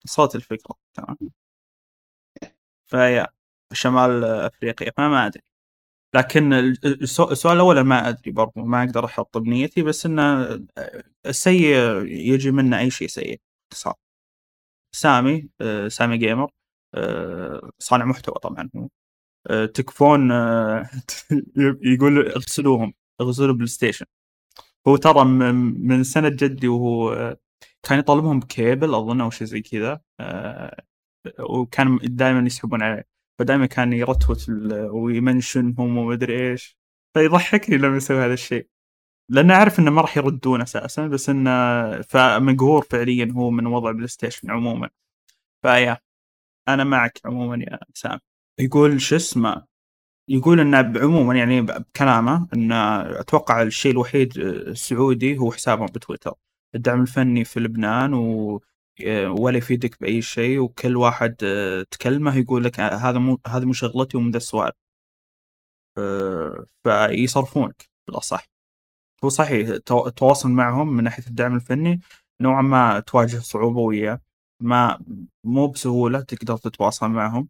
صوت 0.07 0.35
الفكرة. 0.35 0.75
تمام. 0.93 1.17
فيا. 2.87 3.27
شمال 3.73 4.23
أفريقيا 4.25 4.91
فما 4.97 5.25
أدري. 5.27 5.41
لكن 6.15 6.53
السؤال 6.85 7.55
الأول 7.55 7.81
ما 7.81 8.09
أدري 8.09 8.31
برضو 8.31 8.61
ما 8.61 8.83
أقدر 8.83 9.05
أحط 9.05 9.37
بنيتي 9.37 9.81
بس 9.83 10.05
انه 10.05 10.59
السيء 11.25 11.75
يجي 12.05 12.51
منه 12.51 12.79
أي 12.79 12.89
شيء 12.91 13.07
سيء 13.07 13.39
باختصار 13.71 13.95
سامي 14.95 15.49
آه، 15.61 15.87
سامي 15.87 16.17
جيمر 16.17 16.51
آه، 16.95 17.71
صانع 17.79 18.05
محتوى 18.05 18.35
طبعا 18.43 18.69
هو. 18.75 18.89
آه، 19.47 19.65
تكفون 19.65 20.31
يقول 21.93 22.27
اغسلوهم 22.27 22.93
اغسلوا 23.21 23.53
بلاي 23.55 23.67
ستيشن. 23.67 24.05
هو 24.87 24.97
ترى 24.97 25.25
من 25.25 26.03
سنة 26.03 26.29
جدي 26.29 26.67
وهو 26.67 27.37
كان 27.83 27.99
يطالبهم 27.99 28.39
بكيبل 28.39 28.95
أظن 28.95 29.21
أو 29.21 29.29
شيء 29.31 29.47
زي 29.47 29.61
كذا 29.61 30.01
وكان 31.39 31.99
دائما 32.03 32.47
يسحبون 32.47 32.83
عليه. 32.83 33.12
فدائما 33.39 33.65
كان 33.65 33.93
يرتوت 33.93 34.49
ويمنشنهم 34.71 35.97
ومدري 35.97 36.51
إيش. 36.51 36.77
فيضحكني 37.13 37.77
لما 37.77 37.97
يسوي 37.97 38.25
هذا 38.25 38.33
الشيء. 38.33 38.67
لأنه 39.29 39.53
عارف 39.55 39.79
إنه 39.79 39.91
ما 39.91 40.01
راح 40.01 40.17
يردون 40.17 40.61
أساسا 40.61 41.07
بس 41.07 41.29
إنه 41.29 42.01
فمقهور 42.01 42.81
فعليا 42.81 43.31
هو 43.35 43.49
من 43.51 43.67
وضع 43.67 43.91
بلاي 43.91 44.07
ستيشن 44.07 44.51
عموما. 44.51 44.89
ف 45.61 45.69
yeah 45.69 45.97
أنا 46.67 46.83
معك 46.83 47.21
عموما 47.25 47.63
يا 47.63 47.79
سام. 47.93 48.19
يقول 48.59 49.01
شو 49.01 49.15
اسمه؟ 49.15 49.65
يقول 50.29 50.59
إنه 50.59 50.77
عموما 50.77 51.35
يعني 51.35 51.61
بكلامه 51.61 52.47
انه 52.53 53.01
أتوقع 53.19 53.61
الشيء 53.61 53.91
الوحيد 53.91 54.37
السعودي 54.37 55.37
هو 55.37 55.51
حسابهم 55.51 55.85
بتويتر. 55.85 56.33
الدعم 56.75 57.01
الفني 57.01 57.45
في 57.45 57.59
لبنان 57.59 58.13
و 58.13 58.61
ولا 59.39 59.57
يفيدك 59.57 60.01
بأي 60.01 60.21
شيء 60.21 60.59
وكل 60.59 60.97
واحد 60.97 61.35
آه، 61.43 61.83
تكلمه 61.91 62.37
يقول 62.37 62.63
لك 62.63 62.79
آه، 62.79 62.95
هذا 62.95 63.19
مو 63.19 63.39
هذه 63.47 63.65
مو 63.65 63.73
شغلتي 63.73 64.17
ومن 64.17 64.31
ذا 64.31 64.37
السؤال 64.37 64.71
فيصرفونك 66.83 67.89
بالأصح. 68.07 68.45
هو 69.23 69.29
صحيح 69.29 69.69
التواصل 69.91 70.49
معهم 70.49 70.87
من 70.97 71.03
ناحية 71.03 71.23
الدعم 71.27 71.55
الفني 71.55 72.01
نوعا 72.41 72.61
ما 72.61 72.99
تواجه 72.99 73.37
صعوبة 73.39 73.79
وياه. 73.79 74.21
ما 74.59 74.99
مو 75.43 75.67
بسهولة 75.67 76.21
تقدر 76.21 76.57
تتواصل 76.57 77.09
معهم. 77.09 77.49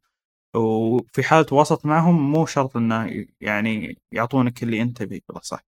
وفي 0.55 1.23
حال 1.23 1.45
تواصلت 1.45 1.85
معهم 1.85 2.31
مو 2.31 2.45
شرط 2.45 2.77
إنه 2.77 3.25
يعني 3.41 3.99
يعطونك 4.11 4.63
اللي 4.63 4.81
أنت 4.81 4.97
تبيه 4.97 5.21
بالأصح. 5.29 5.65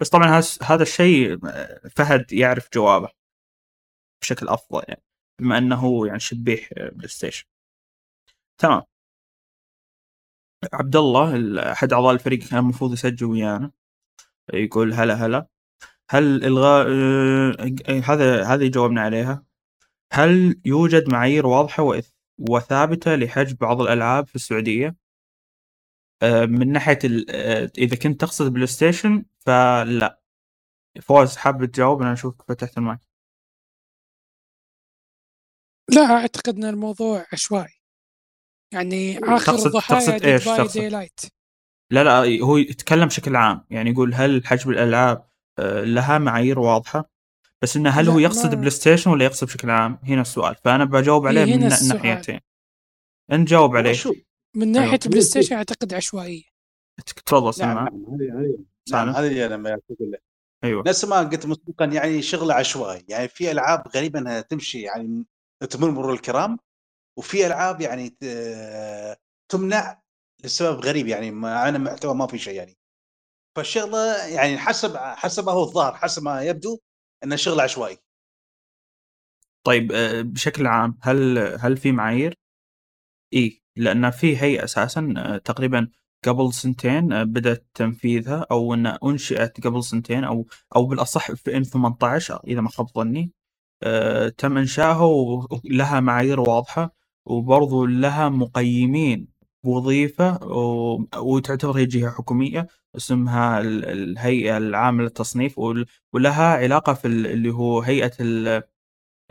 بس 0.00 0.08
طبعا 0.08 0.42
هذا 0.62 0.82
الشيء 0.82 1.38
فهد 1.96 2.32
يعرف 2.32 2.68
جوابه. 2.74 3.23
بشكل 4.24 4.48
أفضل 4.48 4.82
يعني 4.88 5.02
بما 5.40 5.58
إنه 5.58 6.06
يعني 6.06 6.20
شبيح 6.20 6.68
بلاي 6.76 7.08
ستيشن 7.08 7.44
تمام. 8.58 8.82
عبد 10.72 10.96
الله 10.96 11.60
أحد 11.72 11.92
أعضاء 11.92 12.12
الفريق 12.14 12.38
كان 12.38 12.58
المفروض 12.58 12.92
يسجل 12.92 13.26
ويانا. 13.26 13.72
يقول 14.52 14.92
هلا 14.92 15.14
هلا. 15.14 15.46
هل 16.10 16.44
الغاء 16.44 16.86
آه 16.90 18.00
هذا 18.04 18.44
هذه 18.44 18.68
جاوبنا 18.68 19.00
عليها. 19.00 19.44
هل 20.12 20.60
يوجد 20.64 21.12
معايير 21.12 21.46
واضحة 21.46 22.00
وثابتة 22.38 23.14
لحجب 23.16 23.58
بعض 23.58 23.80
الألعاب 23.80 24.26
في 24.28 24.34
السعودية؟ 24.34 24.96
آه، 26.22 26.44
من 26.46 26.72
ناحية 26.72 26.98
ال- 27.04 27.26
آه، 27.30 27.70
إذا 27.78 27.96
كنت 27.96 28.20
تقصد 28.20 28.52
بلاي 28.52 28.66
ستيشن 28.66 29.24
فلا. 29.38 30.20
فوز 31.02 31.36
حاب 31.36 31.64
تجاوب؟ 31.64 32.02
أنا 32.02 32.12
أشوفك 32.12 32.42
فتحت 32.48 32.78
المايك. 32.78 33.00
لا 35.94 36.02
أعتقد 36.02 36.56
إن 36.56 36.64
الموضوع 36.64 37.26
عشوائي 37.32 37.74
يعني 38.72 39.18
آخر 39.18 39.52
تقصد- 39.52 39.66
الضحايا 39.66 40.00
تقصد؟ 40.18 40.22
باي 40.22 40.38
تقصد؟ 40.38 40.78
Dying 40.80 40.88
Light 40.88 41.20
لا 41.92 42.04
لا 42.04 42.40
هو 42.42 42.56
يتكلم 42.56 43.06
بشكل 43.06 43.36
عام. 43.36 43.64
يعني 43.70 43.90
يقول 43.90 44.14
هل 44.14 44.46
حجب 44.46 44.70
الألعاب 44.70 45.26
آه، 45.58 45.80
لها 45.84 46.18
معايير 46.18 46.58
واضحة؟ 46.58 47.10
بس 47.62 47.76
إنه 47.76 47.90
هل 47.90 48.08
هو 48.08 48.18
يقصد 48.18 48.48
ما- 48.48 48.54
بلاي 48.54 48.70
ستيشن 48.70 49.10
ولا 49.10 49.24
يقصد 49.24 49.46
بشكل 49.46 49.70
عام؟ 49.70 49.98
هنا 50.04 50.20
السؤال. 50.20 50.54
فأنا 50.64 50.84
بجاوب 50.84 51.26
عليه 51.26 51.44
هنا 51.44 51.56
من 51.56 51.66
السؤال. 51.66 52.02
ناحيتين. 52.06 52.40
أنت 53.32 53.48
جاوب 53.48 53.76
عليه. 53.76 53.92
شوف 53.92 54.16
من 54.56 54.72
ناحية 54.72 54.86
أيوة. 54.88 55.00
بلاي 55.06 55.20
ستيشن 55.20 55.56
أعتقد 55.56 55.94
عشوائية. 55.94 56.42
تفضل 57.26 57.66
نعم 58.92 59.08
هذه 59.08 59.46
أنا 59.46 59.56
ما 59.56 59.70
أقول 59.70 60.12
لك 60.12 60.22
أيوه. 60.64 60.82
نفس 60.86 61.04
ما 61.04 61.18
قلت 61.18 61.46
مسبقا 61.46 61.84
يعني 61.84 62.22
شغل 62.22 62.50
عشوائي 62.52 63.04
يعني 63.08 63.28
في 63.28 63.50
ألعاب 63.50 63.88
غريبه 63.94 64.18
انها 64.18 64.40
تمشي 64.40 64.80
يعني 64.80 65.24
تمر 65.64 65.90
مرور 65.90 66.12
الكرام 66.12 66.58
وفي 67.18 67.46
ألعاب 67.46 67.80
يعني 67.80 68.16
تمنع 69.48 70.02
لسبب 70.44 70.80
غريب 70.80 71.06
يعني 71.06 71.30
مع 71.30 71.68
ان 71.68 71.84
محتوى 71.84 72.14
ما 72.14 72.26
في 72.26 72.38
شيء 72.38 72.54
يعني. 72.54 72.76
فالشغلة 73.56 74.26
يعني 74.26 74.58
حسب 74.58 74.96
حسب 74.96 75.46
ما 75.46 75.52
هو 75.52 75.62
الظاهر 75.62 75.94
حسب 75.94 76.22
ما 76.22 76.42
يبدو 76.42 76.78
انه 77.24 77.36
شغل 77.36 77.60
عشوائي. 77.60 77.98
طيب 79.66 79.92
آه، 79.92 80.22
بشكل 80.22 80.66
عام 80.66 80.98
هل 81.02 81.38
هل 81.38 81.76
في 81.76 81.92
معايير؟ 81.92 82.34
اي 83.34 83.62
لأن 83.76 84.10
في 84.10 84.36
هيئة 84.38 84.64
أساسا 84.64 85.14
آه، 85.16 85.38
تقريبا 85.38 85.90
قبل 86.24 86.52
سنتين 86.52 87.12
آه، 87.12 87.22
بدأت 87.24 87.66
تنفيذها 87.74 88.46
أو 88.50 88.74
إن 88.74 88.86
أنشئت 88.86 89.66
قبل 89.66 89.84
سنتين 89.84 90.24
أو 90.24 90.46
أو 90.76 90.86
بالأصح 90.86 91.32
في 91.32 91.56
2018 91.56 92.40
إذا 92.46 92.60
ما 92.60 92.68
خاب 92.68 92.88
ظني. 92.88 93.32
تم 94.38 94.58
انشائها 94.58 95.02
ولها 95.04 96.00
معايير 96.00 96.40
واضحة 96.40 96.94
وبرضو 97.26 97.86
لها 97.86 98.28
مقيمين 98.28 99.28
بوظيفه 99.64 100.44
و- 100.46 101.04
وتعتبر 101.16 101.78
هي 101.78 101.86
جهة 101.86 102.10
حكومية 102.10 102.66
اسمها 102.96 103.60
ال- 103.60 103.84
الهيئة 103.84 104.56
العامة 104.56 105.02
للتصنيف 105.02 105.58
ولها 106.12 106.56
علاقة 106.56 106.94
في 106.94 107.08
ال- 107.08 107.26
اللي 107.26 107.50
هو 107.50 107.80
هيئة 107.80 108.12
ال- 108.20 108.62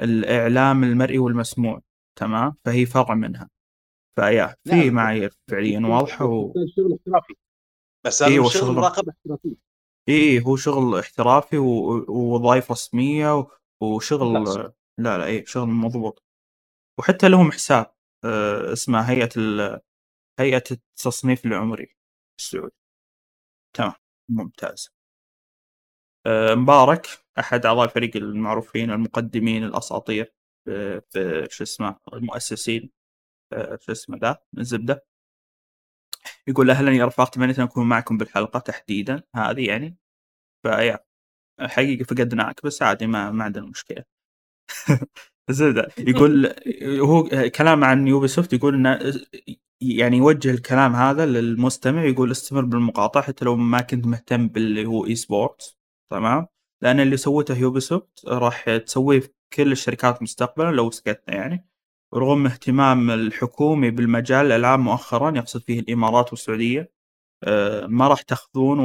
الإعلام 0.02 0.84
المرئي 0.84 1.18
والمسموع 1.18 1.82
تمام؟ 2.20 2.56
فهي 2.66 2.86
فرع 2.86 3.16
منها. 3.16 3.50
فيا 4.16 4.56
في 4.64 4.76
نعم. 4.76 4.94
معايير 4.94 5.34
فعليا 5.48 5.80
واضحة 5.88 6.26
و... 6.26 6.54
شغل 6.76 6.94
احترافي. 7.00 7.34
بس 8.06 8.24
هذا 8.24 8.32
أيوة، 8.32 8.50
شغل 8.50 8.76
مراقبة 8.76 9.12
احترافية. 9.12 9.56
اي 10.10 10.42
هو 10.46 10.56
شغل 10.56 11.00
احترافي 11.00 11.58
و- 11.58 12.06
ووظائف 12.10 12.72
رسمية 12.72 13.38
و- 13.40 13.48
وشغل 13.84 14.28
ممتاز. 14.28 14.58
لا 15.00 15.18
لا 15.18 15.26
اي 15.26 15.46
شغل 15.46 15.68
مضبوط. 15.68 16.24
وحتى 17.00 17.30
لهم 17.30 17.52
حساب 17.52 17.94
آه، 18.26 18.74
اسمه 18.74 19.02
هيئة 19.02 19.30
ال... 19.38 19.82
هيئة 20.40 20.64
التصنيف 20.72 21.46
العمري 21.46 21.96
السعودي 22.40 22.76
تمام 23.76 23.94
ممتاز. 24.30 24.90
آه، 26.26 26.56
مبارك 26.56 27.08
أحد 27.40 27.66
أعضاء 27.66 27.86
الفريق 27.86 28.18
المعروفين 28.18 28.92
المقدمين 28.92 29.64
الأساطير 29.64 30.34
في 30.66 31.02
في 31.10 31.48
شو 31.52 31.64
اسمه 31.64 32.00
المؤسسين 32.14 32.92
آه، 33.54 33.78
شو 33.82 33.92
اسمه 33.92 34.18
ذا 34.18 34.38
الزبدة. 34.58 35.06
يقول 36.48 36.70
أهلا 36.72 36.92
يا 36.92 37.06
رفاق 37.06 37.30
تمنيت 37.30 37.60
أن 37.60 37.66
أكون 37.66 37.90
معكم 37.90 38.18
بالحلقة 38.18 38.60
تحديدا 38.60 39.24
هذه 39.36 39.68
يعني. 39.68 39.98
ف 40.64 40.70
yeah. 40.70 41.00
حقيقه 41.60 42.04
فقدناك 42.04 42.66
بس 42.66 42.82
عادي 42.82 43.08
ما 43.08 43.32
ما 43.32 43.44
عندنا 43.44 43.66
مشكلة. 43.66 44.04
زبده 45.50 45.88
يقول 45.98 46.54
هو 46.84 47.30
كلام 47.56 47.84
عن 47.84 48.08
يوبي 48.08 48.28
سوفت 48.28 48.54
يقول 48.54 48.76
إنه 48.76 49.14
يعني 49.82 50.18
يوجه 50.18 50.52
الكلام 50.52 50.96
هذا 50.96 51.26
للمستمع 51.26 52.06
يقول 52.06 52.32
استمر 52.32 52.62
بالمقاطعة 52.66 53.24
حتى 53.24 53.46
لو 53.46 53.56
ما 53.56 53.82
كنت 53.82 54.06
مهتم 54.06 54.48
باللي 54.48 54.86
هو 54.86 55.06
e-sports 55.06 55.78
تمام؟ 56.12 56.48
لأن 56.82 57.00
اللي 57.00 57.18
سوته 57.18 57.58
يوبي 57.58 57.80
سوفت 57.80 58.26
راح 58.28 58.78
تسويه 58.78 59.20
في 59.20 59.30
كل 59.54 59.72
الشركات 59.72 60.22
مستقبلا 60.22 60.72
لو 60.72 60.92
سكتنا 60.92 61.36
يعني. 61.36 61.68
رغم 62.14 62.46
اهتمام 62.46 63.12
الحكومي 63.12 63.92
بالمجال 63.92 64.46
الالعاب 64.46 64.80
مؤخرا 64.80 65.38
يقصد 65.38 65.62
فيه 65.62 65.80
الإمارات 65.80 66.34
والسعودية 66.34 66.92
آه، 67.44 67.88
ما 67.88 68.08
راح 68.08 68.22
تأخذون 68.22 68.80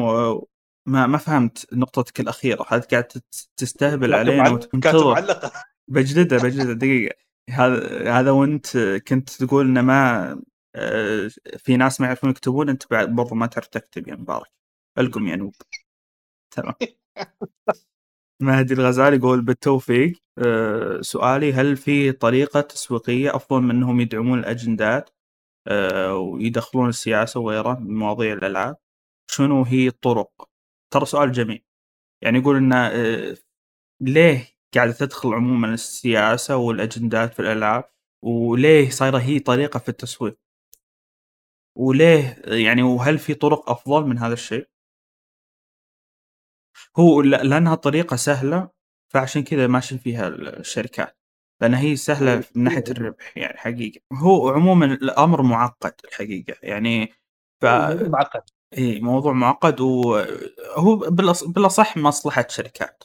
وما 0.88 1.06
ما 1.06 1.18
فهمت 1.18 1.66
نقطتك 1.72 2.20
الأخيرة. 2.20 2.66
هل 2.68 2.80
قاعد 2.80 3.04
تستهبل 3.56 4.14
علينا 4.14 4.50
وتنتظر 4.50 5.12
معلقة. 5.12 5.52
بجلده 5.88 6.36
بجلده 6.36 6.72
دقيقة. 6.72 7.16
هذا 7.50 8.12
هذا 8.12 8.30
وانت 8.30 8.76
كنت 9.08 9.30
تقول 9.30 9.66
إنه 9.66 9.82
ما 9.82 10.42
آه، 10.74 11.30
في 11.58 11.76
ناس 11.76 12.00
ما 12.00 12.06
يعرفون 12.06 12.30
يكتبون 12.30 12.68
أنت 12.68 12.90
بعد 12.90 13.14
برضو 13.14 13.34
ما 13.34 13.46
تعرف 13.46 13.66
تكتب 13.66 14.08
يا 14.08 14.14
مبارك. 14.14 14.48
ألقم 14.98 15.26
يا 15.26 15.36
نوب. 15.36 15.54
تمام. 16.56 16.74
مهدي 18.42 18.74
الغزالي 18.74 19.16
يقول 19.16 19.40
بالتوفيق. 19.40 20.22
آه، 20.38 21.00
سؤالي 21.00 21.52
هل 21.52 21.76
في 21.76 22.12
طريقة 22.12 22.60
تسويقية 22.60 23.36
أفضل 23.36 23.62
من 23.62 23.70
أنهم 23.70 24.00
يدعمون 24.00 24.38
الأجندات 24.38 25.10
آه، 25.68 26.14
ويدخلون 26.14 26.88
السياسة 26.88 27.40
وغيرها 27.40 27.74
من 27.74 27.96
مواضيع 27.96 28.32
الألعاب؟ 28.32 28.76
شنو 29.30 29.62
هي 29.62 29.88
الطرق؟ 29.88 30.47
ترى 30.90 31.04
سؤال 31.06 31.32
جميل. 31.32 31.64
يعني 32.22 32.38
يقول 32.38 32.56
إنه 32.56 32.86
آه، 32.86 33.36
ليه 34.00 34.46
قاعدة 34.74 34.92
تدخل 34.92 35.34
عموما 35.34 35.74
السياسة 35.74 36.56
والأجندات 36.56 37.34
في 37.34 37.40
الألعاب؟ 37.40 37.90
وليه 38.24 38.90
صايرة 38.90 39.18
هي 39.18 39.38
طريقة 39.40 39.78
في 39.78 39.88
التسويق؟ 39.88 40.38
وليه 41.76 42.42
يعني 42.46 42.82
وهل 42.82 43.18
في 43.18 43.34
طرق 43.34 43.70
أفضل 43.70 44.06
من 44.06 44.18
هذا 44.18 44.32
الشيء؟ 44.32 44.68
هو 46.98 47.20
ل- 47.22 47.30
لأنها 47.30 47.74
طريقة 47.74 48.16
سهلة 48.16 48.70
فعشان 49.12 49.42
كذا 49.44 49.66
ماشيين 49.66 50.00
فيها 50.00 50.28
الشركات. 50.28 51.18
لأن 51.60 51.74
هي 51.74 51.96
سهلة 51.96 52.44
من 52.54 52.64
ناحية 52.64 52.84
الربح 52.90 53.36
يعني 53.38 53.58
حقيقة. 53.58 54.00
هو 54.12 54.48
عموما 54.50 54.86
الأمر 54.86 55.42
معقد 55.42 55.94
الحقيقة 56.04 56.54
يعني 56.62 57.12
ف... 57.62 57.64
معقد. 58.00 58.42
اي 58.78 59.00
موضوع 59.00 59.32
معقد 59.32 59.80
وهو. 59.80 60.96
بالأصح 61.46 61.96
مصلحة 61.96 62.46
شركات. 62.48 63.04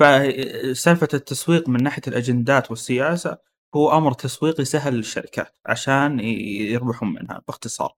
فسالفه 0.00 1.08
التسويق 1.14 1.68
من 1.68 1.82
ناحية 1.82 2.02
الأجندات 2.08 2.70
والسياسة 2.70 3.38
هو 3.76 3.92
أمر 3.98 4.12
تسويقي 4.12 4.64
سهل 4.64 4.94
للشركات 4.94 5.58
عشان 5.66 6.20
يربحون 6.20 7.12
منها 7.12 7.42
باختصار. 7.46 7.94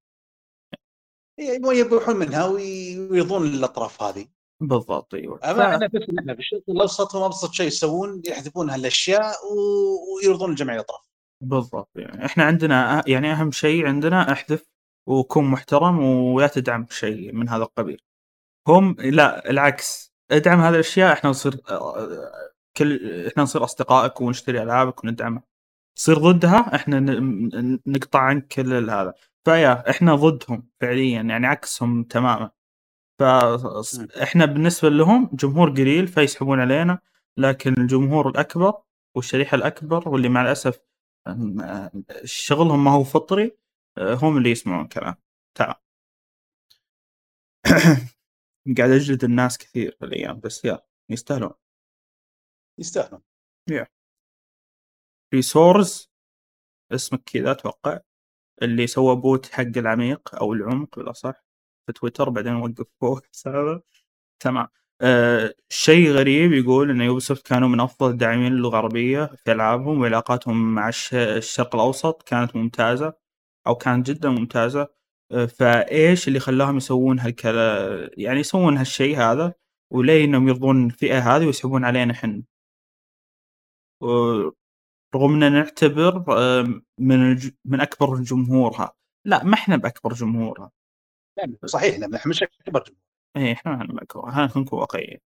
يبغون 1.41 1.77
يربحون 1.77 2.17
منها 2.17 2.47
وي- 2.47 2.99
ويرضون 3.09 3.47
الأطراف 3.47 4.03
هذه. 4.03 4.27
بالضبط 4.63 5.15
أيوه. 5.15 5.41
أما 5.45 5.75
إحنا 5.75 5.87
بس 5.87 6.01
إحنا 6.19 6.35
في 6.35 6.41
الشرق 6.41 6.63
الأوسط 6.69 7.17
هم 7.17 7.23
أبسط 7.23 7.53
شيء 7.53 7.67
يسوون 7.67 8.23
يحذفون 8.27 8.71
هالأشياء 8.71 9.35
و- 9.53 10.17
ويرضون 10.17 10.55
جميع 10.55 10.75
الأطراف. 10.75 11.11
بالضبط 11.43 11.91
يعني 11.97 12.27
إحنا 12.27 12.45
عندنا 12.45 13.03
يعني 13.07 13.33
أهم 13.33 13.51
شيء 13.51 13.87
عندنا 13.87 14.33
أحذف 14.33 14.70
وكن 15.11 15.45
محترم 15.45 15.99
ولا 16.05 16.47
تدعم 16.47 16.87
شيء 16.91 17.33
من 17.33 17.49
هذا 17.49 17.63
القبيل. 17.63 18.03
هم 18.69 18.97
لا 18.99 19.51
العكس. 19.51 20.15
ادعم 20.31 20.61
هذه 20.61 20.75
الأشياء 20.75 21.13
إحنا 21.13 21.31
نصير 21.31 21.57
كل 22.77 23.27
إحنا 23.27 23.43
نصير 23.43 23.65
أصدقائك 23.65 24.21
ونشتري 24.21 24.63
ألعابك 24.63 25.05
وندعمها 25.05 25.43
تصير 25.97 26.19
ضدها 26.19 26.75
إحنا 26.77 27.01
نقطع 27.87 28.21
عنك 28.21 28.47
كل 28.47 28.91
هذا. 28.91 29.15
فيا 29.45 29.91
إحنا 29.91 30.15
ضدهم 30.15 30.69
فعليا 30.81 31.23
يعني 31.23 31.47
عكسهم 31.47 32.05
تماما. 32.05 32.51
فاحنا 33.19 34.45
بالنسبة 34.45 34.89
لهم 34.89 35.31
جمهور 35.33 35.71
قليل 35.71 36.09
فيسحبون 36.09 36.61
علينا. 36.61 36.99
لكن 37.37 37.75
الجمهور 37.79 38.29
الأكبر 38.29 38.75
والشريحة 39.15 39.55
الأكبر 39.55 40.09
واللي 40.09 40.29
مع 40.29 40.43
الأسف 40.43 40.81
شغلهم 42.25 42.85
ما 42.85 42.91
هو 42.91 43.05
فطري 43.05 43.57
هم 44.01 44.39
اللي 44.39 44.51
يسمعون 44.51 44.89
كلام 44.89 45.15
تمام 45.55 45.75
قاعد 48.79 48.91
أجلد 48.91 49.25
الناس 49.25 49.59
كثير 49.59 49.97
الأيام 50.03 50.41
بس 50.41 50.65
يا 50.65 50.81
يستاهلون. 51.11 51.53
يستاهلون. 52.79 53.23
Resources 55.35 56.11
اسمك 56.93 57.23
كذا 57.27 57.51
أتوقع. 57.53 58.01
اللي 58.63 58.87
سوى 58.87 59.17
bot 59.17 59.47
حق 59.47 59.63
العميق 59.79 60.37
أو 60.37 60.53
العمق 60.55 60.97
بالاصح 60.99 61.45
في 61.87 61.93
تويتر 61.95 62.31
بعدين 62.31 62.55
وقفوه 62.57 63.23
حسابه 63.35 63.83
تمام. 64.41 64.69
آه 65.03 65.55
شيء 65.71 66.11
غريب 66.13 66.53
يقول 66.53 66.91
إن 66.91 67.01
يوبيسوفت 67.03 67.47
كانوا 67.49 67.69
من 67.69 67.81
أفضل 67.81 68.11
الداعمين 68.11 68.53
للغه 68.55 68.71
العربيه 68.71 69.27
في 69.27 69.53
ألعابهم 69.53 70.01
وعلاقاتهم 70.01 70.75
مع 70.75 70.89
الش- 70.89 71.15
الشرق 71.15 71.75
الأوسط 71.77 72.23
كانت 72.23 72.57
ممتازة. 72.57 73.15
أو 73.71 73.75
كانت 73.77 74.07
جدا 74.11 74.29
ممتازة. 74.31 74.89
آه، 75.33 75.47
فإيش 75.47 76.29
اللي 76.29 76.41
خلاهم 76.41 76.77
يسوون 76.77 77.21
هالكلا 77.21 78.11
يعني 78.17 78.41
يسوون 78.41 78.77
هالشيء 78.77 79.17
هذا؟ 79.19 79.55
وليه 79.93 80.25
إنهم 80.25 80.49
يرضون 80.49 80.87
الفئة 80.87 81.37
هذه 81.37 81.47
ويسحبون 81.47 81.85
علينا 81.85 82.13
إحنا؟ 82.13 82.43
رغم 85.15 85.33
إننا 85.35 85.49
نعتبر 85.49 86.25
من 86.99 87.33
الج... 87.33 87.51
من 87.65 87.81
أكبر 87.81 88.17
جمهورها. 88.17 88.93
لا 89.25 89.45
ما 89.45 89.55
إحنا 89.55 89.77
بأكبر 89.77 90.13
جمهورها. 90.13 90.71
صحيح 91.67 91.97
لا 91.99 92.17
إحنا 92.17 92.31
مش 92.31 92.43
أكبر 92.43 92.85
جمهور. 92.85 93.01
إيه 93.37 93.53
إحنا 93.53 93.73
ما 93.73 93.83
إحنا 93.83 93.95
بأكبر 93.95 94.31
خلينا 94.31 94.53
نكون 94.57 94.79
واقعيين. 94.79 95.19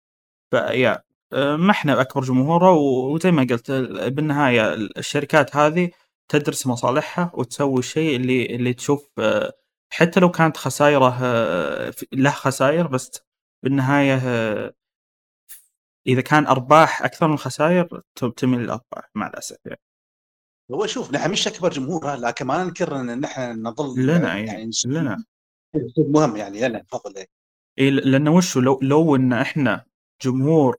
فيا 0.51 1.03
آه، 1.33 1.55
ما 1.55 1.71
إحنا 1.71 1.95
بأكبر 1.95 2.21
جمهورها 2.21 2.69
وزي 2.69 3.31
ما 3.31 3.47
قلت 3.49 3.69
ال- 3.69 4.11
بالنهاية 4.11 4.73
الشركات 4.73 5.55
هذه 5.55 5.91
تدرس 6.33 6.67
مصالحها 6.67 7.31
وتسوي 7.33 7.79
الشيء 7.79 8.15
اللي 8.15 8.45
اللي 8.45 8.73
تشوف 8.73 9.09
آه، 9.19 9.53
حتى 9.93 10.19
لو 10.19 10.31
كانت 10.31 10.57
خسائره 10.57 11.17
آه، 11.23 11.93
له 12.13 12.31
خسائر 12.31 12.87
بس 12.87 13.21
بالنهاية 13.63 14.19
آه، 14.23 14.73
إذا 16.07 16.21
كان 16.21 16.47
أرباح 16.47 17.03
أكثر 17.03 17.27
من 17.27 17.37
خسائر 17.37 18.01
تميل 18.37 18.59
للارباح 18.59 19.09
مع 19.15 19.27
الأسف 19.27 19.57
يعني. 19.65 19.81
هو 20.71 20.85
شوف 20.85 21.13
نحن 21.13 21.31
مش 21.31 21.47
أكبر 21.47 21.69
جمهور 21.69 22.15
لكن 22.15 22.45
ما 22.45 22.63
ننكر 22.63 22.99
إن 22.99 23.19
نحن 23.19 23.61
نظل 23.61 24.03
لنا 24.05 24.37
يعني 24.37 24.47
يعني 24.47 24.71
لنا 24.85 25.23
مهم 25.97 26.35
يعني 26.35 26.67
لنا 26.67 26.79
تفضل 26.79 27.17
إيه. 27.17 27.27
إيه 27.79 27.89
لأن 27.89 28.27
وشو 28.27 28.59
لو 28.59 28.79
لو 28.81 29.15
إن 29.15 29.33
إحنا 29.33 29.85
جمهور 30.21 30.77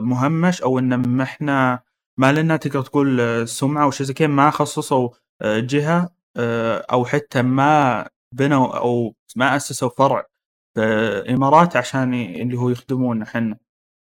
مهمش 0.00 0.62
أو 0.62 0.78
إن 0.78 0.94
ما 0.94 1.80
ما 2.18 2.32
لنا 2.32 2.56
تقدر 2.56 2.82
تقول 2.82 3.20
آه، 3.20 3.44
سمعة 3.44 3.84
أو 3.84 3.90
شيء 3.90 4.06
زي 4.06 4.14
كذا 4.14 4.26
ما 4.28 4.50
خصصوا 4.50 5.10
آه، 5.42 5.60
جهة 5.60 6.14
آه، 6.36 6.86
أو 6.92 7.04
حتى 7.04 7.42
ما 7.42 8.08
بنوا 8.34 8.78
أو 8.78 9.14
ما 9.36 9.56
أسسوا 9.56 9.88
فرع 9.88 10.26
في 10.74 10.80
الإمارات 11.24 11.76
عشان 11.76 12.14
اللي 12.14 12.58
هو 12.58 12.70
يخدمونا 12.70 13.24
إحنا. 13.24 13.58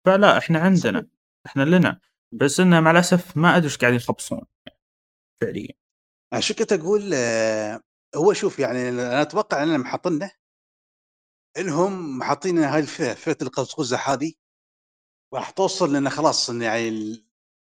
فلا 0.06 0.38
إحنا 0.38 0.60
عندنا 0.60 1.08
إحنا 1.46 1.64
لنا. 1.64 2.00
بس 2.32 2.60
إنه 2.60 2.80
مع 2.80 2.92
الأسف 2.92 3.38
ما 3.38 3.58
أدري 3.58 3.66
إيش 3.68 3.78
قاعدين 3.78 4.00
يخبصون 4.00 4.42
فعليا. 5.42 5.74
عشان 6.34 6.56
كنت 6.56 6.74
أقول 6.74 7.14
هو 8.16 8.34
شوف 8.34 8.60
يعني 8.60 8.90
أنا 8.90 9.22
أتوقع 9.22 9.64
اننا 9.64 9.78
محاطينه 9.78 10.32
إنهم 11.58 12.18
محاطين 12.18 12.58
هاي 12.58 12.80
الفئه 12.80 13.14
فئة 13.14 13.38
القوس 13.42 13.94
هذه 13.94 14.34
راح 15.34 15.50
توصل 15.50 15.94
لنا 15.94 16.10
خلاص 16.10 16.50
يعني 16.50 17.29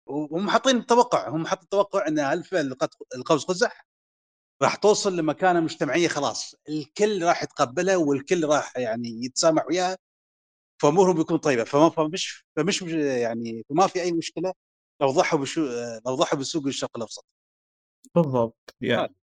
وهم 0.08 0.50
حاطين 0.50 0.86
توقع 0.86 1.30
هم 1.30 1.48
حاطين 1.48 1.70
توقع 1.70 2.08
إن 2.08 2.20
القط- 2.54 3.08
القوس 3.16 3.46
قزح 3.46 3.86
راح 4.62 4.76
توصل 4.76 5.18
لمكانة 5.18 5.60
مجتمعية 5.60 6.08
خلاص. 6.08 6.56
الكل 6.70 7.24
راح 7.24 7.44
يتقبلها 7.44 7.96
والكل 7.96 8.46
راح 8.46 8.78
يعني 8.78 9.26
يتسامح 9.26 9.66
وياها 9.68 9.98
فأمورهم 10.82 11.16
بيكون 11.16 11.38
طيبة. 11.38 11.64
فما 11.64 11.90
فمش 11.90 12.46
فمش 12.56 12.82
يعني 12.82 13.64
فما 13.70 13.88
في 13.88 14.02
أي 14.02 14.12
مشكلة 14.12 14.54
لو 15.02 15.12
ضحوا 15.12 15.40
بشو 15.40 15.62
لو 16.06 16.16
ضحوا 16.16 16.40
بسوق 16.40 16.66
الشرق 16.68 16.92
الأوسط. 16.96 17.26
بالضبط. 18.16 18.76
يعني. 18.82 19.16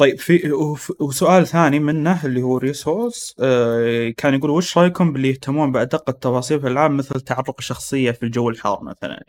طيب 0.00 0.18
في 0.18 0.52
وسؤال 1.00 1.46
ثاني 1.46 1.78
منه 1.78 2.24
اللي 2.26 2.42
هو 2.42 2.58
ريسورس 2.58 3.34
آه 3.40 4.08
كان 4.16 4.34
يقول 4.34 4.50
وش 4.50 4.78
رأيكم 4.78 5.12
باللي 5.12 5.28
يهتمون 5.28 5.72
بأدق 5.72 6.10
التفاصيل 6.10 6.60
في 6.60 6.66
الالعاب 6.66 6.90
مثل 6.90 7.20
تعرق 7.20 7.54
الشخصيه 7.58 8.10
في 8.10 8.22
الجو 8.22 8.48
الحار 8.50 8.84
مثلا؟ 8.84 9.24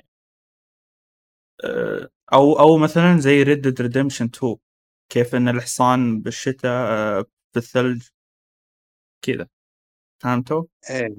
أو 2.33 2.59
أو 2.59 2.77
مثلا 2.77 3.19
زي 3.19 3.43
ريد 3.43 3.61
ديد 3.61 3.81
ريدمشن 3.81 4.25
2 4.25 4.57
كيف 5.09 5.35
إن 5.35 5.47
الحصان 5.49 6.21
بالشتاء 6.21 6.71
آه 6.91 7.25
في 7.53 7.59
الثلج 7.59 8.03
كذا 9.21 9.47
فهمتوا؟ 10.23 10.63
إيه 10.89 11.15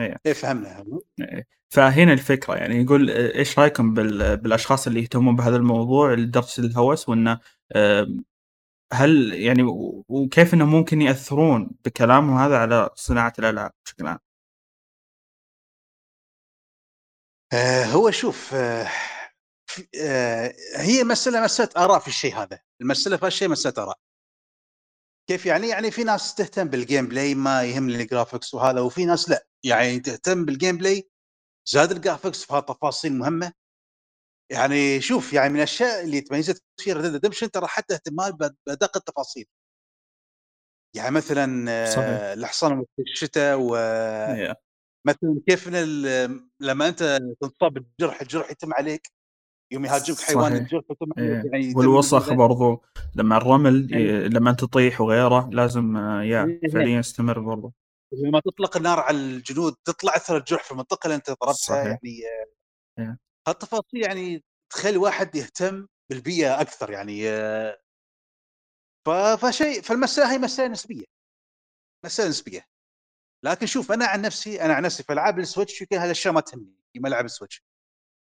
إيه 0.00 0.16
إيه 0.26 0.32
فهمنا 0.32 0.84
إيه. 1.20 1.46
فهنا 1.70 2.12
الفكرة 2.12 2.54
يعني 2.56 2.76
يقول 2.82 3.10
آه، 3.10 3.34
إيش 3.38 3.58
رأيكم 3.58 3.94
بال- 3.94 4.36
بالأشخاص 4.36 4.86
اللي 4.86 5.00
يهتمون 5.02 5.36
بهذا 5.36 5.56
الموضوع 5.56 6.14
لدرجه 6.14 6.60
الهوس 6.62 7.08
وإنه 7.08 7.40
آه، 7.72 8.06
هل 8.92 9.34
يعني 9.34 9.62
وكيف 10.08 10.54
إنه 10.54 10.64
ممكن 10.66 11.02
يأثرون 11.02 11.70
بكلامهم 11.84 12.38
هذا 12.38 12.58
على 12.58 12.90
صناعة 12.94 13.32
الألعاب 13.38 13.72
بشكل 13.86 14.06
عام؟ 14.06 14.18
آه 17.52 17.84
هو 17.84 18.10
شوف 18.10 18.54
آه 18.54 18.86
آه 18.86 19.21
هي 20.76 21.04
مسألة 21.04 21.40
مسألة 21.44 21.70
آراء 21.76 21.98
في 21.98 22.08
الشيء 22.08 22.34
هذا. 22.36 22.60
المسألة 22.80 23.16
في 23.16 23.26
هالشيء 23.26 23.48
مسألة 23.48 23.82
آراء. 23.82 23.98
كيف 25.28 25.46
يعني؟ 25.46 25.68
يعني 25.68 25.90
في 25.90 26.04
ناس 26.04 26.34
تهتم 26.34 26.68
بال 26.68 27.06
gameplay 27.08 27.34
ما 27.34 27.62
يهمني 27.64 27.94
ال 28.02 28.08
graphics 28.08 28.54
وهذا 28.54 28.80
وفي 28.80 29.04
ناس 29.04 29.30
لا. 29.30 29.46
يعني 29.64 30.00
تهتم 30.00 30.44
بال 30.44 30.78
gameplay 30.78 31.08
زاد 31.68 31.90
ال 31.92 31.98
graphics 31.98 32.44
فيها 32.44 32.60
تفاصيل 32.60 33.12
مهمة. 33.12 33.52
يعني 34.50 35.00
شوف 35.00 35.32
يعني 35.32 35.48
من 35.48 35.56
الأشياء 35.56 36.04
اللي 36.04 36.20
تميزت 36.20 36.62
في 36.80 36.92
ريد 36.92 37.16
ديدمبشن 37.16 37.50
ترى 37.50 37.66
حتى 37.66 37.94
اهتمام 37.94 38.30
بأدق 38.30 38.96
التفاصيل. 38.96 39.46
يعني 40.96 41.10
مثلا 41.14 41.70
آه، 41.70 41.86
صحيح. 41.86 42.20
الحصان 42.20 42.78
وقت 42.78 42.88
الشتاء 42.98 43.56
ومثلا 43.60 44.58
إيه. 45.24 45.42
كيف 45.48 45.68
إن 45.68 45.74
ال- 45.74 46.48
لما 46.60 46.88
أنت 46.88 47.18
تنصاب 47.40 47.72
بالجرح 47.74 48.20
الجرح 48.20 48.50
يتم 48.50 48.74
عليك. 48.74 49.21
يوم 49.72 49.84
يهاجمك 49.84 50.20
حيوان 50.20 50.52
إيه. 50.52 51.42
يعني 51.52 51.66
يتم 51.66 51.78
والوسخ 51.78 52.28
ال- 52.28 52.36
برضو 52.36 52.82
لما 53.14 53.36
الرمل 53.36 53.92
ي- 53.92 53.96
إيه. 53.96 54.26
لما 54.26 54.50
أنت 54.50 54.60
تطيح 54.60 55.00
وغيره 55.00 55.48
لازم 55.52 55.96
آه، 55.96 56.22
يا 56.22 56.44
إيه. 56.44 56.70
فعليا 56.70 56.98
يستمر 56.98 57.40
برضو 57.40 57.72
لما 58.12 58.40
تطلق 58.40 58.76
النار 58.76 59.00
على 59.00 59.16
الجنود 59.16 59.74
تطلع 59.84 60.16
أثر 60.16 60.36
الجرح 60.36 60.64
في 60.64 60.72
المنطقة 60.72 61.06
اللي 61.06 61.14
أنت 61.16 61.26
ضربتها 61.30 61.52
صحيح. 61.52 61.86
يعني 61.86 62.22
آه،. 62.98 63.18
هالتفاصيل 63.48 64.02
يعني 64.02 64.44
تخلي 64.72 64.96
واحد 64.96 65.34
يهتم 65.34 65.86
بالبيئة 66.10 66.60
أكثر 66.60 66.90
يعني 66.90 67.28
آه، 67.28 67.76
فشيء 69.36 69.82
فالمساله 69.82 70.32
هي 70.32 70.38
مساله 70.38 70.68
نسبية 70.68 71.04
مساله 72.04 72.28
نسبية 72.28 72.66
لكن 73.44 73.66
شوف 73.66 73.92
أنا 73.92 74.06
عن 74.06 74.22
نفسي 74.22 74.62
أنا 74.62 74.74
عن 74.74 74.82
نفسي 74.82 75.02
في 75.02 75.12
ألعاب 75.12 75.38
السويتش 75.38 75.80
يمكن 75.80 75.96
هذا 75.96 76.10
الشيء 76.10 76.32
ما 76.32 76.40
تهمني 76.40 76.76
في 76.92 77.00
ألعاب 77.00 77.24
السويتش 77.24 77.62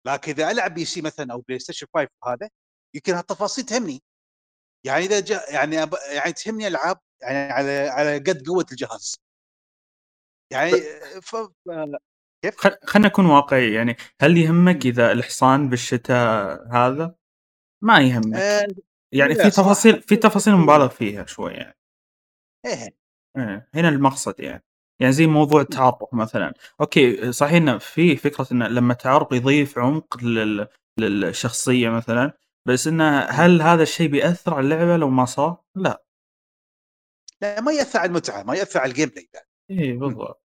لكن 0.09 0.33
إذا 0.33 0.51
ألعب 0.51 0.75
PC 0.75 1.03
مثلا 1.03 1.33
أو 1.33 1.41
بلاي 1.41 1.59
ستيشن 1.59 1.87
5 1.95 2.09
هذا 2.27 2.51
يمكن 2.95 3.15
هالتفاصيل 3.15 3.65
تهمني. 3.65 4.03
يعني 4.87 5.05
إذا 5.05 5.21
جاء 5.21 5.55
يعني 5.55 5.83
أب... 5.83 5.95
يعني 6.15 6.33
تهمني 6.33 6.67
ألعاب 6.67 6.99
يعني 7.23 7.53
على 7.53 7.89
على 7.89 8.19
قد 8.19 8.47
قوة 8.49 8.67
الجهاز. 8.73 9.17
يعني 10.53 10.73
ف... 11.23 11.37
ف... 11.37 11.71
خل... 12.57 12.77
خلنا 12.85 13.09
نكون 13.09 13.27
واقعي 13.27 13.73
يعني 13.75 13.97
هل 14.21 14.37
يهمك 14.37 14.87
إذا 14.87 15.13
الحصان 15.13 15.69
بالشتاء 15.69 16.69
هذا؟ 16.73 17.15
ما 17.83 18.01
يهمك. 18.01 18.37
آه... 18.37 18.69
يعني 19.13 19.35
في. 19.35 19.51
تفاصيل 19.51 20.03
في 20.03 20.17
تفاصيل 20.17 20.55
مبالغ 20.55 20.89
فيها 20.89 21.27
شوي 21.27 21.53
يعني. 21.53 21.79
إيه. 22.67 22.97
إيه، 23.37 23.69
هنا 23.75 23.89
المقصد 23.89 24.41
يعني. 24.41 24.65
يعني 25.01 25.13
زي 25.13 25.27
موضوع 25.27 25.61
التعرق 25.61 26.15
مثلا. 26.15 26.55
okay 26.81 27.33
صحيح 27.33 27.55
إنه 27.55 27.79
في 27.79 28.17
فكرة 28.17 28.47
إنه 28.53 28.69
لما 28.69 28.93
التعرق 28.93 29.35
يضيف 29.35 29.79
عمق 29.79 30.25
لل... 30.25 30.69
للشخصية 30.99 31.89
مثلا 31.89 32.33
بس 32.69 32.87
إنه 32.87 33.19
هل 33.19 33.63
هذا 33.63 33.83
الشيء 33.83 34.09
بيأثر 34.09 34.55
على 34.55 34.65
اللعبة 34.65 34.97
لو 34.97 35.11
ما 35.11 35.25
صار؟ 35.25 35.63
لا. 35.75 36.05
لا 37.43 37.61
ما 37.61 37.73
يأثر 37.73 37.99
على 37.99 38.09
المتعة 38.09 38.43
ما 38.43 38.55
يأثر 38.55 38.81
على 38.81 38.91
ال 38.91 39.09
gameplay 39.09 39.29
اي 39.71 39.93
بالضبط. 39.93 40.43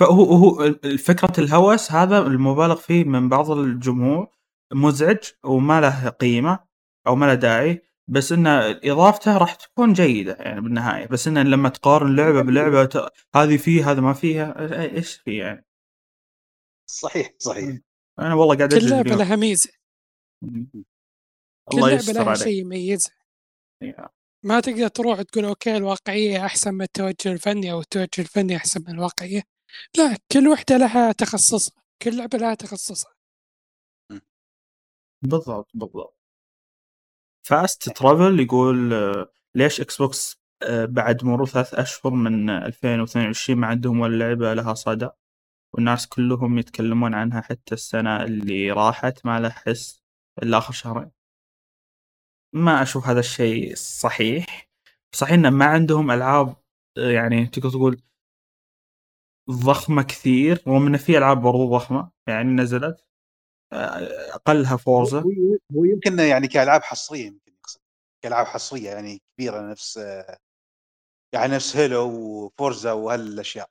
فهو 0.00 0.22
هو 0.24 0.74
فكرة 0.98 1.32
الهوس 1.38 1.92
هذا 1.92 2.18
المبالغ 2.18 2.76
فيه 2.76 3.04
من 3.04 3.28
بعض 3.28 3.50
الجمهور 3.50 4.28
مزعج 4.72 5.18
وما 5.44 5.80
له 5.80 6.08
قيمة 6.08 6.58
أو 7.06 7.16
ما 7.16 7.26
له 7.26 7.34
داعي. 7.34 7.87
بس 8.08 8.32
إن 8.32 8.46
إضافته 8.84 9.38
راح 9.38 9.54
تكون 9.54 9.92
جيدة 9.92 10.34
يعني 10.34 10.60
بالنهاية. 10.60 11.06
بس 11.06 11.28
إن 11.28 11.38
لما 11.50 11.68
تقارن 11.68 12.16
لعبة 12.16 12.42
بلعبة 12.42 12.84
ت- 12.84 13.12
هذه 13.34 13.56
فيها 13.56 13.92
هذا 13.92 14.00
ما 14.00 14.12
فيها 14.12 14.54
إي- 14.54 14.94
إيش 14.94 15.14
في 15.16 15.36
يعني؟ 15.36 15.64
صحيح 16.90 17.34
صحيح. 17.38 17.78
أنا 18.18 18.34
والله 18.34 18.56
قاعد 18.56 18.74
كل 18.74 18.76
اليوم 18.76 19.18
لها 19.18 19.36
ميزة. 19.36 19.70
مم. 20.42 20.70
كل 21.64 21.78
يستر 21.92 22.12
لها 22.12 22.24
عليك. 22.24 22.42
شيء 22.42 22.60
يميزها. 22.60 23.12
ما 24.44 24.60
تقدر 24.60 24.88
تروح 24.88 25.22
تقول 25.22 25.44
أوكي 25.44 25.76
الواقعية 25.76 26.46
أحسن 26.46 26.74
من 26.74 26.82
التوجه 26.82 27.32
الفني 27.32 27.72
أو 27.72 27.80
التوجه 27.80 28.08
الفني 28.18 28.56
أحسن 28.56 28.80
من 28.80 28.94
الواقعية. 28.94 29.42
لا 29.98 30.16
كل 30.32 30.48
وحدة 30.48 30.76
لها 30.76 31.12
تخصصها. 31.12 31.82
كل 32.02 32.16
لعبة 32.16 32.38
لها 32.38 32.54
تخصصها. 32.54 33.12
بالضبط 35.22 35.70
بالضبط. 35.74 36.17
فاست 37.48 37.88
ترافل 37.90 38.40
يقول 38.40 38.94
ليش 39.54 39.80
إكس 39.80 39.98
بوكس 40.02 40.38
آه، 40.62 40.84
بعد 40.84 41.24
مرور 41.24 41.46
ثلاث 41.46 41.74
أشهر 41.74 42.12
من 42.12 42.50
2022 42.50 43.58
ما 43.58 43.66
عندهم 43.66 44.00
ولا 44.00 44.24
لعبة 44.24 44.54
لها 44.54 44.74
صدى؟ 44.74 45.08
والناس 45.74 46.08
كلهم 46.08 46.58
يتكلمون 46.58 47.14
عنها 47.14 47.40
حتى 47.40 47.74
السنة 47.74 48.22
اللي 48.24 48.70
راحت 48.72 49.26
ما 49.26 49.40
لها 49.40 49.50
حس 49.50 50.02
إلا 50.42 50.58
آخر 50.58 50.72
شهرين. 50.72 51.10
ما 52.52 52.82
أشوف 52.82 53.06
هذا 53.06 53.20
الشيء 53.20 53.74
صحيح. 53.76 54.68
صحيح 55.14 55.32
إنه 55.32 55.50
ما 55.50 55.64
عندهم 55.64 56.10
ألعاب 56.10 56.56
آه، 56.98 57.10
يعني 57.10 57.46
تقدر 57.46 57.70
تقول 57.70 58.02
ضخمة 59.50 60.02
كثير 60.02 60.62
رغم 60.68 60.86
انه 60.86 60.98
في 60.98 61.18
ألعاب 61.18 61.42
برضو 61.42 61.76
ضخمة 61.76 62.10
يعني 62.26 62.48
نزلت. 62.50 63.07
أقلها 63.72 64.76
فورزا 64.76 65.20
هو 65.76 65.84
يمكن 65.84 66.18
يعني 66.18 66.48
كألعاب 66.48 66.82
حصرية 66.82 67.26
يمكن 67.26 67.52
يقصد 67.52 67.80
كألعاب 68.22 68.46
حصرية 68.46 68.90
يعني 68.90 69.22
كبيرة 69.36 69.70
نفس 69.70 70.00
يعني 71.34 71.54
نفس 71.54 71.76
هيلو 71.76 72.10
وفورزا 72.10 72.92
وهالأشياء. 72.92 73.70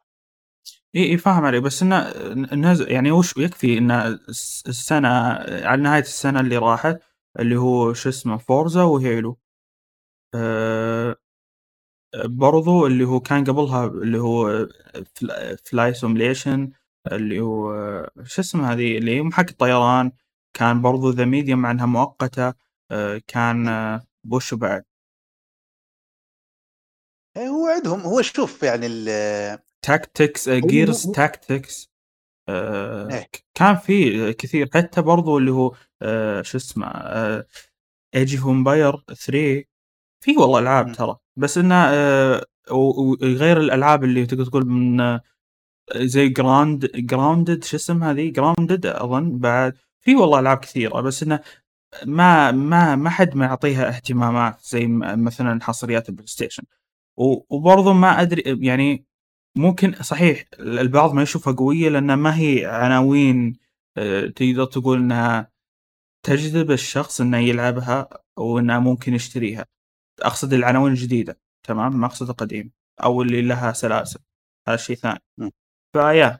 إي 0.95 1.03
إي 1.03 1.17
فاهم 1.17 1.45
علي 1.45 1.59
بس 1.59 1.81
إنه 1.83 2.11
نزل 2.53 2.91
يعني 2.91 3.11
وش 3.11 3.37
يكفي 3.37 3.77
إن 3.77 3.91
السنة 4.67 5.07
على 5.65 5.81
نهاية 5.81 6.01
السنة 6.01 6.39
اللي 6.39 6.57
راحت 6.57 6.99
اللي 7.39 7.55
هو 7.55 7.93
شو 7.93 8.09
اسمه 8.09 8.37
فورزا 8.37 8.83
وهيلو. 8.83 9.37
أه 10.35 11.15
برضو 12.25 12.87
اللي 12.87 13.03
هو 13.03 13.19
كان 13.19 13.43
قبلها 13.43 13.85
اللي 13.85 14.17
هو 14.19 14.67
فلايت 15.65 15.93
سيميوليشن 15.93 16.71
اللي 17.15 17.39
هو 17.39 17.73
شو 18.23 18.41
اسمه 18.41 18.73
هذه 18.73 18.97
اللي 18.97 19.15
هي 19.15 19.21
محاكي 19.21 19.49
الطيران 19.49 20.11
كان 20.53 20.81
برضو 20.81 21.09
ذا 21.09 21.25
ميديوم 21.25 21.59
مع 21.59 21.71
انها 21.71 21.85
مؤقتة 21.85 22.53
أه 22.91 23.21
كان 23.27 23.67
أه 23.67 24.01
وش 24.31 24.53
بعد 24.53 24.83
إيه، 27.37 27.47
هو 27.47 27.67
عندهم 27.67 27.99
هو 28.01 28.21
شوف 28.21 28.63
يعني 28.63 28.87
تاكتكس 29.81 30.49
جيرز 30.49 31.11
تاكتكس. 31.11 31.89
كان 33.53 33.75
في 33.75 34.33
كثير 34.33 34.69
حتى 34.73 35.01
برضو 35.01 35.37
اللي 35.37 35.51
هو 35.51 35.75
آه 36.01 36.41
شو 36.41 36.57
اسمه 36.57 36.87
آه 36.87 37.45
ايج 38.15 38.37
اوف 38.37 38.57
امباير 38.57 38.97
3 38.97 39.63
في 40.23 40.37
والله 40.37 40.59
ألعاب. 40.59 40.91
ترى 40.95 41.17
بس 41.37 41.57
إنه 41.57 41.75
آه 41.75 42.45
وغير 42.71 43.57
الألعاب 43.57 44.03
اللي 44.03 44.25
تقدر 44.25 44.45
تقول 44.45 44.65
من 44.65 45.01
آه 45.01 45.21
زي 45.95 46.29
جراوند 46.29 46.85
جراوندد 46.95 47.63
شو 47.63 47.77
اسمها 47.77 48.11
هذه؟ 48.11 48.29
جراوندد 48.31 48.85
أظن 48.85 49.39
بعد. 49.39 49.77
في 50.01 50.15
والله 50.15 50.39
ألعاب 50.39 50.57
كثيرة 50.57 51.01
بس 51.01 51.23
إنه 51.23 51.39
ما 52.05 52.51
ما 52.51 52.95
ما 52.95 53.09
حد 53.09 53.35
ما 53.35 53.45
يعطيها 53.45 53.89
اهتمامات 53.89 54.61
زي 54.65 54.87
مثلا 54.87 55.63
حصريات 55.63 56.09
البلاي 56.09 56.27
ستيشن 56.27 56.63
وبرضه 57.17 57.93
ما 57.93 58.21
أدري 58.21 58.43
يعني 58.67 59.05
ممكن 59.57 59.93
صحيح 59.93 60.45
البعض 60.59 61.13
ما 61.13 61.21
يشوفها 61.23 61.53
قوية 61.53 61.89
لأن 61.89 62.13
ما 62.13 62.39
هي 62.39 62.65
عناوين 62.65 63.57
آه، 63.97 64.27
تقدر 64.27 64.65
تقول 64.65 64.97
إنها 64.99 65.51
تجذب 66.23 66.71
الشخص 66.71 67.21
إنه 67.21 67.37
يلعبها 67.37 68.09
وانه 68.37 68.79
ممكن 68.79 69.13
يشتريها. 69.13 69.65
أقصد 70.21 70.53
العناوين 70.53 70.93
الجديدة 70.93 71.39
تمام؟ 71.63 71.99
ما 71.99 72.07
أقصد 72.07 72.29
القديم 72.29 72.71
أو 73.03 73.21
اللي 73.21 73.41
لها 73.41 73.73
سلاسل. 73.73 74.19
هذا 74.67 74.77
شيء 74.77 74.95
ثاني. 74.95 75.19
فيا 75.97 76.39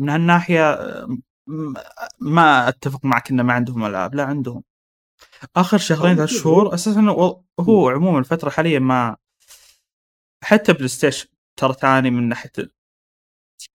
من 0.00 0.08
هالناحية 0.08 0.78
ما 2.20 2.68
أتفق 2.68 3.04
معك 3.04 3.30
إنه 3.30 3.42
ما 3.42 3.52
عندهم 3.52 3.84
العاب 3.84 4.14
لا 4.14 4.24
عندهم. 4.24 4.64
آخر 5.56 5.78
شهرين 5.78 6.16
ثلاث 6.16 6.28
شهور 6.28 6.74
أساسا 6.74 7.00
هو 7.60 7.88
عموما 7.88 8.18
الفترة 8.18 8.50
حاليا 8.50 8.78
ما 8.78 9.16
حتى 10.44 10.72
بلاي 10.72 10.88
ستيشن 10.88 11.28
ترى 11.56 11.74
تعاني 11.74 12.10
من 12.10 12.28
ناحية 12.28 12.52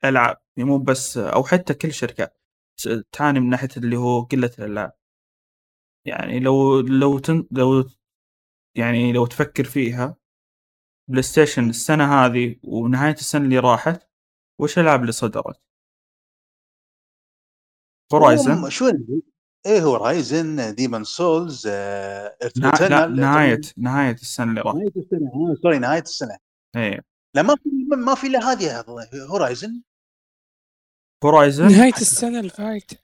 الألعاب 0.04 0.38
يعني 0.58 0.70
مو 0.70 0.78
بس 0.78 1.18
أو 1.18 1.44
حتى 1.44 1.74
كل 1.74 1.94
شركة 1.94 2.32
تعاني 3.12 3.40
من 3.40 3.50
ناحية 3.50 3.70
اللي 3.78 3.98
هو 3.98 4.22
قلة 4.22 4.52
الألعاب. 4.60 4.94
يعني 6.06 6.40
لو 6.40 6.80
لو 6.80 7.20
تن 7.20 7.48
لو 7.52 7.90
يعني 8.78 9.14
لو 9.14 9.26
تفكر 9.26 9.64
فيها 9.64 10.16
بلاي 11.10 11.24
ستيشن 11.24 11.70
السنة 11.70 12.14
هذه 12.26 12.56
ونهاية 12.64 13.14
السنة 13.14 13.46
اللي 13.46 13.60
راحت 13.60 14.10
وش 14.60 14.78
الألعاب 14.78 15.02
اللي 15.02 15.12
صدرت؟ 15.12 15.62
هورايزن 18.14 18.70
شو 18.70 18.92
إيه 19.66 19.82
هورايزن 19.82 20.76
ديمون 20.76 21.04
سولز 21.04 21.68
لا 21.68 23.08
نهاية 23.08 23.62
نهاية 23.78 24.14
السنة 24.14 24.50
اللي 24.50 24.62
راحت. 24.62 24.76
نهاية 24.76 24.92
السنة 24.96 25.32
آه 25.32 25.56
sorry 25.62 25.80
نهاية 25.80 26.02
السنة. 26.02 26.38
إيه. 26.76 27.02
لا 27.36 27.42
ما 27.42 27.56
في 27.56 27.70
ما 27.96 28.16
في 28.16 28.28
الا 28.28 28.40
هذه 28.40 28.86
هورايزن 29.30 29.82
هورايزن 31.24 31.68
نهاية 31.68 31.94
السنة 31.94 32.40
اللي 32.40 32.50
فايته 32.50 32.98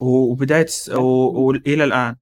وبداية 0.00 0.66
وإلى 0.98 1.84
الآن. 1.84 2.16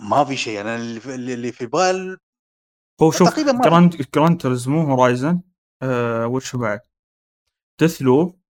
ما 0.00 0.24
في 0.24 0.36
شيء 0.36 0.60
أنا 0.60 0.76
اللي, 0.76 1.34
اللي 1.34 1.52
في 1.52 1.66
بال 1.66 2.18
هو 3.02 3.10
شوف 3.10 3.40
جراند 3.40 3.96
جراند 4.14 4.40
توريزمو 4.40 4.82
هورايزن 4.82 5.40
آه 5.82 6.26
وش 6.26 6.56
بعد 6.56 6.80
ديث 7.80 8.02
لوب 8.02 8.40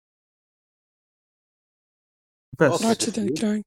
بس 2.60 2.82
راتشت 2.82 3.18
اند 3.18 3.38
كلانك 3.38 3.64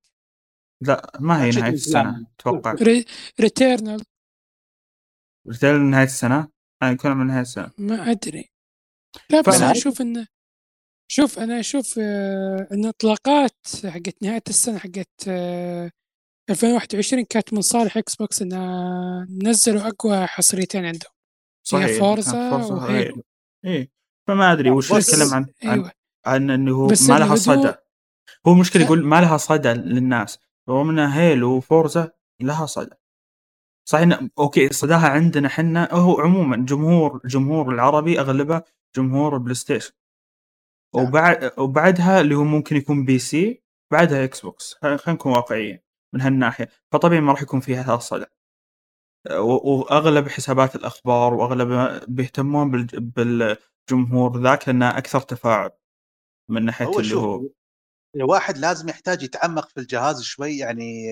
لا 0.81 1.11
ما 1.19 1.43
هي 1.43 1.49
نهاية 1.49 1.73
السنة 1.73 2.27
أتوقع. 2.39 2.75
ريتيرنال 3.39 4.03
ريتيرنال 5.49 5.89
نهاية 5.89 6.03
السنة؟ 6.05 6.47
أنا 6.81 6.91
يكون 6.91 7.11
من 7.11 7.27
نهاية 7.27 7.41
السنة. 7.41 7.71
ما 7.77 8.11
أدري. 8.11 8.49
لا 9.29 9.41
بس 9.41 9.61
أنا 9.61 9.71
أشوف 9.71 10.01
انه 10.01 10.27
شوف 11.11 11.39
أنا 11.39 11.59
أشوف 11.59 11.99
آه 11.99 12.67
إن 12.71 12.85
إطلاقات 12.85 13.55
حقت 13.85 14.15
نهاية 14.23 14.43
السنة 14.49 14.77
حقت 14.77 15.27
آه 15.27 15.91
2021 16.49 17.25
كانت 17.25 17.53
من 17.53 17.61
صالح 17.61 17.97
إكس 17.97 18.15
بوكس 18.15 18.41
إنها 18.41 19.27
نزلوا 19.29 19.87
أقوى 19.87 20.27
حصريتين 20.27 20.85
عندهم. 20.85 21.11
صحيح 21.63 21.85
هي 21.85 21.99
Forza 21.99 22.49
و 22.49 22.64
Halo 22.64 23.23
إيه 23.65 23.91
فما 24.27 24.51
أدري 24.51 24.69
وش 24.71 24.91
يتكلم 24.91 25.33
عن 25.33 25.45
أيوة. 25.63 25.91
عن 26.25 26.49
إنه 26.49 26.87
ما 26.87 27.19
لها 27.19 27.35
صدى. 27.35 27.73
هو 28.47 28.53
مشكلة 28.53 28.83
يقول 28.83 29.05
ما 29.05 29.21
لها 29.21 29.37
صدى 29.37 29.73
للناس. 29.73 30.39
رغم 30.69 30.89
ان 30.89 30.99
Halo 30.99 31.57
و 31.57 31.66
Forza 31.66 32.11
لها 32.41 32.65
صدى. 32.65 32.95
صحيح 33.89 34.19
أوكي 34.39 34.73
صداها 34.73 35.09
عندنا 35.09 35.47
إحنا 35.47 35.93
هو 35.93 36.21
عموما 36.21 36.57
جمهور 36.57 37.21
الجمهور 37.25 37.73
العربي 37.73 38.19
أغلبه 38.19 38.63
جمهور 38.95 39.37
PlayStation. 39.37 39.91
نعم. 40.95 41.05
وبعد 41.05 41.51
وبعدها 41.57 42.21
اللي 42.21 42.35
هو 42.35 42.43
ممكن 42.43 42.75
يكون 42.75 43.05
PC 43.05 43.63
بعدها 43.91 44.23
Xbox. 44.23 44.73
خلينا 44.73 44.99
نكون 45.07 45.31
واقعيين 45.31 45.79
من 46.13 46.21
هالناحية. 46.21 46.69
فطبيعي 46.91 47.21
ما 47.21 47.31
راح 47.31 47.41
يكون 47.41 47.59
فيها 47.59 47.81
هذا 47.81 47.93
الصدى. 47.93 48.25
وأغلب 49.29 50.27
حسابات 50.27 50.75
الأخبار 50.75 51.33
وأغلب 51.33 52.01
بيهتمون 52.07 52.87
بالجمهور 52.95 54.41
ذاك 54.41 54.67
لأنه 54.67 54.97
أكثر 54.97 55.19
تفاعل 55.19 55.69
من 56.49 56.65
ناحية 56.65 56.85
هو 56.85 56.99
اللي 56.99 57.15
هو. 57.15 57.49
الواحد 58.15 58.57
لازم 58.57 58.89
يحتاج 58.89 59.23
يتعمق 59.23 59.69
في 59.69 59.79
الجهاز 59.79 60.21
شوي 60.21 60.57
يعني 60.57 61.11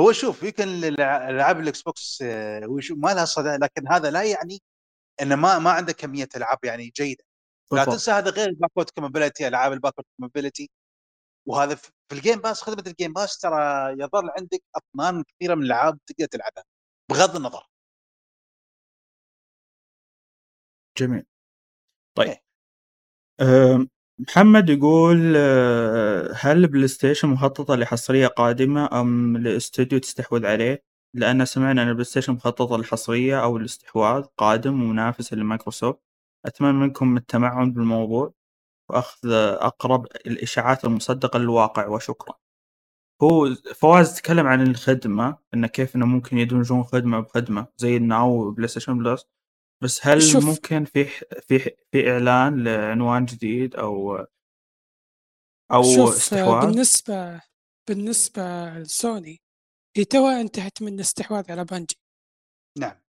هو 0.00 0.12
شوف 0.12 0.42
يمكن 0.42 0.68
العاب 0.84 1.60
ال 1.60 1.82
Xbox 1.82 2.22
هو 2.22 2.78
ما 2.90 3.14
لها 3.14 3.24
صدى 3.24 3.48
لكن 3.48 3.88
هذا 3.88 4.10
لا 4.10 4.22
يعني 4.22 4.62
إنه 5.22 5.36
ما 5.36 5.58
ما 5.58 5.70
عنده 5.70 5.92
كمية 5.92 6.28
ألعاب 6.36 6.58
يعني 6.64 6.92
جيدة. 6.96 7.24
لا 7.72 7.84
تنسى 7.84 8.10
هذا 8.10 8.30
غير 8.30 8.48
ال 8.48 8.53
backward 8.53 8.90
compatibility 8.90 9.48
ألعاب 9.48 9.72
ال 9.72 9.76
backward 9.76 10.06
compatibility 10.20 10.70
وهذا 11.48 11.74
في 11.74 11.90
ال 12.12 12.17
Game 12.17 12.38
Pass 12.40 12.62
خدمه 12.62 12.84
ال 12.86 12.91
Game 12.91 13.12
Pass 13.12 13.38
ترى 13.38 13.92
يظل 13.92 14.30
عندك 14.38 14.62
أطنان 14.76 15.24
كثيرة 15.24 15.54
من 15.54 15.62
الألعاب 15.62 15.98
تقدر 16.06 16.26
تلعبها. 16.26 16.64
بغض 17.08 17.36
النظر. 17.36 17.68
جميل. 20.98 21.24
طيب. 22.16 22.36
أه 23.40 23.86
محمد 24.18 24.70
يقول 24.70 25.34
آه، 25.36 26.32
هل 26.36 26.66
PlayStation 26.66 27.28
مخططة 27.28 27.74
لحصرية 27.76 28.26
قادمة 28.26 29.00
أم 29.00 29.36
لاستوديو 29.36 29.98
تستحوذ 29.98 30.46
عليه؟ 30.46 30.84
لأن 31.14 31.44
سمعنا 31.44 31.82
أن 31.82 31.88
ال 31.88 32.04
PlayStation 32.04 32.32
مخططة 32.32 32.76
للحصرية 32.76 33.42
أو 33.44 33.56
الاستحواذ 33.56 34.22
قادم 34.38 34.82
ومنافس 34.82 35.32
لمايكروسوفت. 35.34 36.00
أتمنى 36.46 36.72
منكم 36.72 37.16
التمعن 37.16 37.72
بالموضوع 37.72 38.34
وأخذ 38.90 39.30
أقرب 39.60 40.06
الإشاعات 40.06 40.84
المصدقة 40.84 41.38
للواقع 41.38 41.86
وشكرا. 41.88 42.34
هو 43.22 43.54
فواز 43.54 44.14
تكلم 44.14 44.46
عن 44.46 44.62
الخدمة 44.62 45.38
إن 45.54 45.66
كيف 45.66 45.96
إنه 45.96 46.06
ممكن 46.06 46.38
يدمجون 46.38 46.84
خدمة 46.84 47.20
بخدمة 47.20 47.66
زي 47.76 47.96
ال 47.96 48.50
Now 48.50 48.68
PlayStation 48.68 48.98
Plus. 48.98 49.24
بس 49.82 50.06
هل 50.06 50.22
شوف. 50.22 50.44
ممكن 50.44 50.84
في 50.84 51.04
في 51.48 51.58
في 51.92 52.10
إعلان 52.10 52.64
لعنوان 52.64 53.24
جديد 53.24 53.76
أو 53.76 54.26
أو 55.72 55.82
شوف 55.82 56.16
استحواذ؟ 56.16 56.66
بالنسبة 56.66 57.40
بالنسبة 57.88 58.70
لسوني 58.78 59.40
هي 59.96 60.04
توها 60.04 60.40
انتهت 60.40 60.82
من 60.82 60.94
الاستحواذ 60.94 61.52
على 61.52 61.64
Bungie. 61.64 61.96
نعم. 62.78 63.00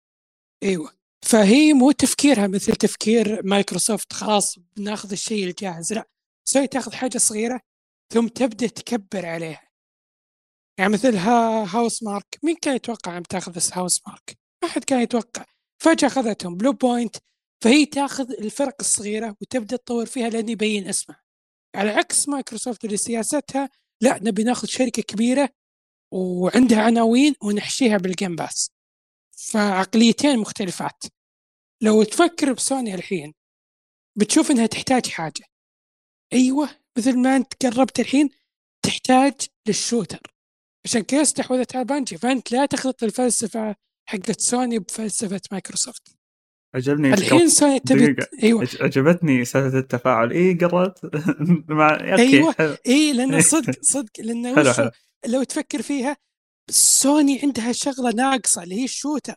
إيوه. 0.63 0.91
فهي 1.25 1.73
مو 1.73 1.91
تفكيرها 1.91 2.47
مثل 2.47 2.75
تفكير 2.75 3.45
مايكروسوفت 3.45 4.13
خلاص 4.13 4.59
بناخذ 4.59 5.11
الشيء 5.11 5.47
الجاهز. 5.47 5.93
لا 5.93 6.09
سوي 6.47 6.67
تاخذ 6.67 6.93
حاجة 6.93 7.17
صغيرة 7.17 7.61
ثم 8.13 8.27
تبدأ 8.27 8.67
تكبر 8.67 9.25
عليها. 9.25 9.68
يعني 10.79 10.93
مثل 10.93 11.15
ها 11.15 11.65
Housemarque 11.75 12.39
مين 12.43 12.55
كان 12.55 12.75
يتوقع 12.75 13.17
أن 13.17 13.23
تأخذ 13.23 13.59
Housemarque؟ 13.73 14.37
ما 14.63 14.69
حد 14.69 14.83
كان 14.83 15.01
يتوقع. 15.01 15.45
فجأة 15.77 16.07
أخذتهم 16.07 16.57
Bluepoint 16.57 17.15
فهي 17.63 17.85
تأخذ 17.85 18.31
الفرق 18.31 18.75
الصغيرة 18.79 19.35
وتبدأ 19.41 19.77
تطور 19.77 20.05
فيها 20.05 20.29
لين 20.29 20.49
يبين 20.49 20.87
اسمها. 20.87 21.21
على 21.75 21.89
عكس 21.89 22.29
مايكروسوفت 22.29 22.85
اللي 22.85 22.97
سياستها 22.97 23.69
لا 24.01 24.19
نبي 24.23 24.43
ناخذ 24.43 24.67
شركة 24.67 25.01
كبيرة 25.01 25.49
وعندها 26.11 26.81
عناوين 26.81 27.35
ونحشيها 27.43 27.97
بال 27.97 28.10
Game 28.10 28.35
Pass 28.35 28.71
فعقليتين 29.31 30.39
مختلفات. 30.39 31.03
لو 31.81 32.03
تفكر 32.03 32.53
بسوني 32.53 32.95
الحين 32.95 33.33
بتشوف 34.15 34.51
إنها 34.51 34.65
تحتاج 34.65 35.07
حاجة. 35.07 35.45
أيوه 36.33 36.69
مثل 36.97 37.17
ما 37.17 37.35
أنت 37.35 37.65
قربت 37.65 37.99
الحين 37.99 38.29
تحتاج 38.85 39.33
لل 39.67 39.81
shooter. 39.81 40.38
عشان 40.85 41.01
كذا 41.01 41.21
استحوذت 41.21 41.75
على 41.75 41.85
Bungie 41.85 42.17
فانت 42.17 42.51
لا 42.51 42.65
تخلط 42.65 43.03
الفلسفة 43.03 43.75
حقت 44.09 44.41
سوني 44.41 44.79
بفلسفة 44.79 45.41
مايكروسوفت. 45.51 46.03
عجبني 46.75 47.13
الحين 47.13 47.49
سوني 47.49 47.79
تبي. 47.79 48.15
أيوه. 48.43 48.61
عج- 48.61 48.81
عجبتني 48.81 49.45
سالفة 49.45 49.77
التفاعل. 49.77 50.31
اي 50.31 50.53
قررت 50.53 50.99
مع. 51.69 51.97
حلو. 52.17 52.75
اي 52.87 53.13
لأنه 53.13 53.41
صدق 53.41 53.81
صدق. 53.81 54.11
لأنه 54.19 54.55
حلو 54.55 54.73
حلو. 54.73 54.91
لو 55.27 55.43
تفكر 55.43 55.81
فيها 55.81 56.17
سوني 56.69 57.41
عندها 57.43 57.71
شغلة 57.71 58.11
ناقصة 58.11 58.63
اللي 58.63 58.75
هي 58.75 58.83
ال 58.83 58.89
shooter. 58.89 59.33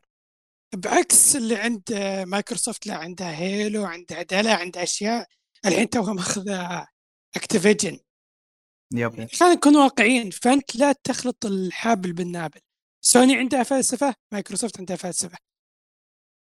بعكس 0.75 1.37
اللي 1.37 1.57
عند 1.57 1.83
مايكروسوفت 2.27 2.87
لا 2.87 2.95
عندها 2.95 3.37
Halo 3.39 3.85
عندها 3.85 4.23
دلا 4.23 4.55
عندها 4.55 4.83
أشياء. 4.83 5.27
الحين 5.67 5.91
توها 5.91 6.13
ماخذه 6.13 6.87
Activision 7.37 7.99
yep. 8.93 9.29
خلينا 9.35 9.55
نكون 9.55 9.77
واقعيين 9.77 10.31
فأنت 10.31 10.77
لا 10.77 10.93
تخلط 11.05 11.47
الحابل 11.47 12.13
بالنابل. 12.13 12.61
سوني 13.05 13.37
عندها 13.37 13.63
فلسفة 13.63 14.15
مايكروسوفت 14.33 14.79
عندها 14.79 14.97
فلسفة. 14.97 15.39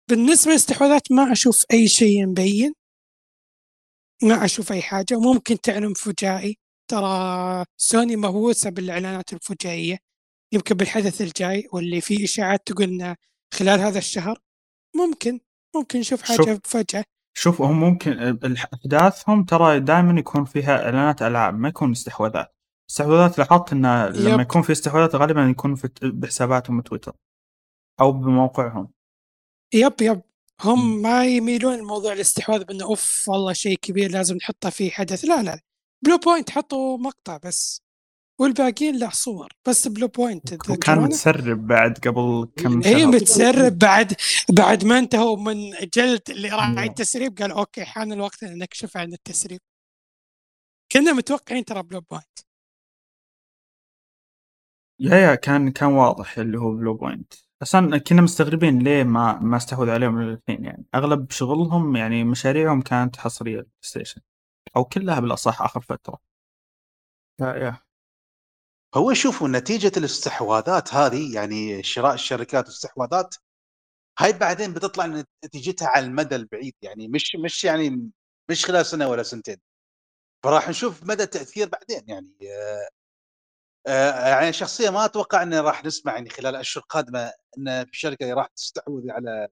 بالنسبة 0.09 0.51
للاستحواذات 0.51 1.11
ما 1.11 1.31
أشوف 1.31 1.65
أي 1.73 1.87
شيء 1.87 2.25
مبين. 2.25 2.73
ما 4.23 4.45
أشوف 4.45 4.71
أي 4.71 4.81
حاجة. 4.81 5.19
ممكن 5.19 5.61
تعلن 5.61 5.93
فجائي. 5.93 6.57
ترى 6.91 7.65
سوني 7.77 8.15
مهووسة 8.15 8.69
بالإعلانات 8.69 9.33
الفجائية. 9.33 9.97
يمكن 10.53 10.75
بالحدث 10.75 11.21
الجاي 11.21 11.67
واللي 11.73 12.01
فيه 12.01 12.23
إشاعات 12.23 12.67
تقول 12.67 13.15
خلال 13.53 13.79
هذا 13.79 13.97
الشهر. 13.97 14.39
ممكن 14.95 15.39
ممكن 15.75 15.99
نشوف 15.99 16.21
حاجة 16.21 16.37
شوف. 16.37 16.59
فجأة. 16.63 17.03
شوف 17.41 17.61
هم 17.61 17.79
ممكن 17.79 18.11
الح- 18.43 18.69
احداثهم 18.73 19.43
ترى 19.43 19.79
دائما 19.79 20.19
يكون 20.19 20.45
فيها 20.45 20.85
إعلانات 20.85 21.21
ألعاب 21.21 21.53
ما 21.59 21.69
يكون 21.69 21.91
استحواذات. 21.91 22.55
استحواذات 22.89 23.37
لاحظت 23.39 23.71
إن 23.73 24.05
لما. 24.05 24.41
يكون 24.41 24.61
في 24.61 24.71
استحواذات 24.71 25.15
غالبا 25.15 25.41
يكون 25.49 25.75
في 25.75 25.89
بحساباتهم 26.03 26.81
تويتر 26.81 27.15
أو 28.01 28.11
بموقعهم. 28.11 28.91
يب 29.73 29.93
يب. 30.01 30.21
هم. 30.61 31.01
ما 31.01 31.25
يميلون 31.25 31.73
الموضوع 31.73 32.13
الاستحواذ 32.13 32.63
بأنه 32.63 32.85
أوف 32.85 33.29
والله 33.29 33.53
شيء 33.53 33.77
كبير 33.77 34.11
لازم 34.11 34.35
نحطه 34.35 34.69
في 34.69 34.91
حدث. 34.91 35.25
لا 35.25 35.43
لا. 35.43 35.59
بلو 36.05 36.17
بوينت 36.17 36.49
حطوا 36.49 36.97
مقطع 36.97 37.37
بس. 37.37 37.81
والباقيين 38.39 38.95
لا 38.99 39.09
صور 39.09 39.49
بس 39.67 39.87
بلو 39.87 40.07
بوينت 40.07 40.53
وكان 40.53 40.59
تتذكرونه؟ 40.79 41.01
متسرب 41.05 41.67
بعد 41.67 41.97
قبل 41.97 42.49
كم 42.55 42.83
هي 42.83 42.99
شهر. 42.99 43.05
متسرب 43.07 43.79
بعد 43.79 44.13
بعد 44.49 44.85
ما 44.85 44.99
انتهوا 44.99 45.37
من 45.37 45.71
جلد 45.93 46.21
اللي 46.29 46.49
راعي 46.49 46.73
نعم. 46.75 46.83
التسريب 46.83 47.37
قال 47.37 47.51
أوكي 47.51 47.85
حان 47.85 48.11
الوقت 48.11 48.43
إن 48.43 48.57
نكشف 48.57 48.97
عن 48.97 49.13
التسريب. 49.13 49.59
كنا 50.91 51.13
متوقعين 51.13 51.65
ترى 51.65 51.83
بلو 51.83 52.01
بوينت 52.01 52.39
يا 54.99 55.15
يا 55.15 55.35
كان 55.35 55.71
كان 55.71 55.89
واضح 55.89 56.37
اللي 56.37 56.57
هو 56.59 56.71
بلو 56.71 56.93
بوينت 56.93 57.33
أصلا 57.63 57.97
كنا 57.97 58.21
مستغربين 58.21 58.79
ليه 58.79 59.03
ما 59.03 59.39
ما 59.39 59.57
استحوذ 59.57 59.89
عليهم 59.89 60.21
الاثنين 60.21 60.63
يعني. 60.65 60.85
أغلب 60.95 61.31
شغلهم 61.31 61.95
يعني 61.95 62.23
مشاريعهم 62.23 62.81
كانت 62.81 63.15
حصرية 63.17 63.55
للبلاي 63.55 63.71
ستيشن 63.81 64.21
أو 64.75 64.85
كلها 64.85 65.19
بالأصح 65.19 65.61
آخر 65.61 65.81
فترة. 65.81 66.19
يا 67.41 67.55
يا. 67.55 67.88
هو 68.95 69.13
شوفوا 69.13 69.47
نتيجة 69.47 69.91
الاستحواذات 69.97 70.93
هذه 70.93 71.35
يعني 71.35 71.83
شراء 71.83 72.13
الشركات 72.13 72.65
والاستحواذات 72.65 73.35
هاي 74.19 74.33
بعدين 74.33 74.73
بتطلع 74.73 75.23
نتيجتها 75.45 75.87
على 75.87 76.05
المدى 76.05 76.35
البعيد 76.35 76.73
يعني 76.81 77.07
مش 77.07 77.35
مش 77.35 77.63
يعني 77.63 78.11
مش 78.49 78.65
خلال 78.65 78.85
سنة 78.85 79.07
ولا 79.07 79.23
سنتين 79.23 79.57
فراح 80.43 80.69
نشوف 80.69 81.03
مدى 81.03 81.23
التأثير 81.23 81.69
بعدين 81.69 82.03
يعني 82.09 82.35
آه 82.51 82.89
آه 83.87 84.27
يعني 84.29 84.53
شخصيا 84.53 84.89
ما 84.91 85.05
أتوقع 85.05 85.43
ان 85.43 85.53
راح 85.53 85.85
نسمع 85.85 86.13
يعني 86.13 86.29
خلال 86.29 86.55
الاشهر 86.55 86.83
القادمه 86.83 87.31
إن 87.57 87.85
في 87.85 87.97
شركة 87.99 88.33
راح 88.33 88.47
تستحوذ 88.47 89.11
على 89.11 89.47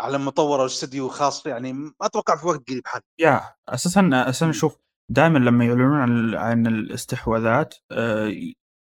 على 0.00 0.18
مطور 0.18 0.60
أو 0.60 0.66
استوديو 0.66 1.08
خاص 1.08 1.46
يعني 1.46 1.72
ما 1.72 1.92
أتوقع 2.02 2.36
في 2.36 2.46
وقت 2.46 2.68
قريب 2.68 2.86
حد 2.86 3.02
يا 3.18 3.54
أساسا 3.68 4.10
أساسا. 4.12 4.52
شوف 4.52 4.76
دائما 5.12 5.38
لما 5.38 5.64
يعلنون 5.64 6.00
عن 6.00 6.34
عن 6.34 6.66
الاستحواذات 6.66 7.74
آه، 7.92 8.32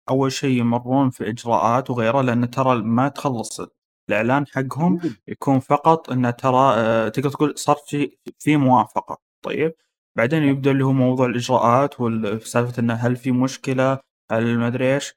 أول 0.09 0.31
شيء 0.31 0.59
يمرون 0.59 1.09
في 1.09 1.29
إجراءات 1.29 1.89
وغيره 1.89 2.21
لأن 2.21 2.49
ترى 2.49 2.81
ما 2.81 3.07
تخلص 3.07 3.61
الإعلان 4.09 4.47
حقهم 4.47 4.99
يكون 5.27 5.59
فقط 5.59 6.09
انه 6.11 6.29
ترى 6.31 6.73
آه، 6.77 7.09
تقدر 7.09 7.29
تقول 7.29 7.53
صار 7.57 7.75
في 7.87 8.17
في 8.39 8.57
موافقة. 8.57 9.17
طيب 9.45 9.73
بعدين 10.17 10.43
يبدأ 10.43 10.71
اللي 10.71 10.85
هو 10.85 10.93
موضوع 10.93 11.25
الإجراءات 11.25 12.01
والسالفه 12.01 12.79
انه 12.81 12.93
هل 12.93 13.15
في 13.15 13.31
مشكلة 13.31 13.99
هل 14.31 14.57
ما 14.57 14.67
أدري 14.67 14.95
إيش. 14.95 15.13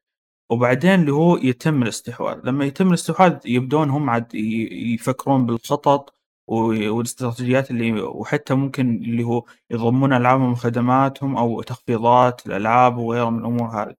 وبعدين 0.51 1.01
اللي 1.01 1.13
هو 1.13 1.37
يتم 1.37 1.83
الاستحواذ. 1.83 2.41
لما 2.45 2.65
يتم 2.65 2.89
الاستحواذ 2.89 3.39
يبدون 3.47 3.91
هم 3.91 4.11
عاد 4.11 4.35
يفكرون 4.35 5.47
بالخطط 5.47 6.16
والاستراتيجيات 6.47 7.71
اللي 7.71 7.93
وحتى 8.03 8.55
ممكن 8.55 8.97
اللي 8.97 9.25
هو 9.25 9.45
يضمون 9.71 10.13
العابهم 10.13 10.53
وخدماتهم 10.53 11.37
أو 11.37 11.63
تخفيضات 11.63 12.47
الألعاب 12.47 12.97
وغيرها 12.97 13.31
من 13.31 13.39
الأمور 13.39 13.69
هذه. 13.69 13.95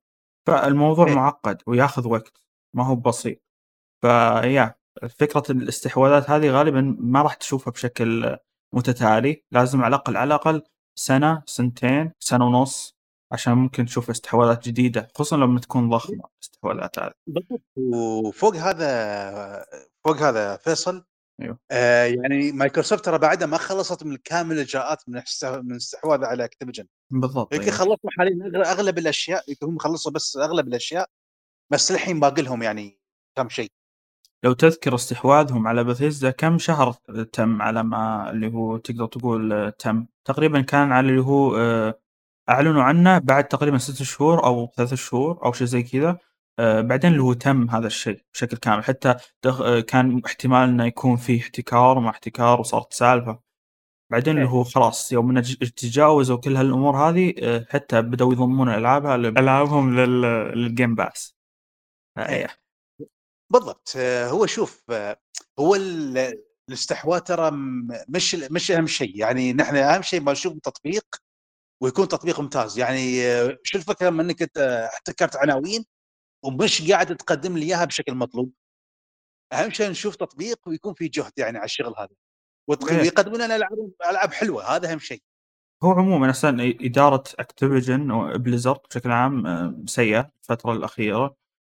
فالموضوع 0.47 1.07
إيه. 1.07 1.15
معقد 1.15 1.61
وياخذ 1.67 2.07
وقت 2.07 2.41
ما 2.73 2.85
هو 2.85 2.95
بسيط. 2.95 3.41
فيا 4.01 4.75
فكرة 5.09 5.43
الاستحواذات 5.49 6.29
هذه 6.29 6.49
غالبا 6.49 6.97
ما 6.99 7.21
راح 7.21 7.33
تشوفها 7.33 7.71
بشكل 7.71 8.37
متتالي. 8.73 9.43
لازم 9.51 9.81
على 9.81 9.95
الأقل 9.95 10.17
على 10.17 10.27
الأقل 10.27 10.63
سنة 10.95 11.43
سنتين 11.45 12.11
سنة 12.19 12.45
ونص 12.45 12.97
عشان 13.31 13.53
ممكن 13.53 13.85
تشوف 13.85 14.09
استحواذات 14.09 14.65
جديدة 14.65 15.07
خصوصا 15.15 15.37
لما 15.37 15.59
تكون 15.59 15.89
ضخمة 15.89 16.23
الاستحواذات 16.35 16.99
هذه. 16.99 17.13
بالضبط. 17.27 17.61
وفوق 17.77 18.55
هذا 18.55 19.65
فوق 20.05 20.17
هذا 20.17 20.57
فيصل 20.57 21.05
أيوه. 21.41 21.59
آه 21.71 22.05
يعني 22.05 22.51
مايكروسوفت 22.51 23.05
ترى 23.05 23.17
بعدها 23.17 23.47
ما 23.47 23.57
خلصت 23.57 24.03
من 24.03 24.17
كامل 24.17 24.55
الإجراءات 24.55 25.03
من 25.07 25.21
من 25.43 25.71
الاستحواذ 25.71 26.23
على 26.23 26.45
Activision 26.45 26.85
بالضبط 27.09 27.53
يمكن 27.53 27.65
أيوه. 27.65 27.77
خلصوا 27.77 28.09
حاليا 28.17 28.71
أغلب 28.71 28.97
الأشياء 28.97 29.43
يمكن 29.47 29.65
هم 29.65 29.77
خلصوا 29.77 30.11
بس 30.11 30.37
أغلب 30.37 30.67
الأشياء 30.67 31.09
بس 31.71 31.91
الحين 31.91 32.19
باقي 32.19 32.41
لهم 32.41 32.63
يعني 32.63 32.99
كم 33.35 33.49
شيء 33.49 33.71
لو 34.43 34.53
تذكر 34.53 34.95
استحواذهم 34.95 35.67
على 35.67 35.83
بثيزدا 35.83 36.31
كم 36.31 36.57
شهر 36.57 36.93
تم 37.33 37.61
على 37.61 37.83
ما 37.83 38.29
اللي 38.31 38.53
هو 38.53 38.77
تقدر 38.77 39.05
تقول 39.05 39.71
تم 39.71 40.05
تقريبا 40.25 40.61
كان 40.61 40.91
على 40.91 41.09
اللي 41.09 41.21
هو 41.21 41.57
آه، 41.57 41.99
أعلنوا 42.49 42.83
عنه 42.83 43.19
بعد 43.19 43.47
تقريبا 43.47 43.77
ست 43.77 44.03
شهور 44.03 44.45
أو 44.45 44.71
ثلاث 44.77 44.93
شهور 44.93 45.45
أو 45.45 45.53
شيء 45.53 45.67
زي 45.67 45.83
كذا 45.83 46.17
آه، 46.59 46.81
بعدين 46.81 47.11
اللي 47.11 47.21
هو 47.23 47.33
تم 47.33 47.69
هذا 47.69 47.87
الشيء 47.87 48.23
بشكل 48.33 48.57
كامل. 48.57 48.83
حتى 48.83 49.15
دخ... 49.43 49.61
آه، 49.61 49.79
كان 49.79 50.21
احتمال 50.25 50.69
إنه 50.69 50.85
يكون 50.85 51.17
فيه 51.17 51.41
احتكار 51.41 51.97
وما 51.97 52.09
احتكار 52.09 52.59
وصارت 52.59 52.93
سالفة. 52.93 53.39
بعدين 54.11 54.33
اللي 54.33 54.45
إيه. 54.45 54.51
هو 54.51 54.63
خلاص 54.63 55.11
يوم 55.11 55.29
إنه 55.29 55.41
تجاوزوا 55.77 56.37
كل 56.37 56.55
هالأمور 56.57 56.97
هذه 57.09 57.33
آه، 57.43 57.65
حتى 57.69 58.01
بدأوا 58.01 58.33
يضمون 58.33 58.69
ألعابها 58.69 59.15
ألعابهم 59.15 59.99
لل... 59.99 60.21
للجيم 60.57 60.95
باس 60.95 61.35
إيه. 62.17 62.25
إيه. 62.25 62.47
بالضبط. 63.53 63.97
هو 64.31 64.45
شوف 64.45 64.83
هو 65.59 65.75
ال- 65.75 66.41
الاستحواذ 66.69 67.19
ترى 67.19 67.51
مش 68.09 68.35
مش 68.35 68.71
أهم 68.71 68.87
شيء. 68.87 69.17
يعني 69.19 69.53
نحن 69.53 69.75
أهم 69.75 70.01
شيء 70.01 70.21
ما 70.21 70.31
نشوف 70.31 70.53
تطبيق 70.63 71.05
ويكون 71.83 72.07
تطبيق 72.07 72.39
ممتاز. 72.39 72.79
يعني 72.79 73.21
شو 73.63 73.77
الفكرة 73.77 74.07
لما 74.09 74.23
إنك 74.23 74.41
أنت 74.41 74.57
احتكرت 74.93 75.35
عناوين 75.35 75.85
ومش 76.43 76.91
قاعد 76.91 77.15
تقدم 77.17 77.57
لي 77.57 77.65
إياها 77.65 77.85
بشكل 77.85 78.15
مطلوب. 78.15 78.51
أهم 79.53 79.69
شيء 79.69 79.89
نشوف 79.89 80.15
تطبيق 80.15 80.59
ويكون 80.67 80.93
في 80.93 81.07
جهد 81.07 81.31
يعني 81.37 81.57
على 81.57 81.65
الشغل 81.65 81.93
هذا. 81.97 82.09
ويقدمون 82.69 83.45
لنا 83.45 83.55
ألعاب 83.55 83.91
ألعاب 84.09 84.33
حلوة 84.33 84.75
هذا 84.75 84.91
أهم 84.91 84.99
شيء. 84.99 85.21
هو 85.83 85.91
عموما 85.91 86.29
أصلا 86.29 86.75
إدارة 86.81 87.23
Activision 87.39 88.11
و 88.11 88.19
Blizzard 88.19 88.79
بشكل 88.89 89.11
عام 89.11 89.47
آه، 89.47 89.83
سيئة 89.85 90.31
الفترة 90.41 90.73
الأخيرة 90.73 91.35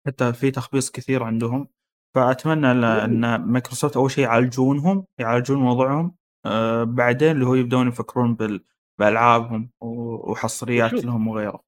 حتى 0.08 0.34
في 0.34 0.52
تخبيص 0.52 0.92
كثير 0.92 1.24
عندهم. 1.24 1.68
فأتمنى 2.16 2.72
أن 2.72 3.36
مايكروسوفت 3.36 3.98
أول 3.98 4.12
شيء 4.12 4.24
يعالجونهم 4.24 5.06
يعالجون 5.20 5.62
وضعهم 5.62 6.16
آه، 6.46 6.84
بعدين 6.84 7.32
اللي 7.32 7.46
هو 7.46 7.56
يبدون 7.56 7.88
يفكرون 7.88 8.36
بال- 8.36 8.66
بألعابهم 9.00 9.70
وحصريات 9.82 10.94
وشوف. 10.94 11.06
لهم 11.06 11.28
وغيره 11.28 11.64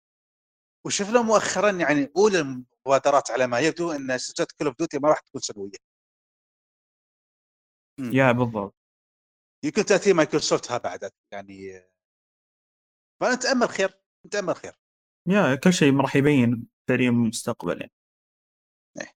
وشفنا 0.86 1.22
مؤخرا 1.22 1.70
يعني 1.72 2.12
أولى 2.18 2.64
المبادرات 2.94 3.32
على 3.32 3.48
ما 3.48 3.60
يبدو 3.60 3.92
أن 3.92 4.18
سلسله 4.18 4.48
Call 4.58 4.68
of 4.68 4.78
Duty 4.78 5.00
ما 5.00 5.10
راح 5.10 5.20
تكون 5.20 5.42
سنويه 5.42 5.72
مم. 8.00 8.12
yeah 8.14 8.32
بالضبط 8.32 8.76
يمكن 9.66 9.86
تأتي 9.86 10.14
مايكروسوفت 10.14 10.72
ها 10.72 10.78
بعد 10.78 11.12
يعني 11.32 11.90
فنتامل 13.22 13.70
خير 13.70 14.00
نتامل 14.26 14.56
خير 14.56 14.76
yeah 15.28 15.56
كل 15.56 15.74
شيء 15.74 16.02
راح 16.02 16.16
يبين 16.16 16.68
فعليا 16.88 17.12
مستقبل 17.12 17.82
يعني 17.82 17.94
إيه. 19.02 19.16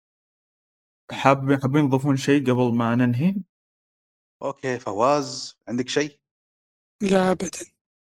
حابين 1.11 1.61
حابين 1.61 1.89
تضيفون 1.89 2.17
شيء 2.17 2.41
قبل 2.51 2.75
ما 2.77 2.95
ننهي؟ 2.95 3.35
أوكي 4.43 4.79
فواز 4.79 5.57
عندك 5.67 5.89
شيء؟ 5.89 6.19
لا 7.01 7.31
ابدا 7.31 7.49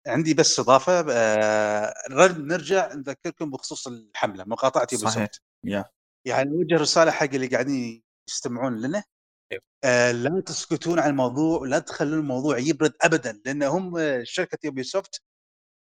عندي 0.06 0.34
بس 0.34 0.60
إضافة 0.60 0.92
آه 1.12 1.94
نر- 2.10 2.38
نرجع 2.38 2.94
نذكركم 2.94 3.50
بخصوص 3.50 3.86
الحملة 3.86 4.44
مقاطعة 4.44 4.86
صحيح. 4.96 5.28
yeah. 5.64 5.84
يعني 6.24 6.50
نوجه 6.50 6.76
رساله 6.76 7.10
حق 7.10 7.24
اللي 7.34 7.46
قاعدين 7.46 8.02
يستمعون 8.28 8.80
لنا. 8.80 9.04
أيوه. 9.52 9.62
آه 9.84 10.12
لا 10.12 10.40
تسكتون 10.40 10.98
عن 11.00 11.10
الموضوع 11.10 11.60
ولا 11.60 11.78
تخلون 11.78 12.18
الموضوع 12.18 12.58
يبرد 12.58 12.94
ابدا 13.02 13.40
لأن 13.44 13.62
هم 13.62 13.94
شركة 14.24 14.58
Ubisoft 14.64 15.22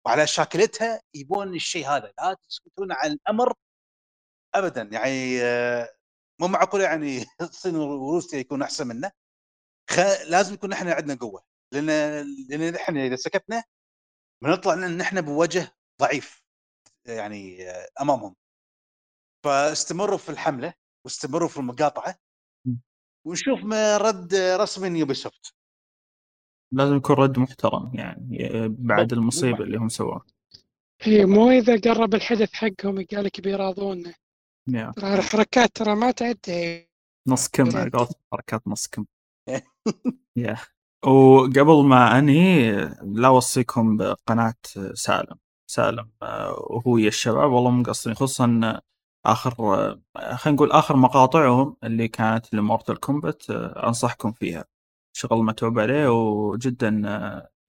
وعلى 0.06 0.28
شاكلتها 0.28 1.02
يبون 1.14 1.56
الشيء 1.56 1.88
هذا. 1.88 2.14
لا 2.20 2.38
تسكتون 2.50 2.92
عن 2.92 3.12
الأمر 3.12 3.54
ابدا. 4.56 4.82
يعني 4.82 5.42
آه، 5.44 5.90
مو 6.42 6.48
معقول 6.48 6.82
يعني 6.82 7.26
الصين 7.42 7.76
وروسيا 7.76 8.40
يكون 8.40 8.62
أحسن 8.62 8.88
منا. 8.88 9.12
خ... 9.90 10.00
لازم 10.30 10.54
يكون 10.54 10.74
إحنا 10.74 10.94
عندنا 10.94 11.16
قوة. 11.16 11.44
لأن 11.74 11.88
لأن 12.50 12.76
إحنا 12.76 13.06
إذا 13.08 13.16
سكتنا 13.16 13.64
بنطلع 14.44 14.74
إن 14.74 15.02
إحنا 15.02 15.22
بوجه 15.22 15.76
ضعيف 16.02 16.44
يعني 17.06 17.70
آه، 17.72 17.90
أمامهم. 18.02 18.36
فاستمروا 19.44 20.18
في 20.18 20.30
الحملة 20.30 20.74
واستمروا 21.06 21.48
في 21.48 21.58
المقاطعة. 21.58 22.16
ونشوف 23.26 23.64
ما 23.64 23.98
رد 23.98 24.34
رسمي 24.36 24.90
من 24.90 24.96
يوبيسوفت. 24.96 25.54
لازم 26.74 26.96
يكون 26.96 27.16
رد 27.16 27.40
محترم 27.40 27.92
يعني 27.94 28.48
آه، 28.64 28.68
بعد. 28.80 29.14
المصيبة 29.14 29.64
اللي 29.64 29.78
هم 29.78 29.90
سووها. 29.90 30.26
هي 31.02 31.26
مو 31.26 31.50
إذا 31.50 31.80
قرب 31.80 32.16
الحدث 32.16 32.54
حقهم 32.54 33.06
قال 33.12 33.24
لك 33.24 33.42
بيراضونا 33.42 34.14
يا. 34.68 34.92
ترى 34.96 35.14
الحركات 35.14 35.70
ترى 35.76 35.96
ما 35.96 36.12
تعدي. 36.12 36.90
نص 37.28 37.48
كم. 37.48 37.78
على 37.78 37.90
قولتهم، 37.90 38.22
حركات 38.32 38.68
نص 38.68 38.88
كم. 38.88 39.06
يا. 40.36 40.58
وقبل 41.06 41.84
ما 41.84 42.20
أنهي 42.20 42.72
لا 43.04 43.28
أوصيكم 43.28 43.98
بقناة 43.98 44.54
سالم. 44.94 45.38
سالم 45.70 46.10
آه، 46.22 46.52
وهو 46.70 46.98
يا 46.98 47.08
الشباب 47.08 47.52
والله 47.52 47.72
مو 47.72 47.82
مقصرين 47.82 48.16
خصوصا 48.16 48.82
آخر 49.28 49.52
خلينا 50.18 50.56
نقول 50.56 50.72
آخر 50.72 50.96
مقاطعهم 50.98 51.78
اللي 51.84 52.08
كانت 52.08 52.54
لمورتال 52.54 53.00
كومبات 53.00 53.50
أنصحكم 53.50 54.32
فيها. 54.32 54.66
شغل 55.18 55.38
متعوب 55.46 55.80
عليه 55.80 56.10
وجدا 56.10 56.90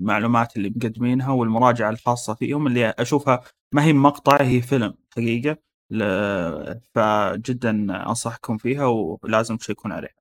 المعلومات 0.01 0.56
اللي 0.56 0.70
مقدمينها 0.70 1.30
والمراجعة 1.32 1.90
الخاصة 1.90 2.35
فيهم 2.35 2.66
اللي 2.66 2.90
أشوفها 2.98 3.43
ما 3.74 3.85
هي 3.85 3.93
مقطع 3.93 4.43
هي 4.43 4.60
فيلم 4.62 4.94
حقيقة 5.16 5.56
ل- 5.90 6.80
فجدا 6.94 7.70
أنصحكم 8.09 8.56
فيها 8.59 8.86
ولازم 8.86 9.56
تشيكون 9.56 9.93
عليها. 9.93 10.14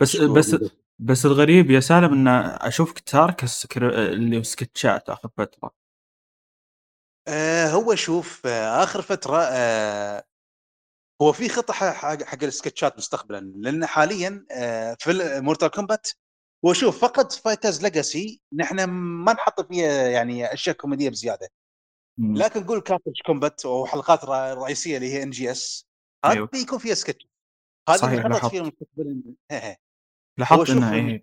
بس 0.00 0.16
بس 0.16 0.56
بس 0.98 1.26
الغريب 1.26 1.70
يا 1.70 1.80
سالم 1.80 2.12
إن 2.12 2.28
اشوفك 2.28 2.98
تارك 3.00 3.44
السكر... 3.44 3.88
اللي 4.12 4.42
سكتشات 4.44 5.10
آخر 5.10 5.28
فترة. 5.36 5.81
آه 7.28 7.66
هو 7.70 7.94
شوف 7.94 8.46
آه 8.46 8.82
آخر 8.82 9.02
فترة 9.02 9.38
آه 9.42 10.24
هو 11.22 11.32
في 11.32 11.48
خطة 11.48 11.72
حق 11.74 12.22
حق 12.22 12.42
السكتشات 12.44 12.96
مستقبلا 12.98 13.40
لأن 13.56 13.86
حاليا 13.86 14.46
آه 14.50 14.96
في 15.00 15.40
مورتال 15.40 15.68
كومبات 15.68 16.08
هو 16.66 16.72
شوف 16.72 17.00
فقط 17.00 17.32
Fighters 17.32 17.82
Legacy 17.82 18.40
نحن 18.52 18.84
ما 18.84 19.32
نحط 19.32 19.60
فيها 19.72 20.08
يعني 20.08 20.52
أشياء 20.52 20.76
كوميدية 20.76 21.10
بزيادة 21.10 21.48
مم. 22.18 22.36
لكن 22.36 22.60
نقول 22.60 22.80
كارتج 22.80 23.12
Combat 23.26 23.66
وحلقات 23.66 24.24
را- 24.24 24.54
رئيسية 24.54 24.96
اللي 24.96 25.12
هي 25.14 25.22
NGS 25.22 25.86
هذه 26.24 26.32
أيوه. 26.32 26.48
يكون 26.54 26.78
فيها 26.78 26.94
سكتش 26.94 27.26
هذه 27.88 27.96
صحيح، 27.96 28.12
اللي 28.24 28.28
لاحظت. 28.34 28.50
فيها 28.50 28.62
مستقبلا 28.62 29.22
هي. 29.50 29.70
هو 29.70 29.76
لاحظت 30.38 30.70
انها 30.70 30.94
إيه. 30.94 31.20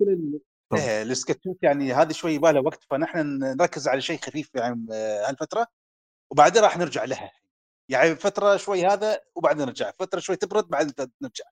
إيه، 0.73 1.01
السكتشات 1.01 1.55
يعني 1.61 1.93
هذه 1.93 2.11
شوي 2.11 2.33
يبغى 2.33 2.53
لها 2.53 2.61
وقت 2.61 2.83
فنحن 2.89 3.17
نركز 3.39 3.87
على 3.87 4.01
شيء 4.01 4.17
خفيف 4.19 4.55
يعني 4.55 4.87
آه، 4.91 5.29
هالفترة 5.29 5.67
وبعدين 6.31 6.63
راح 6.63 6.77
نرجع 6.77 7.03
لها. 7.03 7.31
يعني 7.89 8.15
فترة 8.15 8.57
شوي 8.57 8.85
هذا 8.85 9.19
وبعدين 9.35 9.65
نرجع. 9.65 9.91
فترة 9.99 10.19
شوي 10.19 10.35
تبرد 10.35 10.67
بعدين 10.67 10.93
نرجع. 11.21 11.43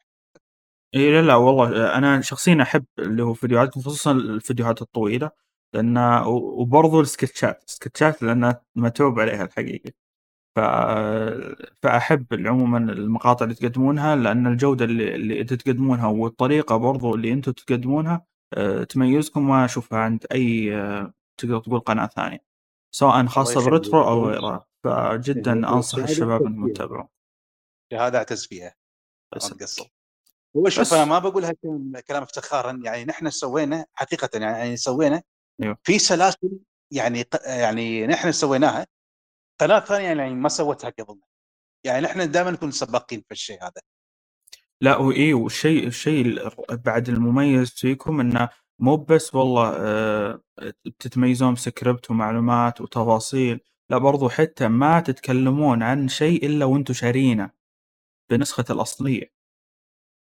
إي 0.95 1.11
لا 1.11 1.21
لا 1.21 1.35
والله 1.35 1.97
أنا 1.97 2.21
شخصيا 2.21 2.61
أحب 2.61 2.85
اللي 2.99 3.23
هو 3.23 3.33
فيديوهات 3.33 3.75
خصوصا 3.75 4.11
الفيديوهات 4.11 4.81
الطويلة 4.81 5.31
لأن 5.73 5.97
و- 5.97 6.61
وبرضو 6.61 7.01
السكتشات. 7.01 7.63
السكتشات 7.67 8.23
لانها 8.23 8.61
متعوب 8.75 9.19
عليها 9.19 9.43
الحقيقة. 9.43 9.91
ف... 10.55 10.59
فأحب 11.83 12.25
عموما 12.33 12.77
المقاطع 12.77 13.43
اللي 13.43 13.55
تقدمونها 13.55 14.15
لأن 14.15 14.47
الجودة 14.47 14.85
اللي, 14.85 15.15
اللي 15.15 15.41
أنتم 15.41 15.55
تقدمونها 15.55 16.07
والطريقة 16.07 16.77
برضو 16.77 17.15
اللي 17.15 17.33
أنتم 17.33 17.51
تقدمونها 17.51 18.25
آه، 18.53 18.83
تميزكم 18.83 19.47
ما 19.47 19.65
أشوفها 19.65 19.99
عند 19.99 20.25
أي 20.31 20.75
آه، 20.75 21.13
تقدر 21.37 21.59
تقول 21.59 21.79
قناة 21.79 22.07
ثانية 22.07 22.39
سواء 22.95 23.25
خاصة. 23.25 23.65
بريترو 23.69 24.07
أو 24.07 24.25
غيرها 24.29 24.65
فجدا 24.83 25.51
أنصح 25.51 25.97
الشباب. 25.97 26.41
إنهم 26.45 26.69
يتابعون 26.69 27.07
هذا 27.93 28.17
اعتز 28.17 28.45
فيها 28.47 28.75
بس 29.35 29.51
ما 29.51 29.57
تقصر 29.57 29.85
هو 30.57 30.69
شوف 30.69 30.93
أنا 30.93 31.05
ما 31.05 31.19
بقولها 31.19 31.51
كلام- 31.63 31.93
كلام 32.07 32.23
افتخارا 32.23 32.81
يعني 32.83 33.05
نحن 33.05 33.29
سوينا 33.29 33.85
حقيقة 33.93 34.29
يعني 34.39 34.77
سوينا 34.77 35.23
أيوه. 35.63 35.77
في 35.83 35.99
سلاسل 35.99 36.59
يعني 36.93 37.25
يعني 37.45 38.07
نحن 38.07 38.31
سويناها. 38.31 38.87
قناه 39.61 39.79
ثانية 39.79 40.05
يعني 40.07 40.35
ما 40.35 40.49
سوتها 40.49 40.89
قبل. 40.89 41.19
يعني 41.83 42.05
نحن 42.05 42.31
دائما 42.31 42.51
نكون 42.51 42.71
سباقين 42.71 43.21
في 43.27 43.31
الشيء 43.31 43.63
هذا. 43.63 43.81
لا 44.81 44.97
وايه 44.97 45.33
والشيء 45.33 45.87
الشيء 45.87 46.25
ال- 46.25 46.51
بعد 46.77 47.09
المميز 47.09 47.69
فيكم 47.69 48.19
إنه 48.19 48.49
مو 48.79 48.95
بس 48.97 49.35
والله 49.35 49.73
آه، 49.77 50.41
تتميزون 50.99 51.53
بسكريبت 51.53 52.11
ومعلومات 52.11 52.81
وتفاصيل. 52.81 53.59
لا 53.89 53.97
برضو 53.97 54.29
حتى 54.29 54.67
ما 54.67 54.99
تتكلمون 54.99 55.83
عن 55.83 56.07
شيء 56.07 56.45
إلا 56.45 56.65
وأنتم 56.65 56.93
شارينه 56.93 57.51
بنسخة 58.31 58.65
الأصلية. 58.69 59.33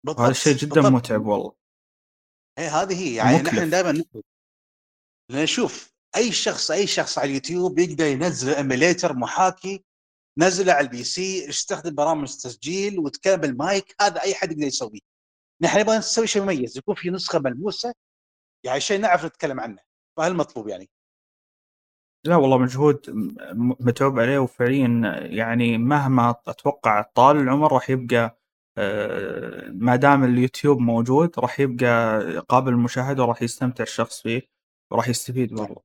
بالضبط 0.03 0.19
وهذا 0.19 0.31
الشيء 0.31 0.55
جدا 0.55 0.73
بالضبط. 0.73 0.93
متعب 0.93 1.25
والله. 1.25 1.53
هي 2.57 2.67
هذه 2.67 3.03
هي. 3.03 3.15
يعني 3.15 3.35
ومكلف. 3.35 3.53
نحن 3.53 3.69
دائما 3.69 3.91
نقول 3.91 4.23
لأن 5.31 5.45
شوف 5.45 5.93
أي 6.15 6.31
شخص 6.31 6.71
أي 6.71 6.87
شخص 6.87 7.17
على 7.17 7.29
اليوتيوب 7.29 7.79
يقدر 7.79 8.05
ينزل 8.05 8.53
emulator 8.53 9.13
محاكي 9.13 9.83
نزله 10.37 10.73
على 10.73 10.85
ال 10.85 11.03
PC 11.03 11.45
يستخدم 11.47 11.95
برامج 11.95 12.27
تسجيل 12.27 12.99
وتكلم 12.99 13.35
بالمايك 13.35 13.95
هذا 14.01 14.21
أي 14.21 14.35
حد 14.35 14.51
يقدر 14.51 14.67
يسويه. 14.67 14.99
نحن 15.61 15.79
نبغى 15.79 15.97
نسوي 15.97 16.27
شيء 16.27 16.41
مميز 16.41 16.77
يكون 16.77 16.95
في 16.95 17.09
نسخة 17.09 17.39
ملموسة 17.39 17.93
يعني 18.63 18.79
شيء 18.79 18.99
نعرف 18.99 19.25
نتكلم 19.25 19.59
عنه 19.59 19.79
فهالمطلوب 20.17 20.67
يعني. 20.67 20.89
لا 22.25 22.35
والله 22.35 22.57
مجهود 22.57 23.05
متعوب 23.79 24.19
عليه 24.19 24.39
وفعليا 24.39 24.87
يعني 25.25 25.77
مهما 25.77 26.35
أتوقع 26.47 27.01
طال 27.01 27.37
العمر 27.37 27.73
راح 27.73 27.89
يبقى 27.89 28.37
آه، 28.79 29.69
ما 29.71 29.95
دام 29.95 30.23
اليوتيوب 30.23 30.79
موجود 30.79 31.39
راح 31.39 31.59
يبقى 31.59 32.19
قابل 32.39 32.71
للمشاهدة 32.71 33.23
وراح 33.23 33.41
يستمتع 33.41 33.83
الشخص 33.83 34.21
فيه 34.21 34.41
وراح 34.91 35.09
يستفيد 35.09 35.53
والله 35.59 35.75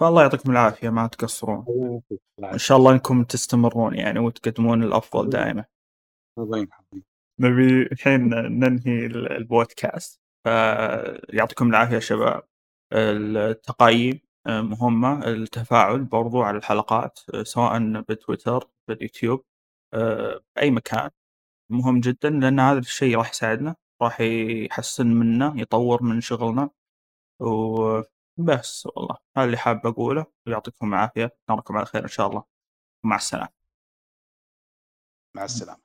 فالله 0.00 0.22
يعطيكم 0.22 0.50
العافية 0.50 0.90
ما 0.90 1.06
تقصرون. 1.06 1.64
الله. 1.68 2.52
إن 2.52 2.58
شاء 2.58 2.78
الله 2.78 2.92
إنكم 2.92 3.24
تستمرون 3.24 3.94
يعني 3.94 4.18
وتقدمون 4.18 4.82
الأفضل 4.82 5.28
دائما. 5.30 5.64
الله. 6.38 6.66
نبي 7.40 7.82
الحين 7.82 8.20
ننهي 8.58 9.06
ال- 9.06 9.32
البودكاست. 9.32 10.20
فيعطيكم 10.44 11.70
العافية 11.70 11.94
يا 11.94 12.00
شباب. 12.00 12.42
التقييم 12.92 14.14
آه، 14.14 14.27
مهمة 14.46 15.26
التفاعل 15.28 16.04
برضو 16.04 16.42
على 16.42 16.58
الحلقات 16.58 17.20
آه، 17.34 17.42
سواء 17.42 18.00
بتويتر 18.00 18.70
باليوتيوب 18.88 19.44
آه، 19.94 20.40
بأي 20.56 20.70
مكان. 20.70 21.10
مهم 21.70 22.00
جدا 22.00 22.30
لأن 22.30 22.60
هذا 22.60 22.78
الشيء 22.78 23.16
راح 23.18 23.30
يساعدنا 23.30 23.76
راح 24.02 24.20
يحسن 24.20 25.06
منا 25.06 25.54
يطور 25.56 26.02
من 26.02 26.20
شغلنا. 26.20 26.70
وبس 27.40 28.86
والله 28.86 29.16
هذا 29.36 29.46
اللي 29.46 29.56
حاب 29.56 29.86
أقوله. 29.86 30.26
ويعطيكم 30.46 30.94
العافية. 30.94 31.36
نراكم 31.50 31.76
على 31.76 31.86
خير 31.86 32.02
إن 32.02 32.08
شاء 32.08 32.26
الله. 32.28 32.44
مع 33.04 33.16
السلامة. 33.16 33.48
مع 35.36 35.44
السلامة. 35.44 35.80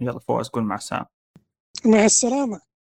يلا 0.00 0.18
فواز 0.18 0.48
قول 0.48 0.64
مع 0.64 0.74
السلامة. 0.74 1.06
مع 1.86 2.04
السلامة. 2.04 2.73